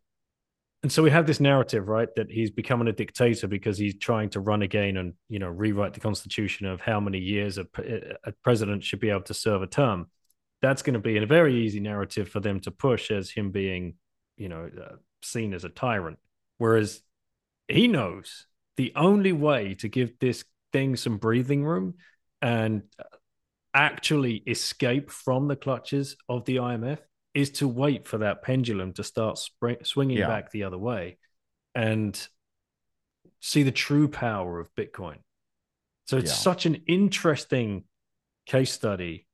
And 0.83 0.93
so 0.93 1.03
we 1.03 1.11
have 1.11 1.27
this 1.27 1.41
narrative, 1.41 1.89
right, 1.89 2.09
that 2.17 2.31
he's 2.31 2.51
becoming 2.51 2.89
a 2.89 2.93
dictator 2.93 3.49
because 3.49 3.79
he's 3.79 3.97
trying 3.97 4.29
to 4.31 4.41
run 4.41 4.61
again 4.61 4.99
and 4.99 5.15
you 5.31 5.39
know 5.39 5.49
rewrite 5.49 5.95
the 5.95 6.01
constitution 6.01 6.67
of 6.67 6.81
how 6.81 7.01
many 7.01 7.19
years 7.19 7.57
a, 7.57 7.67
a 8.25 8.33
president 8.43 8.85
should 8.85 9.01
be 9.01 9.09
able 9.09 9.23
to 9.23 9.35
serve 9.35 9.63
a 9.63 9.67
term 9.67 10.11
that's 10.65 10.81
going 10.83 10.95
to 10.95 11.01
be 11.01 11.19
a 11.19 11.27
very 11.27 11.63
easy 11.65 11.79
narrative 11.81 12.29
for 12.31 12.41
them 12.41 12.59
to 12.59 12.71
push 12.71 13.11
as 13.11 13.31
him 13.31 13.51
being, 13.51 13.97
you 14.39 14.49
know, 14.49 14.71
uh, 14.83 14.97
seen 15.23 15.53
as 15.53 15.65
a 15.65 15.69
tyrant. 15.69 16.19
Whereas 16.57 17.03
he 17.69 17.87
knows 17.87 18.47
the 18.77 18.93
only 18.97 19.33
way 19.33 19.75
to 19.77 19.89
give 19.89 20.19
this 20.19 20.45
thing 20.73 20.97
some 20.97 21.19
breathing 21.19 21.65
room 21.65 21.95
and 22.43 22.83
actually 23.73 24.37
escape 24.47 25.11
from 25.11 25.49
the 25.49 25.57
clutches 25.57 26.17
of 26.29 26.45
the 26.45 26.57
IMF 26.57 26.99
is 27.35 27.51
to 27.51 27.67
wait 27.67 28.07
for 28.07 28.19
that 28.19 28.43
pendulum 28.43 28.93
to 28.93 29.03
start 29.03 29.39
spring- 29.39 29.83
swinging 29.85 30.19
Yeah. 30.19 30.29
back 30.29 30.51
the 30.53 30.63
other 30.65 30.79
way 30.79 31.19
and 31.75 32.29
see 33.41 33.63
the 33.65 33.73
true 33.73 34.09
power 34.09 34.61
of 34.61 34.73
Bitcoin. 34.75 35.19
So 36.07 36.19
it's 36.19 36.31
Yeah. 36.31 36.37
such 36.37 36.67
an 36.67 36.77
interesting 36.87 37.85
case 38.47 38.71
study 38.73 39.27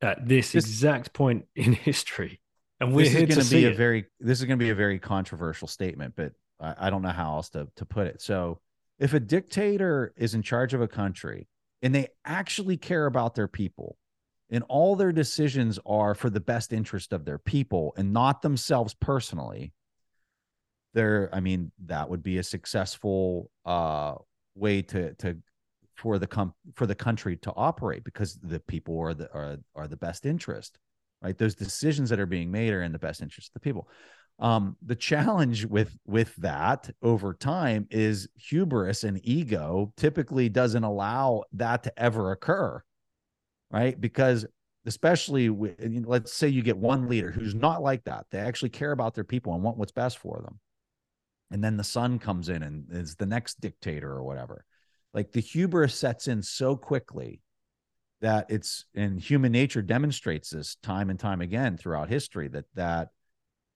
at 0.00 0.26
this, 0.26 0.52
This- 0.52 0.64
exact 0.64 1.12
point 1.12 1.46
in 1.54 1.72
history. 1.90 2.40
And 2.80 2.94
we're 2.94 3.04
this 3.04 3.12
here 3.12 3.22
is 3.28 3.34
going 3.36 3.44
to 3.46 3.50
be 3.54 3.64
a 3.66 3.70
it. 3.70 3.76
very 3.76 4.06
this 4.18 4.40
is 4.40 4.46
going 4.46 4.58
to 4.58 4.64
be 4.64 4.70
a 4.70 4.74
very 4.74 4.98
controversial 4.98 5.68
statement 5.68 6.14
but 6.16 6.32
I, 6.60 6.74
I 6.78 6.90
don't 6.90 7.02
know 7.02 7.08
how 7.08 7.34
else 7.34 7.50
to, 7.50 7.68
to 7.76 7.84
put 7.84 8.06
it. 8.06 8.20
So 8.20 8.60
if 8.98 9.14
a 9.14 9.20
dictator 9.20 10.12
is 10.16 10.34
in 10.34 10.42
charge 10.42 10.74
of 10.74 10.80
a 10.80 10.88
country 10.88 11.48
and 11.82 11.94
they 11.94 12.08
actually 12.24 12.76
care 12.76 13.06
about 13.06 13.34
their 13.34 13.48
people 13.48 13.96
and 14.50 14.64
all 14.68 14.96
their 14.96 15.12
decisions 15.12 15.78
are 15.86 16.14
for 16.14 16.28
the 16.28 16.40
best 16.40 16.72
interest 16.72 17.12
of 17.12 17.24
their 17.24 17.38
people 17.38 17.94
and 17.96 18.12
not 18.12 18.42
themselves 18.42 18.94
personally 18.94 19.72
there 20.92 21.30
i 21.32 21.38
mean 21.38 21.70
that 21.86 22.10
would 22.10 22.22
be 22.22 22.38
a 22.38 22.42
successful 22.42 23.48
uh 23.64 24.14
way 24.56 24.82
to 24.82 25.14
to 25.14 25.38
for 25.94 26.18
the 26.18 26.26
com- 26.26 26.54
for 26.74 26.84
the 26.86 26.94
country 26.94 27.36
to 27.36 27.52
operate 27.54 28.02
because 28.02 28.34
the 28.42 28.58
people 28.58 28.98
are 28.98 29.14
the 29.14 29.32
are, 29.32 29.56
are 29.76 29.86
the 29.86 29.96
best 29.96 30.26
interest 30.26 30.78
right? 31.22 31.36
Those 31.36 31.54
decisions 31.54 32.10
that 32.10 32.20
are 32.20 32.26
being 32.26 32.50
made 32.50 32.72
are 32.72 32.82
in 32.82 32.92
the 32.92 32.98
best 32.98 33.22
interest 33.22 33.48
of 33.48 33.54
the 33.54 33.60
people 33.60 33.88
um 34.40 34.76
the 34.82 34.96
challenge 34.96 35.66
with 35.66 35.96
with 36.06 36.34
that 36.36 36.90
over 37.02 37.34
time 37.34 37.86
is 37.90 38.28
hubris 38.34 39.04
and 39.04 39.20
ego 39.22 39.92
typically 39.96 40.48
doesn't 40.48 40.84
allow 40.84 41.44
that 41.52 41.82
to 41.82 42.02
ever 42.02 42.32
occur 42.32 42.82
right? 43.70 44.00
Because 44.00 44.46
especially 44.86 45.48
with, 45.50 45.76
let's 46.04 46.32
say 46.32 46.48
you 46.48 46.62
get 46.62 46.76
one 46.76 47.08
leader 47.08 47.30
who's 47.30 47.54
not 47.54 47.82
like 47.82 48.04
that. 48.04 48.26
They 48.30 48.38
actually 48.38 48.70
care 48.70 48.92
about 48.92 49.14
their 49.14 49.24
people 49.24 49.54
and 49.54 49.62
want 49.62 49.76
what's 49.76 49.92
best 49.92 50.18
for 50.18 50.40
them. 50.42 50.58
And 51.50 51.62
then 51.62 51.76
the 51.76 51.84
son 51.84 52.18
comes 52.18 52.48
in 52.48 52.62
and 52.62 52.86
is 52.90 53.16
the 53.16 53.26
next 53.26 53.60
dictator 53.60 54.10
or 54.10 54.22
whatever. 54.22 54.64
Like 55.12 55.32
the 55.32 55.40
hubris 55.40 55.94
sets 55.94 56.28
in 56.28 56.42
so 56.42 56.76
quickly 56.76 57.42
that 58.20 58.46
it's 58.48 58.84
and 58.94 59.18
human 59.18 59.50
nature 59.50 59.82
demonstrates 59.82 60.50
this 60.50 60.76
time 60.82 61.10
and 61.10 61.18
time 61.18 61.40
again 61.40 61.76
throughout 61.76 62.08
history 62.08 62.48
that 62.48 62.66
that 62.74 63.08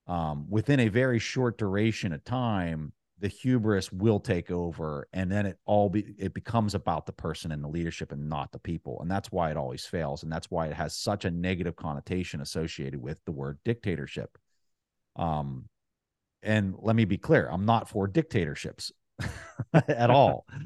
um, 0.06 0.46
within 0.48 0.80
a 0.80 0.88
very 0.88 1.18
short 1.18 1.58
duration 1.58 2.12
of 2.12 2.24
time 2.24 2.92
the 3.20 3.28
hubris 3.28 3.92
will 3.92 4.18
take 4.20 4.50
over 4.50 5.08
and 5.12 5.30
then 5.30 5.46
it 5.46 5.58
all 5.64 5.88
be 5.88 6.14
it 6.18 6.34
becomes 6.34 6.74
about 6.74 7.06
the 7.06 7.12
person 7.12 7.52
and 7.52 7.62
the 7.62 7.68
leadership 7.68 8.12
and 8.12 8.28
not 8.28 8.52
the 8.52 8.58
people. 8.58 9.00
And 9.00 9.10
that's 9.10 9.30
why 9.30 9.50
it 9.50 9.56
always 9.56 9.86
fails 9.86 10.22
and 10.22 10.32
that's 10.32 10.50
why 10.50 10.66
it 10.66 10.74
has 10.74 10.96
such 10.96 11.24
a 11.24 11.30
negative 11.30 11.76
connotation 11.76 12.40
associated 12.40 13.00
with 13.00 13.24
the 13.24 13.32
word 13.32 13.58
dictatorship. 13.64 14.36
Um 15.16 15.68
and 16.42 16.74
let 16.78 16.94
me 16.94 17.06
be 17.06 17.16
clear 17.16 17.48
i'm 17.50 17.64
not 17.64 17.88
for 17.88 18.06
dictatorships 18.06 18.92
at 19.72 20.10
all. 20.10 20.46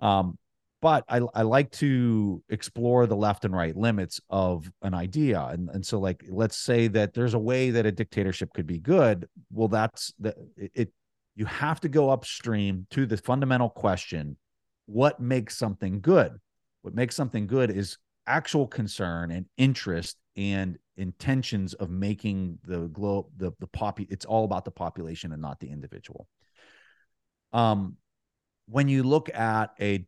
Um 0.00 0.36
but 0.84 1.02
I, 1.08 1.22
I 1.34 1.42
like 1.42 1.70
to 1.72 2.42
explore 2.50 3.06
the 3.06 3.16
left 3.16 3.46
and 3.46 3.56
right 3.56 3.74
limits 3.74 4.20
of 4.28 4.70
an 4.82 4.92
idea 4.92 5.40
and, 5.40 5.70
and 5.70 5.84
so 5.84 5.98
like 5.98 6.22
let's 6.28 6.58
say 6.58 6.88
that 6.88 7.14
there's 7.14 7.32
a 7.32 7.38
way 7.38 7.70
that 7.70 7.86
a 7.86 7.92
dictatorship 7.92 8.52
could 8.52 8.66
be 8.66 8.78
good 8.78 9.26
well 9.50 9.68
that's 9.68 10.12
the 10.18 10.34
it, 10.58 10.72
it 10.74 10.92
you 11.36 11.46
have 11.46 11.80
to 11.80 11.88
go 11.88 12.10
upstream 12.10 12.86
to 12.90 13.06
the 13.06 13.16
fundamental 13.16 13.70
question 13.70 14.36
what 14.86 15.20
makes 15.20 15.56
something 15.56 16.00
good? 16.00 16.38
What 16.82 16.94
makes 16.94 17.16
something 17.16 17.46
good 17.46 17.70
is 17.70 17.96
actual 18.26 18.66
concern 18.66 19.30
and 19.30 19.46
interest 19.56 20.16
and 20.36 20.78
intentions 20.96 21.74
of 21.74 21.90
making 21.90 22.58
the 22.64 22.88
globe 22.88 23.26
the 23.36 23.52
the 23.58 23.66
pop 23.66 24.00
it's 24.00 24.24
all 24.24 24.44
about 24.44 24.64
the 24.64 24.70
population 24.70 25.32
and 25.32 25.42
not 25.42 25.60
the 25.60 25.70
individual. 25.70 26.28
Um 27.52 27.96
when 28.66 28.88
you 28.88 29.02
look 29.02 29.28
at 29.34 29.70
a 29.80 30.06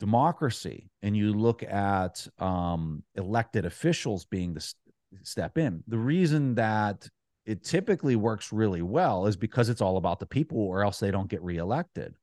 democracy 0.00 0.90
and 1.02 1.16
you 1.16 1.32
look 1.32 1.62
at 1.62 2.26
um, 2.38 3.02
elected 3.14 3.64
officials 3.64 4.24
being 4.24 4.54
the 4.54 4.60
s- 4.60 4.74
step 5.22 5.58
in, 5.58 5.82
the 5.86 5.98
reason 5.98 6.54
that 6.56 7.08
it 7.46 7.62
typically 7.62 8.16
works 8.16 8.52
really 8.52 8.82
well 8.82 9.26
is 9.26 9.36
because 9.36 9.68
it's 9.68 9.80
all 9.80 9.96
about 9.96 10.18
the 10.18 10.26
people, 10.26 10.58
or 10.58 10.82
else 10.82 10.98
they 10.98 11.10
don't 11.10 11.28
get 11.28 11.42
reelected. 11.42 12.14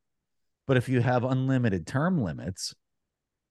But 0.68 0.78
if 0.78 0.90
you 0.90 1.02
have 1.02 1.24
unlimited 1.24 1.86
term 1.86 2.22
limits 2.24 2.74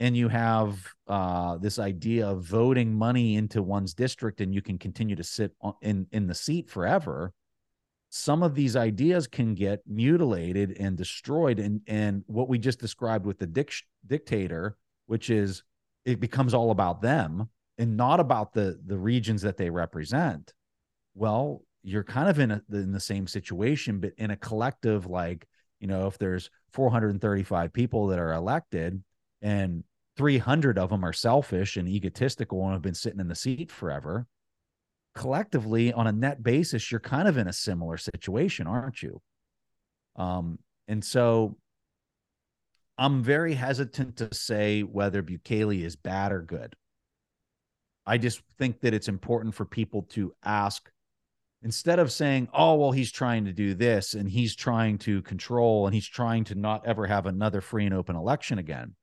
and 0.00 0.16
you 0.16 0.28
have 0.28 0.78
uh, 1.06 1.58
this 1.58 1.78
idea 1.78 2.26
of 2.26 2.42
voting 2.42 2.94
money 2.94 3.36
into 3.36 3.62
one's 3.62 3.94
district 3.94 4.40
and 4.40 4.54
you 4.54 4.62
can 4.62 4.78
continue 4.78 5.16
to 5.16 5.24
sit 5.24 5.52
on, 5.60 5.74
in 5.82 6.06
in 6.12 6.26
the 6.26 6.34
seat 6.34 6.68
forever, 6.68 7.32
some 8.10 8.42
of 8.42 8.56
these 8.56 8.74
ideas 8.74 9.28
can 9.28 9.54
get 9.54 9.82
mutilated 9.86 10.76
and 10.78 10.96
destroyed 10.96 11.60
and 11.60 11.80
and 11.86 12.24
what 12.26 12.48
we 12.48 12.58
just 12.58 12.80
described 12.80 13.24
with 13.24 13.38
the 13.38 13.46
dic- 13.46 13.84
dictator 14.06 14.76
which 15.06 15.30
is 15.30 15.62
it 16.04 16.18
becomes 16.18 16.52
all 16.52 16.72
about 16.72 17.00
them 17.00 17.48
and 17.78 17.96
not 17.96 18.20
about 18.20 18.52
the 18.52 18.78
the 18.86 18.98
regions 18.98 19.42
that 19.42 19.56
they 19.56 19.70
represent. 19.70 20.52
Well 21.14 21.62
you're 21.82 22.04
kind 22.04 22.28
of 22.28 22.38
in 22.38 22.50
a, 22.50 22.62
in 22.72 22.92
the 22.92 23.00
same 23.00 23.26
situation 23.26 24.00
but 24.00 24.12
in 24.18 24.32
a 24.32 24.36
collective 24.36 25.06
like 25.06 25.46
you 25.78 25.86
know 25.86 26.08
if 26.08 26.18
there's 26.18 26.50
435 26.72 27.72
people 27.72 28.08
that 28.08 28.18
are 28.18 28.32
elected 28.32 29.02
and 29.40 29.84
300 30.16 30.78
of 30.78 30.90
them 30.90 31.04
are 31.04 31.12
selfish 31.12 31.76
and 31.76 31.88
egotistical 31.88 32.64
and 32.64 32.72
have 32.72 32.82
been 32.82 32.92
sitting 32.92 33.20
in 33.20 33.28
the 33.28 33.34
seat 33.36 33.70
forever 33.70 34.26
collectively 35.14 35.92
on 35.92 36.06
a 36.06 36.12
net 36.12 36.42
basis 36.42 36.90
you're 36.90 37.00
kind 37.00 37.26
of 37.26 37.36
in 37.36 37.48
a 37.48 37.52
similar 37.52 37.96
situation 37.96 38.66
aren't 38.66 39.02
you? 39.02 39.20
Um 40.16 40.58
and 40.88 41.04
so 41.04 41.56
i'm 42.98 43.22
very 43.22 43.54
hesitant 43.54 44.16
to 44.16 44.34
say 44.34 44.82
whether 44.82 45.22
bukele 45.22 45.82
is 45.84 45.96
bad 45.96 46.32
or 46.32 46.42
good. 46.42 46.74
I 48.06 48.18
just 48.18 48.42
think 48.58 48.80
that 48.80 48.94
it's 48.94 49.08
important 49.08 49.54
for 49.54 49.64
people 49.64 50.02
to 50.10 50.34
ask 50.44 50.90
instead 51.62 51.98
of 51.98 52.10
saying 52.10 52.48
oh 52.52 52.74
well 52.76 52.92
he's 52.92 53.12
trying 53.12 53.44
to 53.44 53.52
do 53.52 53.74
this 53.74 54.14
and 54.14 54.28
he's 54.28 54.56
trying 54.56 54.98
to 54.98 55.22
control 55.22 55.86
and 55.86 55.94
he's 55.94 56.08
trying 56.08 56.44
to 56.44 56.54
not 56.54 56.86
ever 56.86 57.06
have 57.06 57.26
another 57.26 57.60
free 57.60 57.84
and 57.84 57.94
open 57.94 58.16
election 58.16 58.58
again 58.58 58.94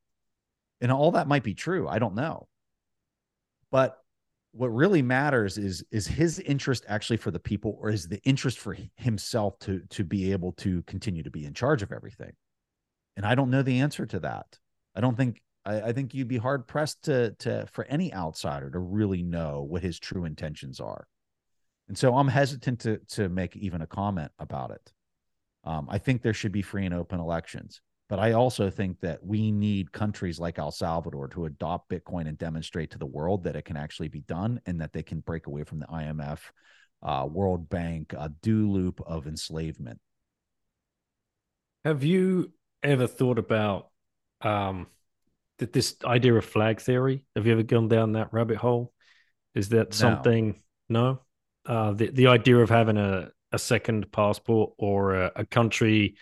and 0.82 0.92
all 0.92 1.12
that 1.12 1.28
might 1.28 1.44
be 1.44 1.54
true 1.54 1.88
i 1.88 2.00
don't 2.00 2.16
know. 2.16 2.48
But 3.72 3.98
what 4.52 4.70
really 4.70 5.02
matters 5.02 5.58
is 5.58 5.84
is 5.92 6.08
his 6.08 6.40
interest 6.40 6.86
actually 6.88 7.18
for 7.18 7.32
the 7.32 7.40
people 7.40 7.78
or 7.82 7.90
is 7.90 8.08
the 8.08 8.22
interest 8.24 8.60
for 8.60 8.76
himself 8.96 9.58
to 9.60 9.82
to 9.90 10.04
be 10.04 10.32
able 10.32 10.54
to 10.54 10.82
continue 10.84 11.24
to 11.24 11.32
be 11.32 11.46
in 11.46 11.54
charge 11.54 11.82
of 11.82 11.92
everything? 11.92 12.34
And 13.16 13.26
i 13.26 13.36
don't 13.36 13.50
know 13.50 13.62
the 13.62 13.80
answer 13.80 14.06
to 14.06 14.20
that. 14.22 14.58
I 14.96 15.02
don't 15.02 15.18
think 15.18 15.42
I, 15.66 15.82
I 15.82 15.94
think 15.94 16.14
you'd 16.14 16.28
be 16.28 16.38
hard 16.38 16.68
pressed 16.68 17.04
to 17.04 17.32
to 17.40 17.68
for 17.72 17.86
any 17.86 18.14
outsider 18.14 18.70
to 18.72 18.80
really 18.80 19.24
know 19.24 19.62
what 19.62 19.84
his 19.84 20.00
true 20.00 20.26
intentions 20.26 20.80
are. 20.80 21.08
And 21.88 21.98
so 21.98 22.16
i'm 22.16 22.28
hesitant 22.28 22.80
to 22.82 22.98
to 23.10 23.30
make 23.30 23.56
even 23.56 23.82
a 23.82 23.88
comment 23.88 24.32
about 24.40 24.72
it. 24.72 24.94
Um, 25.64 25.88
i 25.90 25.98
think 25.98 26.22
there 26.22 26.34
should 26.34 26.52
be 26.52 26.62
free 26.62 26.86
and 26.86 26.94
open 26.94 27.20
elections 27.20 27.82
but 28.10 28.20
I 28.20 28.34
also 28.34 28.70
think 28.70 29.02
that 29.02 29.24
we 29.24 29.52
need 29.52 29.92
countries 29.92 30.40
like 30.40 30.60
El 30.60 30.72
Salvador 30.72 31.28
to 31.30 31.46
adopt 31.46 31.90
Bitcoin 31.90 32.28
and 32.28 32.38
demonstrate 32.38 32.92
to 32.92 32.98
the 32.98 33.06
world 33.06 33.44
that 33.44 33.56
it 33.56 33.66
can 33.66 33.76
actually 33.76 34.08
be 34.08 34.22
done 34.22 34.62
and 34.66 34.80
that 34.80 34.94
they 34.94 35.04
can 35.04 35.20
break 35.20 35.48
away 35.48 35.64
from 35.64 35.80
the 35.80 35.88
IMF, 35.88 36.40
uh, 37.04 37.28
World 37.30 37.70
Bank, 37.70 38.14
a 38.18 38.30
do 38.42 38.70
loop 38.70 39.02
of 39.06 39.28
enslavement. 39.28 40.00
Have 41.84 42.04
you 42.04 42.54
ever 42.82 43.08
thought 43.08 43.40
about 43.40 43.90
um, 44.42 44.88
that 45.58 45.74
this 45.74 45.96
idea 46.06 46.34
of 46.34 46.46
flag 46.46 46.80
theory? 46.80 47.26
Have 47.36 47.46
you 47.46 47.52
ever 47.52 47.64
gone 47.64 47.90
down 47.90 48.14
that 48.14 48.32
rabbit 48.32 48.58
hole? 48.58 48.94
Is 49.54 49.70
that 49.70 49.94
something? 49.94 50.62
No. 50.88 51.20
no? 51.66 51.74
Uh, 51.74 51.92
the 51.92 52.10
the 52.10 52.28
idea 52.28 52.58
of 52.58 52.70
having 52.70 52.98
a 52.98 53.32
a 53.52 53.60
second 53.60 54.12
passport 54.12 54.72
or 54.78 55.16
a, 55.16 55.32
a 55.38 55.46
country 55.46 56.16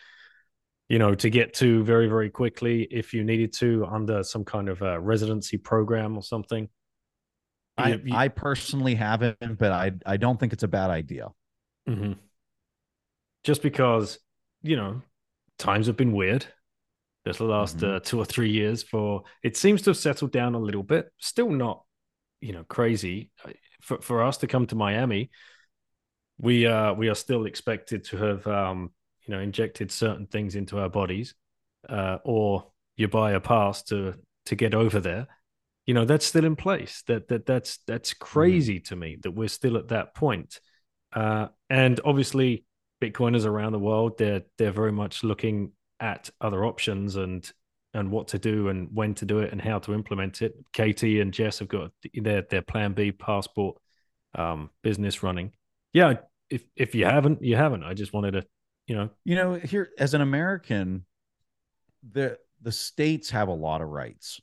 you 0.88 1.00
know, 1.00 1.16
to 1.16 1.30
get 1.30 1.54
to 1.56 1.84
very, 1.84 2.08
very 2.08 2.30
quickly 2.30 2.84
if 2.84 3.14
you 3.14 3.24
needed 3.24 3.54
to 3.54 3.86
under 3.86 4.24
some 4.24 4.46
kind 4.46 4.70
of 4.70 4.82
a 4.82 5.00
residency 5.00 5.58
program 5.58 6.16
or 6.16 6.24
something? 6.24 6.70
I, 7.78 7.94
you, 7.96 8.16
I 8.16 8.28
personally 8.30 8.96
haven't, 8.96 9.58
but 9.58 9.72
I 9.72 9.92
I 10.06 10.18
don't 10.18 10.40
think 10.40 10.54
it's 10.54 10.64
a 10.64 10.68
bad 10.68 10.90
idea. 10.90 11.28
Mm-hmm. 11.90 12.14
Just 13.44 13.62
because 13.62 14.20
you 14.62 14.76
know 14.76 15.02
times 15.58 15.88
have 15.88 15.98
been 15.98 16.14
weird. 16.14 16.46
This 17.26 17.38
the 17.38 17.46
last 17.46 17.78
mm-hmm. 17.78 17.96
uh, 17.96 18.00
two 18.00 18.20
or 18.20 18.26
three 18.26 18.52
years 18.52 18.84
for 18.84 19.24
it 19.44 19.58
seems 19.58 19.82
to 19.84 19.90
have 19.90 19.98
settled 19.98 20.32
down 20.32 20.56
a 20.56 20.60
little 20.60 20.84
bit. 20.84 21.12
Still 21.20 21.50
not, 21.50 21.84
you 22.40 22.54
know, 22.54 22.64
crazy 22.64 23.32
for 23.82 24.00
for 24.02 24.24
us 24.24 24.38
to 24.38 24.48
come 24.48 24.68
to 24.68 24.76
Miami. 24.76 25.32
We 26.38 26.68
uh 26.68 26.94
we 26.94 27.10
are 27.10 27.16
still 27.16 27.46
expected 27.46 28.06
to 28.06 28.18
have 28.18 28.48
um 28.48 28.92
you 29.26 29.34
know 29.34 29.40
injected 29.40 29.92
certain 29.92 30.28
things 30.28 30.56
into 30.56 30.80
our 30.80 30.90
bodies 30.90 31.34
uh, 31.90 32.18
or 32.24 32.72
you 32.98 33.08
buy 33.08 33.32
a 33.32 33.40
pass 33.40 33.84
to 33.84 34.14
to 34.46 34.56
get 34.56 34.74
over 34.74 35.00
there 35.00 35.28
you 35.86 35.94
know 35.94 36.06
that's 36.06 36.26
still 36.26 36.46
in 36.46 36.56
place 36.56 37.04
that 37.08 37.28
that 37.28 37.46
that's 37.46 37.80
that's 37.88 38.14
mm-hmm. 38.14 38.24
crazy 38.24 38.80
mm. 38.80 38.86
to 38.86 38.96
me 38.96 39.18
that 39.22 39.32
we're 39.32 39.48
still 39.48 39.78
at 39.78 39.90
that 39.90 40.16
point 40.16 40.60
uh, 41.14 41.48
and 41.70 42.00
obviously 42.06 42.66
bitcoiners 43.02 43.46
around 43.46 43.72
the 43.72 43.80
world 43.80 44.18
they're 44.18 44.44
they're 44.58 44.72
very 44.72 44.92
much 44.92 45.24
looking 45.24 45.72
at 46.00 46.30
other 46.42 46.66
options 46.66 47.16
and 47.16 47.52
and 47.94 48.12
what 48.12 48.28
to 48.28 48.40
do 48.40 48.68
and 48.68 48.90
when 48.94 49.14
to 49.14 49.26
do 49.26 49.40
it 49.40 49.52
and 49.52 49.62
how 49.62 49.80
to 49.80 49.94
implement 49.94 50.42
it 50.42 50.54
katie 50.74 51.22
and 51.22 51.34
jess 51.34 51.60
have 51.60 51.68
got 51.68 51.92
their 52.14 52.42
their 52.50 52.62
plan 52.62 52.94
b 52.94 53.12
passport 53.12 53.78
um, 54.36 54.70
business 54.84 55.24
running 55.24 55.52
yeah 55.94 56.16
if 56.50 56.64
if 56.76 56.94
you 56.94 57.06
haven't 57.06 57.42
you 57.42 57.56
haven't 57.56 57.84
i 57.84 57.94
just 57.94 58.12
wanted 58.12 58.32
to 58.32 58.44
you 58.88 58.96
know 58.96 59.10
you 59.24 59.36
know 59.36 59.56
here 59.56 59.90
as 59.98 60.14
an 60.14 60.22
american 60.22 61.06
the 62.12 62.38
the 62.62 62.72
states 62.72 63.30
have 63.30 63.48
a 63.48 63.54
lot 63.54 63.82
of 63.82 63.90
rights. 63.90 64.42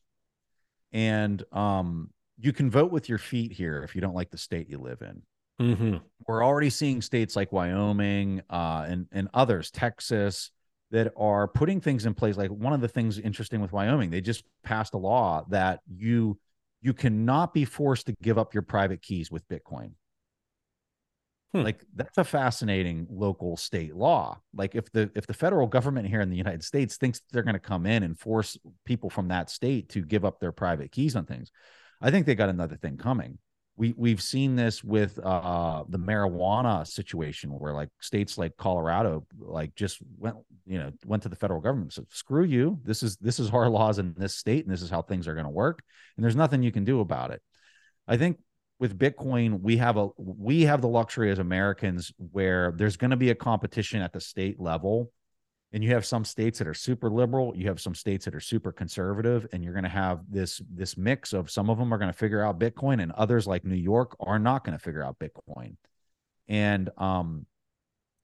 And 0.93 1.43
um 1.53 2.11
you 2.39 2.53
can 2.53 2.71
vote 2.71 2.91
with 2.91 3.09
your 3.09 3.19
feet 3.19 3.53
here 3.53 3.83
if 3.85 3.95
you 3.95 4.01
don't 4.01 4.15
like 4.15 4.31
the 4.31 4.39
state 4.39 4.69
you 4.69 4.79
live 4.79 5.03
in. 5.03 5.23
Mm-hmm. 5.61 5.97
we're 6.27 6.45
already 6.45 6.71
seeing 6.71 7.03
states 7.03 7.37
like 7.37 7.53
wyoming 7.53 8.43
uh 8.51 8.87
and 8.89 9.07
and 9.13 9.29
others 9.33 9.71
texas 9.71 10.51
that 10.91 11.13
are 11.17 11.47
putting 11.47 11.81
things 11.81 12.05
in 12.05 12.15
place. 12.15 12.37
Like 12.37 12.51
one 12.51 12.73
of 12.73 12.81
the 12.81 12.89
things 12.89 13.19
interesting 13.19 13.61
with 13.61 13.73
wyoming 13.73 14.11
they 14.11 14.21
just 14.21 14.45
passed 14.65 14.95
a 14.95 14.99
law 14.99 15.45
that 15.51 15.81
you 15.87 16.39
you 16.81 16.95
cannot 16.95 17.55
be 17.55 17.65
forced 17.65 18.07
to 18.07 18.15
give 18.23 18.39
up 18.39 18.55
your 18.55 18.63
private 18.63 19.03
keys 19.03 19.31
with 19.31 19.47
bitcoin 19.49 19.93
Hmm. 21.53 21.63
Like 21.63 21.85
that's 21.95 22.19
a 22.19 22.25
fascinating 22.25 23.07
local 23.11 23.57
state 23.57 23.95
law. 23.95 24.41
Like 24.55 24.75
if 24.75 24.91
the 24.93 25.11
if 25.15 25.27
the 25.27 25.35
federal 25.35 25.67
government 25.67 26.09
here 26.09 26.23
in 26.23 26.31
the 26.31 26.37
United 26.37 26.65
States 26.65 26.97
thinks 26.97 27.21
they're 27.31 27.43
going 27.43 27.55
to 27.55 27.61
come 27.61 27.85
in 27.85 28.03
and 28.03 28.19
force 28.19 28.57
people 28.87 29.11
from 29.11 29.29
that 29.29 29.51
state 29.51 29.91
to 29.91 30.03
give 30.03 30.25
up 30.25 30.41
their 30.41 30.53
private 30.53 30.93
keys 30.93 31.15
on 31.15 31.27
things, 31.27 31.51
I 32.01 32.11
think 32.11 32.27
they 32.27 32.35
got 32.35 32.49
another 32.49 32.77
thing 32.77 32.97
coming. 32.97 33.39
We 33.77 33.95
we've 33.97 34.23
seen 34.23 34.57
this 34.57 34.83
with 34.83 35.19
uh 35.19 35.85
the 35.89 35.99
marijuana 35.99 36.87
situation 36.87 37.51
where 37.51 37.75
like 37.75 37.91
states 38.01 38.39
like 38.39 38.57
Colorado 38.57 39.27
like 39.39 39.75
just 39.75 39.99
went 40.19 40.37
you 40.67 40.79
know 40.79 40.93
went 41.05 41.23
to 41.25 41.31
the 41.31 41.37
federal 41.37 41.61
government 41.61 41.95
said 41.95 42.05
screw 42.11 42.45
you 42.45 42.79
this 42.85 43.03
is 43.03 43.17
this 43.17 43.41
is 43.41 43.49
our 43.51 43.71
laws 43.71 43.99
in 43.99 44.15
this 44.19 44.35
state 44.35 44.67
and 44.67 44.73
this 44.73 44.83
is 44.83 44.91
how 44.91 45.01
things 45.01 45.27
are 45.27 45.33
going 45.33 45.47
to 45.47 45.51
work 45.51 45.83
and 46.17 46.25
there's 46.25 46.37
nothing 46.37 46.63
you 46.63 46.71
can 46.71 46.85
do 46.85 47.01
about 47.01 47.31
it. 47.31 47.41
I 48.07 48.19
think 48.19 48.39
with 48.83 48.99
Bitcoin, 48.99 49.61
we 49.61 49.77
have 49.77 49.97
a 49.97 50.09
we 50.17 50.63
have 50.63 50.81
the 50.81 50.89
luxury 50.89 51.31
as 51.31 51.39
Americans 51.39 52.13
where 52.19 52.75
there's 52.77 52.97
going 52.97 53.13
to 53.13 53.17
be 53.17 53.31
a 53.31 53.35
competition 53.35 54.03
at 54.03 54.13
the 54.13 54.21
state 54.21 54.59
level. 54.59 55.13
And 55.73 55.85
you 55.85 55.91
have 55.91 56.05
some 56.05 56.25
states 56.25 56.59
that 56.59 56.67
are 56.67 56.75
super 56.75 57.09
liberal, 57.09 57.55
you 57.57 57.69
have 57.69 57.81
some 57.81 57.95
states 57.95 58.25
that 58.25 58.35
are 58.35 58.41
super 58.41 58.73
conservative, 58.73 59.47
and 59.53 59.63
you're 59.63 59.73
going 59.73 59.85
to 59.85 59.89
have 59.89 60.23
this 60.29 60.61
this 60.69 60.97
mix 60.97 61.33
of 61.33 61.49
some 61.49 61.71
of 61.71 61.79
them 61.79 61.95
are 61.95 61.97
going 61.99 62.11
to 62.11 62.19
figure 62.19 62.45
out 62.45 62.59
Bitcoin, 62.59 63.01
and 63.01 63.13
others 63.13 63.47
like 63.47 63.65
New 63.65 63.77
York 63.77 64.17
are 64.19 64.41
not 64.41 64.65
going 64.65 64.77
to 64.77 64.83
figure 64.83 65.05
out 65.05 65.17
Bitcoin. 65.21 65.77
And 66.49 66.91
um, 66.99 67.47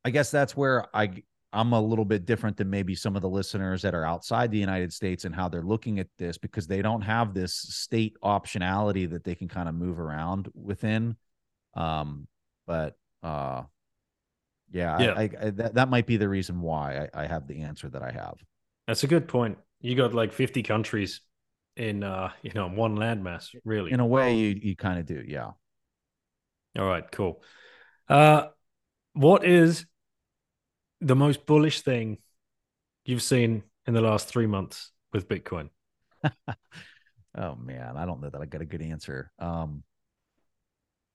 I 0.04 0.10
guess 0.10 0.32
that's 0.32 0.56
where 0.56 0.86
I 0.92 1.22
I'm 1.52 1.72
a 1.72 1.80
little 1.80 2.04
bit 2.04 2.26
different 2.26 2.56
than 2.56 2.68
maybe 2.68 2.94
some 2.94 3.16
of 3.16 3.22
the 3.22 3.28
listeners 3.28 3.82
that 3.82 3.94
are 3.94 4.04
outside 4.04 4.50
the 4.50 4.58
United 4.58 4.92
States 4.92 5.24
and 5.24 5.34
how 5.34 5.48
they're 5.48 5.62
looking 5.62 5.98
at 5.98 6.08
this 6.18 6.36
because 6.36 6.66
they 6.66 6.82
don't 6.82 7.00
have 7.00 7.32
this 7.32 7.54
state 7.54 8.16
optionality 8.22 9.10
that 9.10 9.24
they 9.24 9.34
can 9.34 9.48
kind 9.48 9.68
of 9.68 9.74
move 9.74 9.98
around 9.98 10.48
within. 10.54 11.16
Um, 11.74 12.28
but 12.66 12.96
uh, 13.22 13.62
yeah, 14.70 15.00
yeah. 15.00 15.12
I, 15.12 15.30
I, 15.40 15.50
that, 15.50 15.74
that 15.74 15.88
might 15.88 16.06
be 16.06 16.18
the 16.18 16.28
reason 16.28 16.60
why 16.60 17.08
I, 17.14 17.22
I 17.22 17.26
have 17.26 17.46
the 17.46 17.62
answer 17.62 17.88
that 17.88 18.02
I 18.02 18.10
have. 18.10 18.34
That's 18.86 19.04
a 19.04 19.08
good 19.08 19.26
point. 19.26 19.56
You 19.80 19.94
got 19.94 20.12
like 20.12 20.32
50 20.32 20.62
countries 20.62 21.22
in 21.78 22.02
uh, 22.02 22.30
you 22.42 22.52
know, 22.54 22.68
one 22.68 22.96
landmass, 22.96 23.54
really. 23.64 23.92
In 23.92 24.00
a 24.00 24.06
way, 24.06 24.36
you 24.36 24.60
you 24.60 24.76
kind 24.76 24.98
of 24.98 25.06
do, 25.06 25.22
yeah. 25.26 25.52
All 26.78 26.86
right, 26.86 27.10
cool. 27.10 27.42
Uh, 28.08 28.48
what 29.14 29.46
is 29.46 29.86
the 31.00 31.16
most 31.16 31.46
bullish 31.46 31.82
thing 31.82 32.18
you've 33.04 33.22
seen 33.22 33.62
in 33.86 33.94
the 33.94 34.00
last 34.00 34.28
three 34.28 34.46
months 34.46 34.92
with 35.12 35.28
Bitcoin? 35.28 35.70
oh 37.36 37.54
man, 37.56 37.96
I 37.96 38.06
don't 38.06 38.20
know 38.20 38.30
that 38.30 38.40
I 38.40 38.46
got 38.46 38.62
a 38.62 38.66
good 38.66 38.82
answer. 38.82 39.30
Um, 39.38 39.82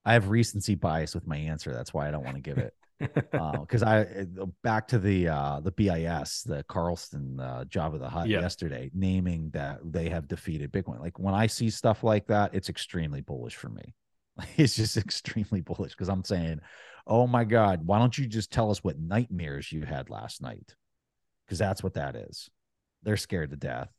I 0.05 0.13
have 0.13 0.29
recency 0.29 0.75
bias 0.75 1.15
with 1.15 1.27
my 1.27 1.37
answer. 1.37 1.73
That's 1.73 1.93
why 1.93 2.07
I 2.07 2.11
don't 2.11 2.23
want 2.23 2.35
to 2.35 2.41
give 2.41 2.57
it. 2.57 2.73
because 2.99 3.83
uh, 3.83 3.87
I 3.87 4.41
uh, 4.41 4.45
back 4.63 4.87
to 4.89 4.99
the 4.99 5.27
uh, 5.29 5.59
the 5.61 5.71
BIS, 5.71 6.43
the 6.43 6.63
Carstens 6.69 7.39
uh, 7.39 7.65
Jabba 7.65 7.99
the 7.99 8.09
Hutt 8.09 8.29
yesterday, 8.29 8.91
naming 8.93 9.49
that 9.51 9.79
they 9.83 10.09
have 10.09 10.27
defeated 10.27 10.71
Bitcoin. 10.71 10.99
Like 10.99 11.19
when 11.19 11.33
I 11.33 11.47
see 11.47 11.69
stuff 11.69 12.03
like 12.03 12.27
that, 12.27 12.53
it's 12.53 12.69
extremely 12.69 13.21
bullish 13.21 13.55
for 13.55 13.69
me. 13.69 13.93
It's 14.57 14.75
just 14.75 14.97
extremely 14.97 15.61
bullish 15.61 15.91
because 15.91 16.09
I'm 16.09 16.23
saying, 16.23 16.59
oh 17.05 17.27
my 17.27 17.43
God, 17.43 17.85
why 17.85 17.99
don't 17.99 18.17
you 18.17 18.25
just 18.27 18.51
tell 18.51 18.71
us 18.71 18.83
what 18.83 18.99
nightmares 18.99 19.71
you 19.71 19.83
had 19.83 20.09
last 20.09 20.41
night? 20.41 20.75
Because 21.45 21.59
that's 21.59 21.83
what 21.83 21.95
that 21.95 22.15
is. 22.15 22.49
They're 23.03 23.17
scared 23.17 23.51
to 23.51 23.57
death. 23.57 23.91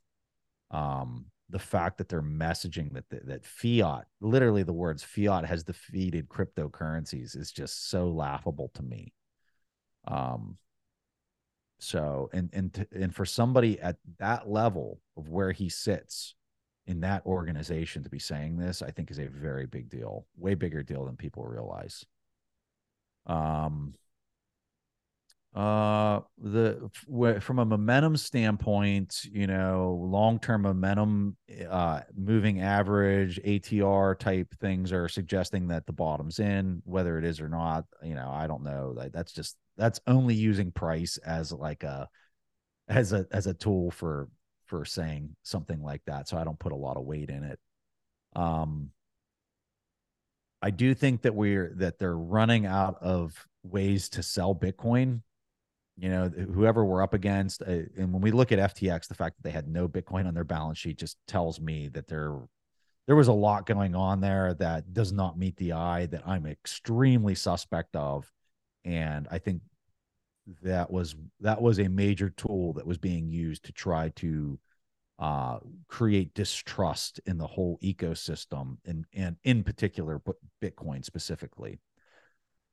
Um, 0.71 1.25
the 1.49 1.59
fact 1.59 1.99
that 1.99 2.09
they're 2.09 2.23
messaging 2.23 2.93
that 2.93 3.05
that 3.27 3.45
fiat, 3.45 4.05
literally 4.19 4.63
the 4.63 4.73
words 4.73 5.03
fiat 5.03 5.45
has 5.45 5.63
defeated 5.63 6.27
cryptocurrencies, 6.27 7.37
is 7.37 7.51
just 7.51 7.89
so 7.89 8.07
laughable 8.07 8.71
to 8.73 8.81
me. 8.81 9.13
Um, 10.07 10.57
so 11.79 12.29
and 12.33 12.49
and 12.51 12.87
and 12.91 13.13
for 13.13 13.25
somebody 13.25 13.79
at 13.79 13.97
that 14.17 14.49
level 14.49 15.01
of 15.17 15.29
where 15.29 15.51
he 15.51 15.69
sits 15.69 16.33
in 16.87 17.01
that 17.01 17.25
organization 17.25 18.03
to 18.03 18.09
be 18.09 18.19
saying 18.19 18.57
this, 18.57 18.81
I 18.81 18.89
think 18.91 19.11
is 19.11 19.19
a 19.19 19.27
very 19.27 19.67
big 19.67 19.89
deal, 19.89 20.25
way 20.37 20.55
bigger 20.55 20.83
deal 20.83 21.05
than 21.05 21.15
people 21.15 21.43
realize. 21.43 22.05
Um, 23.25 23.95
uh, 25.55 26.19
the 26.37 26.89
from 27.39 27.59
a 27.59 27.65
momentum 27.65 28.17
standpoint, 28.17 29.21
you 29.31 29.47
know, 29.47 29.97
long 30.03 30.37
term 30.37 30.63
momentum, 30.63 31.37
uh, 31.69 32.01
moving 32.13 32.61
average, 32.61 33.39
ATR 33.41 34.19
type 34.19 34.53
things 34.59 34.91
are 34.91 35.07
suggesting 35.07 35.69
that 35.69 35.85
the 35.85 35.93
bottom's 35.93 36.39
in. 36.39 36.81
Whether 36.83 37.17
it 37.17 37.23
is 37.23 37.39
or 37.39 37.47
not, 37.47 37.85
you 38.03 38.15
know, 38.15 38.29
I 38.29 38.47
don't 38.47 38.63
know. 38.63 38.97
That's 39.13 39.31
just 39.31 39.55
that's 39.77 40.01
only 40.07 40.35
using 40.35 40.73
price 40.73 41.15
as 41.25 41.53
like 41.53 41.83
a 41.83 42.09
as 42.89 43.13
a 43.13 43.25
as 43.31 43.47
a 43.47 43.53
tool 43.53 43.91
for 43.91 44.27
for 44.65 44.83
saying 44.83 45.37
something 45.43 45.81
like 45.81 46.01
that. 46.05 46.27
So 46.27 46.37
I 46.37 46.43
don't 46.43 46.59
put 46.59 46.73
a 46.73 46.77
lot 46.77 46.97
of 46.97 47.05
weight 47.05 47.29
in 47.29 47.43
it. 47.43 47.59
Um, 48.35 48.89
I 50.65 50.71
do 50.71 50.95
think 50.95 51.21
that 51.21 51.35
we're 51.35 51.73
that 51.75 51.99
they're 51.99 52.17
running 52.17 52.65
out 52.65 52.97
of 52.99 53.47
ways 53.61 54.09
to 54.09 54.23
sell 54.23 54.55
Bitcoin. 54.55 55.21
You 55.95 56.09
know 56.09 56.27
whoever 56.27 56.83
we're 56.83 57.03
up 57.03 57.13
against 57.13 57.61
uh, 57.61 57.83
and 57.95 58.11
when 58.11 58.21
we 58.21 58.31
look 58.31 58.51
at 58.51 58.59
ftx 58.75 59.07
the 59.07 59.13
fact 59.13 59.37
that 59.37 59.43
they 59.43 59.51
had 59.51 59.69
no 59.69 59.87
bitcoin 59.87 60.27
on 60.27 60.33
their 60.33 60.43
balance 60.43 60.77
sheet 60.77 60.97
just 60.97 61.15
tells 61.25 61.61
me 61.61 61.87
that 61.87 62.09
there 62.09 62.37
there 63.07 63.15
was 63.15 63.29
a 63.29 63.33
lot 63.33 63.65
going 63.65 63.95
on 63.95 64.19
there 64.19 64.53
that 64.55 64.93
does 64.93 65.13
not 65.13 65.37
meet 65.39 65.55
the 65.55 65.71
eye 65.71 66.05
that 66.07 66.27
i'm 66.27 66.45
extremely 66.45 67.33
suspect 67.33 67.95
of. 67.95 68.29
And 68.83 69.25
i 69.31 69.37
think 69.37 69.61
that 70.63 70.91
was 70.91 71.15
that 71.39 71.61
was 71.61 71.79
a 71.79 71.87
major 71.87 72.29
tool 72.29 72.73
that 72.73 72.87
was 72.87 72.97
being 72.97 73.29
used 73.29 73.63
to 73.65 73.71
try 73.71 74.09
to 74.17 74.59
uh, 75.17 75.59
create 75.87 76.33
distrust 76.33 77.19
in 77.25 77.37
the 77.37 77.47
whole 77.47 77.79
ecosystem 77.81 78.77
and 78.85 79.05
and 79.13 79.37
in 79.43 79.63
particular 79.63 80.21
bitcoin 80.61 81.05
specifically 81.05 81.79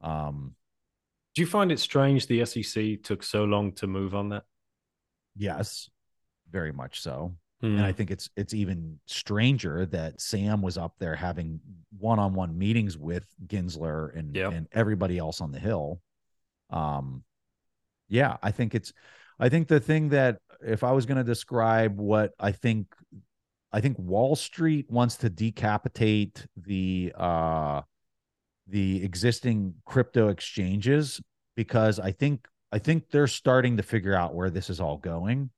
um 0.01 0.55
do 1.35 1.40
you 1.40 1.47
find 1.47 1.73
it 1.73 1.81
strange 1.81 2.27
the 2.27 2.44
SEC 2.44 3.02
took 3.02 3.23
so 3.23 3.44
long 3.44 3.73
to 3.73 3.86
move 3.86 4.14
on 4.14 4.31
that? 4.31 4.44
Yes, 5.35 5.89
very 6.51 6.73
much 6.73 7.01
so. 7.01 7.35
Hmm. 7.60 7.78
And 7.78 7.86
I 7.86 7.93
think 7.93 8.10
it's 8.10 8.28
it's 8.36 8.52
even 8.52 8.98
stranger 9.06 9.86
that 9.86 10.20
Sam 10.20 10.60
was 10.60 10.77
up 10.77 10.94
there 10.98 11.16
having 11.16 11.60
one-on-one 11.98 12.59
meetings 12.59 12.98
with 12.98 13.24
Gensler 13.47 14.16
and 14.16 14.36
yep. 14.36 14.52
and 14.52 14.66
everybody 14.73 15.16
else 15.16 15.40
on 15.40 15.52
the 15.52 15.59
hill. 15.59 16.02
Um 16.70 17.24
yeah, 18.09 18.36
I 18.43 18.51
think 18.51 18.74
it's 18.74 18.93
I 19.39 19.48
think 19.48 19.69
the 19.69 19.81
thing 19.81 20.10
that 20.10 20.39
if 20.64 20.84
I 20.84 20.93
was 20.93 21.06
going 21.06 21.18
to 21.18 21.24
describe 21.24 21.98
what 21.98 22.32
I 22.39 22.52
think 22.52 22.89
I 23.72 23.80
think 23.80 23.98
Wall 23.98 24.36
Street 24.36 24.90
wants 24.90 25.16
to 25.18 25.30
decapitate 25.30 26.47
the 26.56 27.12
uh 27.16 27.82
the 28.68 29.05
existing 29.05 29.74
crypto 29.84 30.28
exchanges 30.28 31.20
because 31.56 31.98
I 31.98 32.12
think 32.12 32.47
I 32.70 32.78
think 32.78 33.10
they're 33.10 33.26
starting 33.26 33.76
to 33.76 33.82
figure 33.82 34.14
out 34.14 34.34
where 34.34 34.51
this 34.51 34.70
is 34.70 34.80
all 34.80 34.97
going. 34.97 35.51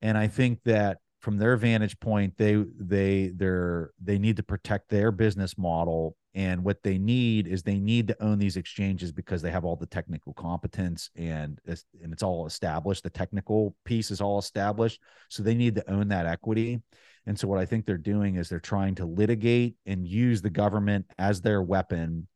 And 0.00 0.18
I 0.18 0.26
think 0.26 0.60
that 0.64 0.98
from 1.22 1.38
their 1.38 1.56
vantage 1.56 1.98
point, 2.00 2.36
they 2.36 2.62
they 2.78 3.30
they're 3.34 3.92
they 4.02 4.18
need 4.18 4.36
to 4.36 4.42
protect 4.42 4.88
their 4.88 5.12
business 5.12 5.56
model. 5.56 6.16
And 6.34 6.64
what 6.64 6.82
they 6.82 6.98
need 6.98 7.46
is 7.46 7.62
they 7.62 7.78
need 7.78 8.08
to 8.08 8.22
own 8.22 8.38
these 8.38 8.56
exchanges 8.56 9.12
because 9.12 9.40
they 9.40 9.50
have 9.50 9.64
all 9.64 9.76
the 9.76 9.86
technical 9.86 10.32
competence 10.32 11.10
and 11.14 11.60
it's, 11.64 11.84
and 12.02 12.12
it's 12.12 12.22
all 12.22 12.46
established. 12.46 13.04
The 13.04 13.10
technical 13.10 13.76
piece 13.84 14.10
is 14.10 14.20
all 14.20 14.38
established, 14.38 15.00
so 15.28 15.42
they 15.42 15.54
need 15.54 15.74
to 15.76 15.90
own 15.90 16.08
that 16.08 16.26
equity. 16.26 16.80
And 17.26 17.38
so 17.38 17.46
what 17.46 17.60
I 17.60 17.66
think 17.66 17.86
they're 17.86 17.98
doing 17.98 18.36
is 18.36 18.48
they're 18.48 18.58
trying 18.58 18.96
to 18.96 19.06
litigate 19.06 19.76
and 19.86 20.08
use 20.08 20.42
the 20.42 20.50
government 20.50 21.06
as 21.18 21.40
their 21.40 21.62
weapon 21.62 22.26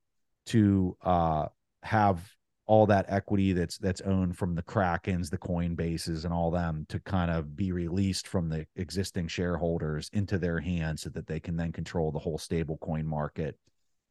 to 0.47 0.97
uh, 1.03 1.47
have 1.83 2.21
all 2.67 2.87
that 2.87 3.07
equity 3.09 3.53
that's 3.53 3.79
that's 3.79 4.01
owned 4.03 4.37
from 4.37 4.55
the 4.55 4.63
Krakens, 4.63 5.31
the 5.31 5.39
Coinbases, 5.39 6.25
and 6.25 6.35
all 6.35 6.51
them 6.51 6.85
to 6.89 6.99
kind 7.01 7.31
of 7.31 7.57
be 7.57 7.73
released 7.73 8.27
from 8.27 8.49
the 8.49 8.67
existing 8.77 9.29
shareholders 9.29 10.11
into 10.13 10.39
their 10.39 10.61
hands 10.61 11.03
so 11.03 11.11
that 11.11 11.27
they 11.27 11.39
can 11.39 11.57
then 11.57 11.73
control 11.73 12.11
the 12.11 12.19
whole 12.19 12.39
stable 12.39 12.79
coin 12.79 13.07
market 13.07 13.57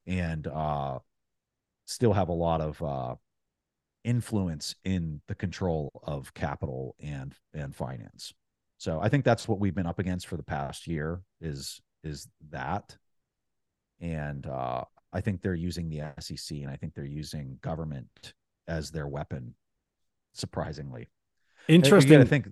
and 0.07 0.47
uh, 0.47 0.99
still 1.85 2.13
have 2.13 2.29
a 2.29 2.33
lot 2.33 2.61
of 2.61 2.81
uh, 2.81 3.15
influence 4.05 4.75
in 4.85 5.21
the 5.27 5.35
control 5.35 6.01
of 6.03 6.33
capital 6.33 6.95
and 6.99 7.35
and 7.53 7.75
finance. 7.75 8.33
So 8.77 8.99
I 9.01 9.09
think 9.09 9.25
that's 9.25 9.47
what 9.47 9.59
we've 9.59 9.75
been 9.75 9.85
up 9.87 9.99
against 9.99 10.27
for 10.27 10.37
the 10.37 10.43
past 10.43 10.87
year 10.87 11.21
is 11.41 11.81
is 12.03 12.27
that. 12.51 12.95
And 13.99 14.45
uh, 14.45 14.83
I 15.13 15.21
think 15.21 15.41
they're 15.41 15.55
using 15.55 15.89
the 15.89 16.01
SEC 16.19 16.57
and 16.57 16.69
I 16.69 16.75
think 16.75 16.93
they're 16.93 17.05
using 17.05 17.57
government 17.61 18.33
as 18.67 18.91
their 18.91 19.07
weapon. 19.07 19.55
Surprisingly, 20.33 21.09
interesting. 21.67 22.19
I 22.19 22.25
think 22.25 22.47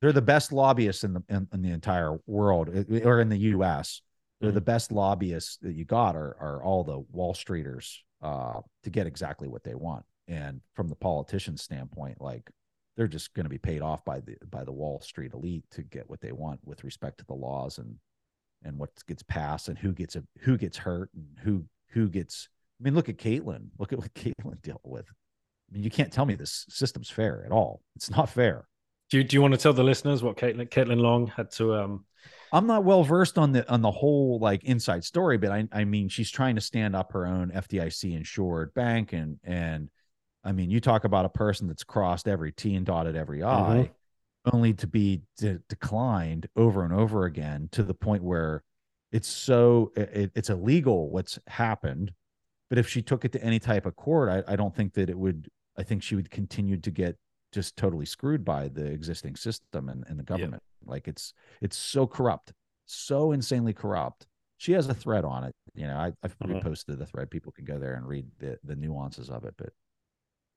they're 0.00 0.12
the 0.12 0.22
best 0.22 0.52
lobbyists 0.52 1.04
in 1.04 1.12
the 1.14 1.22
in, 1.28 1.48
in, 1.52 1.62
the 1.62 1.70
entire 1.70 2.18
world 2.26 2.68
or 3.04 3.20
in 3.20 3.28
the 3.28 3.36
U.S. 3.36 4.02
They're 4.40 4.50
mm-hmm. 4.50 4.54
the 4.54 4.60
best 4.60 4.92
lobbyists 4.92 5.58
that 5.62 5.74
you 5.74 5.84
got 5.84 6.16
are 6.16 6.36
are 6.40 6.62
all 6.62 6.84
the 6.84 6.98
Wall 7.12 7.34
Streeters 7.34 7.98
uh, 8.22 8.60
to 8.82 8.90
get 8.90 9.06
exactly 9.06 9.48
what 9.48 9.62
they 9.62 9.74
want. 9.74 10.04
And 10.26 10.60
from 10.74 10.88
the 10.88 10.96
politician 10.96 11.56
standpoint, 11.56 12.20
like 12.20 12.50
they're 12.96 13.06
just 13.06 13.32
going 13.34 13.44
to 13.44 13.50
be 13.50 13.58
paid 13.58 13.80
off 13.80 14.04
by 14.04 14.20
the 14.20 14.36
by 14.50 14.64
the 14.64 14.72
Wall 14.72 15.00
Street 15.00 15.32
elite 15.32 15.64
to 15.72 15.82
get 15.82 16.10
what 16.10 16.20
they 16.20 16.32
want 16.32 16.60
with 16.64 16.84
respect 16.84 17.18
to 17.18 17.26
the 17.26 17.34
laws 17.34 17.78
and 17.78 17.96
and 18.64 18.76
what 18.76 18.90
gets 19.06 19.22
passed 19.22 19.68
and 19.68 19.78
who 19.78 19.92
gets 19.92 20.16
a 20.16 20.24
who 20.40 20.58
gets 20.58 20.76
hurt 20.76 21.10
and 21.14 21.26
who 21.44 21.64
who 21.90 22.08
gets 22.08 22.48
I 22.80 22.84
mean, 22.84 22.94
look 22.94 23.08
at 23.08 23.16
Caitlin. 23.16 23.68
Look 23.78 23.92
at 23.92 23.98
what 23.98 24.14
Caitlin 24.14 24.62
dealt 24.62 24.80
with. 24.84 25.06
I 25.70 25.74
mean, 25.74 25.82
you 25.82 25.90
can't 25.90 26.12
tell 26.12 26.24
me 26.24 26.34
this 26.34 26.64
system's 26.68 27.10
fair 27.10 27.42
at 27.44 27.52
all. 27.52 27.82
It's 27.96 28.10
not 28.10 28.30
fair. 28.30 28.66
Do 29.10 29.18
you, 29.18 29.24
do 29.24 29.36
you 29.36 29.42
want 29.42 29.54
to 29.54 29.58
tell 29.58 29.72
the 29.72 29.84
listeners 29.84 30.22
what 30.22 30.36
Caitlin 30.36 30.68
Caitlin 30.68 31.00
Long 31.00 31.28
had 31.28 31.50
to 31.52 31.74
um 31.74 32.04
I'm 32.52 32.66
not 32.66 32.84
well 32.84 33.02
versed 33.02 33.38
on 33.38 33.52
the 33.52 33.70
on 33.70 33.82
the 33.82 33.90
whole 33.90 34.38
like 34.38 34.64
inside 34.64 35.04
story, 35.04 35.38
but 35.38 35.50
I 35.50 35.68
I 35.72 35.84
mean 35.84 36.08
she's 36.08 36.30
trying 36.30 36.54
to 36.56 36.60
stand 36.60 36.94
up 36.94 37.12
her 37.12 37.26
own 37.26 37.50
FDIC 37.50 38.14
insured 38.14 38.74
bank 38.74 39.12
and 39.12 39.38
and 39.44 39.90
I 40.44 40.52
mean 40.52 40.70
you 40.70 40.80
talk 40.80 41.04
about 41.04 41.24
a 41.24 41.30
person 41.30 41.68
that's 41.68 41.84
crossed 41.84 42.28
every 42.28 42.52
T 42.52 42.74
and 42.74 42.86
dotted 42.86 43.16
every 43.16 43.42
I 43.42 43.48
mm-hmm. 43.48 44.56
only 44.56 44.74
to 44.74 44.86
be 44.86 45.22
de- 45.38 45.60
declined 45.68 46.48
over 46.56 46.84
and 46.84 46.92
over 46.92 47.24
again 47.24 47.68
to 47.72 47.82
the 47.82 47.94
point 47.94 48.22
where 48.22 48.62
it's 49.10 49.28
so 49.28 49.92
it, 49.96 50.32
it's 50.34 50.50
illegal 50.50 51.10
what's 51.10 51.38
happened 51.46 52.12
but 52.68 52.78
if 52.78 52.88
she 52.88 53.00
took 53.00 53.24
it 53.24 53.32
to 53.32 53.42
any 53.42 53.58
type 53.58 53.86
of 53.86 53.96
court 53.96 54.28
I, 54.28 54.52
I 54.52 54.56
don't 54.56 54.74
think 54.74 54.94
that 54.94 55.08
it 55.08 55.18
would 55.18 55.48
i 55.78 55.82
think 55.82 56.02
she 56.02 56.14
would 56.14 56.30
continue 56.30 56.76
to 56.76 56.90
get 56.90 57.16
just 57.52 57.76
totally 57.76 58.04
screwed 58.04 58.44
by 58.44 58.68
the 58.68 58.84
existing 58.84 59.36
system 59.36 59.88
and, 59.88 60.04
and 60.08 60.18
the 60.18 60.24
government 60.24 60.62
yep. 60.82 60.90
like 60.90 61.08
it's 61.08 61.32
it's 61.62 61.76
so 61.76 62.06
corrupt 62.06 62.52
so 62.86 63.32
insanely 63.32 63.72
corrupt 63.72 64.26
she 64.58 64.72
has 64.72 64.88
a 64.88 64.94
thread 64.94 65.24
on 65.24 65.44
it 65.44 65.54
you 65.74 65.86
know 65.86 65.96
I, 65.96 66.12
i've 66.22 66.38
mm-hmm. 66.38 66.56
reposted 66.56 66.98
the 66.98 67.06
thread 67.06 67.30
people 67.30 67.52
can 67.52 67.64
go 67.64 67.78
there 67.78 67.94
and 67.94 68.06
read 68.06 68.26
the, 68.38 68.58
the 68.64 68.76
nuances 68.76 69.30
of 69.30 69.44
it 69.44 69.54
but 69.56 69.70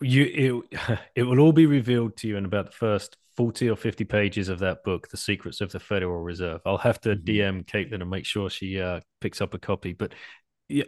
you 0.02 0.64
it, 0.72 1.00
it 1.16 1.24
will 1.24 1.40
all 1.40 1.54
be 1.54 1.66
revealed 1.66 2.18
to 2.18 2.28
you 2.28 2.38
in 2.38 2.46
about 2.46 2.66
the 2.66 2.72
first 2.72 3.18
40 3.38 3.70
or 3.70 3.78
50 3.78 4.04
pages 4.06 4.50
of 4.50 4.60
that 4.60 4.84
book 4.84 5.08
the 5.10 5.18
secrets 5.18 5.62
of 5.62 5.72
the 5.72 5.80
federal 5.80 6.22
reserve 6.22 6.62
i'll 6.66 6.78
have 6.78 7.00
to 7.02 7.16
mm-hmm. 7.16 7.30
dm 7.30 7.66
caitlin 7.66 8.02
and 8.02 8.10
make 8.10 8.26
sure 8.26 8.50
she 8.50 8.82
uh, 8.82 9.00
picks 9.22 9.40
up 9.40 9.54
a 9.54 9.60
copy 9.60 9.94
but 9.94 10.14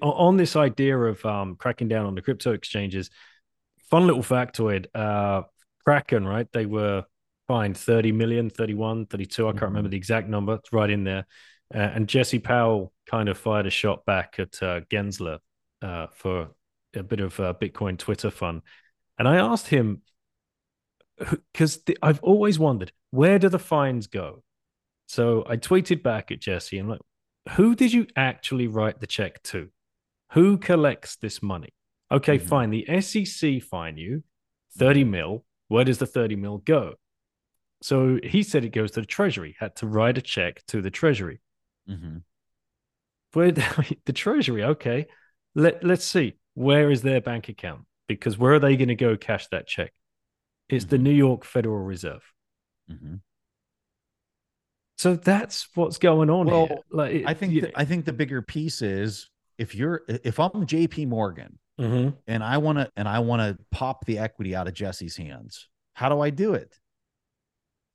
on 0.01 0.37
this 0.37 0.55
idea 0.55 0.97
of 0.97 1.23
um, 1.25 1.55
cracking 1.57 1.89
down 1.89 2.05
on 2.05 2.15
the 2.15 2.21
crypto 2.21 2.53
exchanges 2.53 3.09
fun 3.93 4.07
little 4.07 4.23
factoid 4.23 4.85
uh, 4.95 5.43
kraken 5.85 6.25
right 6.25 6.47
they 6.51 6.65
were 6.65 7.03
fined 7.47 7.77
30 7.77 8.11
million 8.11 8.49
31 8.49 9.05
32 9.05 9.47
i 9.47 9.51
can't 9.51 9.55
mm-hmm. 9.55 9.65
remember 9.65 9.89
the 9.89 9.97
exact 9.97 10.27
number 10.27 10.55
it's 10.55 10.73
right 10.73 10.89
in 10.89 11.03
there 11.03 11.25
uh, 11.73 11.77
and 11.77 12.07
jesse 12.07 12.39
powell 12.39 12.91
kind 13.09 13.29
of 13.29 13.37
fired 13.37 13.67
a 13.67 13.69
shot 13.69 14.05
back 14.05 14.35
at 14.39 14.61
uh, 14.63 14.81
gensler 14.91 15.39
uh, 15.81 16.07
for 16.13 16.49
a 16.95 17.03
bit 17.03 17.19
of 17.19 17.39
uh, 17.39 17.53
bitcoin 17.59 17.97
twitter 17.97 18.31
fun 18.31 18.61
and 19.17 19.27
I 19.27 19.37
asked 19.37 19.67
him, 19.67 20.01
because 21.17 21.79
I've 22.01 22.21
always 22.23 22.57
wondered, 22.57 22.91
where 23.11 23.39
do 23.39 23.49
the 23.49 23.59
fines 23.59 24.07
go? 24.07 24.43
So 25.07 25.45
I 25.47 25.57
tweeted 25.57 26.01
back 26.01 26.31
at 26.31 26.39
Jesse 26.39 26.77
and 26.77 26.87
I'm 26.87 26.91
like, 26.91 27.55
who 27.55 27.75
did 27.75 27.93
you 27.93 28.07
actually 28.15 28.67
write 28.67 28.99
the 28.99 29.07
check 29.07 29.43
to? 29.43 29.69
Who 30.31 30.57
collects 30.57 31.17
this 31.17 31.43
money? 31.43 31.73
Okay, 32.13 32.37
Mhm. 32.37 32.43
fine. 32.47 32.69
The 32.69 32.85
SEC 33.01 33.59
fine 33.59 33.97
you 33.97 34.23
30 34.77 35.03
mil. 35.03 35.45
Where 35.67 35.83
does 35.83 35.97
the 35.97 36.05
30 36.05 36.35
mil 36.35 36.59
go? 36.59 36.95
So 37.81 38.19
he 38.23 38.43
said 38.43 38.63
it 38.63 38.69
goes 38.69 38.91
to 38.91 39.01
the 39.01 39.05
Treasury, 39.05 39.55
had 39.59 39.75
to 39.77 39.87
write 39.87 40.17
a 40.17 40.21
check 40.21 40.63
to 40.67 40.81
the 40.81 40.91
Treasury. 40.91 41.41
Mm-hmm. 41.89 42.17
Where 43.33 43.51
the 43.51 44.13
Treasury, 44.13 44.63
okay. 44.63 45.07
Let, 45.55 45.83
let's 45.83 46.05
see. 46.05 46.33
Where 46.53 46.91
is 46.91 47.01
their 47.01 47.19
bank 47.19 47.49
account? 47.49 47.81
Because 48.07 48.37
where 48.37 48.53
are 48.53 48.59
they 48.59 48.75
going 48.77 48.87
to 48.89 48.95
go 48.95 49.17
cash 49.17 49.47
that 49.47 49.67
check? 49.67 49.91
It's 50.69 50.85
the 50.85 50.97
Mhm. 50.97 51.01
New 51.01 51.11
York 51.13 51.43
Federal 51.45 51.83
Reserve. 51.83 52.23
Mm-hmm. 52.91 53.15
So 54.97 55.15
that's 55.15 55.67
what's 55.75 55.97
going 55.97 56.29
on 56.29 56.45
Well. 56.47 56.83
Like, 56.91 57.15
it- 57.15 57.27
I 57.27 57.33
think 57.33 57.53
you- 57.53 57.61
th- 57.61 57.73
I 57.75 57.85
think 57.85 58.05
the 58.05 58.13
bigger 58.13 58.41
piece 58.41 58.81
is 58.81 59.29
if 59.57 59.75
you're 59.75 60.03
if 60.07 60.39
I'm 60.39 60.65
J.P. 60.65 61.05
Morgan 61.07 61.59
Mhm. 61.79 62.17
and 62.27 62.43
I 62.43 62.57
want 62.59 62.77
to 62.77 62.91
and 62.95 63.07
I 63.07 63.19
want 63.19 63.41
to 63.41 63.63
pop 63.71 64.05
the 64.05 64.19
equity 64.19 64.55
out 64.55 64.67
of 64.67 64.73
Jesse's 64.73 65.17
hands, 65.17 65.67
how 65.93 66.09
do 66.09 66.19
I 66.19 66.29
do 66.29 66.53
it? 66.53 66.79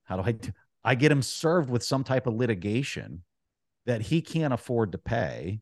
How 0.05 0.17
do 0.17 0.23
I 0.23 0.33
do? 0.33 0.51
I 0.85 0.95
get 0.95 1.13
him 1.13 1.23
served 1.23 1.71
with 1.71 1.85
some 1.85 2.03
type 2.05 2.27
of 2.27 2.35
litigation 2.35 3.25
that 3.87 4.03
he 4.03 4.21
can't 4.21 4.53
afford 4.55 4.93
to 4.93 4.99
pay. 4.99 5.61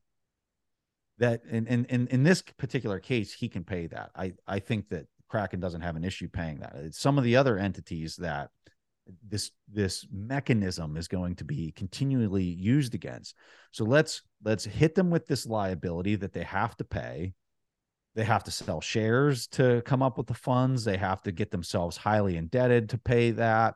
That 1.19 1.43
in 1.47 1.67
in 1.67 1.85
in, 1.87 2.07
in 2.09 2.23
this 2.23 2.43
particular 2.43 3.01
case, 3.01 3.33
he 3.33 3.49
can 3.49 3.65
pay 3.65 3.87
that. 3.89 4.11
I 4.15 4.35
I 4.47 4.61
think 4.61 4.89
that 4.91 5.07
Kraken 5.29 5.61
doesn't 5.61 5.81
have 5.81 5.97
an 5.97 6.05
issue 6.05 6.29
paying 6.29 6.61
that. 6.61 6.75
It's 6.77 6.99
some 6.99 7.19
of 7.19 7.25
the 7.25 7.37
other 7.37 7.59
entities 7.59 8.17
that 8.17 8.51
this 9.27 9.51
this 9.69 10.07
mechanism 10.11 10.97
is 10.97 11.09
going 11.09 11.37
to 11.37 11.45
be 11.45 11.73
continually 11.73 12.45
used 12.45 12.95
against. 12.95 13.35
So 13.73 13.85
let's 13.85 14.23
let's 14.45 14.65
hit 14.65 14.95
them 14.95 15.11
with 15.11 15.27
this 15.27 15.47
liability 15.47 16.17
that 16.17 16.33
they 16.33 16.43
have 16.45 16.77
to 16.77 16.85
pay. 16.85 17.35
They 18.17 18.25
have 18.25 18.45
to 18.45 18.51
sell 18.51 18.81
shares 18.81 19.47
to 19.49 19.83
come 19.85 20.03
up 20.03 20.17
with 20.19 20.27
the 20.27 20.35
funds. 20.35 20.85
They 20.85 20.97
have 20.97 21.23
to 21.23 21.33
get 21.33 21.51
themselves 21.51 21.97
highly 21.99 22.37
indebted 22.37 22.89
to 22.89 22.99
pay 22.99 23.31
that. 23.33 23.75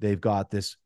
They've 0.00 0.20
got 0.20 0.50
this 0.50 0.76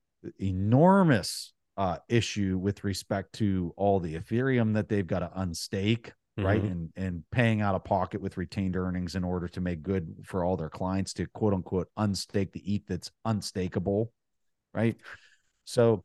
enormous 0.41 1.55
uh, 1.77 1.99
issue 2.09 2.59
with 2.59 2.85
respect 2.85 3.35
to 3.35 3.73
all 3.77 4.01
the 4.01 4.17
Ethereum 4.17 4.75
that 4.75 4.89
they've 4.89 5.07
got 5.07 5.21
to 5.21 5.31
unstake, 5.39 6.11
right? 6.37 6.63
Mhm. 6.63 6.71
And 6.71 6.93
and 6.97 7.25
paying 7.31 7.61
out 7.61 7.77
of 7.77 7.85
pocket 7.85 8.21
with 8.21 8.37
retained 8.37 8.77
earnings 8.77 9.15
in 9.15 9.25
order 9.25 9.47
to 9.49 9.61
make 9.61 9.83
good 9.83 10.17
for 10.25 10.45
all 10.45 10.57
their 10.57 10.69
clients 10.69 11.13
to 11.15 11.27
quote 11.27 11.55
unquote 11.55 11.89
unstake 11.97 12.53
the 12.53 12.75
ETH 12.75 12.87
that's 12.89 13.11
unstakeable, 13.25 14.13
right? 14.75 14.97
So 15.65 16.05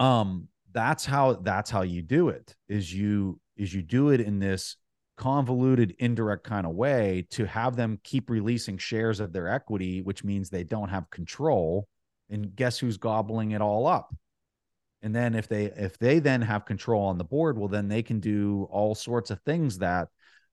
um 0.00 0.48
that's 0.72 1.04
how 1.04 1.34
that's 1.34 1.70
how 1.70 1.82
you 1.82 2.02
do 2.02 2.28
it 2.28 2.54
is 2.68 2.92
you 2.92 3.40
is 3.56 3.74
you 3.74 3.82
do 3.82 4.10
it 4.10 4.20
in 4.20 4.38
this 4.38 4.76
convoluted 5.18 5.94
indirect 5.98 6.44
kind 6.44 6.66
of 6.66 6.74
way 6.74 7.26
to 7.30 7.44
have 7.46 7.76
them 7.76 7.98
keep 8.04 8.30
releasing 8.30 8.78
shares 8.78 9.20
of 9.20 9.32
their 9.32 9.48
equity 9.48 10.00
which 10.02 10.24
means 10.24 10.48
they 10.48 10.64
don't 10.64 10.88
have 10.90 11.10
control. 11.10 11.88
And 12.30 12.54
guess 12.56 12.78
who's 12.78 12.98
gobbling 12.98 13.52
it 13.52 13.60
all 13.62 13.86
up? 13.86 14.14
And 15.02 15.14
then 15.14 15.34
if 15.34 15.48
they 15.48 15.66
if 15.66 15.98
they 15.98 16.18
then 16.20 16.42
have 16.42 16.64
control 16.64 17.04
on 17.04 17.18
the 17.18 17.24
board 17.24 17.58
well 17.58 17.68
then 17.68 17.88
they 17.88 18.02
can 18.02 18.20
do 18.20 18.68
all 18.70 18.94
sorts 18.94 19.30
of 19.30 19.40
things 19.42 19.78
that 19.78 20.08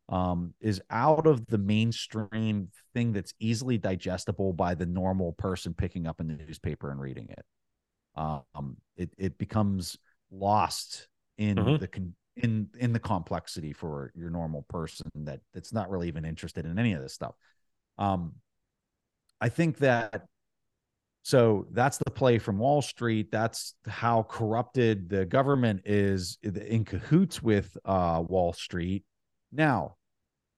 um, 0.10 0.54
is 0.62 0.82
out 0.90 1.26
of 1.26 1.48
the 1.48 1.58
mainstream 1.58 2.70
thing 2.94 3.12
that's 3.14 3.34
easily 3.40 3.78
digestible 3.80 4.54
by 4.54 4.76
the 4.76 4.86
normal 4.86 5.34
person 5.34 5.74
picking 5.74 6.06
up 6.06 6.20
a 6.20 6.24
newspaper 6.24 6.92
and 6.92 7.02
reading 7.02 7.28
it. 7.30 7.46
Um, 8.16 8.78
it 8.96 9.10
it 9.18 9.38
becomes 9.38 9.98
lost 10.32 11.08
in 11.38 11.56
Mhm. 11.58 11.80
the 11.80 11.88
con- 11.88 12.16
in 12.38 12.68
in 12.78 12.94
the 12.94 13.00
complexity 13.00 13.74
for 13.74 14.12
your 14.16 14.30
normal 14.30 14.64
person 14.64 15.10
that 15.16 15.40
that's 15.54 15.74
not 15.74 15.90
really 15.90 16.08
even 16.08 16.26
interested 16.26 16.66
in 16.66 16.78
any 16.78 16.94
of 16.94 17.02
this 17.02 17.14
stuff. 17.14 17.36
Um, 17.98 18.34
I 19.40 19.50
think 19.50 19.78
that 19.80 20.28
so 21.24 21.66
that's 21.72 21.98
the 21.98 22.12
play 22.12 22.38
from 22.38 22.60
Wall 22.60 22.84
Street. 22.84 23.32
That's 23.32 23.74
how 23.88 24.24
corrupted 24.24 25.10
the 25.10 25.26
government 25.26 25.82
is 25.86 26.38
in 26.44 26.86
cahoots 26.86 27.42
with 27.42 27.76
uh, 27.84 28.24
Wall 28.28 28.54
Street. 28.54 29.04
Now, 29.52 29.96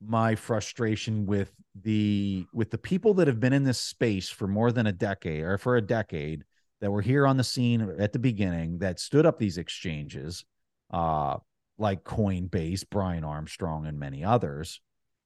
my 0.06 0.36
frustration 0.36 1.26
with 1.26 1.52
the 1.82 2.45
with 2.54 2.70
the 2.70 2.78
people 2.78 3.14
that 3.16 3.28
have 3.28 3.40
been 3.40 3.54
in 3.54 3.64
this 3.64 3.80
space 3.80 4.30
for 4.30 4.48
more 4.48 4.72
than 4.72 4.88
a 4.88 4.91
decade 4.91 5.44
or 5.44 5.58
for 5.58 5.78
a 5.78 5.82
decade 5.82 6.44
that 6.82 6.91
were 6.91 7.02
here 7.02 7.26
on 7.26 7.38
the 7.38 7.44
scene 7.44 7.95
at 7.98 8.14
the 8.14 8.20
beginning 8.20 8.80
that 8.80 8.99
stood 8.99 9.26
up 9.26 9.40
these 9.40 9.58
exchanges 9.58 10.45
uh 10.91 11.38
like 11.78 12.04
Coinbase, 12.04 12.84
Brian 12.90 13.24
Armstrong 13.24 13.86
and 13.86 13.99
many 13.99 14.24
others 14.24 14.82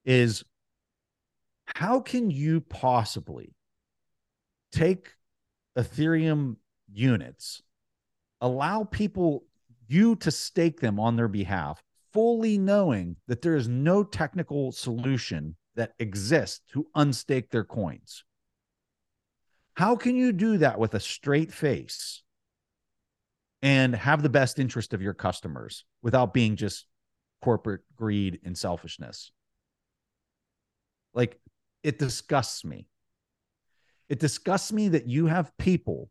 is 0.06 0.44
how 1.66 2.00
can 2.00 2.30
you 2.30 2.62
possibly 2.62 3.54
take 4.72 5.14
Ethereum 5.78 6.58
units 6.92 7.62
allow 8.42 8.84
people 8.84 9.46
you 9.88 10.16
to 10.18 10.32
stake 10.32 10.80
them 10.80 11.00
on 11.00 11.16
their 11.16 11.28
behalf 11.28 11.82
fully 12.14 12.58
knowing 12.58 13.16
that 13.28 13.42
there 13.42 13.56
is 13.56 13.68
no 13.68 14.04
technical 14.04 14.72
solution 14.72 15.56
that 15.76 15.94
exists 16.00 16.62
to 16.74 16.86
unstake 16.96 17.50
their 17.50 17.64
coins? 17.64 18.24
How 19.76 19.96
can 19.96 20.16
you 20.16 20.34
do 20.34 20.58
that 20.58 20.80
with 20.80 20.94
a 20.94 21.00
straight 21.00 21.54
face 21.54 22.24
and 23.62 23.96
have 23.96 24.24
the 24.24 24.30
best 24.30 24.60
interest 24.60 24.94
of 24.94 25.02
your 25.02 25.14
customers 25.14 25.86
without 26.02 26.34
being 26.34 26.56
just 26.56 26.86
corporate 27.42 27.82
greed 27.96 28.40
and 28.44 28.58
selfishness? 28.58 29.32
Like, 31.14 31.40
it 31.84 32.00
disgusts 32.00 32.64
me. 32.64 32.88
It 34.08 34.20
disgusts 34.20 34.72
me 34.72 34.90
that 34.90 35.08
you 35.08 35.28
have 35.28 35.56
people 35.58 36.10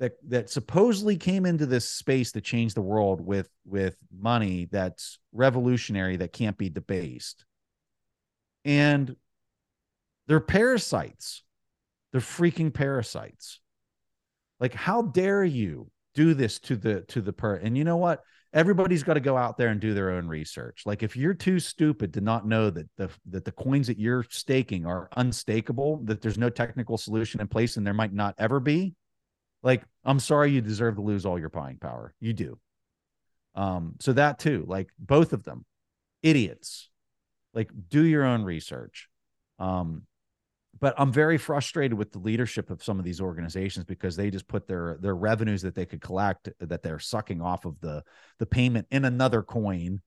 that 0.00 0.14
that 0.26 0.50
supposedly 0.50 1.16
came 1.16 1.46
into 1.46 1.64
this 1.64 1.88
space 1.88 2.32
to 2.32 2.40
change 2.40 2.74
the 2.74 2.82
world 2.82 3.20
with 3.20 3.48
with 3.64 3.96
money 4.12 4.66
that's 4.72 5.20
revolutionary 5.30 6.16
that 6.16 6.32
can't 6.32 6.58
be 6.58 6.68
debased. 6.68 7.44
And 8.64 9.14
they're 10.26 10.40
parasites. 10.40 11.44
They're 12.10 12.20
freaking 12.20 12.74
parasites. 12.74 13.60
Like, 14.58 14.74
how 14.74 15.02
dare 15.02 15.44
you 15.44 15.91
do 16.14 16.34
this 16.34 16.58
to 16.60 16.76
the 16.76 17.02
to 17.02 17.20
the 17.20 17.32
per? 17.32 17.56
And 17.56 17.76
you 17.76 17.84
know 17.84 17.96
what? 17.96 18.22
Everybody's 18.54 19.02
got 19.02 19.14
to 19.14 19.20
go 19.20 19.36
out 19.36 19.56
there 19.56 19.68
and 19.68 19.80
do 19.80 19.94
their 19.94 20.10
own 20.10 20.28
research. 20.28 20.82
Like, 20.84 21.02
if 21.02 21.16
you're 21.16 21.32
too 21.32 21.58
stupid 21.58 22.12
to 22.14 22.20
not 22.20 22.46
know 22.46 22.68
that 22.68 22.88
the 22.96 23.08
that 23.30 23.44
the 23.44 23.52
coins 23.52 23.86
that 23.86 23.98
you're 23.98 24.26
staking 24.28 24.84
are 24.84 25.08
unstakeable, 25.16 26.02
that 26.04 26.20
there's 26.20 26.36
no 26.36 26.50
technical 26.50 26.98
solution 26.98 27.40
in 27.40 27.48
place, 27.48 27.76
and 27.76 27.86
there 27.86 27.94
might 27.94 28.12
not 28.12 28.34
ever 28.38 28.60
be, 28.60 28.94
like, 29.62 29.82
I'm 30.04 30.20
sorry, 30.20 30.50
you 30.50 30.60
deserve 30.60 30.96
to 30.96 31.02
lose 31.02 31.24
all 31.24 31.38
your 31.38 31.48
buying 31.48 31.78
power. 31.78 32.14
You 32.20 32.34
do. 32.34 32.58
Um, 33.54 33.94
so 34.00 34.12
that 34.12 34.38
too, 34.38 34.64
like 34.66 34.90
both 34.98 35.32
of 35.32 35.44
them, 35.44 35.64
idiots. 36.22 36.90
Like, 37.54 37.70
do 37.88 38.02
your 38.02 38.24
own 38.24 38.44
research. 38.44 39.08
Um, 39.58 40.02
but 40.82 40.94
I'm 40.98 41.12
very 41.12 41.38
frustrated 41.38 41.96
with 41.96 42.10
the 42.10 42.18
leadership 42.18 42.68
of 42.68 42.82
some 42.82 42.98
of 42.98 43.04
these 43.04 43.20
organizations 43.20 43.84
because 43.84 44.16
they 44.16 44.32
just 44.32 44.48
put 44.48 44.66
their 44.66 44.98
their 45.00 45.14
revenues 45.14 45.62
that 45.62 45.76
they 45.76 45.86
could 45.86 46.00
collect 46.00 46.48
that 46.58 46.82
they're 46.82 46.98
sucking 46.98 47.40
off 47.40 47.64
of 47.64 47.80
the 47.80 48.02
the 48.40 48.46
payment 48.46 48.88
in 48.90 49.04
another 49.04 49.44
coin 49.44 50.02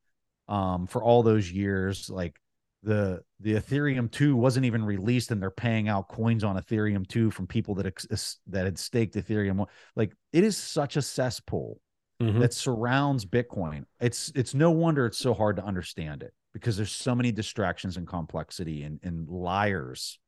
um, 0.50 0.86
for 0.86 1.02
all 1.02 1.24
those 1.24 1.50
years. 1.50 2.10
Like 2.10 2.38
the 2.84 3.22
the 3.40 3.54
Ethereum 3.54 4.12
two 4.12 4.36
wasn't 4.36 4.66
even 4.66 4.84
released, 4.84 5.32
and 5.32 5.42
they're 5.42 5.50
paying 5.50 5.88
out 5.88 6.10
coins 6.10 6.44
on 6.44 6.58
Ethereum 6.58 7.08
two 7.08 7.32
from 7.32 7.48
people 7.48 7.76
that 7.76 7.86
ex- 7.86 8.38
that 8.48 8.66
had 8.66 8.78
staked 8.78 9.16
Ethereum. 9.16 9.66
Like 9.96 10.12
it 10.34 10.44
is 10.44 10.58
such 10.58 10.98
a 10.98 11.02
cesspool 11.02 11.80
Mhm. 12.22 12.40
that 12.42 12.54
surrounds 12.54 13.26
Bitcoin. 13.26 13.86
It's 14.02 14.30
it's 14.36 14.54
no 14.54 14.72
wonder 14.72 15.06
it's 15.06 15.18
so 15.18 15.34
hard 15.34 15.56
to 15.56 15.64
understand 15.64 16.22
it 16.22 16.34
because 16.54 16.76
there's 16.76 16.92
so 16.92 17.16
many 17.16 17.32
distractions 17.32 17.96
and 17.98 18.06
complexity 18.06 18.84
and, 18.84 19.00
and 19.04 19.28
liars 19.30 20.20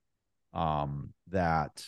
um, 0.57 1.13
that 1.29 1.85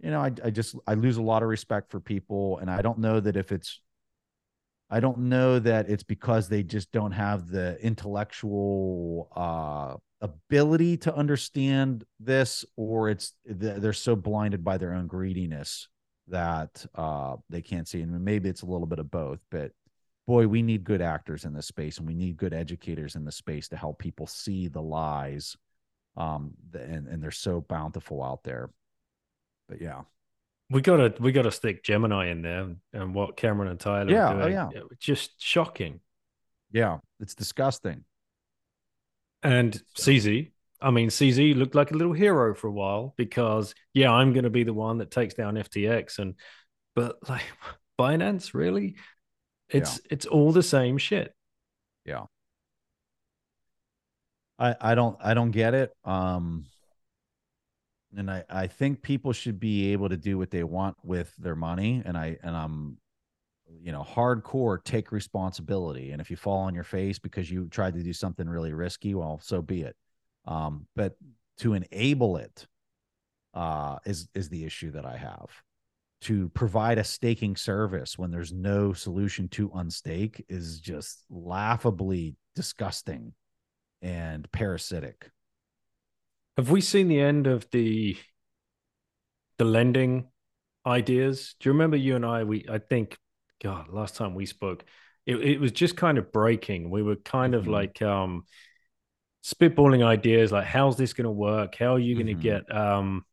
you 0.00 0.10
know 0.10 0.20
I, 0.20 0.32
I 0.44 0.50
just 0.50 0.74
I 0.86 0.94
lose 0.94 1.18
a 1.18 1.22
lot 1.22 1.42
of 1.42 1.48
respect 1.48 1.90
for 1.90 2.00
people, 2.00 2.58
and 2.58 2.70
I 2.70 2.82
don't 2.82 2.98
know 2.98 3.20
that 3.20 3.36
if 3.36 3.52
it's 3.52 3.80
I 4.88 5.00
don't 5.00 5.18
know 5.18 5.58
that 5.58 5.90
it's 5.90 6.04
because 6.04 6.48
they 6.48 6.62
just 6.62 6.92
don't 6.92 7.12
have 7.12 7.48
the 7.48 7.76
intellectual 7.84 9.28
uh, 9.36 9.96
ability 10.20 10.96
to 10.98 11.14
understand 11.14 12.04
this, 12.20 12.64
or 12.76 13.10
it's 13.10 13.34
they're 13.44 13.92
so 13.92 14.16
blinded 14.16 14.64
by 14.64 14.78
their 14.78 14.94
own 14.94 15.06
greediness 15.06 15.88
that 16.28 16.84
uh, 16.94 17.36
they 17.50 17.62
can't 17.62 17.86
see. 17.86 18.00
And 18.00 18.24
maybe 18.24 18.48
it's 18.48 18.62
a 18.62 18.66
little 18.66 18.86
bit 18.86 18.98
of 18.98 19.10
both, 19.10 19.40
but 19.50 19.72
boy, 20.26 20.46
we 20.46 20.62
need 20.62 20.84
good 20.84 21.02
actors 21.02 21.44
in 21.44 21.52
this 21.52 21.66
space, 21.66 21.98
and 21.98 22.06
we 22.06 22.14
need 22.14 22.36
good 22.36 22.52
educators 22.52 23.16
in 23.16 23.24
the 23.24 23.32
space 23.32 23.68
to 23.68 23.76
help 23.76 23.98
people 23.98 24.26
see 24.26 24.68
the 24.68 24.82
lies. 24.82 25.56
Um, 26.16 26.54
and 26.74 27.06
and 27.08 27.22
they're 27.22 27.30
so 27.30 27.60
bountiful 27.60 28.22
out 28.22 28.42
there. 28.44 28.70
But 29.68 29.80
yeah, 29.80 30.02
We 30.70 30.80
gotta 30.82 31.14
we 31.20 31.32
gotta 31.32 31.50
stick 31.52 31.82
Gemini 31.84 32.28
in 32.28 32.42
there 32.42 32.76
and 32.92 33.14
what 33.14 33.36
Cameron 33.36 33.70
and 33.70 33.80
Tyler 33.80 34.12
Yeah, 34.12 34.32
are 34.32 34.42
oh, 34.42 34.46
yeah. 34.46 34.70
Just 34.98 35.40
shocking. 35.42 36.00
yeah, 36.72 36.98
it's 37.20 37.34
disgusting. 37.34 38.04
And 39.42 39.80
CZ, 39.96 40.50
I 40.80 40.90
mean, 40.90 41.08
CZ 41.08 41.54
looked 41.56 41.74
like 41.74 41.90
a 41.90 41.94
little 41.96 42.12
hero 42.12 42.54
for 42.54 42.68
a 42.68 42.72
while 42.72 43.14
because, 43.16 43.74
yeah, 43.94 44.10
I'm 44.10 44.32
going 44.32 44.44
to 44.44 44.50
be 44.50 44.64
the 44.64 44.74
one 44.74 44.98
that 44.98 45.10
takes 45.10 45.34
down 45.34 45.54
FTX. 45.54 46.18
And, 46.18 46.34
but 46.94 47.16
like 47.28 47.44
Binance, 47.98 48.54
really? 48.54 48.96
It's, 49.68 49.96
yeah. 49.96 50.08
it's 50.10 50.26
all 50.26 50.52
the 50.52 50.62
same 50.62 50.98
shit. 50.98 51.34
Yeah. 52.04 52.24
I, 54.58 54.74
I 54.80 54.94
don't, 54.94 55.16
I 55.22 55.34
don't 55.34 55.50
get 55.50 55.74
it. 55.74 55.92
Um, 56.04 56.66
and 58.16 58.30
I, 58.30 58.44
I 58.48 58.66
think 58.66 59.02
people 59.02 59.32
should 59.32 59.60
be 59.60 59.92
able 59.92 60.08
to 60.08 60.16
do 60.16 60.38
what 60.38 60.50
they 60.50 60.64
want 60.64 60.96
with 61.02 61.34
their 61.36 61.56
money. 61.56 62.02
And 62.04 62.16
I, 62.16 62.38
and 62.42 62.56
I'm, 62.56 62.98
you 63.82 63.92
know, 63.92 64.02
hardcore 64.02 64.82
take 64.82 65.12
responsibility. 65.12 66.12
And 66.12 66.20
if 66.20 66.30
you 66.30 66.36
fall 66.36 66.58
on 66.60 66.74
your 66.74 66.84
face 66.84 67.18
because 67.18 67.50
you 67.50 67.68
tried 67.68 67.94
to 67.94 68.02
do 68.02 68.12
something 68.12 68.48
really 68.48 68.72
risky, 68.72 69.14
well, 69.14 69.40
so 69.42 69.60
be 69.60 69.82
it. 69.82 69.96
Um, 70.46 70.86
but 70.94 71.16
to 71.58 71.74
enable 71.74 72.36
it 72.36 72.66
uh, 73.54 73.98
is 74.04 74.28
is 74.34 74.48
the 74.48 74.64
issue 74.64 74.92
that 74.92 75.04
I 75.04 75.16
have. 75.16 75.50
To 76.22 76.48
provide 76.50 76.98
a 76.98 77.04
staking 77.04 77.56
service 77.56 78.18
when 78.18 78.30
there's 78.30 78.52
no 78.52 78.92
solution 78.92 79.48
to 79.50 79.68
unstake 79.70 80.44
is 80.48 80.80
just 80.80 81.24
laughably 81.30 82.36
disgusting 82.54 83.32
and 84.02 84.50
parasitic. 84.52 85.30
Have 86.56 86.70
we 86.70 86.80
seen 86.80 87.08
the 87.08 87.20
end 87.20 87.46
of 87.46 87.68
the 87.70 88.16
the 89.58 89.64
lending 89.64 90.28
ideas? 90.86 91.54
Do 91.60 91.68
you 91.68 91.72
remember 91.72 91.96
you 91.96 92.16
and 92.16 92.24
I? 92.24 92.44
We 92.44 92.66
I 92.70 92.78
think, 92.78 93.18
God, 93.62 93.88
last 93.90 94.16
time 94.16 94.34
we 94.34 94.46
spoke, 94.46 94.84
it, 95.26 95.36
it 95.36 95.60
was 95.60 95.72
just 95.72 95.96
kind 95.96 96.18
of 96.18 96.32
breaking. 96.32 96.90
We 96.90 97.02
were 97.02 97.16
kind 97.16 97.52
mm-hmm. 97.52 97.60
of 97.60 97.68
like 97.68 98.00
um 98.02 98.44
spitballing 99.46 100.04
ideas 100.04 100.50
like 100.50 100.66
how's 100.66 100.96
this 100.96 101.12
going 101.12 101.24
to 101.24 101.30
work 101.30 101.76
how 101.76 101.94
are 101.94 102.00
you 102.00 102.14
going 102.16 102.26
to 102.26 102.32
mm-hmm. 102.32 102.40
get 102.40 102.76
um 102.76 103.24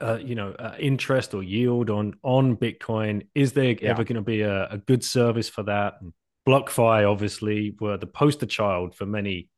uh, 0.00 0.18
you 0.18 0.34
know 0.34 0.52
uh, 0.52 0.74
interest 0.78 1.34
or 1.34 1.42
yield 1.42 1.90
on 1.90 2.14
on 2.22 2.56
bitcoin 2.56 3.26
is 3.34 3.52
there 3.52 3.72
yeah. 3.72 3.90
ever 3.90 4.02
going 4.02 4.16
to 4.16 4.22
be 4.22 4.40
a, 4.40 4.68
a, 4.70 4.78
good 4.78 5.04
service 5.04 5.48
for 5.48 5.62
that 5.62 5.94
and 6.00 6.12
blockfi 6.46 7.10
obviously 7.10 7.74
were 7.80 7.96
the 7.96 8.06
poster 8.06 8.46
child 8.46 8.94
for 8.94 9.06
many 9.06 9.48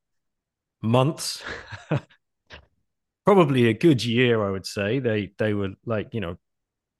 months 0.83 1.43
probably 3.25 3.69
a 3.69 3.75
good 3.75 4.05
year 4.05 4.45
i 4.47 4.51
would 4.51 4.67
say 4.67 4.99
they 4.99 5.33
they 5.39 5.53
were 5.53 5.71
like 5.85 6.09
you 6.13 6.21
know 6.21 6.37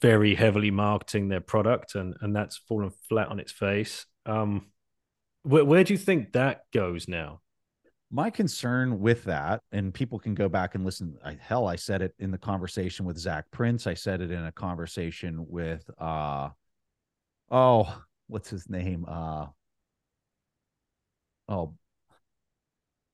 very 0.03 0.35
heavily 0.35 0.71
marketing 0.71 1.29
their 1.29 1.41
product 1.41 1.95
and 1.95 2.15
and 2.21 2.35
that's 2.35 2.57
fallen 2.57 2.91
flat 3.09 3.29
on 3.29 3.39
its 3.39 3.53
face 3.53 4.07
um 4.27 4.67
where, 5.43 5.65
where 5.65 5.85
do 5.85 5.93
you 5.93 5.99
think 5.99 6.33
that 6.33 6.63
goes 6.73 7.07
now 7.07 7.41
my 8.11 8.31
concern 8.31 9.01
with 9.01 9.25
that, 9.25 9.63
and 9.73 9.93
people 9.93 10.19
can 10.19 10.35
go 10.35 10.49
back 10.49 10.75
and 10.75 10.85
listen. 10.85 11.17
I, 11.25 11.37
hell, 11.41 11.67
I 11.67 11.77
said 11.77 12.03
it 12.03 12.15
in 12.19 12.31
the 12.31 12.39
conversation 12.39 13.05
with 13.05 13.19
Zac 13.19 13.51
Prince. 13.51 13.87
I 13.87 13.95
said 13.95 14.21
it 14.21 14.31
in 14.31 14.45
a 14.45 14.53
conversation 14.53 15.45
with 15.49 15.89
uh 15.99 16.51
oh, 17.51 18.03
what's 18.29 18.49
his 18.49 18.69
name? 18.69 19.05
Uh 19.09 19.47
oh 21.49 21.75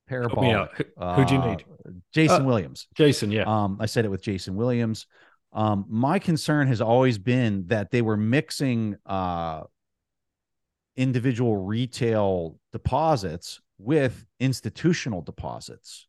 Parabolic. 0.07 0.69
Who, 0.77 0.83
Who, 0.97 1.15
would 1.17 1.31
you 1.31 1.37
need? 1.39 1.63
Uh, 1.87 1.91
Jason 2.13 2.41
uh, 2.41 2.45
Williams. 2.45 2.87
Jason, 2.93 3.31
yeah. 3.31 3.43
Um, 3.43 3.77
I 3.79 3.85
said 3.85 4.05
it 4.05 4.09
with 4.09 4.21
Jason 4.21 4.55
Williams. 4.55 5.07
Um, 5.53 5.85
my 5.87 6.19
concern 6.19 6.67
has 6.67 6.81
always 6.81 7.17
been 7.17 7.67
that 7.67 7.91
they 7.91 8.01
were 8.01 8.17
mixing 8.17 8.97
uh 9.05 9.63
individual 10.95 11.57
retail 11.57 12.59
deposits 12.71 13.59
with 13.79 14.25
institutional 14.39 15.21
deposits. 15.21 16.07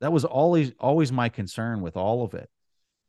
That 0.00 0.12
was 0.12 0.24
always 0.24 0.72
always 0.78 1.12
my 1.12 1.28
concern 1.28 1.80
with 1.80 1.96
all 1.96 2.24
of 2.24 2.34
it. 2.34 2.48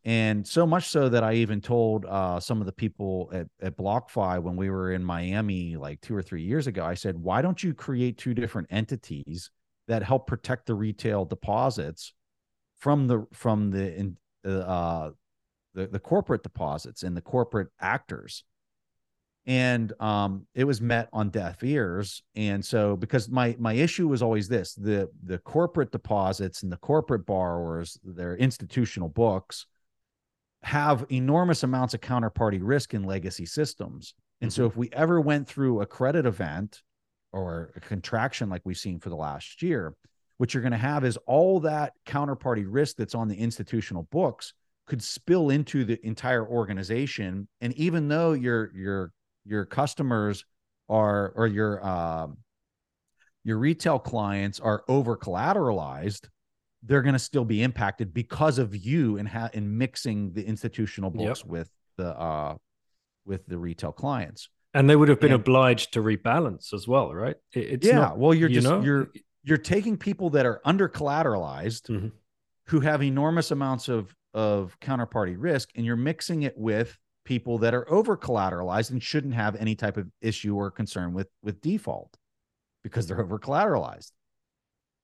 And 0.06 0.46
so 0.46 0.66
much 0.68 0.90
so 0.90 1.08
that 1.08 1.24
I 1.24 1.36
even 1.36 1.62
told 1.62 2.06
uh, 2.06 2.40
some 2.40 2.60
of 2.60 2.66
the 2.66 2.74
people 2.74 3.30
at, 3.32 3.48
at 3.62 3.78
BlockFi 3.78 4.42
when 4.42 4.58
we 4.58 4.70
were 4.70 4.92
in 4.92 5.04
Miami 5.04 5.78
like 5.78 6.02
two 6.02 6.14
or 6.14 6.22
three 6.22 6.44
years 6.44 6.68
ago, 6.68 6.84
I 6.84 6.94
said, 6.94 7.18
why 7.18 7.42
don't 7.42 7.64
you 7.64 7.74
create 7.74 8.18
two 8.18 8.34
different 8.34 8.68
entities 8.70 9.50
that 9.88 10.04
help 10.04 10.28
protect 10.28 10.66
the 10.66 10.76
retail 10.76 11.24
deposits 11.24 12.14
from 12.78 13.08
the 13.08 13.26
from 13.32 13.72
the 13.72 14.14
uh, 14.46 15.12
the, 15.74 15.88
the 15.88 16.00
corporate 16.00 16.44
deposits 16.44 17.04
and 17.04 17.16
the 17.16 17.22
corporate 17.22 17.70
actors? 17.80 18.44
and 19.46 19.92
um, 20.00 20.46
it 20.56 20.64
was 20.64 20.80
met 20.80 21.10
on 21.12 21.30
deaf 21.30 21.64
ears 21.64 22.24
and 22.36 22.64
so 22.64 22.96
because 22.96 23.30
my 23.30 23.56
my 23.60 23.74
issue 23.74 24.08
was 24.08 24.22
always 24.22 24.48
this 24.48 24.74
the 24.76 25.10
the 25.26 25.38
corporate 25.40 25.92
deposits 25.92 26.64
and 26.64 26.72
the 26.72 26.78
corporate 26.78 27.26
borrowers 27.26 28.00
their 28.04 28.38
institutional 28.38 29.10
books 29.10 29.66
have 30.64 31.06
enormous 31.12 31.64
amounts 31.64 31.94
of 31.94 32.02
counterparty 32.02 32.60
risk 32.62 32.94
in 32.94 33.04
legacy 33.04 33.46
systems 33.46 34.14
and 34.42 34.50
mm-hmm. 34.52 34.62
so 34.62 34.66
if 34.66 34.76
we 34.76 34.90
ever 34.94 35.20
went 35.20 35.48
through 35.48 35.82
a 35.82 35.86
credit 35.86 36.26
event 36.26 36.82
or 37.32 37.72
a 37.76 37.80
contraction 37.80 38.50
like 38.50 38.62
we've 38.64 38.78
seen 38.78 39.00
for 39.00 39.10
the 39.10 39.16
last 39.16 39.62
year 39.62 39.94
what 40.38 40.54
you're 40.54 40.64
going 40.64 40.72
to 40.72 40.78
have 40.78 41.04
is 41.04 41.18
all 41.28 41.60
that 41.60 41.94
counterparty 42.06 42.66
risk 42.68 42.96
that's 42.96 43.16
on 43.16 43.28
the 43.28 43.36
institutional 43.36 44.08
books 44.12 44.54
could 44.88 45.02
spill 45.02 45.50
into 45.50 45.84
the 45.86 46.00
entire 46.06 46.46
organization 46.46 47.48
and 47.62 47.74
even 47.74 48.08
though 48.08 48.34
your 48.34 48.72
your 48.74 49.12
your 49.46 49.66
customers 49.66 50.46
are 50.90 51.34
or 51.36 51.48
your 51.48 51.86
um, 51.86 52.38
your 53.44 53.58
retail 53.58 54.00
clients 54.00 54.60
are 54.60 54.84
over 54.88 55.18
collateralized 55.18 56.28
they're 56.86 57.02
going 57.02 57.14
to 57.14 57.20
still 57.20 57.46
be 57.46 57.64
impacted 57.64 58.14
because 58.14 58.60
of 58.60 58.76
you 58.76 59.18
and 59.18 59.30
in 59.54 59.78
mixing 59.78 60.34
the 60.34 60.46
institutional 60.46 61.10
books 61.10 61.42
yep. 61.42 61.48
with 61.48 61.70
the 61.98 62.08
uh 62.20 62.56
with 63.26 63.46
the 63.48 63.58
retail 63.58 63.92
clients 63.92 64.50
and 64.74 64.90
they 64.90 64.96
would 64.96 65.10
have 65.10 65.20
been 65.20 65.32
and, 65.32 65.42
obliged 65.42 65.94
to 65.94 66.02
rebalance 66.02 66.74
as 66.74 66.88
well 66.88 67.14
right 67.14 67.36
it, 67.54 67.60
it's 67.60 67.88
yeah 67.88 68.00
not, 68.00 68.18
well 68.18 68.34
you're 68.34 68.50
you 68.50 68.56
just 68.56 68.68
know? 68.68 68.82
you're 68.82 69.10
you're 69.44 69.58
taking 69.58 69.98
people 69.98 70.30
that 70.32 70.46
are 70.46 70.62
under 70.66 70.90
collateralized 70.90 71.90
mm-hmm. 71.90 72.08
who 72.68 72.80
have 72.80 73.02
enormous 73.04 73.52
amounts 73.52 73.88
of 73.88 74.14
of 74.34 74.78
counterparty 74.80 75.36
risk 75.38 75.70
and 75.76 75.86
you're 75.86 75.96
mixing 75.96 76.44
it 76.44 76.58
with 76.58 76.98
people 77.24 77.60
that 77.60 77.74
are 77.74 77.90
over 77.90 78.18
collateralized 78.18 78.92
and 78.92 79.02
shouldn't 79.02 79.34
have 79.34 79.56
any 79.56 79.76
type 79.76 79.96
of 79.96 80.08
issue 80.22 80.56
or 80.56 80.70
concern 80.72 81.14
with 81.14 81.30
with 81.42 81.62
default 81.62 82.18
because 82.84 83.08
they're 83.08 83.22
over 83.22 83.40
collateralized 83.40 84.12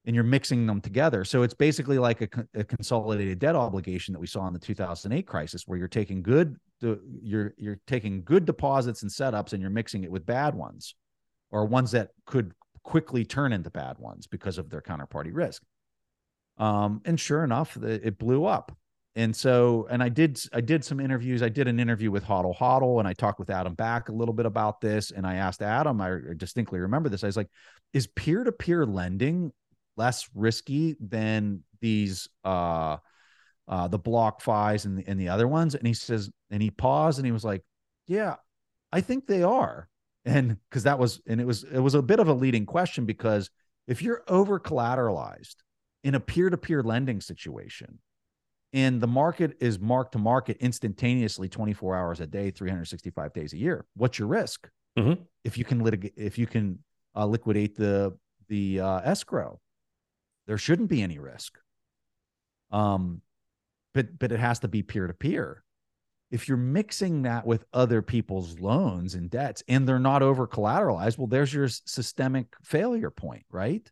and 0.09 0.15
you're 0.15 0.23
mixing 0.23 0.65
them 0.65 0.81
together. 0.81 1.23
So 1.23 1.43
it's 1.43 1.53
basically 1.53 1.99
like 1.99 2.21
a, 2.21 2.29
a, 2.55 2.63
consolidated 2.63 3.37
debt 3.37 3.55
obligation 3.55 4.11
that 4.13 4.19
we 4.19 4.25
saw 4.25 4.47
in 4.47 4.53
the 4.53 4.59
2008 4.59 5.27
crisis 5.27 5.67
where 5.67 5.77
you're 5.77 5.87
taking 5.87 6.23
good 6.23 6.55
you're 7.21 7.53
you're 7.59 7.79
taking 7.85 8.23
good 8.23 8.43
deposits 8.43 9.03
and 9.03 9.11
setups 9.11 9.53
and 9.53 9.61
you're 9.61 9.69
mixing 9.69 10.03
it 10.03 10.09
with 10.09 10.25
bad 10.25 10.55
ones 10.55 10.95
or 11.51 11.63
ones 11.63 11.91
that 11.91 12.09
could 12.25 12.53
quickly 12.81 13.23
turn 13.23 13.53
into 13.53 13.69
bad 13.69 13.99
ones 13.99 14.25
because 14.25 14.57
of 14.57 14.71
their 14.71 14.81
counterparty 14.81 15.29
risk. 15.31 15.61
Um, 16.57 17.01
and 17.05 17.19
sure 17.19 17.43
enough 17.43 17.77
it 17.77 18.17
blew 18.17 18.45
up. 18.45 18.75
And 19.15 19.35
so 19.35 19.85
and 19.91 20.01
i 20.01 20.09
did 20.09 20.41
i 20.53 20.61
did 20.61 20.83
some 20.83 20.99
interviews. 20.99 21.43
I 21.43 21.49
did 21.49 21.67
an 21.67 21.79
interview 21.79 22.09
with 22.09 22.23
hodl 22.23 22.57
hodl 22.57 22.97
and 22.97 23.07
i 23.07 23.13
talked 23.13 23.37
with 23.37 23.51
adam 23.51 23.75
back 23.75 24.09
a 24.09 24.11
little 24.11 24.33
bit 24.33 24.47
about 24.47 24.81
this. 24.81 25.11
And 25.11 25.27
i 25.27 25.35
asked 25.35 25.61
adam 25.61 26.01
i 26.01 26.17
distinctly 26.35 26.79
remember 26.79 27.09
this. 27.09 27.23
I 27.23 27.27
was 27.27 27.37
like 27.37 27.51
is 27.93 28.07
peer-to-peer 28.07 28.87
lending 28.87 29.51
less 29.99 30.29
risky 30.33 30.95
than 30.99 31.61
these 31.81 32.27
uh 32.43 32.97
uh 33.67 33.87
the 33.87 33.99
BlockFis 33.99 34.85
and 34.85 34.97
the, 34.97 35.03
and 35.07 35.19
the 35.19 35.29
other 35.29 35.47
ones. 35.47 35.75
And 35.75 35.85
he 35.85 35.93
says 35.93 36.31
and 36.49 36.61
he 36.61 36.71
paused 36.71 37.19
and 37.19 37.25
he 37.25 37.31
was 37.31 37.45
like 37.45 37.63
yeah 38.07 38.35
i 38.91 39.01
think 39.01 39.27
they 39.27 39.43
are. 39.43 39.87
And 40.25 40.57
because 40.69 40.83
that 40.83 40.99
was 40.99 41.21
and 41.27 41.39
it 41.41 41.47
was 41.47 41.63
it 41.63 41.79
was 41.79 41.95
a 41.95 42.01
bit 42.01 42.19
of 42.19 42.27
a 42.27 42.33
leading 42.33 42.65
question 42.65 43.05
because 43.05 43.49
if 43.87 44.01
you're 44.01 44.23
over 44.27 44.59
collateralized 44.59 45.55
in 46.03 46.15
a 46.15 46.19
peer-to-peer 46.19 46.83
lending 46.83 47.21
situation 47.21 47.99
and 48.73 49.01
the 49.01 49.07
market 49.07 49.57
is 49.59 49.79
mark 49.79 50.11
to 50.11 50.19
market 50.19 50.57
instantaneously 50.59 51.49
24 51.49 51.95
hours 51.95 52.19
a 52.19 52.27
day 52.27 52.51
365 52.51 53.33
days 53.33 53.53
a 53.53 53.57
year 53.57 53.85
what's 53.95 54.19
your 54.19 54.27
risk? 54.27 54.69
Mm-hmm. 54.97 55.21
if 55.43 55.57
you 55.57 55.63
can 55.63 55.79
litigate 55.79 56.13
if 56.17 56.37
you 56.37 56.47
can 56.47 56.79
uh, 57.15 57.25
liquidate 57.25 57.75
the 57.75 58.17
the 58.49 58.81
uh, 58.81 58.99
escrow 58.99 59.59
there 60.49 60.57
shouldn't 60.57 60.89
be 60.89 61.01
any 61.01 61.17
risk 61.17 61.57
um 62.71 63.21
but 63.93 64.19
but 64.19 64.33
it 64.33 64.39
has 64.39 64.59
to 64.59 64.67
be 64.67 64.83
peer 64.83 65.07
to 65.07 65.13
peer 65.13 65.63
if 66.31 66.47
you're 66.47 66.57
mixing 66.57 67.21
that 67.21 67.45
with 67.45 67.65
other 67.73 68.01
people's 68.01 68.59
loans 68.59 69.15
and 69.15 69.29
debts 69.29 69.63
and 69.69 69.87
they're 69.87 69.97
not 69.97 70.21
over 70.21 70.45
collateralized 70.45 71.17
well 71.17 71.27
there's 71.27 71.53
your 71.53 71.69
systemic 71.69 72.47
failure 72.63 73.09
point 73.09 73.45
right 73.49 73.89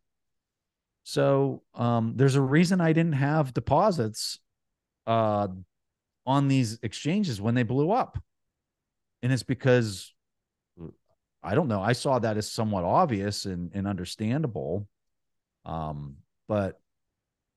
so 1.03 1.63
um, 1.73 2.13
there's 2.17 2.35
a 2.35 2.41
reason 2.41 2.81
i 2.81 2.91
didn't 2.91 3.13
have 3.13 3.53
deposits 3.53 4.39
uh, 5.07 5.47
on 6.27 6.49
these 6.49 6.77
exchanges 6.83 7.41
when 7.41 7.55
they 7.55 7.63
blew 7.63 7.89
up. 7.89 8.19
And 9.23 9.31
it's 9.31 9.43
because 9.43 10.13
I 11.41 11.55
don't 11.55 11.69
know. 11.69 11.81
I 11.81 11.93
saw 11.93 12.19
that 12.19 12.37
as 12.37 12.51
somewhat 12.51 12.83
obvious 12.83 13.45
and, 13.45 13.71
and 13.73 13.87
understandable. 13.87 14.87
Um, 15.65 16.17
but 16.47 16.79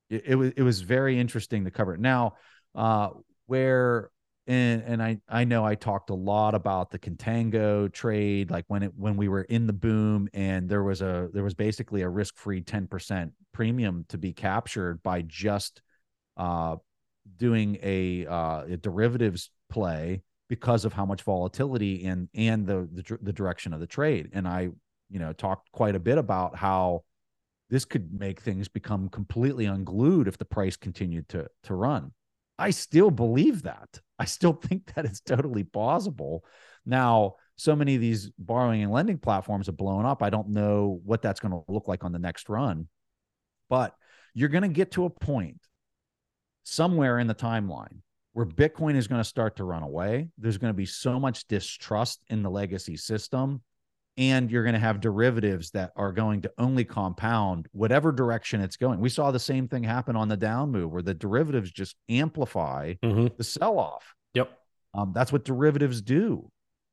it, 0.09 0.23
it 0.27 0.35
was 0.35 0.51
it 0.57 0.61
was 0.61 0.81
very 0.81 1.19
interesting 1.19 1.65
to 1.65 1.71
cover 1.71 1.93
it. 1.93 1.99
Now, 1.99 2.35
uh, 2.75 3.09
where 3.47 4.11
and 4.47 4.83
and 4.83 5.03
I 5.03 5.19
I 5.29 5.43
know 5.43 5.65
I 5.65 5.75
talked 5.75 6.09
a 6.09 6.15
lot 6.15 6.55
about 6.55 6.91
the 6.91 6.99
contango 6.99 7.91
trade, 7.91 8.51
like 8.51 8.65
when 8.67 8.83
it 8.83 8.91
when 8.95 9.15
we 9.15 9.27
were 9.27 9.43
in 9.43 9.67
the 9.67 9.73
boom 9.73 10.27
and 10.33 10.67
there 10.67 10.83
was 10.83 11.01
a 11.01 11.29
there 11.33 11.43
was 11.43 11.53
basically 11.53 12.01
a 12.01 12.09
risk 12.09 12.37
free 12.37 12.61
ten 12.61 12.87
percent 12.87 13.33
premium 13.53 14.05
to 14.09 14.17
be 14.17 14.33
captured 14.33 15.03
by 15.03 15.21
just 15.21 15.81
uh, 16.37 16.75
doing 17.37 17.77
a, 17.83 18.25
uh, 18.25 18.63
a 18.63 18.77
derivatives 18.77 19.51
play 19.69 20.23
because 20.49 20.85
of 20.85 20.93
how 20.93 21.05
much 21.05 21.21
volatility 21.21 22.05
and 22.05 22.27
and 22.33 22.67
the, 22.67 22.89
the 22.93 23.17
the 23.21 23.33
direction 23.33 23.73
of 23.73 23.79
the 23.79 23.87
trade. 23.87 24.29
And 24.33 24.47
I 24.47 24.69
you 25.09 25.19
know 25.19 25.33
talked 25.33 25.71
quite 25.71 25.95
a 25.95 25.99
bit 25.99 26.17
about 26.17 26.55
how 26.55 27.03
this 27.71 27.85
could 27.85 28.13
make 28.13 28.41
things 28.41 28.67
become 28.67 29.09
completely 29.09 29.65
unglued 29.65 30.27
if 30.27 30.37
the 30.37 30.45
price 30.45 30.75
continued 30.75 31.27
to 31.29 31.47
to 31.63 31.73
run. 31.73 32.11
I 32.59 32.69
still 32.69 33.09
believe 33.09 33.63
that. 33.63 33.99
I 34.19 34.25
still 34.25 34.53
think 34.61 34.93
that 34.93 35.05
it's 35.05 35.21
totally 35.21 35.63
plausible. 35.63 36.45
Now, 36.85 37.35
so 37.55 37.75
many 37.75 37.95
of 37.95 38.01
these 38.01 38.29
borrowing 38.37 38.83
and 38.83 38.91
lending 38.91 39.17
platforms 39.17 39.67
have 39.67 39.77
blown 39.77 40.05
up. 40.05 40.21
I 40.21 40.29
don't 40.29 40.49
know 40.49 40.99
what 41.05 41.21
that's 41.21 41.39
going 41.39 41.53
to 41.53 41.63
look 41.71 41.87
like 41.87 42.03
on 42.03 42.11
the 42.11 42.19
next 42.19 42.49
run, 42.49 42.87
but 43.69 43.95
you're 44.33 44.49
going 44.49 44.63
to 44.63 44.67
get 44.67 44.91
to 44.91 45.05
a 45.05 45.09
point 45.09 45.61
somewhere 46.63 47.19
in 47.19 47.27
the 47.27 47.35
timeline 47.35 48.01
where 48.33 48.45
Bitcoin 48.45 48.95
is 48.95 49.07
going 49.07 49.19
to 49.21 49.27
start 49.27 49.57
to 49.57 49.63
run 49.63 49.83
away. 49.83 50.29
There's 50.37 50.57
going 50.57 50.73
to 50.73 50.77
be 50.77 50.85
so 50.85 51.19
much 51.19 51.47
distrust 51.47 52.23
in 52.29 52.43
the 52.43 52.49
legacy 52.49 52.97
system 52.97 53.61
and 54.21 54.51
you're 54.51 54.63
going 54.63 54.73
to 54.73 54.79
have 54.79 55.01
derivatives 55.01 55.71
that 55.71 55.91
are 55.95 56.11
going 56.11 56.43
to 56.43 56.51
only 56.59 56.85
compound 56.85 57.67
whatever 57.71 58.11
direction 58.11 58.61
it's 58.61 58.77
going. 58.77 58.99
We 58.99 59.09
saw 59.09 59.31
the 59.31 59.39
same 59.39 59.67
thing 59.67 59.83
happen 59.83 60.15
on 60.15 60.27
the 60.27 60.37
down 60.37 60.71
move 60.71 60.91
where 60.91 61.01
the 61.01 61.13
derivatives 61.15 61.71
just 61.71 61.95
amplify 62.07 62.93
Mm-hmm. 63.03 63.27
the 63.35 63.43
sell 63.43 63.79
off. 63.79 64.13
Yep. 64.35 64.51
Um, 64.93 65.11
that's 65.13 65.31
what 65.31 65.43
derivatives 65.43 66.01
do 66.01 66.49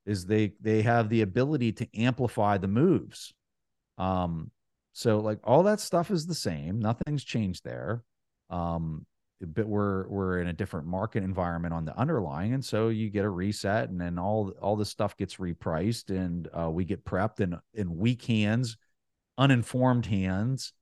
is 0.07 0.25
they 0.25 0.55
they 0.63 0.81
have 0.83 1.11
the 1.11 1.21
ability 1.21 1.73
to 1.73 1.87
amplify 1.95 2.57
the 2.57 2.69
moves. 2.69 3.35
Um, 3.99 4.51
so 4.95 5.19
like 5.19 5.39
all 5.45 5.65
that 5.65 5.81
stuff 5.81 6.11
is 6.11 6.27
the 6.27 6.35
same. 6.35 6.79
Nothing's 6.81 7.25
changed 7.25 7.63
there. 7.65 8.03
Um, 8.51 9.05
but 9.41 9.67
we're 9.67 10.09
we're 10.09 10.41
in 10.41 10.49
a 10.49 10.53
different 10.53 10.87
market 10.87 11.23
environment 11.23 11.73
on 11.73 11.85
the 11.85 11.97
underlying, 11.97 12.55
and 12.55 12.65
so 12.65 12.89
you 12.89 13.09
get 13.09 13.25
a 13.25 13.31
reset, 13.31 13.89
and 13.89 14.01
then 14.01 14.19
all 14.19 14.53
all 14.61 14.77
this 14.77 14.91
stuff 14.91 15.17
gets 15.17 15.37
repriced, 15.37 16.11
and 16.11 16.49
uh, 16.59 16.71
we 16.71 16.85
get 16.85 17.05
prepped 17.05 17.41
in 17.41 17.57
in 17.75 17.97
weak 17.97 18.25
hands, 18.25 18.77
uninformed 19.37 20.07
hands, 20.07 20.73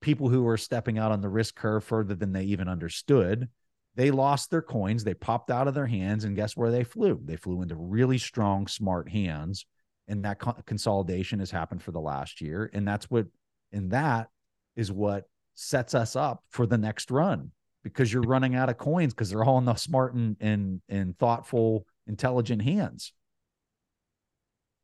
people 0.00 0.28
who 0.28 0.46
are 0.46 0.56
stepping 0.56 0.98
out 0.98 1.10
on 1.10 1.20
the 1.20 1.28
risk 1.28 1.56
curve 1.56 1.82
further 1.82 2.14
than 2.14 2.32
they 2.32 2.44
even 2.44 2.68
understood. 2.68 3.48
They 3.96 4.10
lost 4.10 4.50
their 4.50 4.62
coins, 4.62 5.04
they 5.04 5.14
popped 5.14 5.50
out 5.50 5.68
of 5.68 5.74
their 5.74 5.86
hands, 5.86 6.24
and 6.24 6.36
guess 6.36 6.56
where 6.56 6.70
they 6.70 6.84
flew? 6.84 7.20
They 7.24 7.36
flew 7.36 7.62
into 7.62 7.76
really 7.76 8.18
strong, 8.18 8.66
smart 8.66 9.08
hands, 9.08 9.66
and 10.08 10.24
that 10.24 10.40
co- 10.40 10.56
consolidation 10.66 11.38
has 11.38 11.50
happened 11.50 11.82
for 11.82 11.92
the 11.92 12.00
last 12.00 12.40
year, 12.40 12.70
and 12.72 12.86
that's 12.86 13.08
what, 13.10 13.26
and 13.72 13.90
that 13.92 14.28
is 14.76 14.90
what 14.90 15.28
sets 15.54 15.94
us 15.94 16.16
up 16.16 16.42
for 16.50 16.66
the 16.66 16.78
next 16.78 17.10
run 17.12 17.52
because 17.84 18.12
you're 18.12 18.22
running 18.22 18.56
out 18.56 18.68
of 18.68 18.78
coins 18.78 19.14
because 19.14 19.30
they're 19.30 19.44
all 19.44 19.58
in 19.58 19.64
the 19.64 19.76
smart 19.76 20.14
and 20.14 20.36
and 20.40 20.80
and 20.88 21.16
thoughtful, 21.18 21.86
intelligent 22.08 22.62
hands. 22.62 23.12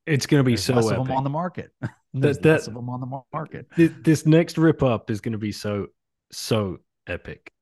It's 0.07 0.27
going 0.27 0.41
to 0.41 0.45
be 0.45 0.53
There's 0.53 0.65
so 0.65 0.75
less 0.75 0.91
of 0.91 1.07
them 1.07 1.11
on 1.11 1.25
the 1.25 1.31
market. 1.31 1.73
That- 2.15 2.45
less 2.45 2.67
of 2.67 2.75
them 2.75 2.89
on 2.89 3.01
the 3.01 3.23
market. 3.33 3.67
this, 3.77 3.93
this 4.03 4.27
next 4.27 4.59
rip 4.59 4.83
up 4.83 5.11
is 5.11 5.21
going 5.21 5.33
to 5.33 5.39
be 5.39 5.53
so 5.53 5.87
so 6.33 6.79
epic. 7.07 7.53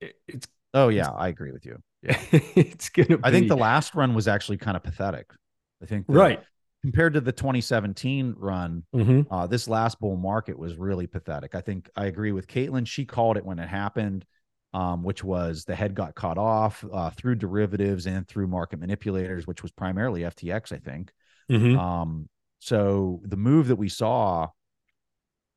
It- 0.00 0.16
it's 0.26 0.48
Oh 0.74 0.88
yeah, 0.88 1.10
I 1.10 1.28
agree 1.28 1.52
with 1.52 1.64
you. 1.64 1.82
Yeah. 2.02 2.18
it's 2.32 2.88
going 2.90 3.08
to. 3.08 3.20
I 3.22 3.30
think 3.30 3.48
the 3.48 3.56
last 3.56 3.94
run 3.94 4.14
was 4.14 4.28
actually 4.28 4.58
kind 4.58 4.76
of 4.76 4.82
pathetic. 4.82 5.30
I 5.82 5.86
think 5.86 6.06
the- 6.06 6.14
right. 6.14 6.42
Compared 6.86 7.14
to 7.14 7.20
the 7.20 7.32
2017 7.32 8.36
run, 8.38 8.84
hmm 8.92 9.22
uh, 9.28 9.44
this 9.44 9.66
last 9.66 9.98
bull 9.98 10.16
market 10.16 10.56
was 10.56 10.76
really 10.76 11.08
pathetic. 11.08 11.56
I 11.56 11.60
think 11.60 11.90
I 11.96 12.06
agree 12.06 12.30
with 12.30 12.46
Caitlin. 12.46 12.86
She 12.86 13.04
called 13.04 13.36
it 13.36 13.44
when 13.44 13.58
it 13.58 13.66
happened, 13.68 14.24
um, 14.72 15.02
which 15.02 15.24
was 15.24 15.64
the 15.64 15.74
head 15.74 15.96
got 15.96 16.14
cut 16.14 16.38
off 16.38 16.84
uh, 16.92 17.10
through 17.10 17.34
derivatives 17.36 18.06
and 18.06 18.28
through 18.28 18.46
market 18.46 18.78
manipulators, 18.78 19.48
which 19.48 19.64
was 19.64 19.72
primarily 19.72 20.20
FTX, 20.22 20.70
I 20.70 20.78
think. 20.78 21.10
hmm 21.48 21.76
Um, 21.76 22.28
so 22.60 23.20
the 23.24 23.36
move 23.36 23.66
that 23.66 23.76
we 23.76 23.88
saw, 23.88 24.50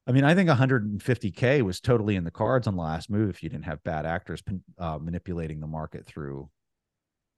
I 0.07 0.11
mean, 0.11 0.23
I 0.23 0.33
think 0.33 0.49
150k 0.49 1.61
was 1.61 1.79
totally 1.79 2.15
in 2.15 2.23
the 2.23 2.31
cards 2.31 2.65
on 2.65 2.75
the 2.75 2.81
last 2.81 3.07
move 3.11 3.29
if 3.29 3.43
you 3.43 3.49
didn't 3.49 3.65
have 3.65 3.83
bad 3.83 4.07
actors 4.07 4.41
uh, 4.79 4.97
manipulating 4.97 5.59
the 5.59 5.67
market 5.67 6.07
through. 6.07 6.49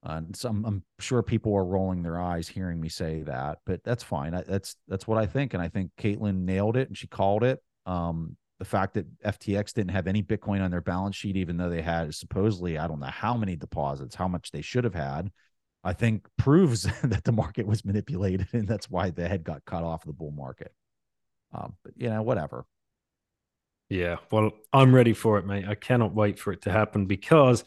Uh, 0.04 0.14
and 0.14 0.36
so 0.36 0.50
I'm, 0.50 0.66
I'm 0.66 0.84
sure 1.00 1.22
people 1.22 1.56
are 1.56 1.64
rolling 1.66 2.02
their 2.02 2.20
eyes 2.20 2.48
hearing 2.48 2.82
me 2.82 2.90
say 2.90 3.22
that, 3.24 3.60
but 3.66 3.84
that's 3.84 4.04
fine. 4.04 4.34
I, 4.34 4.42
that's 4.42 4.76
that's 4.88 5.08
what 5.08 5.20
I 5.20 5.28
think, 5.28 5.54
and 5.54 5.62
I 5.62 5.68
think 5.68 5.92
Caitlin 6.00 6.44
nailed 6.44 6.76
it 6.76 6.88
and 6.88 6.98
she 6.98 7.08
called 7.08 7.44
it. 7.44 7.62
Um, 7.86 8.36
the 8.58 8.66
fact 8.66 8.96
that 8.96 9.06
FTX 9.24 9.74
didn't 9.74 9.92
have 9.92 10.08
any 10.08 10.24
Bitcoin 10.24 10.62
on 10.62 10.72
their 10.72 10.82
balance 10.82 11.16
sheet, 11.16 11.36
even 11.36 11.58
though 11.58 11.70
they 11.70 11.82
had 11.82 12.14
supposedly 12.16 12.78
I 12.78 12.88
don't 12.88 13.00
know 13.00 13.08
how 13.08 13.36
many 13.36 13.56
deposits, 13.56 14.16
how 14.16 14.28
much 14.28 14.52
they 14.52 14.62
should 14.62 14.84
have 14.84 14.96
had, 14.96 15.32
I 15.84 15.94
think 15.94 16.28
proves 16.38 16.84
that 17.04 17.24
the 17.24 17.32
market 17.32 17.68
was 17.68 17.86
manipulated, 17.86 18.48
and 18.54 18.68
that's 18.68 18.90
why 18.90 19.12
the 19.12 19.28
head 19.28 19.44
got 19.44 19.66
cut 19.66 19.84
off 19.84 20.04
of 20.04 20.08
the 20.08 20.14
bull 20.14 20.32
market. 20.32 20.74
Um, 21.54 21.74
but 21.84 21.94
you 21.96 22.10
know, 22.10 22.22
whatever. 22.24 22.66
Yeah, 23.90 24.18
well, 24.32 24.52
I'm 24.72 24.96
ready 24.96 25.14
for 25.14 25.38
it, 25.38 25.46
mate. 25.46 25.66
I 25.68 25.76
cannot 25.76 26.16
wait 26.16 26.40
for 26.40 26.54
it 26.54 26.62
to 26.62 26.72
happen 26.72 27.08
because 27.08 27.66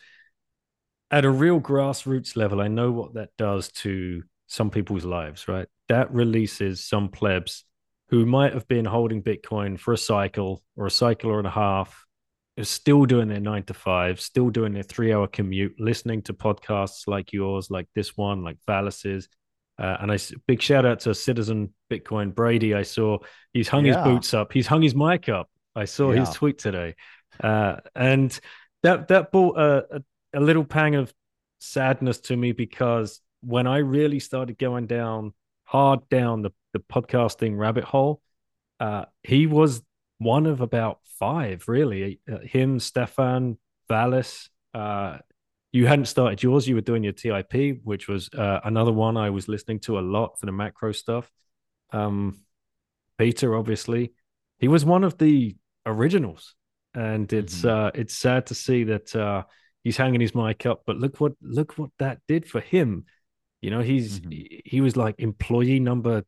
at 1.10 1.24
a 1.24 1.30
real 1.30 1.60
grassroots 1.60 2.36
level, 2.36 2.60
I 2.60 2.68
know 2.68 2.92
what 2.92 3.14
that 3.14 3.30
does 3.38 3.70
to 3.72 4.22
some 4.46 4.70
people's 4.70 5.04
lives, 5.04 5.48
right? 5.48 5.66
That 5.88 6.12
releases 6.12 6.84
some 6.84 7.08
plebs 7.08 7.64
who 8.08 8.26
might 8.26 8.52
have 8.52 8.68
been 8.68 8.84
holding 8.84 9.22
Bitcoin 9.22 9.78
for 9.78 9.92
a 9.92 9.98
cycle 9.98 10.62
or 10.76 10.86
a 10.86 10.90
cycle 10.90 11.36
and 11.38 11.46
a 11.46 11.50
half, 11.50 12.04
are 12.58 12.64
still 12.64 13.04
doing 13.04 13.28
their 13.28 13.40
nine 13.40 13.64
to 13.64 13.74
five, 13.74 14.20
still 14.20 14.50
doing 14.50 14.72
their 14.72 14.82
three 14.82 15.12
hour 15.12 15.26
commute, 15.26 15.74
listening 15.78 16.22
to 16.22 16.32
podcasts 16.32 17.08
like 17.08 17.32
yours, 17.32 17.70
like 17.70 17.88
this 17.94 18.16
one, 18.16 18.44
like 18.44 18.58
Valis's. 18.66 19.28
Uh, 19.76 19.96
and 20.00 20.12
I 20.12 20.18
big 20.46 20.62
shout 20.62 20.86
out 20.86 21.00
to 21.00 21.14
Citizen 21.14 21.74
Bitcoin 21.90 22.32
Brady. 22.32 22.74
I 22.74 22.82
saw 22.82 23.18
he's 23.52 23.66
hung 23.66 23.84
his 23.84 23.96
boots 23.96 24.32
up, 24.32 24.52
he's 24.52 24.68
hung 24.68 24.82
his 24.82 24.94
mic 24.94 25.28
up. 25.28 25.50
I 25.74 25.86
saw 25.86 26.12
his 26.12 26.30
tweet 26.30 26.58
today, 26.58 26.94
uh, 27.42 27.76
and 27.96 28.38
that 28.84 29.08
that 29.08 29.32
brought 29.32 29.58
a, 29.58 29.96
a, 29.96 30.02
a 30.34 30.40
little 30.40 30.64
pang 30.64 30.94
of 30.94 31.12
sadness 31.60 32.18
to 32.20 32.36
me 32.36 32.52
because 32.52 33.20
when 33.40 33.66
I 33.66 33.78
really 33.78 34.20
started 34.20 34.58
going 34.58 34.86
down 34.86 35.32
hard 35.64 36.08
down 36.08 36.42
the, 36.42 36.50
the 36.72 36.78
podcasting 36.80 37.56
rabbit 37.56 37.84
hole, 37.84 38.20
uh, 38.80 39.04
he 39.22 39.46
was 39.46 39.82
one 40.18 40.46
of 40.46 40.60
about 40.60 41.00
five, 41.18 41.68
really. 41.68 42.20
Uh, 42.30 42.38
him, 42.38 42.78
Stefan, 42.78 43.58
Valis. 43.88 44.48
Uh, 44.72 45.18
you 45.72 45.86
hadn't 45.86 46.06
started 46.06 46.42
yours; 46.42 46.68
you 46.68 46.74
were 46.74 46.80
doing 46.80 47.02
your 47.02 47.12
TIP, 47.12 47.80
which 47.82 48.08
was 48.08 48.28
uh, 48.32 48.60
another 48.64 48.92
one 48.92 49.16
I 49.16 49.30
was 49.30 49.48
listening 49.48 49.80
to 49.80 49.98
a 49.98 50.00
lot 50.00 50.38
for 50.38 50.46
the 50.46 50.52
macro 50.52 50.92
stuff. 50.92 51.30
Um, 51.92 52.40
Peter, 53.18 53.56
obviously, 53.56 54.12
he 54.58 54.68
was 54.68 54.84
one 54.84 55.04
of 55.04 55.18
the 55.18 55.56
originals, 55.86 56.54
and 56.94 57.32
it's 57.32 57.62
Mhm. 57.62 57.68
uh, 57.68 57.90
it's 57.94 58.14
sad 58.14 58.46
to 58.46 58.54
see 58.54 58.84
that 58.84 59.14
uh, 59.14 59.44
he's 59.84 59.96
hanging 59.96 60.20
his 60.20 60.34
mic 60.34 60.66
up. 60.66 60.82
But 60.86 60.96
look 60.96 61.20
what 61.20 61.34
look 61.40 61.78
what 61.78 61.90
that 61.98 62.18
did 62.26 62.48
for 62.48 62.60
him. 62.60 63.04
You 63.62 63.70
know, 63.70 63.80
he's 63.80 64.20
Mhm. 64.20 64.62
he, 64.64 64.80
was 64.80 64.96
like 64.96 65.14
employee 65.18 65.80
number 65.80 66.24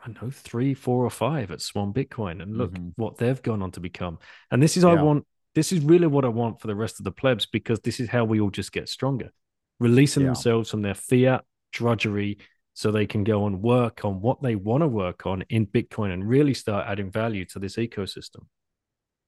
I 0.00 0.08
don't 0.08 0.22
know 0.22 0.30
three, 0.30 0.74
four, 0.74 1.02
or 1.04 1.10
five 1.10 1.50
at 1.50 1.62
Swan 1.62 1.92
Bitcoin, 1.94 2.42
and 2.42 2.58
look 2.58 2.72
Mhm. 2.72 2.92
what 2.96 3.16
they've 3.16 3.40
gone 3.42 3.62
on 3.62 3.70
to 3.72 3.80
become. 3.80 4.18
And 4.50 4.62
this 4.62 4.76
is 4.76 4.84
I 4.84 4.94
want. 5.02 5.26
This 5.54 5.72
is 5.72 5.82
really 5.84 6.06
what 6.08 6.24
I 6.24 6.28
want 6.28 6.60
for 6.60 6.66
the 6.66 6.74
rest 6.74 7.00
of 7.00 7.04
the 7.04 7.12
plebs 7.12 7.46
because 7.46 7.80
this 7.80 8.00
is 8.00 8.08
how 8.10 8.24
we 8.24 8.38
all 8.40 8.50
just 8.50 8.72
get 8.72 8.88
stronger, 8.88 9.32
releasing 9.80 10.22
Yeah. 10.22 10.28
themselves 10.28 10.70
from 10.70 10.82
their 10.82 10.94
fiat 10.94 11.44
drudgery 11.72 12.38
so 12.74 12.90
they 12.90 13.06
can 13.06 13.24
go 13.24 13.46
and 13.46 13.62
work 13.62 14.04
on 14.04 14.20
what 14.20 14.42
they 14.42 14.56
want 14.56 14.82
to 14.82 14.88
work 14.88 15.26
on 15.26 15.42
in 15.48 15.66
Bitcoin 15.66 16.12
and 16.12 16.28
really 16.28 16.54
start 16.54 16.86
adding 16.88 17.10
value 17.10 17.44
to 17.46 17.58
this 17.58 17.76
ecosystem. 17.76 18.46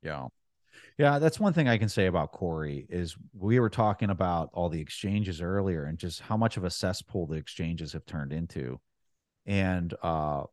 Yeah. 0.03 0.29
Yeah, 0.99 1.19
that's 1.19 1.39
one 1.39 1.53
thing 1.53 1.69
I 1.69 1.77
can 1.77 1.91
say 1.91 2.07
about 2.07 2.33
Cory 2.33 2.87
is 2.89 3.17
we 3.35 3.61
were 3.61 3.69
talking 3.69 4.09
about 4.09 4.49
all 4.55 4.71
the 4.71 4.81
exchanges 4.81 5.43
earlier 5.43 5.85
and 5.85 5.99
just 5.99 6.21
how 6.23 6.39
much 6.39 6.57
of 6.57 6.65
a 6.65 6.71
cesspool 6.71 7.27
the 7.27 7.37
exchanges 7.37 7.93
have 7.93 8.07
turned 8.07 8.33
into. 8.33 8.81
And 9.45 9.93
uh 10.03 10.45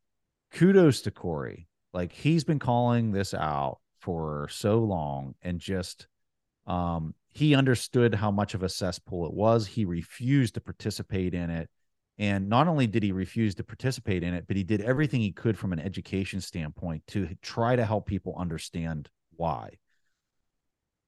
kudos 0.52 1.02
to 1.03 1.11
Cory. 1.11 1.68
Like 1.94 2.11
he's 2.11 2.44
been 2.44 2.60
calling 2.60 3.11
this 3.11 3.34
out 3.34 3.80
for 4.02 4.49
so 4.52 4.80
long 4.80 5.36
and 5.41 5.60
just 5.60 6.07
um 6.68 7.15
he 7.30 7.56
understood 7.56 8.14
how 8.14 8.30
much 8.30 8.53
of 8.53 8.64
a 8.64 8.70
cesspool 8.70 9.26
it 9.26 9.34
was. 9.34 9.65
He 9.65 9.86
refused 9.86 10.56
to 10.56 10.61
participate 10.61 11.34
in 11.34 11.49
it. 11.49 11.70
And 12.20 12.49
not 12.49 12.68
only 12.68 12.86
did 12.86 13.02
he 13.02 13.11
refuse 13.11 13.56
to 13.56 13.64
participate 13.64 14.24
in 14.24 14.34
it, 14.34 14.45
but 14.48 14.57
he 14.57 14.64
did 14.64 14.82
everything 14.82 15.22
he 15.22 15.32
could 15.32 15.57
from 15.57 15.74
an 15.74 15.80
education 15.80 16.41
standpoint 16.41 17.03
to 17.07 17.30
try 17.41 17.76
to 17.76 17.86
help 17.86 18.06
people 18.06 18.36
understand 18.38 19.10
why. 19.36 19.80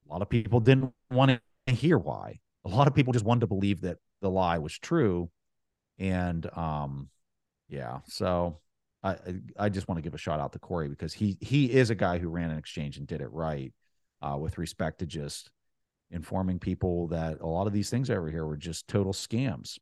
A 0.07 0.11
lot 0.11 0.21
of 0.21 0.29
people 0.29 0.59
didn't 0.59 0.93
want 1.11 1.39
to 1.67 1.73
hear 1.73 1.97
why. 1.97 2.39
A 2.65 2.69
lot 2.69 2.87
of 2.87 2.95
people 2.95 3.13
just 3.13 3.25
wanted 3.25 3.41
to 3.41 3.47
believe 3.47 3.81
that 3.81 3.97
the 4.21 4.29
lie 4.29 4.57
was 4.57 4.77
true. 4.77 5.29
And 5.97 6.49
um, 6.55 7.09
yeah, 7.69 7.99
so 8.05 8.59
I 9.03 9.17
I 9.57 9.69
just 9.69 9.87
want 9.87 9.97
to 9.97 10.01
give 10.01 10.13
a 10.13 10.19
shout 10.19 10.39
out 10.39 10.53
to 10.53 10.59
Cory 10.59 10.87
because 10.87 11.13
he 11.13 11.37
he 11.41 11.71
is 11.71 11.89
a 11.89 11.95
guy 11.95 12.17
who 12.17 12.29
ran 12.29 12.51
an 12.51 12.57
exchange 12.57 12.97
and 12.97 13.07
did 13.07 13.21
it 13.21 13.31
right 13.31 13.73
uh, 14.21 14.37
with 14.37 14.57
respect 14.57 14.99
to 14.99 15.05
just 15.05 15.49
informing 16.11 16.59
people 16.59 17.07
that 17.07 17.39
a 17.41 17.47
lot 17.47 17.67
of 17.67 17.73
these 17.73 17.89
things 17.89 18.09
over 18.09 18.29
here 18.29 18.45
were 18.45 18.57
just 18.57 18.87
total 18.87 19.13
scams. 19.13 19.77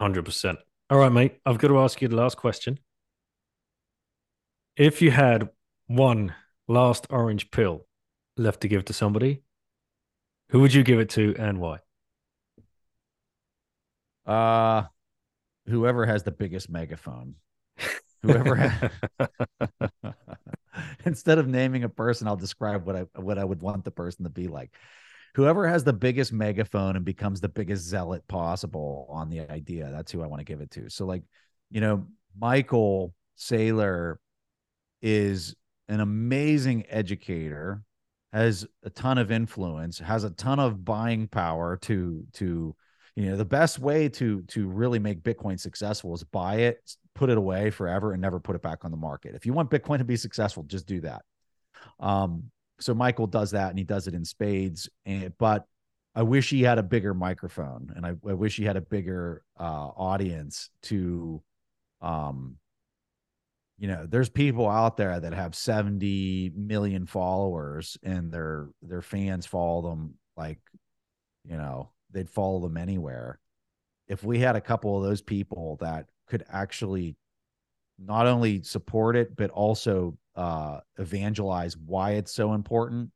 Hundred 0.00 0.24
percent. 0.24 0.58
All 0.90 0.98
right, 0.98 1.12
mate. 1.12 1.38
I've 1.44 1.58
got 1.58 1.68
to 1.68 1.78
ask 1.80 2.00
you 2.00 2.08
the 2.08 2.16
last 2.16 2.36
question. 2.36 2.78
If 4.76 5.02
you 5.02 5.10
had 5.10 5.48
one 5.86 6.34
last 6.68 7.06
orange 7.10 7.50
pill 7.50 7.87
left 8.38 8.60
to 8.62 8.68
give 8.68 8.84
to 8.86 8.92
somebody, 8.92 9.42
who 10.50 10.60
would 10.60 10.72
you 10.72 10.82
give 10.82 10.98
it 10.98 11.10
to 11.10 11.34
and 11.38 11.60
why? 11.60 11.78
Uh 14.26 14.84
whoever 15.66 16.06
has 16.06 16.22
the 16.22 16.30
biggest 16.30 16.70
megaphone. 16.70 17.34
Whoever 18.22 18.56
ha- 18.56 18.90
instead 21.04 21.38
of 21.38 21.46
naming 21.46 21.84
a 21.84 21.88
person, 21.88 22.26
I'll 22.26 22.36
describe 22.36 22.84
what 22.86 22.96
I 22.96 23.00
what 23.14 23.38
I 23.38 23.44
would 23.44 23.60
want 23.60 23.84
the 23.84 23.90
person 23.90 24.24
to 24.24 24.30
be 24.30 24.48
like. 24.48 24.74
Whoever 25.34 25.68
has 25.68 25.84
the 25.84 25.92
biggest 25.92 26.32
megaphone 26.32 26.96
and 26.96 27.04
becomes 27.04 27.40
the 27.40 27.48
biggest 27.48 27.84
zealot 27.84 28.26
possible 28.26 29.06
on 29.08 29.28
the 29.28 29.40
idea, 29.40 29.90
that's 29.92 30.10
who 30.10 30.22
I 30.22 30.26
want 30.26 30.40
to 30.40 30.44
give 30.44 30.60
it 30.60 30.70
to. 30.72 30.90
So, 30.90 31.06
like, 31.06 31.22
you 31.70 31.80
know, 31.80 32.06
Michael 32.36 33.14
Saylor 33.38 34.16
is 35.00 35.54
an 35.88 36.00
amazing 36.00 36.86
educator, 36.88 37.82
has 38.32 38.66
a 38.82 38.90
ton 38.90 39.18
of 39.18 39.30
influence, 39.30 39.98
has 39.98 40.24
a 40.24 40.30
ton 40.30 40.58
of 40.60 40.84
buying 40.84 41.28
power 41.28 41.76
to 41.82 42.24
to 42.34 42.74
you 43.16 43.30
know 43.30 43.36
the 43.36 43.44
best 43.44 43.78
way 43.78 44.08
to 44.08 44.42
to 44.42 44.68
really 44.68 45.00
make 45.00 45.22
bitcoin 45.22 45.58
successful 45.58 46.14
is 46.14 46.22
buy 46.22 46.56
it 46.56 46.78
put 47.14 47.30
it 47.30 47.36
away 47.36 47.68
forever 47.68 48.12
and 48.12 48.22
never 48.22 48.38
put 48.38 48.54
it 48.54 48.62
back 48.62 48.84
on 48.84 48.92
the 48.92 48.96
market. 48.96 49.34
If 49.34 49.44
you 49.44 49.52
want 49.52 49.70
bitcoin 49.70 49.98
to 49.98 50.04
be 50.04 50.16
successful 50.16 50.62
just 50.62 50.86
do 50.86 51.00
that. 51.00 51.22
Um 51.98 52.44
so 52.80 52.94
michael 52.94 53.26
does 53.26 53.50
that 53.50 53.70
and 53.70 53.78
he 53.78 53.84
does 53.84 54.06
it 54.06 54.14
in 54.14 54.24
spades 54.24 54.88
and 55.04 55.32
but 55.36 55.66
i 56.14 56.22
wish 56.22 56.48
he 56.48 56.62
had 56.62 56.78
a 56.78 56.82
bigger 56.82 57.12
microphone 57.12 57.92
and 57.96 58.06
i, 58.06 58.10
I 58.10 58.34
wish 58.34 58.56
he 58.56 58.62
had 58.62 58.76
a 58.76 58.80
bigger 58.80 59.42
uh 59.58 59.88
audience 59.96 60.70
to 60.82 61.42
um 62.00 62.56
you 63.78 63.88
know 63.88 64.06
there's 64.06 64.28
people 64.28 64.68
out 64.68 64.96
there 64.96 65.20
that 65.20 65.32
have 65.32 65.54
70 65.54 66.52
million 66.56 67.06
followers 67.06 67.96
and 68.02 68.32
their 68.32 68.68
their 68.82 69.02
fans 69.02 69.46
follow 69.46 69.88
them 69.88 70.14
like 70.36 70.58
you 71.44 71.56
know 71.56 71.90
they'd 72.10 72.30
follow 72.30 72.60
them 72.60 72.76
anywhere. 72.76 73.38
If 74.06 74.24
we 74.24 74.38
had 74.38 74.56
a 74.56 74.60
couple 74.60 74.96
of 74.96 75.04
those 75.04 75.20
people 75.20 75.76
that 75.80 76.06
could 76.26 76.44
actually 76.50 77.16
not 77.98 78.26
only 78.26 78.62
support 78.62 79.16
it, 79.16 79.36
but 79.36 79.50
also 79.50 80.16
uh, 80.36 80.80
evangelize 80.98 81.76
why 81.76 82.12
it's 82.12 82.32
so 82.32 82.54
important. 82.54 83.10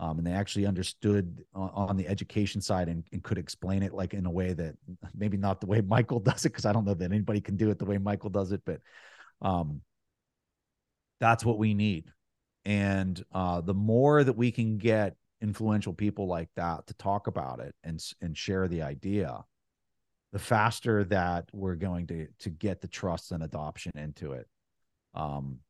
Um, 0.00 0.18
and 0.18 0.26
they 0.26 0.32
actually 0.32 0.66
understood 0.66 1.44
on, 1.54 1.70
on 1.70 1.96
the 1.96 2.06
education 2.06 2.60
side 2.60 2.88
and, 2.88 3.04
and, 3.12 3.22
could 3.22 3.36
explain 3.36 3.82
it 3.82 3.92
like 3.92 4.14
in 4.14 4.26
a 4.26 4.30
way 4.30 4.52
that 4.52 4.76
maybe 5.14 5.36
not 5.36 5.60
the 5.60 5.66
way 5.66 5.80
Michael 5.80 6.20
does 6.20 6.44
it, 6.44 6.50
because 6.50 6.66
I 6.66 6.72
don't 6.72 6.84
know 6.84 6.94
that 6.94 7.12
anybody 7.12 7.40
can 7.40 7.56
do 7.56 7.70
it 7.70 7.78
the 7.78 7.84
way 7.84 7.98
Michael 7.98 8.30
does 8.30 8.52
it, 8.52 8.62
but 8.64 8.80
um, 9.42 9.82
that's 11.20 11.44
what 11.44 11.58
we 11.58 11.74
need. 11.74 12.12
And 12.64 13.22
uh, 13.32 13.60
the 13.60 13.74
more 13.74 14.22
that 14.22 14.36
we 14.36 14.50
can 14.50 14.78
get 14.78 15.16
influential 15.40 15.92
people 15.92 16.26
like 16.26 16.48
that 16.56 16.86
to 16.86 16.94
talk 16.94 17.26
about 17.28 17.60
it 17.60 17.74
and 17.84 18.02
and 18.20 18.36
share 18.36 18.66
the 18.66 18.82
idea 18.82 19.44
the 20.32 20.38
faster 20.38 21.04
that 21.04 21.48
we're 21.52 21.76
going 21.76 22.06
to 22.06 22.26
to 22.38 22.50
get 22.50 22.80
the 22.80 22.88
trust 22.88 23.32
and 23.32 23.42
adoption 23.42 23.92
into 23.96 24.32
it. 24.32 24.46
Um 25.14 25.60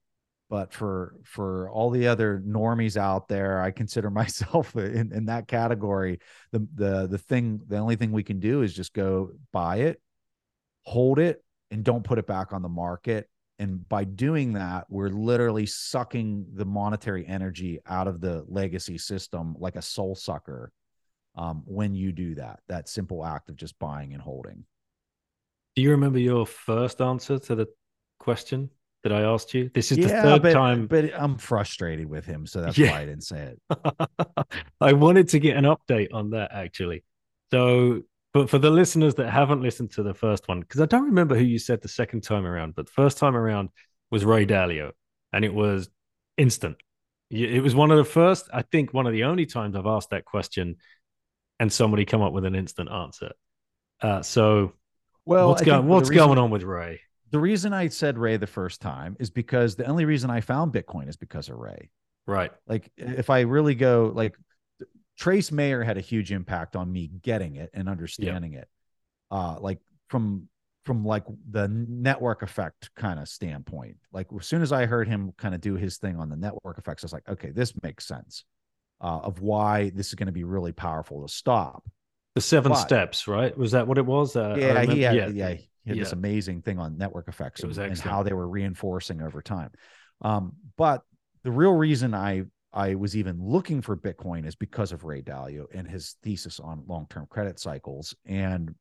but 0.50 0.72
for 0.72 1.16
for 1.24 1.68
all 1.70 1.90
the 1.90 2.08
other 2.08 2.42
normies 2.46 2.96
out 2.96 3.28
there 3.28 3.60
i 3.60 3.70
consider 3.70 4.08
myself 4.22 4.74
in, 4.74 5.12
in 5.12 5.26
that 5.26 5.46
category. 5.48 6.18
The 6.52 6.66
the 6.74 7.06
the 7.06 7.18
thing 7.18 7.60
the 7.68 7.78
only 7.78 7.96
thing 7.96 8.12
we 8.12 8.24
can 8.24 8.40
do 8.40 8.62
is 8.62 8.74
just 8.74 8.94
go 8.94 9.32
buy 9.52 9.78
it 9.78 10.00
hold 10.84 11.18
it 11.18 11.44
and 11.70 11.84
don't 11.84 12.04
put 12.04 12.18
it 12.18 12.26
back 12.26 12.54
on 12.54 12.62
the 12.62 12.68
market 12.68 13.28
and 13.58 13.88
by 13.88 14.04
doing 14.04 14.52
that 14.52 14.86
we're 14.88 15.08
literally 15.08 15.66
sucking 15.66 16.46
the 16.54 16.64
monetary 16.64 17.26
energy 17.26 17.80
out 17.86 18.06
of 18.06 18.20
the 18.20 18.44
legacy 18.48 18.98
system 18.98 19.54
like 19.58 19.76
a 19.76 19.82
soul 19.82 20.14
sucker 20.14 20.72
um, 21.36 21.62
when 21.66 21.94
you 21.94 22.12
do 22.12 22.34
that 22.34 22.60
that 22.68 22.88
simple 22.88 23.24
act 23.24 23.48
of 23.48 23.56
just 23.56 23.78
buying 23.78 24.12
and 24.12 24.22
holding. 24.22 24.64
Do 25.76 25.82
you 25.82 25.90
remember 25.92 26.18
your 26.18 26.44
first 26.46 27.00
answer 27.00 27.38
to 27.38 27.54
the 27.54 27.68
question 28.18 28.70
that 29.04 29.12
i 29.12 29.22
asked 29.22 29.54
you? 29.54 29.70
This 29.72 29.92
is 29.92 29.98
yeah, 29.98 30.06
the 30.06 30.22
third 30.22 30.42
but, 30.42 30.52
time 30.52 30.86
but 30.86 31.12
i'm 31.18 31.38
frustrated 31.38 32.06
with 32.06 32.24
him 32.24 32.46
so 32.46 32.60
that's 32.60 32.76
yeah. 32.76 32.90
why 32.90 33.02
i 33.02 33.04
didn't 33.04 33.24
say 33.24 33.52
it. 33.52 34.48
I 34.80 34.92
wanted 34.94 35.28
to 35.30 35.38
get 35.38 35.56
an 35.56 35.64
update 35.64 36.08
on 36.12 36.30
that 36.30 36.50
actually. 36.52 37.04
So 37.52 38.02
but 38.38 38.48
for 38.48 38.58
the 38.58 38.70
listeners 38.70 39.16
that 39.16 39.30
haven't 39.30 39.62
listened 39.62 39.90
to 39.90 40.04
the 40.04 40.14
first 40.14 40.46
one, 40.46 40.60
because 40.60 40.80
I 40.80 40.86
don't 40.86 41.06
remember 41.06 41.34
who 41.34 41.42
you 41.42 41.58
said 41.58 41.82
the 41.82 41.88
second 41.88 42.22
time 42.22 42.46
around, 42.46 42.76
but 42.76 42.86
the 42.86 42.92
first 42.92 43.18
time 43.18 43.34
around 43.34 43.70
was 44.12 44.24
Ray 44.24 44.46
Dalio, 44.46 44.92
and 45.32 45.44
it 45.44 45.52
was 45.52 45.90
instant. 46.36 46.76
It 47.30 47.60
was 47.64 47.74
one 47.74 47.90
of 47.90 47.98
the 47.98 48.04
first, 48.04 48.48
I 48.52 48.62
think, 48.62 48.94
one 48.94 49.08
of 49.08 49.12
the 49.12 49.24
only 49.24 49.44
times 49.44 49.74
I've 49.74 49.86
asked 49.86 50.10
that 50.10 50.24
question, 50.24 50.76
and 51.58 51.72
somebody 51.72 52.04
come 52.04 52.22
up 52.22 52.32
with 52.32 52.44
an 52.44 52.54
instant 52.54 52.88
answer. 52.92 53.32
Uh, 54.00 54.22
so, 54.22 54.74
well, 55.24 55.48
what's, 55.48 55.62
going 55.62 55.88
what's 55.88 56.08
reason, 56.08 56.24
going 56.24 56.38
on 56.38 56.50
with 56.50 56.62
Ray? 56.62 57.00
The 57.32 57.40
reason 57.40 57.72
I 57.72 57.88
said 57.88 58.18
Ray 58.18 58.36
the 58.36 58.46
first 58.46 58.80
time 58.80 59.16
is 59.18 59.30
because 59.30 59.74
the 59.74 59.86
only 59.86 60.04
reason 60.04 60.30
I 60.30 60.42
found 60.42 60.72
Bitcoin 60.72 61.08
is 61.08 61.16
because 61.16 61.48
of 61.48 61.56
Ray. 61.56 61.90
Right. 62.24 62.52
Like, 62.68 62.88
if 62.96 63.30
I 63.30 63.40
really 63.40 63.74
go, 63.74 64.12
like, 64.14 64.36
Trace 65.18 65.50
Mayer 65.50 65.82
had 65.82 65.98
a 65.98 66.00
huge 66.00 66.32
impact 66.32 66.76
on 66.76 66.90
me 66.90 67.10
getting 67.22 67.56
it 67.56 67.70
and 67.74 67.88
understanding 67.88 68.54
it. 68.54 68.68
Uh, 69.30 69.56
like 69.60 69.80
from 70.08 70.48
from 70.84 71.04
like 71.04 71.24
the 71.50 71.68
network 71.68 72.42
effect 72.42 72.88
kind 72.96 73.20
of 73.20 73.28
standpoint. 73.28 73.96
Like 74.10 74.28
as 74.38 74.46
soon 74.46 74.62
as 74.62 74.72
I 74.72 74.86
heard 74.86 75.06
him 75.06 75.32
kind 75.36 75.54
of 75.54 75.60
do 75.60 75.74
his 75.74 75.98
thing 75.98 76.16
on 76.16 76.30
the 76.30 76.36
network 76.36 76.78
effects, 76.78 77.04
I 77.04 77.06
was 77.06 77.12
like, 77.12 77.28
okay, 77.28 77.50
this 77.50 77.74
makes 77.82 78.06
sense 78.06 78.44
uh, 79.02 79.18
of 79.18 79.40
why 79.42 79.90
this 79.90 80.08
is 80.08 80.14
going 80.14 80.28
to 80.28 80.32
be 80.32 80.44
really 80.44 80.72
powerful 80.72 81.26
to 81.26 81.32
stop. 81.32 81.84
The 82.36 82.40
seven 82.40 82.72
but, 82.72 82.78
steps, 82.78 83.28
right? 83.28 83.56
Was 83.56 83.72
that 83.72 83.86
what 83.86 83.98
it 83.98 84.06
was? 84.06 84.34
Uh, 84.34 84.56
yeah, 84.58 84.82
he 84.84 85.02
had, 85.02 85.14
yeah, 85.14 85.26
yeah, 85.26 85.48
he 85.50 85.68
had 85.88 85.96
yeah. 85.96 86.04
this 86.04 86.12
amazing 86.12 86.62
thing 86.62 86.78
on 86.78 86.96
network 86.96 87.28
effects 87.28 87.62
and, 87.62 87.76
and, 87.76 87.98
how 87.98 88.22
they 88.22 88.32
were 88.32 88.48
reinforcing 88.48 89.20
over 89.20 89.42
time. 89.42 89.70
Um, 90.22 90.52
but 90.78 91.02
the 91.42 91.50
real 91.50 91.72
reason 91.72 92.14
I 92.14 92.44
I 92.78 92.94
was 92.94 93.16
even 93.16 93.42
looking 93.42 93.82
for 93.82 93.96
Bitcoin 93.96 94.46
is 94.46 94.54
because 94.54 94.92
of 94.92 95.02
Ray 95.02 95.20
Dalio 95.20 95.66
and 95.74 95.88
his 95.88 96.14
thesis 96.22 96.60
on 96.60 96.84
long-term 96.86 97.26
credit 97.28 97.58
cycles. 97.58 98.14
And 98.24 98.72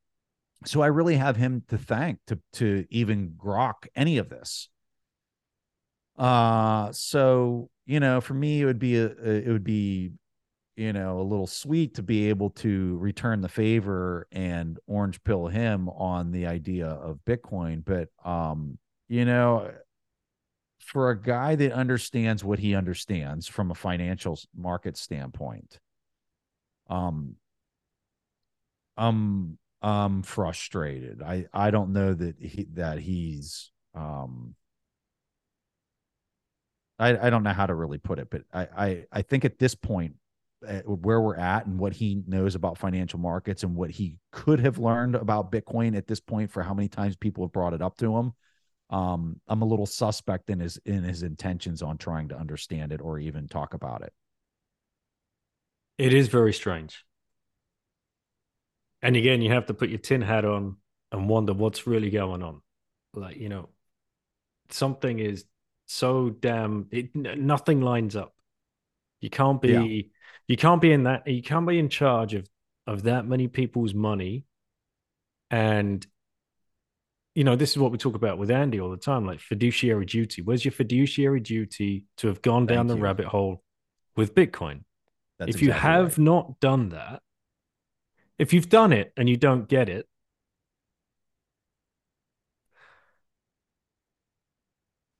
so 0.65 0.81
I 0.83 0.87
really 0.87 1.15
have 1.15 1.35
him 1.35 1.63
to 1.69 1.79
thank 1.79 2.19
to 2.27 2.39
to 2.53 2.85
even 2.91 3.31
grok 3.31 3.87
any 3.95 4.19
of 4.19 4.29
this. 4.29 4.69
Uh 6.15 6.91
so 6.91 7.71
you 7.87 7.99
know, 7.99 8.21
for 8.21 8.35
me 8.35 8.61
it 8.61 8.65
would 8.65 8.77
be 8.77 8.97
a, 8.97 9.07
it 9.07 9.47
would 9.47 9.63
be 9.63 10.11
you 10.75 10.93
know 10.93 11.19
a 11.19 11.23
little 11.23 11.47
sweet 11.47 11.95
to 11.95 12.03
be 12.03 12.29
able 12.29 12.51
to 12.51 12.97
return 12.99 13.41
the 13.41 13.49
favor 13.49 14.27
and 14.31 14.77
orange 14.85 15.23
pill 15.23 15.47
him 15.47 15.89
on 15.89 16.31
the 16.31 16.45
idea 16.45 16.85
of 16.87 17.17
Bitcoin, 17.25 17.83
but 17.83 18.09
um 18.23 18.77
you 19.07 19.25
know 19.25 19.71
for 20.87 21.09
a 21.09 21.21
guy 21.21 21.53
that 21.55 21.73
understands 21.73 22.45
what 22.45 22.59
he 22.59 22.73
understands 22.73 23.45
from 23.45 23.71
a 23.71 23.75
financial 23.75 24.39
market 24.55 24.95
standpoint, 24.95 25.79
um, 26.89 27.35
I'm 28.95 29.57
I'm 29.81 30.23
frustrated. 30.23 31.21
I 31.21 31.47
I 31.53 31.71
don't 31.71 31.91
know 31.91 32.13
that 32.13 32.39
he 32.39 32.67
that 32.73 32.99
he's 32.99 33.69
um. 33.93 34.55
I, 36.99 37.27
I 37.27 37.29
don't 37.29 37.43
know 37.43 37.53
how 37.53 37.67
to 37.67 37.75
really 37.75 37.99
put 37.99 38.17
it, 38.17 38.29
but 38.31 38.41
I, 38.51 38.67
I, 38.75 39.05
I 39.11 39.21
think 39.21 39.45
at 39.45 39.59
this 39.59 39.75
point, 39.75 40.15
uh, 40.67 40.79
where 40.79 41.21
we're 41.21 41.35
at 41.35 41.67
and 41.67 41.77
what 41.77 41.93
he 41.93 42.23
knows 42.25 42.55
about 42.55 42.79
financial 42.79 43.19
markets 43.19 43.61
and 43.61 43.75
what 43.75 43.91
he 43.91 44.17
could 44.31 44.59
have 44.59 44.79
learned 44.79 45.13
about 45.13 45.51
Bitcoin 45.51 45.95
at 45.95 46.07
this 46.07 46.19
point 46.19 46.49
for 46.49 46.63
how 46.63 46.73
many 46.73 46.87
times 46.87 47.15
people 47.15 47.43
have 47.43 47.51
brought 47.51 47.75
it 47.75 47.83
up 47.83 47.97
to 47.97 48.17
him, 48.17 48.33
um, 48.89 49.39
I'm 49.47 49.61
a 49.61 49.65
little 49.65 49.85
suspect 49.85 50.49
in 50.49 50.59
his 50.59 50.77
in 50.85 51.03
his 51.03 51.23
intentions 51.23 51.81
on 51.81 51.97
trying 51.97 52.29
to 52.29 52.37
understand 52.37 52.91
it 52.91 53.01
or 53.01 53.19
even 53.19 53.47
talk 53.47 53.73
about 53.73 54.01
it. 54.01 54.13
It 55.97 56.13
is 56.13 56.27
very 56.27 56.53
strange. 56.53 57.03
And 59.01 59.15
again, 59.15 59.41
you 59.41 59.51
have 59.51 59.67
to 59.67 59.73
put 59.73 59.89
your 59.89 59.99
tin 59.99 60.21
hat 60.21 60.45
on 60.45 60.77
and 61.11 61.29
wonder 61.29 61.53
what's 61.53 61.87
really 61.87 62.09
going 62.09 62.43
on. 62.43 62.61
Like, 63.13 63.37
you 63.37 63.49
know, 63.49 63.69
something 64.69 65.19
is 65.19 65.45
so 65.85 66.29
damn 66.29 66.87
it, 66.91 67.15
nothing 67.15 67.81
lines 67.81 68.15
up. 68.15 68.35
You 69.21 69.29
can't 69.29 69.61
be 69.61 69.69
Yeah. 69.71 70.01
you 70.47 70.57
can't 70.57 70.81
be 70.81 70.91
in 70.91 71.03
that 71.03 71.27
you 71.27 71.41
can't 71.41 71.67
be 71.67 71.79
in 71.79 71.89
charge 71.89 72.33
of 72.33 72.47
of 72.85 73.03
that 73.03 73.25
many 73.25 73.47
people's 73.47 73.93
money 73.93 74.45
and 75.49 76.05
you 77.37 77.43
know 77.43 77.55
this 77.55 77.69
is 77.69 77.77
what 77.77 77.91
we 77.91 77.99
talk 77.99 78.15
about 78.15 78.39
with 78.39 78.49
Andy 78.49 78.79
all 78.79 78.89
the 78.89 78.97
time 78.97 79.27
like 79.27 79.39
fiduciary 79.39 80.05
duty 80.05 80.41
where's 80.41 80.65
your 80.65 80.71
fiduciary 80.71 81.39
duty 81.39 82.05
to 82.17 82.27
have 82.29 82.41
gone 82.41 82.65
down 82.65 82.87
the 82.87 82.95
you. 82.95 83.01
rabbit 83.03 83.27
hole 83.27 83.61
with 84.15 84.33
bitcoin 84.33 84.85
That's 85.37 85.55
if 85.55 85.61
you 85.61 85.71
have 85.71 86.17
right. 86.17 86.25
not 86.25 86.59
done 86.59 86.89
that 86.89 87.21
if 88.39 88.53
you've 88.53 88.69
done 88.69 88.91
it 88.91 89.13
and 89.15 89.29
you 89.29 89.37
don't 89.37 89.69
get 89.69 89.87
it 89.87 90.07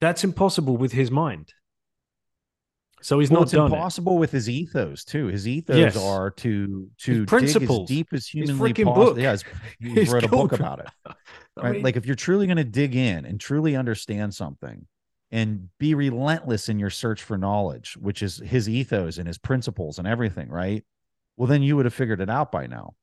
that's 0.02 0.24
impossible 0.24 0.76
with 0.76 0.94
his 0.94 1.12
mind 1.12 1.54
so 3.02 3.20
he's 3.20 3.30
well, 3.30 3.42
not 3.42 3.44
it's 3.44 3.52
done 3.54 3.72
it. 3.72 3.76
impossible 3.76 4.18
with 4.18 4.32
his 4.32 4.50
ethos 4.50 5.04
too. 5.04 5.28
His 5.28 5.48
ethos 5.48 5.78
Yes. 5.78 5.98
are 5.98 6.32
to 6.32 6.90
to 7.00 7.14
dig 7.14 7.22
as 7.24 7.28
principles. 7.28 7.88
deep 7.88 8.08
as 8.14 8.28
humanly 8.28 8.74
possible. 8.74 9.20
Yeah, 9.20 9.36
he 9.80 10.04
wrote 10.12 10.24
a 10.24 10.28
book 10.28 10.52
about 10.54 10.80
it. 10.80 10.88
I 11.58 11.72
mean, 11.72 11.84
like 11.84 11.96
if 11.96 12.06
you're 12.06 12.16
truly 12.16 12.48
going 12.48 12.58
to 12.58 12.64
dig 12.64 12.96
in 12.96 13.26
and 13.26 13.40
truly 13.40 13.76
understand 13.76 14.34
something 14.34 14.88
and 15.32 15.70
be 15.80 15.94
relentless 15.94 16.70
in 16.70 16.80
your 16.80 16.90
search 16.90 17.22
for 17.22 17.38
knowledge, 17.38 17.98
which 17.98 18.24
is 18.24 18.38
his 18.38 18.70
ethos 18.70 19.18
and 19.18 19.28
his 19.28 19.38
principles 19.38 20.00
and 20.00 20.08
everything, 20.08 20.50
right? 20.50 20.84
Well, 21.36 21.48
then 21.48 21.62
you 21.64 21.76
would 21.76 21.86
have 21.86 21.94
figured 21.94 22.22
it 22.22 22.30
out 22.30 22.52
by 22.52 22.68
now. 22.68 22.96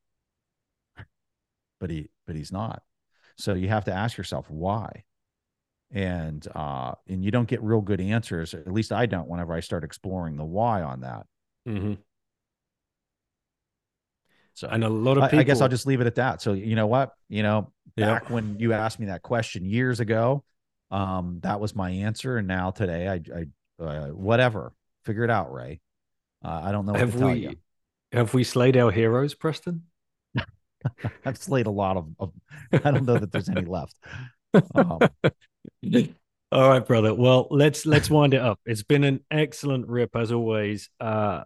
But 1.81 1.91
he 1.91 2.09
but 2.27 2.37
he's 2.37 2.53
not. 2.53 2.83
So 3.37 3.55
you 3.55 3.69
have 3.69 3.85
to 3.85 3.93
ask 3.93 4.17
yourself 4.17 4.49
why. 4.51 5.05
And 5.95 6.47
uh 6.55 6.95
and 7.09 7.25
you 7.25 7.31
don't 7.31 7.49
get 7.49 7.63
real 7.63 7.81
good 7.81 8.01
answers. 8.01 8.53
At 8.53 8.73
least 8.73 8.93
I 8.93 9.07
don't 9.07 9.29
whenever 9.29 9.55
I 9.55 9.61
start 9.61 9.85
exploring 9.85 10.37
the 10.37 10.45
why 10.45 10.83
on 10.83 11.01
that. 11.01 11.27
mhm. 11.69 11.99
So 14.55 14.69
and 14.69 14.85
a 14.85 14.89
lot 14.89 15.17
of 15.19 15.25
I, 15.25 15.29
people 15.29 15.41
I 15.41 15.43
guess 15.45 15.61
I'll 15.61 15.69
just 15.69 15.87
leave 15.87 16.01
it 16.01 16.07
at 16.07 16.17
that. 16.17 16.43
So 16.43 16.53
you 16.53 16.77
know 16.77 16.87
what? 16.87 17.13
You 17.29 17.43
know, 17.43 17.73
back 17.97 18.31
when 18.31 18.59
you 18.59 18.73
asked 18.73 19.01
me 19.01 19.07
that 19.07 19.23
question 19.23 19.65
years 19.65 20.01
ago, 20.01 20.45
um, 20.91 21.41
that 21.43 21.61
was 21.61 21.75
my 21.75 21.91
answer, 21.91 22.39
and 22.39 22.47
now 22.47 22.71
today, 22.71 23.09
I, 23.09 23.21
I, 23.37 23.85
uh, 23.85 24.09
whatever, 24.09 24.73
figure 25.05 25.25
it 25.25 25.31
out, 25.31 25.53
Ray. 25.53 25.81
Uh, 26.45 26.61
I 26.65 26.73
don't 26.73 26.87
know 26.87 26.95
what 26.95 27.01
have 27.01 27.13
to 27.13 27.19
tell 27.19 27.33
we 27.33 27.41
you. 27.41 27.57
have 28.13 28.35
we 28.35 28.45
slayed 28.45 28.77
our 28.77 28.91
heroes 28.93 29.35
preston 29.35 29.85
I've 31.25 31.39
slayed 31.39 31.67
a 31.67 31.71
lot 31.71 31.97
of, 31.97 32.09
of. 32.19 32.33
I 32.73 32.91
don't 32.91 33.07
know 33.07 33.19
that 33.19 33.33
there's 33.33 33.49
any 33.49 33.65
left. 33.65 33.97
Um, 34.77 35.11
All 36.53 36.69
right, 36.69 36.87
brother. 36.87 37.15
Well, 37.15 37.49
let's 37.51 37.85
let's 37.85 38.09
wind 38.09 38.35
it 38.35 38.41
up. 38.41 38.61
It's 38.65 38.83
been 38.83 39.05
an 39.05 39.21
excellent 39.31 39.89
rip 39.89 40.15
as 40.17 40.31
always. 40.33 40.89
Uh 41.01 41.45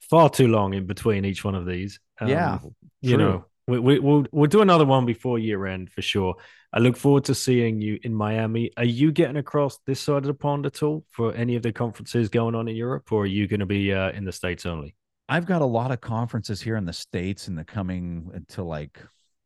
far 0.00 0.30
too 0.30 0.48
long 0.48 0.72
in 0.74 0.86
between 0.86 1.24
each 1.24 1.44
one 1.44 1.54
of 1.54 1.66
these. 1.66 1.98
Um, 2.20 2.28
Yeah, 2.28 2.58
you 3.00 3.16
true. 3.16 3.18
know, 3.18 3.44
we, 3.66 3.78
we 3.78 3.98
we'll 3.98 4.26
we'll 4.30 4.48
do 4.48 4.62
another 4.62 4.84
one 4.84 5.04
before 5.04 5.38
year 5.38 5.66
end 5.66 5.90
for 5.90 6.02
sure. 6.02 6.36
I 6.72 6.78
look 6.78 6.96
forward 6.96 7.24
to 7.24 7.34
seeing 7.34 7.80
you 7.80 7.98
in 8.02 8.14
Miami. 8.14 8.70
Are 8.76 8.84
you 8.84 9.10
getting 9.10 9.36
across 9.36 9.78
this 9.86 10.00
side 10.00 10.18
of 10.18 10.24
the 10.24 10.34
pond 10.34 10.66
at 10.66 10.82
all 10.82 11.04
for 11.10 11.32
any 11.34 11.56
of 11.56 11.62
the 11.62 11.72
conferences 11.72 12.28
going 12.28 12.54
on 12.54 12.68
in 12.68 12.76
Europe, 12.76 13.10
or 13.12 13.22
are 13.22 13.26
you 13.26 13.46
going 13.48 13.60
to 13.60 13.66
be 13.66 13.92
uh, 13.92 14.10
in 14.12 14.24
the 14.24 14.32
states 14.32 14.66
only? 14.66 14.94
I've 15.28 15.46
got 15.46 15.62
a 15.62 15.66
lot 15.66 15.90
of 15.90 16.00
conferences 16.00 16.60
here 16.60 16.76
in 16.76 16.84
the 16.84 16.92
states 16.92 17.48
in 17.48 17.56
the 17.56 17.64
coming 17.64 18.30
until 18.32 18.66
like, 18.66 19.00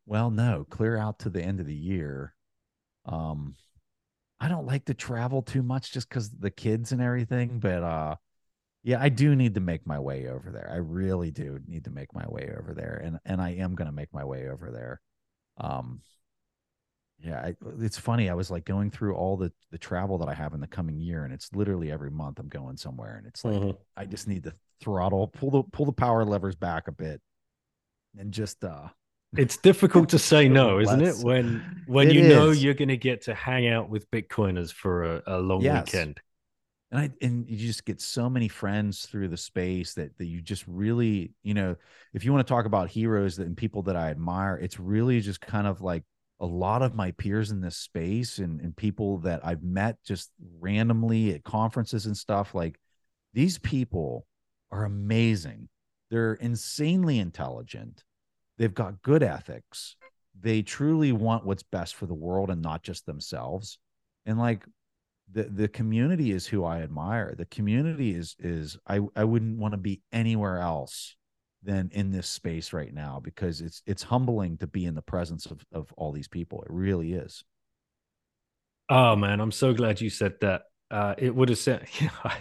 well, 0.05 0.29
no, 0.29 0.65
clear 0.69 0.97
out 0.97 1.19
to 1.19 1.29
the 1.29 1.41
end 1.41 1.59
of 1.59 1.65
the 1.65 1.75
year. 1.75 2.35
Um, 3.05 3.55
I 4.41 4.49
don't 4.49 4.65
like 4.65 4.85
to 4.85 4.93
travel 4.93 5.41
too 5.43 5.63
much 5.63 5.93
just 5.93 6.09
because 6.09 6.31
the 6.31 6.51
kids 6.51 6.91
and 6.91 7.01
everything, 7.01 7.59
but 7.59 7.83
uh, 7.83 8.15
yeah, 8.83 9.01
I 9.01 9.09
do 9.09 9.35
need 9.35 9.55
to 9.55 9.61
make 9.61 9.87
my 9.87 9.99
way 9.99 10.27
over 10.27 10.51
there. 10.51 10.69
I 10.71 10.77
really 10.77 11.31
do 11.31 11.59
need 11.67 11.85
to 11.85 11.91
make 11.91 12.13
my 12.13 12.25
way 12.27 12.53
over 12.57 12.73
there, 12.73 13.01
and 13.03 13.19
and 13.25 13.41
I 13.41 13.51
am 13.51 13.75
going 13.75 13.87
to 13.87 13.91
make 13.95 14.13
my 14.13 14.25
way 14.25 14.49
over 14.49 14.71
there. 14.71 15.01
Um, 15.57 16.01
yeah, 17.19 17.39
I, 17.39 17.55
it's 17.79 17.99
funny. 17.99 18.29
I 18.29 18.33
was 18.33 18.49
like 18.49 18.65
going 18.65 18.89
through 18.89 19.15
all 19.15 19.37
the 19.37 19.51
the 19.71 19.77
travel 19.77 20.17
that 20.19 20.27
I 20.27 20.33
have 20.33 20.53
in 20.53 20.59
the 20.59 20.67
coming 20.67 20.99
year, 20.99 21.23
and 21.23 21.33
it's 21.33 21.53
literally 21.53 21.91
every 21.91 22.09
month 22.09 22.39
I'm 22.39 22.49
going 22.49 22.77
somewhere, 22.77 23.15
and 23.17 23.27
it's 23.27 23.45
like 23.45 23.53
Mhm. 23.53 23.77
I 23.95 24.05
just 24.05 24.27
need 24.27 24.43
to 24.43 24.53
throttle, 24.79 25.27
pull 25.27 25.51
the 25.51 25.63
pull 25.63 25.85
the 25.85 25.93
power 25.93 26.25
levers 26.25 26.55
back 26.55 26.87
a 26.87 26.91
bit, 26.91 27.21
and 28.17 28.33
just 28.33 28.63
uh 28.63 28.89
It's 29.37 29.57
difficult 29.57 30.09
to 30.09 30.19
say 30.19 30.49
no, 30.49 30.79
isn't 30.79 31.01
it? 31.01 31.17
When 31.17 31.63
when 31.85 32.09
It 32.09 32.13
you 32.13 32.21
know 32.21 32.51
you're 32.51 32.73
going 32.73 32.89
to 32.89 32.97
get 32.97 33.21
to 33.23 33.33
hang 33.33 33.67
out 33.67 33.89
with 33.89 34.09
Bitcoiners 34.11 34.71
for 34.71 35.03
a, 35.17 35.23
a 35.27 35.39
long 35.39 35.63
Yes. 35.63 35.93
weekend. 35.93 36.19
and 36.91 36.99
I 37.01 37.09
and 37.21 37.49
you 37.49 37.57
just 37.57 37.85
get 37.85 38.01
so 38.01 38.29
many 38.29 38.47
friends 38.47 39.05
through 39.05 39.29
the 39.29 39.37
space 39.37 39.93
that 39.95 40.17
that 40.17 40.25
you 40.25 40.41
just 40.41 40.65
really, 40.67 41.33
you 41.43 41.53
know, 41.53 41.75
if 42.13 42.25
you 42.25 42.33
want 42.33 42.45
to 42.45 42.51
talk 42.51 42.65
about 42.65 42.89
heroes 42.89 43.39
and 43.39 43.55
people 43.55 43.83
that 43.83 43.95
I 43.95 44.09
admire, 44.09 44.57
it's 44.57 44.79
really 44.79 45.21
just 45.21 45.41
kind 45.41 45.67
of 45.67 45.81
like 45.81 46.03
a 46.41 46.45
lot 46.45 46.81
of 46.81 46.95
my 46.95 47.11
peers 47.11 47.51
in 47.51 47.61
this 47.61 47.77
space 47.77 48.39
and 48.39 48.59
and 48.61 48.75
people 48.75 49.19
that 49.19 49.45
I've 49.45 49.63
met 49.63 49.97
just 50.03 50.31
randomly 50.59 51.33
at 51.33 51.43
conferences 51.43 52.05
and 52.05 52.17
stuff 52.17 52.53
like 52.55 52.79
these 53.33 53.57
people 53.59 54.25
are 54.71 54.83
amazing. 54.85 55.69
They're 56.09 56.33
insanely 56.33 57.19
intelligent. 57.19 58.03
They've 58.61 58.71
got 58.71 59.01
good 59.01 59.23
ethics. 59.23 59.95
They 60.39 60.61
truly 60.61 61.11
want 61.11 61.47
what's 61.47 61.63
best 61.63 61.95
for 61.95 62.05
the 62.05 62.13
world 62.13 62.51
and 62.51 62.61
not 62.61 62.83
just 62.83 63.07
themselves. 63.07 63.79
And 64.27 64.37
like 64.37 64.63
the 65.31 65.45
the 65.45 65.67
community 65.67 66.31
is 66.31 66.45
who 66.45 66.63
I 66.63 66.81
admire. 66.81 67.33
The 67.35 67.47
community 67.47 68.13
is 68.13 68.35
is 68.37 68.77
I 68.85 68.99
I 69.15 69.23
wouldn't 69.23 69.57
want 69.57 69.71
to 69.71 69.79
be 69.79 70.03
anywhere 70.13 70.59
else 70.59 71.15
than 71.63 71.89
in 71.91 72.11
this 72.11 72.27
space 72.27 72.71
right 72.71 72.93
now 72.93 73.19
because 73.19 73.61
it's 73.61 73.81
it's 73.87 74.03
humbling 74.03 74.57
to 74.57 74.67
be 74.67 74.85
in 74.85 74.93
the 74.93 75.01
presence 75.01 75.47
of 75.47 75.65
of 75.73 75.91
all 75.97 76.11
these 76.11 76.27
people. 76.27 76.61
It 76.61 76.69
really 76.69 77.13
is. 77.13 77.43
Oh 78.91 79.15
man, 79.15 79.39
I'm 79.39 79.51
so 79.51 79.73
glad 79.73 80.01
you 80.01 80.11
said 80.11 80.35
that. 80.41 80.65
Uh, 80.91 81.15
it 81.17 81.33
would 81.33 81.49
have 81.49 81.57
said, 81.57 81.87
I, 82.23 82.35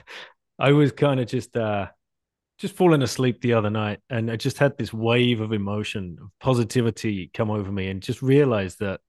I 0.58 0.72
was 0.72 0.92
kind 0.92 1.18
of 1.18 1.28
just, 1.28 1.56
uh, 1.56 1.86
just 2.60 2.74
falling 2.76 3.02
asleep 3.02 3.40
the 3.40 3.54
other 3.54 3.70
night, 3.70 4.00
and 4.10 4.30
I 4.30 4.36
just 4.36 4.58
had 4.58 4.76
this 4.78 4.92
wave 4.92 5.40
of 5.40 5.52
emotion, 5.52 6.18
of 6.22 6.28
positivity 6.40 7.30
come 7.34 7.50
over 7.50 7.72
me, 7.72 7.88
and 7.88 8.02
just 8.02 8.22
realized 8.22 8.78
that 8.80 9.00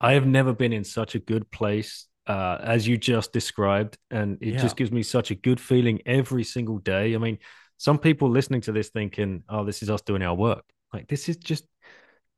I 0.00 0.12
have 0.14 0.26
never 0.26 0.52
been 0.52 0.72
in 0.72 0.82
such 0.84 1.14
a 1.14 1.18
good 1.18 1.50
place 1.50 2.06
uh, 2.26 2.58
as 2.60 2.88
you 2.88 2.96
just 2.96 3.32
described, 3.32 3.96
and 4.10 4.38
it 4.40 4.54
Yeah. 4.54 4.58
just 4.62 4.76
gives 4.76 4.90
me 4.90 5.02
such 5.04 5.30
a 5.30 5.34
good 5.36 5.60
feeling 5.60 6.00
every 6.06 6.42
single 6.42 6.78
day. 6.78 7.14
I 7.14 7.18
mean, 7.18 7.38
some 7.76 7.98
people 7.98 8.28
listening 8.30 8.62
to 8.62 8.72
this 8.72 8.88
thinking, 8.88 9.44
"Oh, 9.48 9.64
this 9.64 9.82
is 9.82 9.90
us 9.90 10.02
doing 10.02 10.22
our 10.22 10.34
work." 10.34 10.64
Like 10.92 11.06
this 11.08 11.28
is 11.28 11.36
just 11.36 11.64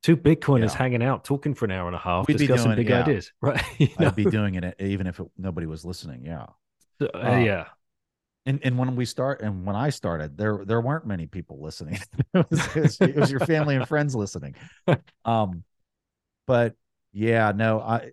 two 0.03 0.15
Bitcoiners 0.15 0.71
Yeah. 0.73 0.77
hanging 0.77 1.01
out, 1.03 1.23
talking 1.23 1.53
for 1.55 1.65
an 1.65 1.71
hour 1.71 1.87
and 1.87 1.95
a 1.95 1.99
half, 1.99 2.27
We'd 2.27 2.37
discussing 2.37 2.65
doing- 2.67 2.77
big 2.77 2.89
yeah. 2.89 3.01
ideas, 3.01 3.31
right? 3.41 3.61
You 3.79 3.87
know? 3.99 4.07
I'd 4.07 4.15
be 4.15 4.25
doing 4.25 4.55
it 4.55 4.75
even 4.79 5.07
if 5.07 5.19
it, 5.19 5.27
nobody 5.37 5.65
was 5.67 5.83
listening. 5.85 6.23
Yeah. 6.25 6.45
So, 6.99 7.07
uh, 7.13 7.17
Uh, 7.17 7.37
yeah. 7.39 7.65
And 8.45 8.59
and 8.63 8.77
when 8.77 8.95
we 8.95 9.05
start 9.05 9.41
and 9.41 9.65
when 9.65 9.75
I 9.75 9.89
started, 9.89 10.37
there 10.37 10.63
there 10.65 10.81
weren't 10.81 11.05
many 11.05 11.27
people 11.27 11.61
listening. 11.61 11.99
it, 12.33 12.49
was, 12.49 13.01
it, 13.01 13.15
was, 13.15 13.31
your 13.31 13.41
family 13.41 13.75
and 13.75 13.87
friends 13.87 14.15
listening. 14.15 14.55
Um, 15.25 15.63
but 16.47 16.75
yeah, 17.11 17.51
no, 17.53 17.79
I 17.79 18.11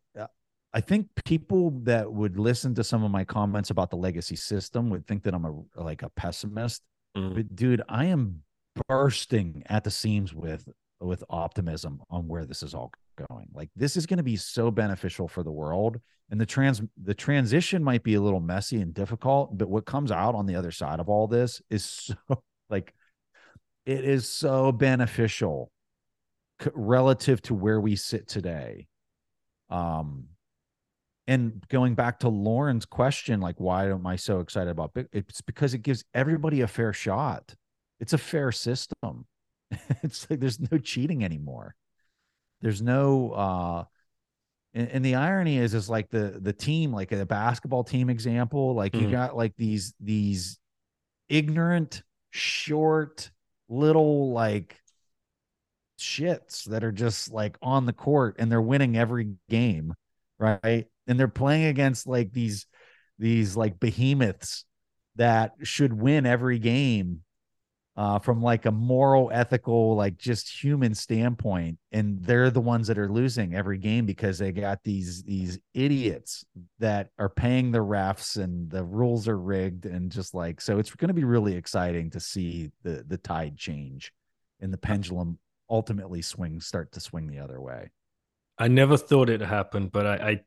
I 0.77 0.81
think 0.81 1.09
people 1.25 1.71
that 1.85 2.13
would 2.13 2.39
listen 2.39 2.75
to 2.75 2.85
some 2.85 3.03
of 3.03 3.11
my 3.11 3.25
comments 3.25 3.71
about 3.71 3.89
the 3.89 3.97
legacy 3.97 4.37
system 4.37 4.91
would 4.91 5.07
think 5.07 5.23
that 5.23 5.33
I'm 5.33 5.45
a 5.45 5.83
like 5.83 6.03
a 6.03 6.11
pessimist. 6.11 6.83
Mm. 7.17 7.35
But 7.35 7.57
dude, 7.57 7.83
I 7.89 8.07
am 8.07 8.43
bursting 8.89 9.63
at 9.67 9.85
the 9.85 9.91
seams 9.91 10.35
with 10.35 10.69
with 11.01 11.25
optimism 11.31 12.03
on 12.11 12.29
where 12.29 12.45
this 12.45 12.63
is 12.63 12.75
all 12.75 12.93
going. 13.17 13.49
Like 13.55 13.71
this 13.77 13.97
is 13.97 14.07
going 14.07 14.19
to 14.19 14.23
be 14.23 14.37
so 14.37 14.71
beneficial 14.71 15.29
for 15.29 15.43
the 15.43 15.53
world. 15.53 16.01
And 16.31 16.41
the 16.41 16.47
trans 16.47 16.83
the 17.03 17.15
transition 17.15 17.83
might 17.83 18.03
be 18.03 18.15
a 18.15 18.21
little 18.21 18.41
messy 18.41 18.81
and 18.81 18.93
difficult, 18.93 19.57
but 19.57 19.69
what 19.69 19.87
comes 19.87 20.11
out 20.11 20.35
on 20.35 20.47
the 20.47 20.57
other 20.57 20.73
side 20.73 21.01
of 21.01 21.09
all 21.09 21.27
this 21.27 21.63
is 21.71 21.85
so 21.85 22.15
like 22.71 22.95
it 23.85 24.05
is 24.05 24.29
so 24.29 24.73
beneficial 24.73 25.71
relative 26.75 27.43
to 27.43 27.55
where 27.55 27.81
we 27.81 27.97
sit 27.97 28.29
today. 28.29 28.89
Um 29.71 30.29
and 31.29 31.65
going 31.69 31.95
back 31.95 32.21
to 32.21 32.29
Lauren's 32.29 32.87
question, 32.87 33.41
like, 33.41 33.59
why 33.59 33.91
am 33.91 34.07
I 34.07 34.15
so 34.17 34.39
excited 34.41 34.71
about 34.71 34.95
Bit? 34.95 35.09
It's 35.13 35.41
because 35.41 35.75
it 35.75 35.83
gives 35.83 36.05
everybody 36.15 36.61
a 36.61 36.69
fair 36.69 36.93
shot. 36.93 37.55
It's 37.99 38.13
a 38.13 38.19
fair 38.19 38.53
system. 38.53 39.27
it's 40.03 40.29
like 40.31 40.39
there's 40.39 40.61
no 40.61 40.79
cheating 40.79 41.25
anymore. 41.25 41.75
There's 42.61 42.83
no 42.83 43.31
uh 43.33 43.85
and, 44.75 44.89
and 44.89 45.05
the 45.05 45.15
irony 45.17 45.59
is 45.59 45.75
is 45.75 45.89
like 45.89 46.11
the 46.11 46.39
the 46.41 46.53
team, 46.53 46.93
like 46.93 47.13
a 47.13 47.27
basketball 47.27 47.85
team 47.85 48.11
example, 48.11 48.75
like 48.75 48.99
you 48.99 49.07
Mhm. 49.07 49.11
got 49.11 49.37
like 49.37 49.55
these 49.57 49.95
these 50.01 50.59
ignorant, 51.29 52.03
short, 52.31 53.31
little 53.69 54.33
like 54.33 54.77
shits 55.99 56.65
that 56.65 56.85
are 56.85 56.93
just 56.93 57.33
like 57.33 57.57
on 57.63 57.87
the 57.87 57.93
court 57.93 58.37
and 58.39 58.51
they're 58.51 58.61
winning 58.61 58.97
every 58.97 59.35
game, 59.49 59.95
right? 60.39 60.87
And 61.07 61.19
they're 61.19 61.29
playing 61.29 61.65
against 61.67 62.07
like 62.07 62.33
these 62.33 62.67
these 63.19 63.57
like 63.57 63.81
behemoths 63.81 64.65
that 65.17 65.55
should 65.63 65.93
win 65.95 66.27
every 66.27 66.59
game 66.59 67.23
uh, 67.97 68.19
from 68.19 68.43
like 68.43 68.67
a 68.67 68.71
moral, 68.71 69.31
ethical, 69.33 69.97
like 69.97 70.19
just 70.19 70.63
human 70.63 70.95
standpoint, 70.95 71.79
and 71.93 72.23
they're 72.23 72.51
the 72.51 72.61
ones 72.61 72.87
that 72.89 72.99
are 72.99 73.09
losing 73.09 73.55
every 73.55 73.79
game 73.79 74.05
because 74.05 74.39
they 74.39 74.53
got 74.53 74.83
these 74.85 75.23
these 75.23 75.59
idiots 75.73 76.45
that 76.79 77.11
are 77.19 77.31
paying 77.31 77.73
the 77.73 77.79
refs 77.79 78.37
and 78.43 78.71
the 78.71 78.85
rules 78.85 79.27
are 79.29 79.39
rigged 79.39 79.87
and 79.87 80.13
just 80.13 80.35
like 80.35 80.61
so. 80.61 80.79
It's 80.79 80.95
going 80.95 81.09
to 81.09 81.15
be 81.15 81.25
really 81.25 81.55
exciting 81.57 82.11
to 82.11 82.21
see 82.21 82.71
the 82.83 83.03
the 83.07 83.17
tide 83.17 83.57
change 83.57 84.13
and 84.61 84.73
the 84.73 84.79
pendulum 84.79 85.39
ultimately 85.71 86.21
swing 86.21 86.61
start 86.61 86.93
to 86.93 87.01
swing 87.01 87.29
the 87.29 87.39
other 87.39 87.61
way. 87.61 87.91
I 88.59 88.69
never 88.69 88.99
thought 88.99 89.31
it 89.31 89.41
happened, 89.41 89.91
but 89.93 90.07
I, 90.07 90.15
I 90.15 90.41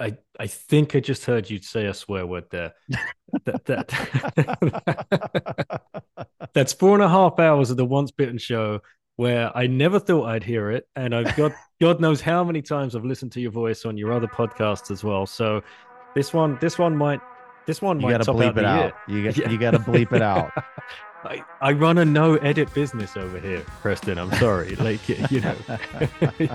I 0.00 0.16
I 0.38 0.46
think 0.46 0.94
I 0.94 1.00
just 1.00 1.24
heard 1.24 1.50
you 1.50 1.60
say 1.60 1.86
a 1.86 1.94
swear 1.94 2.26
word 2.26 2.44
there. 2.50 2.74
that, 3.44 3.64
that 3.66 3.88
that's 6.54 6.72
four 6.72 6.94
and 6.94 7.02
a 7.02 7.08
half 7.08 7.38
hours 7.38 7.70
of 7.70 7.76
the 7.76 7.84
Once 7.84 8.10
Bitten 8.10 8.38
show 8.38 8.80
where 9.16 9.54
I 9.56 9.66
never 9.66 9.98
thought 9.98 10.24
I'd 10.24 10.42
hear 10.42 10.70
it, 10.70 10.88
and 10.96 11.14
I've 11.14 11.36
got 11.36 11.52
God 11.80 12.00
knows 12.00 12.20
how 12.20 12.42
many 12.44 12.62
times 12.62 12.94
I've 12.96 13.04
listened 13.04 13.32
to 13.32 13.40
your 13.40 13.50
voice 13.50 13.84
on 13.84 13.96
your 13.98 14.12
other 14.12 14.26
podcasts 14.26 14.90
as 14.90 15.04
well. 15.04 15.26
So 15.26 15.62
this 16.14 16.32
one, 16.32 16.58
this 16.60 16.78
one 16.78 16.96
might, 16.96 17.20
this 17.66 17.82
one 17.82 18.00
you 18.00 18.06
might 18.06 18.12
gotta 18.24 18.32
bleep 18.32 18.48
out 18.50 18.58
it 18.58 18.64
out. 18.64 18.92
You 19.08 19.24
got 19.24 19.36
Yeah. 19.36 19.50
you 19.50 19.58
got 19.58 19.72
to 19.72 19.78
bleep 19.78 20.12
it 20.12 20.22
out. 20.22 20.50
I, 21.24 21.44
I 21.60 21.70
run 21.72 21.98
a 21.98 22.04
no 22.04 22.34
edit 22.36 22.72
business 22.74 23.16
over 23.16 23.38
here, 23.38 23.60
Preston. 23.80 24.18
I'm 24.18 24.32
sorry. 24.38 24.74
Like 24.80 25.08
you 25.08 25.40
know, 25.40 25.54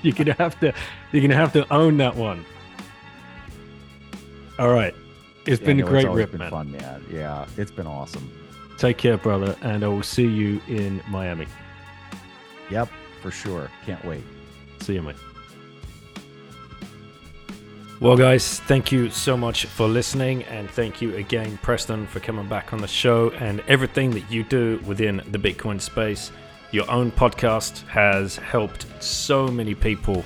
you're 0.04 0.14
gonna 0.14 0.34
have 0.34 0.60
to 0.60 0.74
you're 1.14 1.22
gonna 1.22 1.36
have 1.36 1.54
to 1.54 1.72
own 1.74 1.98
that 1.98 2.16
one. 2.16 2.46
All 4.60 4.74
right. 4.74 4.94
It's 5.46 5.62
been 5.62 5.78
Yeah, 5.78 5.84
a 5.84 5.86
no, 5.86 5.92
great 5.92 6.00
it's 6.02 6.08
always 6.10 6.22
rip, 6.24 6.32
been 6.32 6.40
man. 6.40 6.52
Fun, 6.52 6.72
man. 6.72 7.06
Yeah, 7.10 7.46
it's 7.56 7.72
been 7.72 7.88
awesome. 7.88 8.30
Take 8.78 8.98
care, 8.98 9.18
brother, 9.18 9.56
and 9.62 9.84
I 9.84 9.88
will 9.88 10.04
see 10.04 10.28
you 10.28 10.62
in 10.68 11.02
Miami. 11.08 11.48
Yep, 12.70 12.90
for 13.22 13.32
sure. 13.32 13.72
Can't 13.86 14.04
wait. 14.06 14.24
See 14.82 14.94
you, 14.94 15.02
mate. 15.02 15.16
Well, 18.00 18.16
guys, 18.16 18.60
thank 18.60 18.92
you 18.92 19.10
so 19.10 19.36
much 19.36 19.66
for 19.66 19.88
listening, 19.88 20.44
and 20.44 20.70
thank 20.70 21.02
you 21.02 21.16
again, 21.16 21.58
Preston, 21.64 22.06
for 22.06 22.20
coming 22.20 22.48
back 22.48 22.72
on 22.72 22.80
the 22.80 22.88
show 22.88 23.32
and 23.32 23.62
everything 23.68 24.12
that 24.12 24.30
you 24.30 24.44
do 24.44 24.80
within 24.86 25.24
the 25.32 25.40
Bitcoin 25.40 25.82
space. 25.82 26.32
Your 26.72 26.90
own 26.92 27.12
podcast 27.12 27.88
has 27.88 28.36
helped 28.36 28.86
so 29.02 29.48
many 29.48 29.74
people 29.74 30.24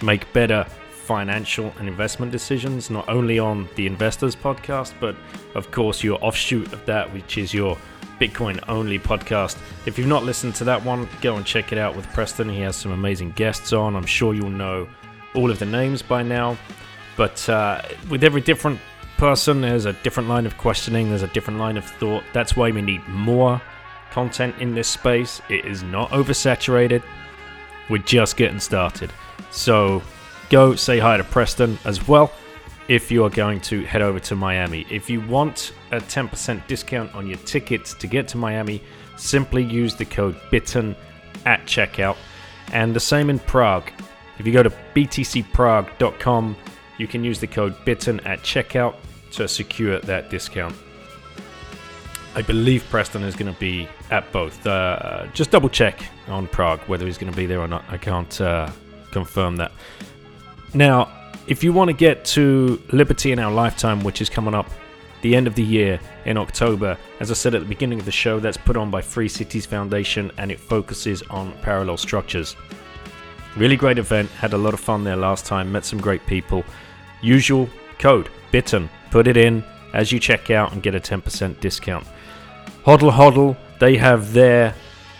make 0.00 0.32
better 0.32 0.64
financial 1.08 1.72
and 1.78 1.88
investment 1.88 2.30
decisions, 2.30 2.90
not 2.90 3.08
only 3.08 3.38
on 3.38 3.66
the 3.76 3.86
Investors 3.86 4.36
podcast, 4.36 4.92
but 5.00 5.16
of 5.54 5.70
course, 5.70 6.04
your 6.04 6.22
offshoot 6.22 6.70
of 6.74 6.84
that, 6.84 7.10
which 7.14 7.38
is 7.38 7.54
your 7.54 7.78
Bitcoin 8.20 8.62
only 8.68 8.98
podcast. 8.98 9.56
If 9.86 9.96
you've 9.96 10.06
not 10.06 10.24
listened 10.24 10.54
to 10.56 10.64
that 10.64 10.84
one, 10.84 11.08
go 11.22 11.36
and 11.36 11.46
check 11.46 11.72
it 11.72 11.78
out 11.78 11.96
with 11.96 12.06
Preston. 12.12 12.50
He 12.50 12.60
has 12.60 12.76
some 12.76 12.92
amazing 12.92 13.30
guests 13.32 13.72
on. 13.72 13.96
I'm 13.96 14.04
sure 14.04 14.34
you'll 14.34 14.50
know 14.50 14.86
all 15.34 15.50
of 15.50 15.58
the 15.58 15.64
names 15.64 16.02
by 16.02 16.22
now. 16.22 16.58
But 17.16 17.48
uh, 17.48 17.80
with 18.10 18.22
every 18.22 18.42
different 18.42 18.78
person, 19.16 19.62
there's 19.62 19.86
a 19.86 19.94
different 19.94 20.28
line 20.28 20.44
of 20.44 20.58
questioning, 20.58 21.08
there's 21.08 21.22
a 21.22 21.28
different 21.28 21.58
line 21.58 21.78
of 21.78 21.86
thought. 21.86 22.22
That's 22.34 22.54
why 22.54 22.70
we 22.70 22.82
need 22.82 23.00
more 23.08 23.62
content 24.10 24.56
in 24.60 24.74
this 24.74 24.88
space. 24.88 25.40
It 25.48 25.64
is 25.64 25.82
not 25.82 26.10
oversaturated. 26.10 27.02
We're 27.88 27.98
just 28.02 28.36
getting 28.36 28.60
started. 28.60 29.10
So 29.50 30.02
go 30.50 30.74
say 30.74 30.98
hi 30.98 31.16
to 31.16 31.24
Preston 31.24 31.78
as 31.84 32.06
well 32.08 32.32
if 32.88 33.10
you 33.10 33.24
are 33.24 33.30
going 33.30 33.60
to 33.60 33.84
head 33.84 34.02
over 34.02 34.18
to 34.18 34.34
Miami. 34.34 34.86
If 34.90 35.10
you 35.10 35.20
want 35.20 35.72
a 35.90 36.00
10% 36.00 36.66
discount 36.66 37.14
on 37.14 37.26
your 37.26 37.38
tickets 37.38 37.94
to 37.94 38.06
get 38.06 38.26
to 38.28 38.38
Miami, 38.38 38.82
simply 39.16 39.62
use 39.62 39.94
the 39.94 40.06
code 40.06 40.36
BITTEN 40.50 40.96
at 41.44 41.64
checkout. 41.66 42.16
And 42.72 42.94
the 42.94 43.00
same 43.00 43.28
in 43.30 43.38
Prague. 43.40 43.90
If 44.38 44.46
you 44.46 44.52
go 44.52 44.62
to 44.62 44.70
btcprague.com, 44.94 46.56
you 46.96 47.06
can 47.06 47.24
use 47.24 47.40
the 47.40 47.46
code 47.46 47.76
BITTEN 47.84 48.20
at 48.20 48.40
checkout 48.40 48.96
to 49.32 49.46
secure 49.46 50.00
that 50.00 50.30
discount. 50.30 50.74
I 52.34 52.42
believe 52.42 52.84
Preston 52.88 53.22
is 53.22 53.34
going 53.34 53.52
to 53.52 53.58
be 53.58 53.88
at 54.10 54.30
both. 54.32 54.66
Uh, 54.66 55.26
just 55.34 55.50
double 55.50 55.68
check 55.68 56.00
on 56.28 56.46
Prague 56.46 56.80
whether 56.82 57.04
he's 57.04 57.18
going 57.18 57.32
to 57.32 57.36
be 57.36 57.46
there 57.46 57.60
or 57.60 57.68
not. 57.68 57.84
I 57.88 57.98
can't 57.98 58.40
uh, 58.40 58.70
confirm 59.10 59.56
that. 59.56 59.72
Now, 60.74 61.10
if 61.46 61.64
you 61.64 61.72
want 61.72 61.88
to 61.88 61.94
get 61.94 62.24
to 62.26 62.80
Liberty 62.92 63.32
in 63.32 63.38
Our 63.38 63.52
Lifetime, 63.52 64.04
which 64.04 64.20
is 64.20 64.28
coming 64.28 64.54
up 64.54 64.70
the 65.22 65.34
end 65.34 65.46
of 65.46 65.54
the 65.54 65.62
year 65.62 65.98
in 66.26 66.36
October, 66.36 66.98
as 67.20 67.30
I 67.30 67.34
said 67.34 67.54
at 67.54 67.60
the 67.60 67.68
beginning 67.68 67.98
of 67.98 68.04
the 68.04 68.12
show, 68.12 68.38
that's 68.38 68.56
put 68.56 68.76
on 68.76 68.90
by 68.90 69.00
Free 69.00 69.28
Cities 69.28 69.66
Foundation 69.66 70.30
and 70.36 70.52
it 70.52 70.60
focuses 70.60 71.22
on 71.30 71.52
parallel 71.62 71.96
structures. 71.96 72.54
Really 73.56 73.76
great 73.76 73.98
event, 73.98 74.30
had 74.30 74.52
a 74.52 74.58
lot 74.58 74.74
of 74.74 74.80
fun 74.80 75.04
there 75.04 75.16
last 75.16 75.46
time, 75.46 75.72
met 75.72 75.84
some 75.84 76.00
great 76.00 76.24
people. 76.26 76.64
Usual 77.22 77.68
code 77.98 78.28
BITTEN, 78.52 78.88
put 79.10 79.26
it 79.26 79.36
in 79.36 79.64
as 79.94 80.12
you 80.12 80.20
check 80.20 80.50
out 80.50 80.72
and 80.72 80.82
get 80.82 80.94
a 80.94 81.00
10% 81.00 81.58
discount. 81.60 82.06
Hodl 82.84 83.10
Hodl, 83.10 83.56
they 83.80 83.96
have 83.96 84.32
their 84.32 84.74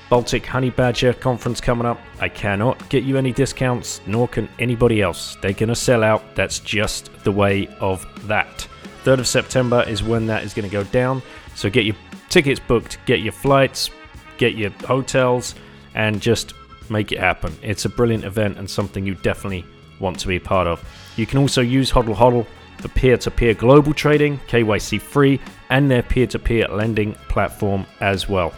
Baltic 0.08 0.46
Honey 0.46 0.70
Badger 0.70 1.12
conference 1.12 1.60
coming 1.60 1.86
up. 1.86 2.00
I 2.18 2.28
cannot 2.28 2.88
get 2.88 3.04
you 3.04 3.18
any 3.18 3.32
discounts, 3.32 4.00
nor 4.06 4.26
can 4.26 4.48
anybody 4.58 5.02
else. 5.02 5.36
They're 5.42 5.52
going 5.52 5.68
to 5.68 5.76
sell 5.76 6.02
out. 6.02 6.34
That's 6.34 6.60
just 6.60 7.12
the 7.24 7.32
way 7.32 7.68
of 7.80 8.06
that. 8.26 8.66
3rd 9.04 9.18
of 9.20 9.26
September 9.26 9.84
is 9.86 10.02
when 10.02 10.26
that 10.26 10.44
is 10.44 10.54
going 10.54 10.68
to 10.68 10.72
go 10.72 10.84
down. 10.84 11.22
So 11.54 11.68
get 11.68 11.84
your 11.84 11.96
tickets 12.30 12.60
booked, 12.60 12.98
get 13.04 13.20
your 13.20 13.32
flights, 13.32 13.90
get 14.38 14.54
your 14.54 14.70
hotels, 14.86 15.54
and 15.94 16.20
just 16.20 16.54
make 16.90 17.12
it 17.12 17.18
happen. 17.18 17.54
It's 17.62 17.84
a 17.84 17.88
brilliant 17.88 18.24
event 18.24 18.56
and 18.58 18.68
something 18.68 19.04
you 19.04 19.14
definitely 19.16 19.64
want 20.00 20.18
to 20.20 20.28
be 20.28 20.38
part 20.38 20.66
of. 20.66 20.82
You 21.16 21.26
can 21.26 21.38
also 21.38 21.60
use 21.60 21.90
Hodl 21.90 22.14
Hodl 22.14 22.46
for 22.78 22.88
peer 22.88 23.16
to 23.18 23.30
peer 23.30 23.54
global 23.54 23.92
trading, 23.92 24.38
KYC 24.48 25.00
free, 25.00 25.40
and 25.68 25.90
their 25.90 26.02
peer 26.02 26.26
to 26.28 26.38
peer 26.38 26.66
lending 26.68 27.14
platform 27.28 27.84
as 28.00 28.28
well. 28.28 28.54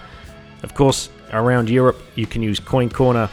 Of 0.63 0.75
course, 0.75 1.09
around 1.32 1.69
Europe, 1.69 2.01
you 2.15 2.27
can 2.27 2.43
use 2.43 2.61
CoinCorner 2.61 3.31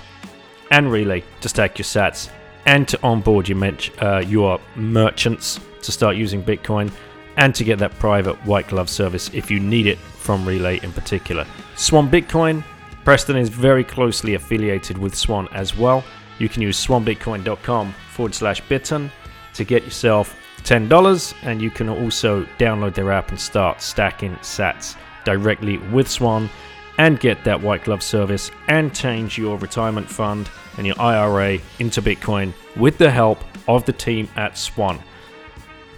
and 0.72 0.88
Relai 0.88 1.24
to 1.42 1.50
stack 1.50 1.78
your 1.78 1.86
sats 1.86 2.30
and 2.66 2.88
to 2.88 3.02
onboard 3.02 3.48
your, 3.48 3.74
uh, 4.02 4.20
your 4.20 4.60
merchants 4.76 5.60
to 5.82 5.92
start 5.92 6.16
using 6.16 6.44
Bitcoin 6.44 6.92
and 7.38 7.54
to 7.56 7.64
get 7.64 7.80
that 7.80 7.98
private 8.00 8.36
white 8.46 8.68
glove 8.68 8.90
service 8.90 9.30
if 9.34 9.50
you 9.50 9.60
need 9.60 9.88
it 9.88 9.98
from 9.98 10.44
Relai 10.46 10.84
in 10.84 10.92
particular. 10.92 11.46
Swan 11.76 12.10
Bitcoin, 12.10 12.64
Preston 13.06 13.38
is 13.38 13.50
very 13.50 13.84
closely 13.84 14.34
affiliated 14.34 14.98
with 14.98 15.16
Swan 15.16 15.48
as 15.54 15.78
well. 15.78 16.04
You 16.40 16.50
can 16.50 16.62
use 16.62 16.84
swanbitcoin.com 16.86 17.94
forward 18.12 18.36
slash 18.36 18.62
bitten 18.68 19.12
to 19.54 19.64
get 19.64 19.84
yourself 19.84 20.36
$10 20.64 21.34
and 21.44 21.62
you 21.62 21.72
can 21.72 21.88
also 21.88 22.44
download 22.60 22.94
their 22.94 23.12
app 23.12 23.30
and 23.30 23.40
start 23.40 23.82
stacking 23.82 24.36
sats 24.38 24.98
directly 25.24 25.78
with 25.78 26.10
Swan 26.10 26.50
and 26.98 27.20
get 27.20 27.44
that 27.44 27.62
white 27.62 27.84
glove 27.84 28.02
service 28.02 28.52
and 28.68 28.94
change 28.96 29.38
your 29.38 29.58
retirement 29.58 30.10
fund 30.10 30.50
and 30.78 30.86
your 30.86 31.00
IRA 31.00 31.60
into 31.80 32.02
Bitcoin 32.02 32.54
with 32.76 32.98
the 32.98 33.12
help 33.12 33.40
of 33.68 33.86
the 33.86 33.94
team 33.94 34.28
at 34.36 34.58
Swan. 34.58 35.00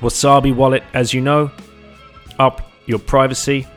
Wasabi 0.01 0.55
Wallet, 0.55 0.83
as 0.93 1.13
you 1.13 1.21
know, 1.21 1.51
up 2.37 2.71
your 2.85 2.99
privacy. 2.99 3.67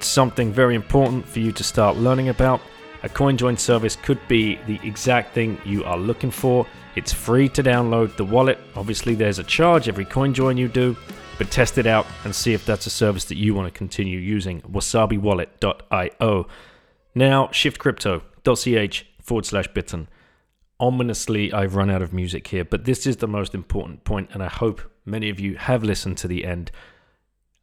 Something 0.00 0.52
very 0.52 0.74
important 0.74 1.26
for 1.26 1.40
you 1.40 1.52
to 1.52 1.64
start 1.64 1.96
learning 1.96 2.28
about. 2.28 2.60
A 3.02 3.08
CoinJoin 3.08 3.58
service 3.58 3.96
could 3.96 4.18
be 4.26 4.56
the 4.66 4.80
exact 4.82 5.34
thing 5.34 5.58
you 5.64 5.84
are 5.84 5.96
looking 5.96 6.30
for. 6.30 6.66
It's 6.96 7.12
free 7.12 7.48
to 7.50 7.62
download 7.62 8.16
the 8.16 8.24
wallet. 8.24 8.58
Obviously, 8.74 9.14
there's 9.14 9.38
a 9.38 9.44
charge 9.44 9.88
every 9.88 10.04
CoinJoin 10.04 10.58
you 10.58 10.68
do, 10.68 10.96
but 11.38 11.50
test 11.50 11.78
it 11.78 11.86
out 11.86 12.06
and 12.24 12.34
see 12.34 12.54
if 12.54 12.64
that's 12.64 12.86
a 12.86 12.90
service 12.90 13.24
that 13.26 13.36
you 13.36 13.54
want 13.54 13.72
to 13.72 13.76
continue 13.76 14.18
using. 14.18 14.62
WasabiWallet.io. 14.62 16.46
Now, 17.14 17.46
shiftcrypto.ch 17.48 19.06
forward 19.22 19.46
slash 19.46 19.68
bitten. 19.68 20.08
Ominously, 20.78 21.52
I've 21.52 21.74
run 21.74 21.90
out 21.90 22.02
of 22.02 22.12
music 22.12 22.48
here, 22.48 22.64
but 22.64 22.84
this 22.84 23.06
is 23.06 23.16
the 23.16 23.26
most 23.26 23.54
important 23.54 24.04
point, 24.04 24.30
and 24.32 24.42
I 24.42 24.48
hope 24.48 24.82
many 25.04 25.30
of 25.30 25.40
you 25.40 25.56
have 25.56 25.82
listened 25.82 26.18
to 26.18 26.28
the 26.28 26.44
end. 26.44 26.70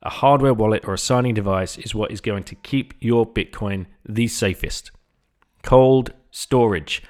A 0.02 0.10
hardware 0.10 0.54
wallet 0.54 0.86
or 0.86 0.94
a 0.94 0.98
signing 0.98 1.34
device 1.34 1.78
is 1.78 1.96
what 1.96 2.12
is 2.12 2.22
going 2.22 2.44
to 2.46 2.56
keep 2.56 2.94
your 3.00 3.26
Bitcoin 3.26 3.86
the 4.04 4.28
safest. 4.28 4.92
Cold 5.62 6.12
storage. 6.32 7.02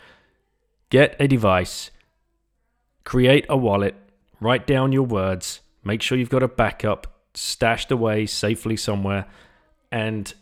Get 0.89 1.15
a 1.19 1.27
device, 1.27 1.89
create 3.03 3.45
a 3.49 3.57
wallet, 3.57 3.95
write 4.39 4.67
down 4.67 4.91
your 4.91 5.07
words, 5.07 5.61
make 5.83 6.01
sure 6.01 6.17
you've 6.17 6.29
got 6.29 6.43
a 6.43 6.47
backup 6.47 7.07
stashed 7.33 7.91
away 7.91 8.25
safely 8.25 8.77
somewhere, 8.77 9.25
and 9.91 10.33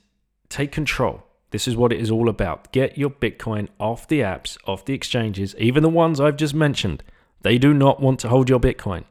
take 0.49 0.71
control. 0.71 1.23
This 1.51 1.67
is 1.67 1.75
what 1.75 1.91
it 1.91 1.99
is 1.99 2.11
all 2.11 2.29
about. 2.29 2.71
Get 2.71 2.97
your 2.97 3.09
Bitcoin 3.09 3.67
off 3.79 4.07
the 4.07 4.21
apps, 4.21 4.57
off 4.65 4.85
the 4.85 4.93
exchanges, 4.93 5.55
even 5.57 5.83
the 5.83 5.89
ones 5.89 6.19
I've 6.19 6.37
just 6.37 6.53
mentioned. 6.53 7.03
They 7.41 7.57
do 7.57 7.73
not 7.73 8.01
want 8.01 8.19
to 8.21 8.29
hold 8.29 8.49
your 8.49 8.59
Bitcoin, 8.59 9.03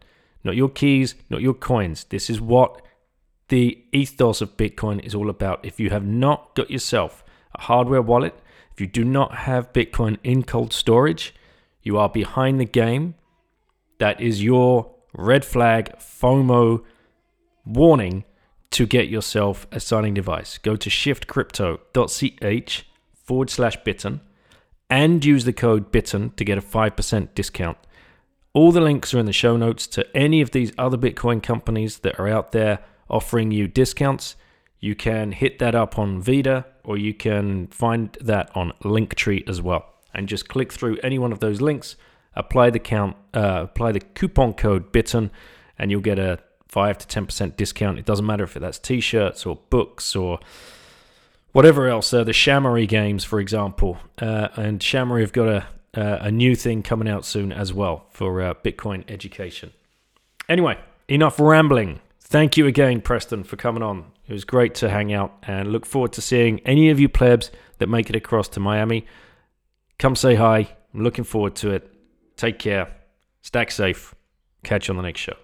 not 0.44 0.56
your 0.56 0.68
keys, 0.68 1.14
not 1.28 1.42
your 1.42 1.54
coins. 1.54 2.04
This 2.04 2.30
is 2.30 2.40
what 2.40 2.80
the 3.48 3.84
ethos 3.92 4.40
of 4.40 4.56
Bitcoin 4.56 5.04
is 5.04 5.14
all 5.14 5.28
about. 5.28 5.64
If 5.64 5.80
you 5.80 5.90
have 5.90 6.06
not 6.06 6.54
got 6.54 6.70
yourself 6.70 7.24
a 7.54 7.62
hardware 7.62 8.02
wallet, 8.02 8.38
if 8.72 8.80
you 8.80 8.86
do 8.86 9.04
not 9.04 9.34
have 9.34 9.72
Bitcoin 9.72 10.18
in 10.22 10.44
cold 10.44 10.72
storage, 10.72 11.34
you 11.82 11.98
are 11.98 12.08
behind 12.08 12.60
the 12.60 12.64
game. 12.64 13.16
That 13.98 14.20
is 14.20 14.42
your 14.42 14.94
red 15.12 15.44
flag 15.44 15.92
FOMO 15.98 16.84
warning 17.64 18.24
to 18.70 18.86
get 18.86 19.08
yourself 19.08 19.66
a 19.72 19.80
signing 19.80 20.14
device. 20.14 20.58
Go 20.58 20.76
to 20.76 20.88
shiftcrypto.ch 20.90 22.86
forward 23.12 23.50
slash 23.50 23.76
bitten 23.84 24.20
and 24.88 25.24
use 25.24 25.44
the 25.44 25.52
code 25.52 25.92
bitten 25.92 26.30
to 26.32 26.44
get 26.44 26.58
a 26.58 26.62
5% 26.62 27.34
discount. 27.34 27.78
All 28.52 28.72
the 28.72 28.80
links 28.80 29.14
are 29.14 29.20
in 29.20 29.26
the 29.26 29.32
show 29.32 29.56
notes 29.56 29.86
to 29.88 30.16
any 30.16 30.40
of 30.40 30.50
these 30.50 30.72
other 30.76 30.96
Bitcoin 30.98 31.40
companies 31.42 31.98
that 32.00 32.18
are 32.18 32.28
out 32.28 32.50
there 32.50 32.80
offering 33.08 33.52
you 33.52 33.68
discounts. 33.68 34.34
You 34.80 34.96
can 34.96 35.32
hit 35.32 35.60
that 35.60 35.74
up 35.74 35.98
on 35.98 36.20
Vida 36.20 36.66
or 36.82 36.96
you 36.96 37.14
can 37.14 37.68
find 37.68 38.16
that 38.20 38.50
on 38.56 38.72
Linktree 38.82 39.48
as 39.48 39.62
well. 39.62 39.86
And 40.12 40.28
just 40.28 40.48
click 40.48 40.72
through 40.72 40.98
any 41.04 41.18
one 41.18 41.30
of 41.30 41.38
those 41.38 41.60
links, 41.60 41.94
apply 42.34 42.70
the 42.70 42.78
count, 42.78 43.16
uh, 43.34 43.60
apply 43.64 43.92
the 43.92 44.00
coupon 44.00 44.54
code 44.54 44.92
bitten, 44.92 45.30
and 45.78 45.90
you'll 45.90 46.00
get 46.00 46.18
a 46.18 46.38
five 46.68 46.98
to 46.98 47.06
ten 47.06 47.26
percent 47.26 47.56
discount. 47.56 47.98
It 47.98 48.04
doesn't 48.04 48.26
matter 48.26 48.44
if 48.44 48.54
that's 48.54 48.78
t-shirts 48.78 49.46
or 49.46 49.58
books 49.70 50.14
or 50.14 50.38
whatever 51.52 51.88
else. 51.88 52.12
Uh, 52.12 52.24
the 52.24 52.32
Shamory 52.32 52.86
games, 52.86 53.24
for 53.24 53.40
example, 53.40 53.98
uh, 54.18 54.48
and 54.56 54.80
Shamory 54.80 55.22
have 55.22 55.32
got 55.32 55.48
a 55.48 55.66
a 55.92 56.30
new 56.30 56.54
thing 56.54 56.84
coming 56.84 57.08
out 57.08 57.24
soon 57.24 57.52
as 57.52 57.72
well 57.72 58.06
for 58.10 58.40
uh, 58.40 58.54
Bitcoin 58.54 59.02
education. 59.10 59.72
Anyway, 60.48 60.78
enough 61.08 61.40
rambling. 61.40 61.98
Thank 62.20 62.56
you 62.56 62.68
again, 62.68 63.00
Preston, 63.00 63.42
for 63.42 63.56
coming 63.56 63.82
on. 63.82 64.04
It 64.28 64.32
was 64.32 64.44
great 64.44 64.76
to 64.76 64.88
hang 64.88 65.12
out 65.12 65.32
and 65.42 65.72
look 65.72 65.84
forward 65.84 66.12
to 66.12 66.22
seeing 66.22 66.60
any 66.60 66.90
of 66.90 67.00
you 67.00 67.08
plebs 67.08 67.50
that 67.78 67.88
make 67.88 68.08
it 68.08 68.14
across 68.14 68.46
to 68.50 68.60
Miami. 68.60 69.04
Come 69.98 70.14
say 70.14 70.36
hi. 70.36 70.76
I'm 70.94 71.02
looking 71.02 71.24
forward 71.24 71.56
to 71.56 71.72
it. 71.72 71.92
Take 72.40 72.58
care. 72.58 72.88
Stack 73.42 73.70
safe. 73.70 74.14
Catch 74.64 74.88
you 74.88 74.92
on 74.92 74.96
the 74.96 75.02
next 75.02 75.20
show. 75.20 75.36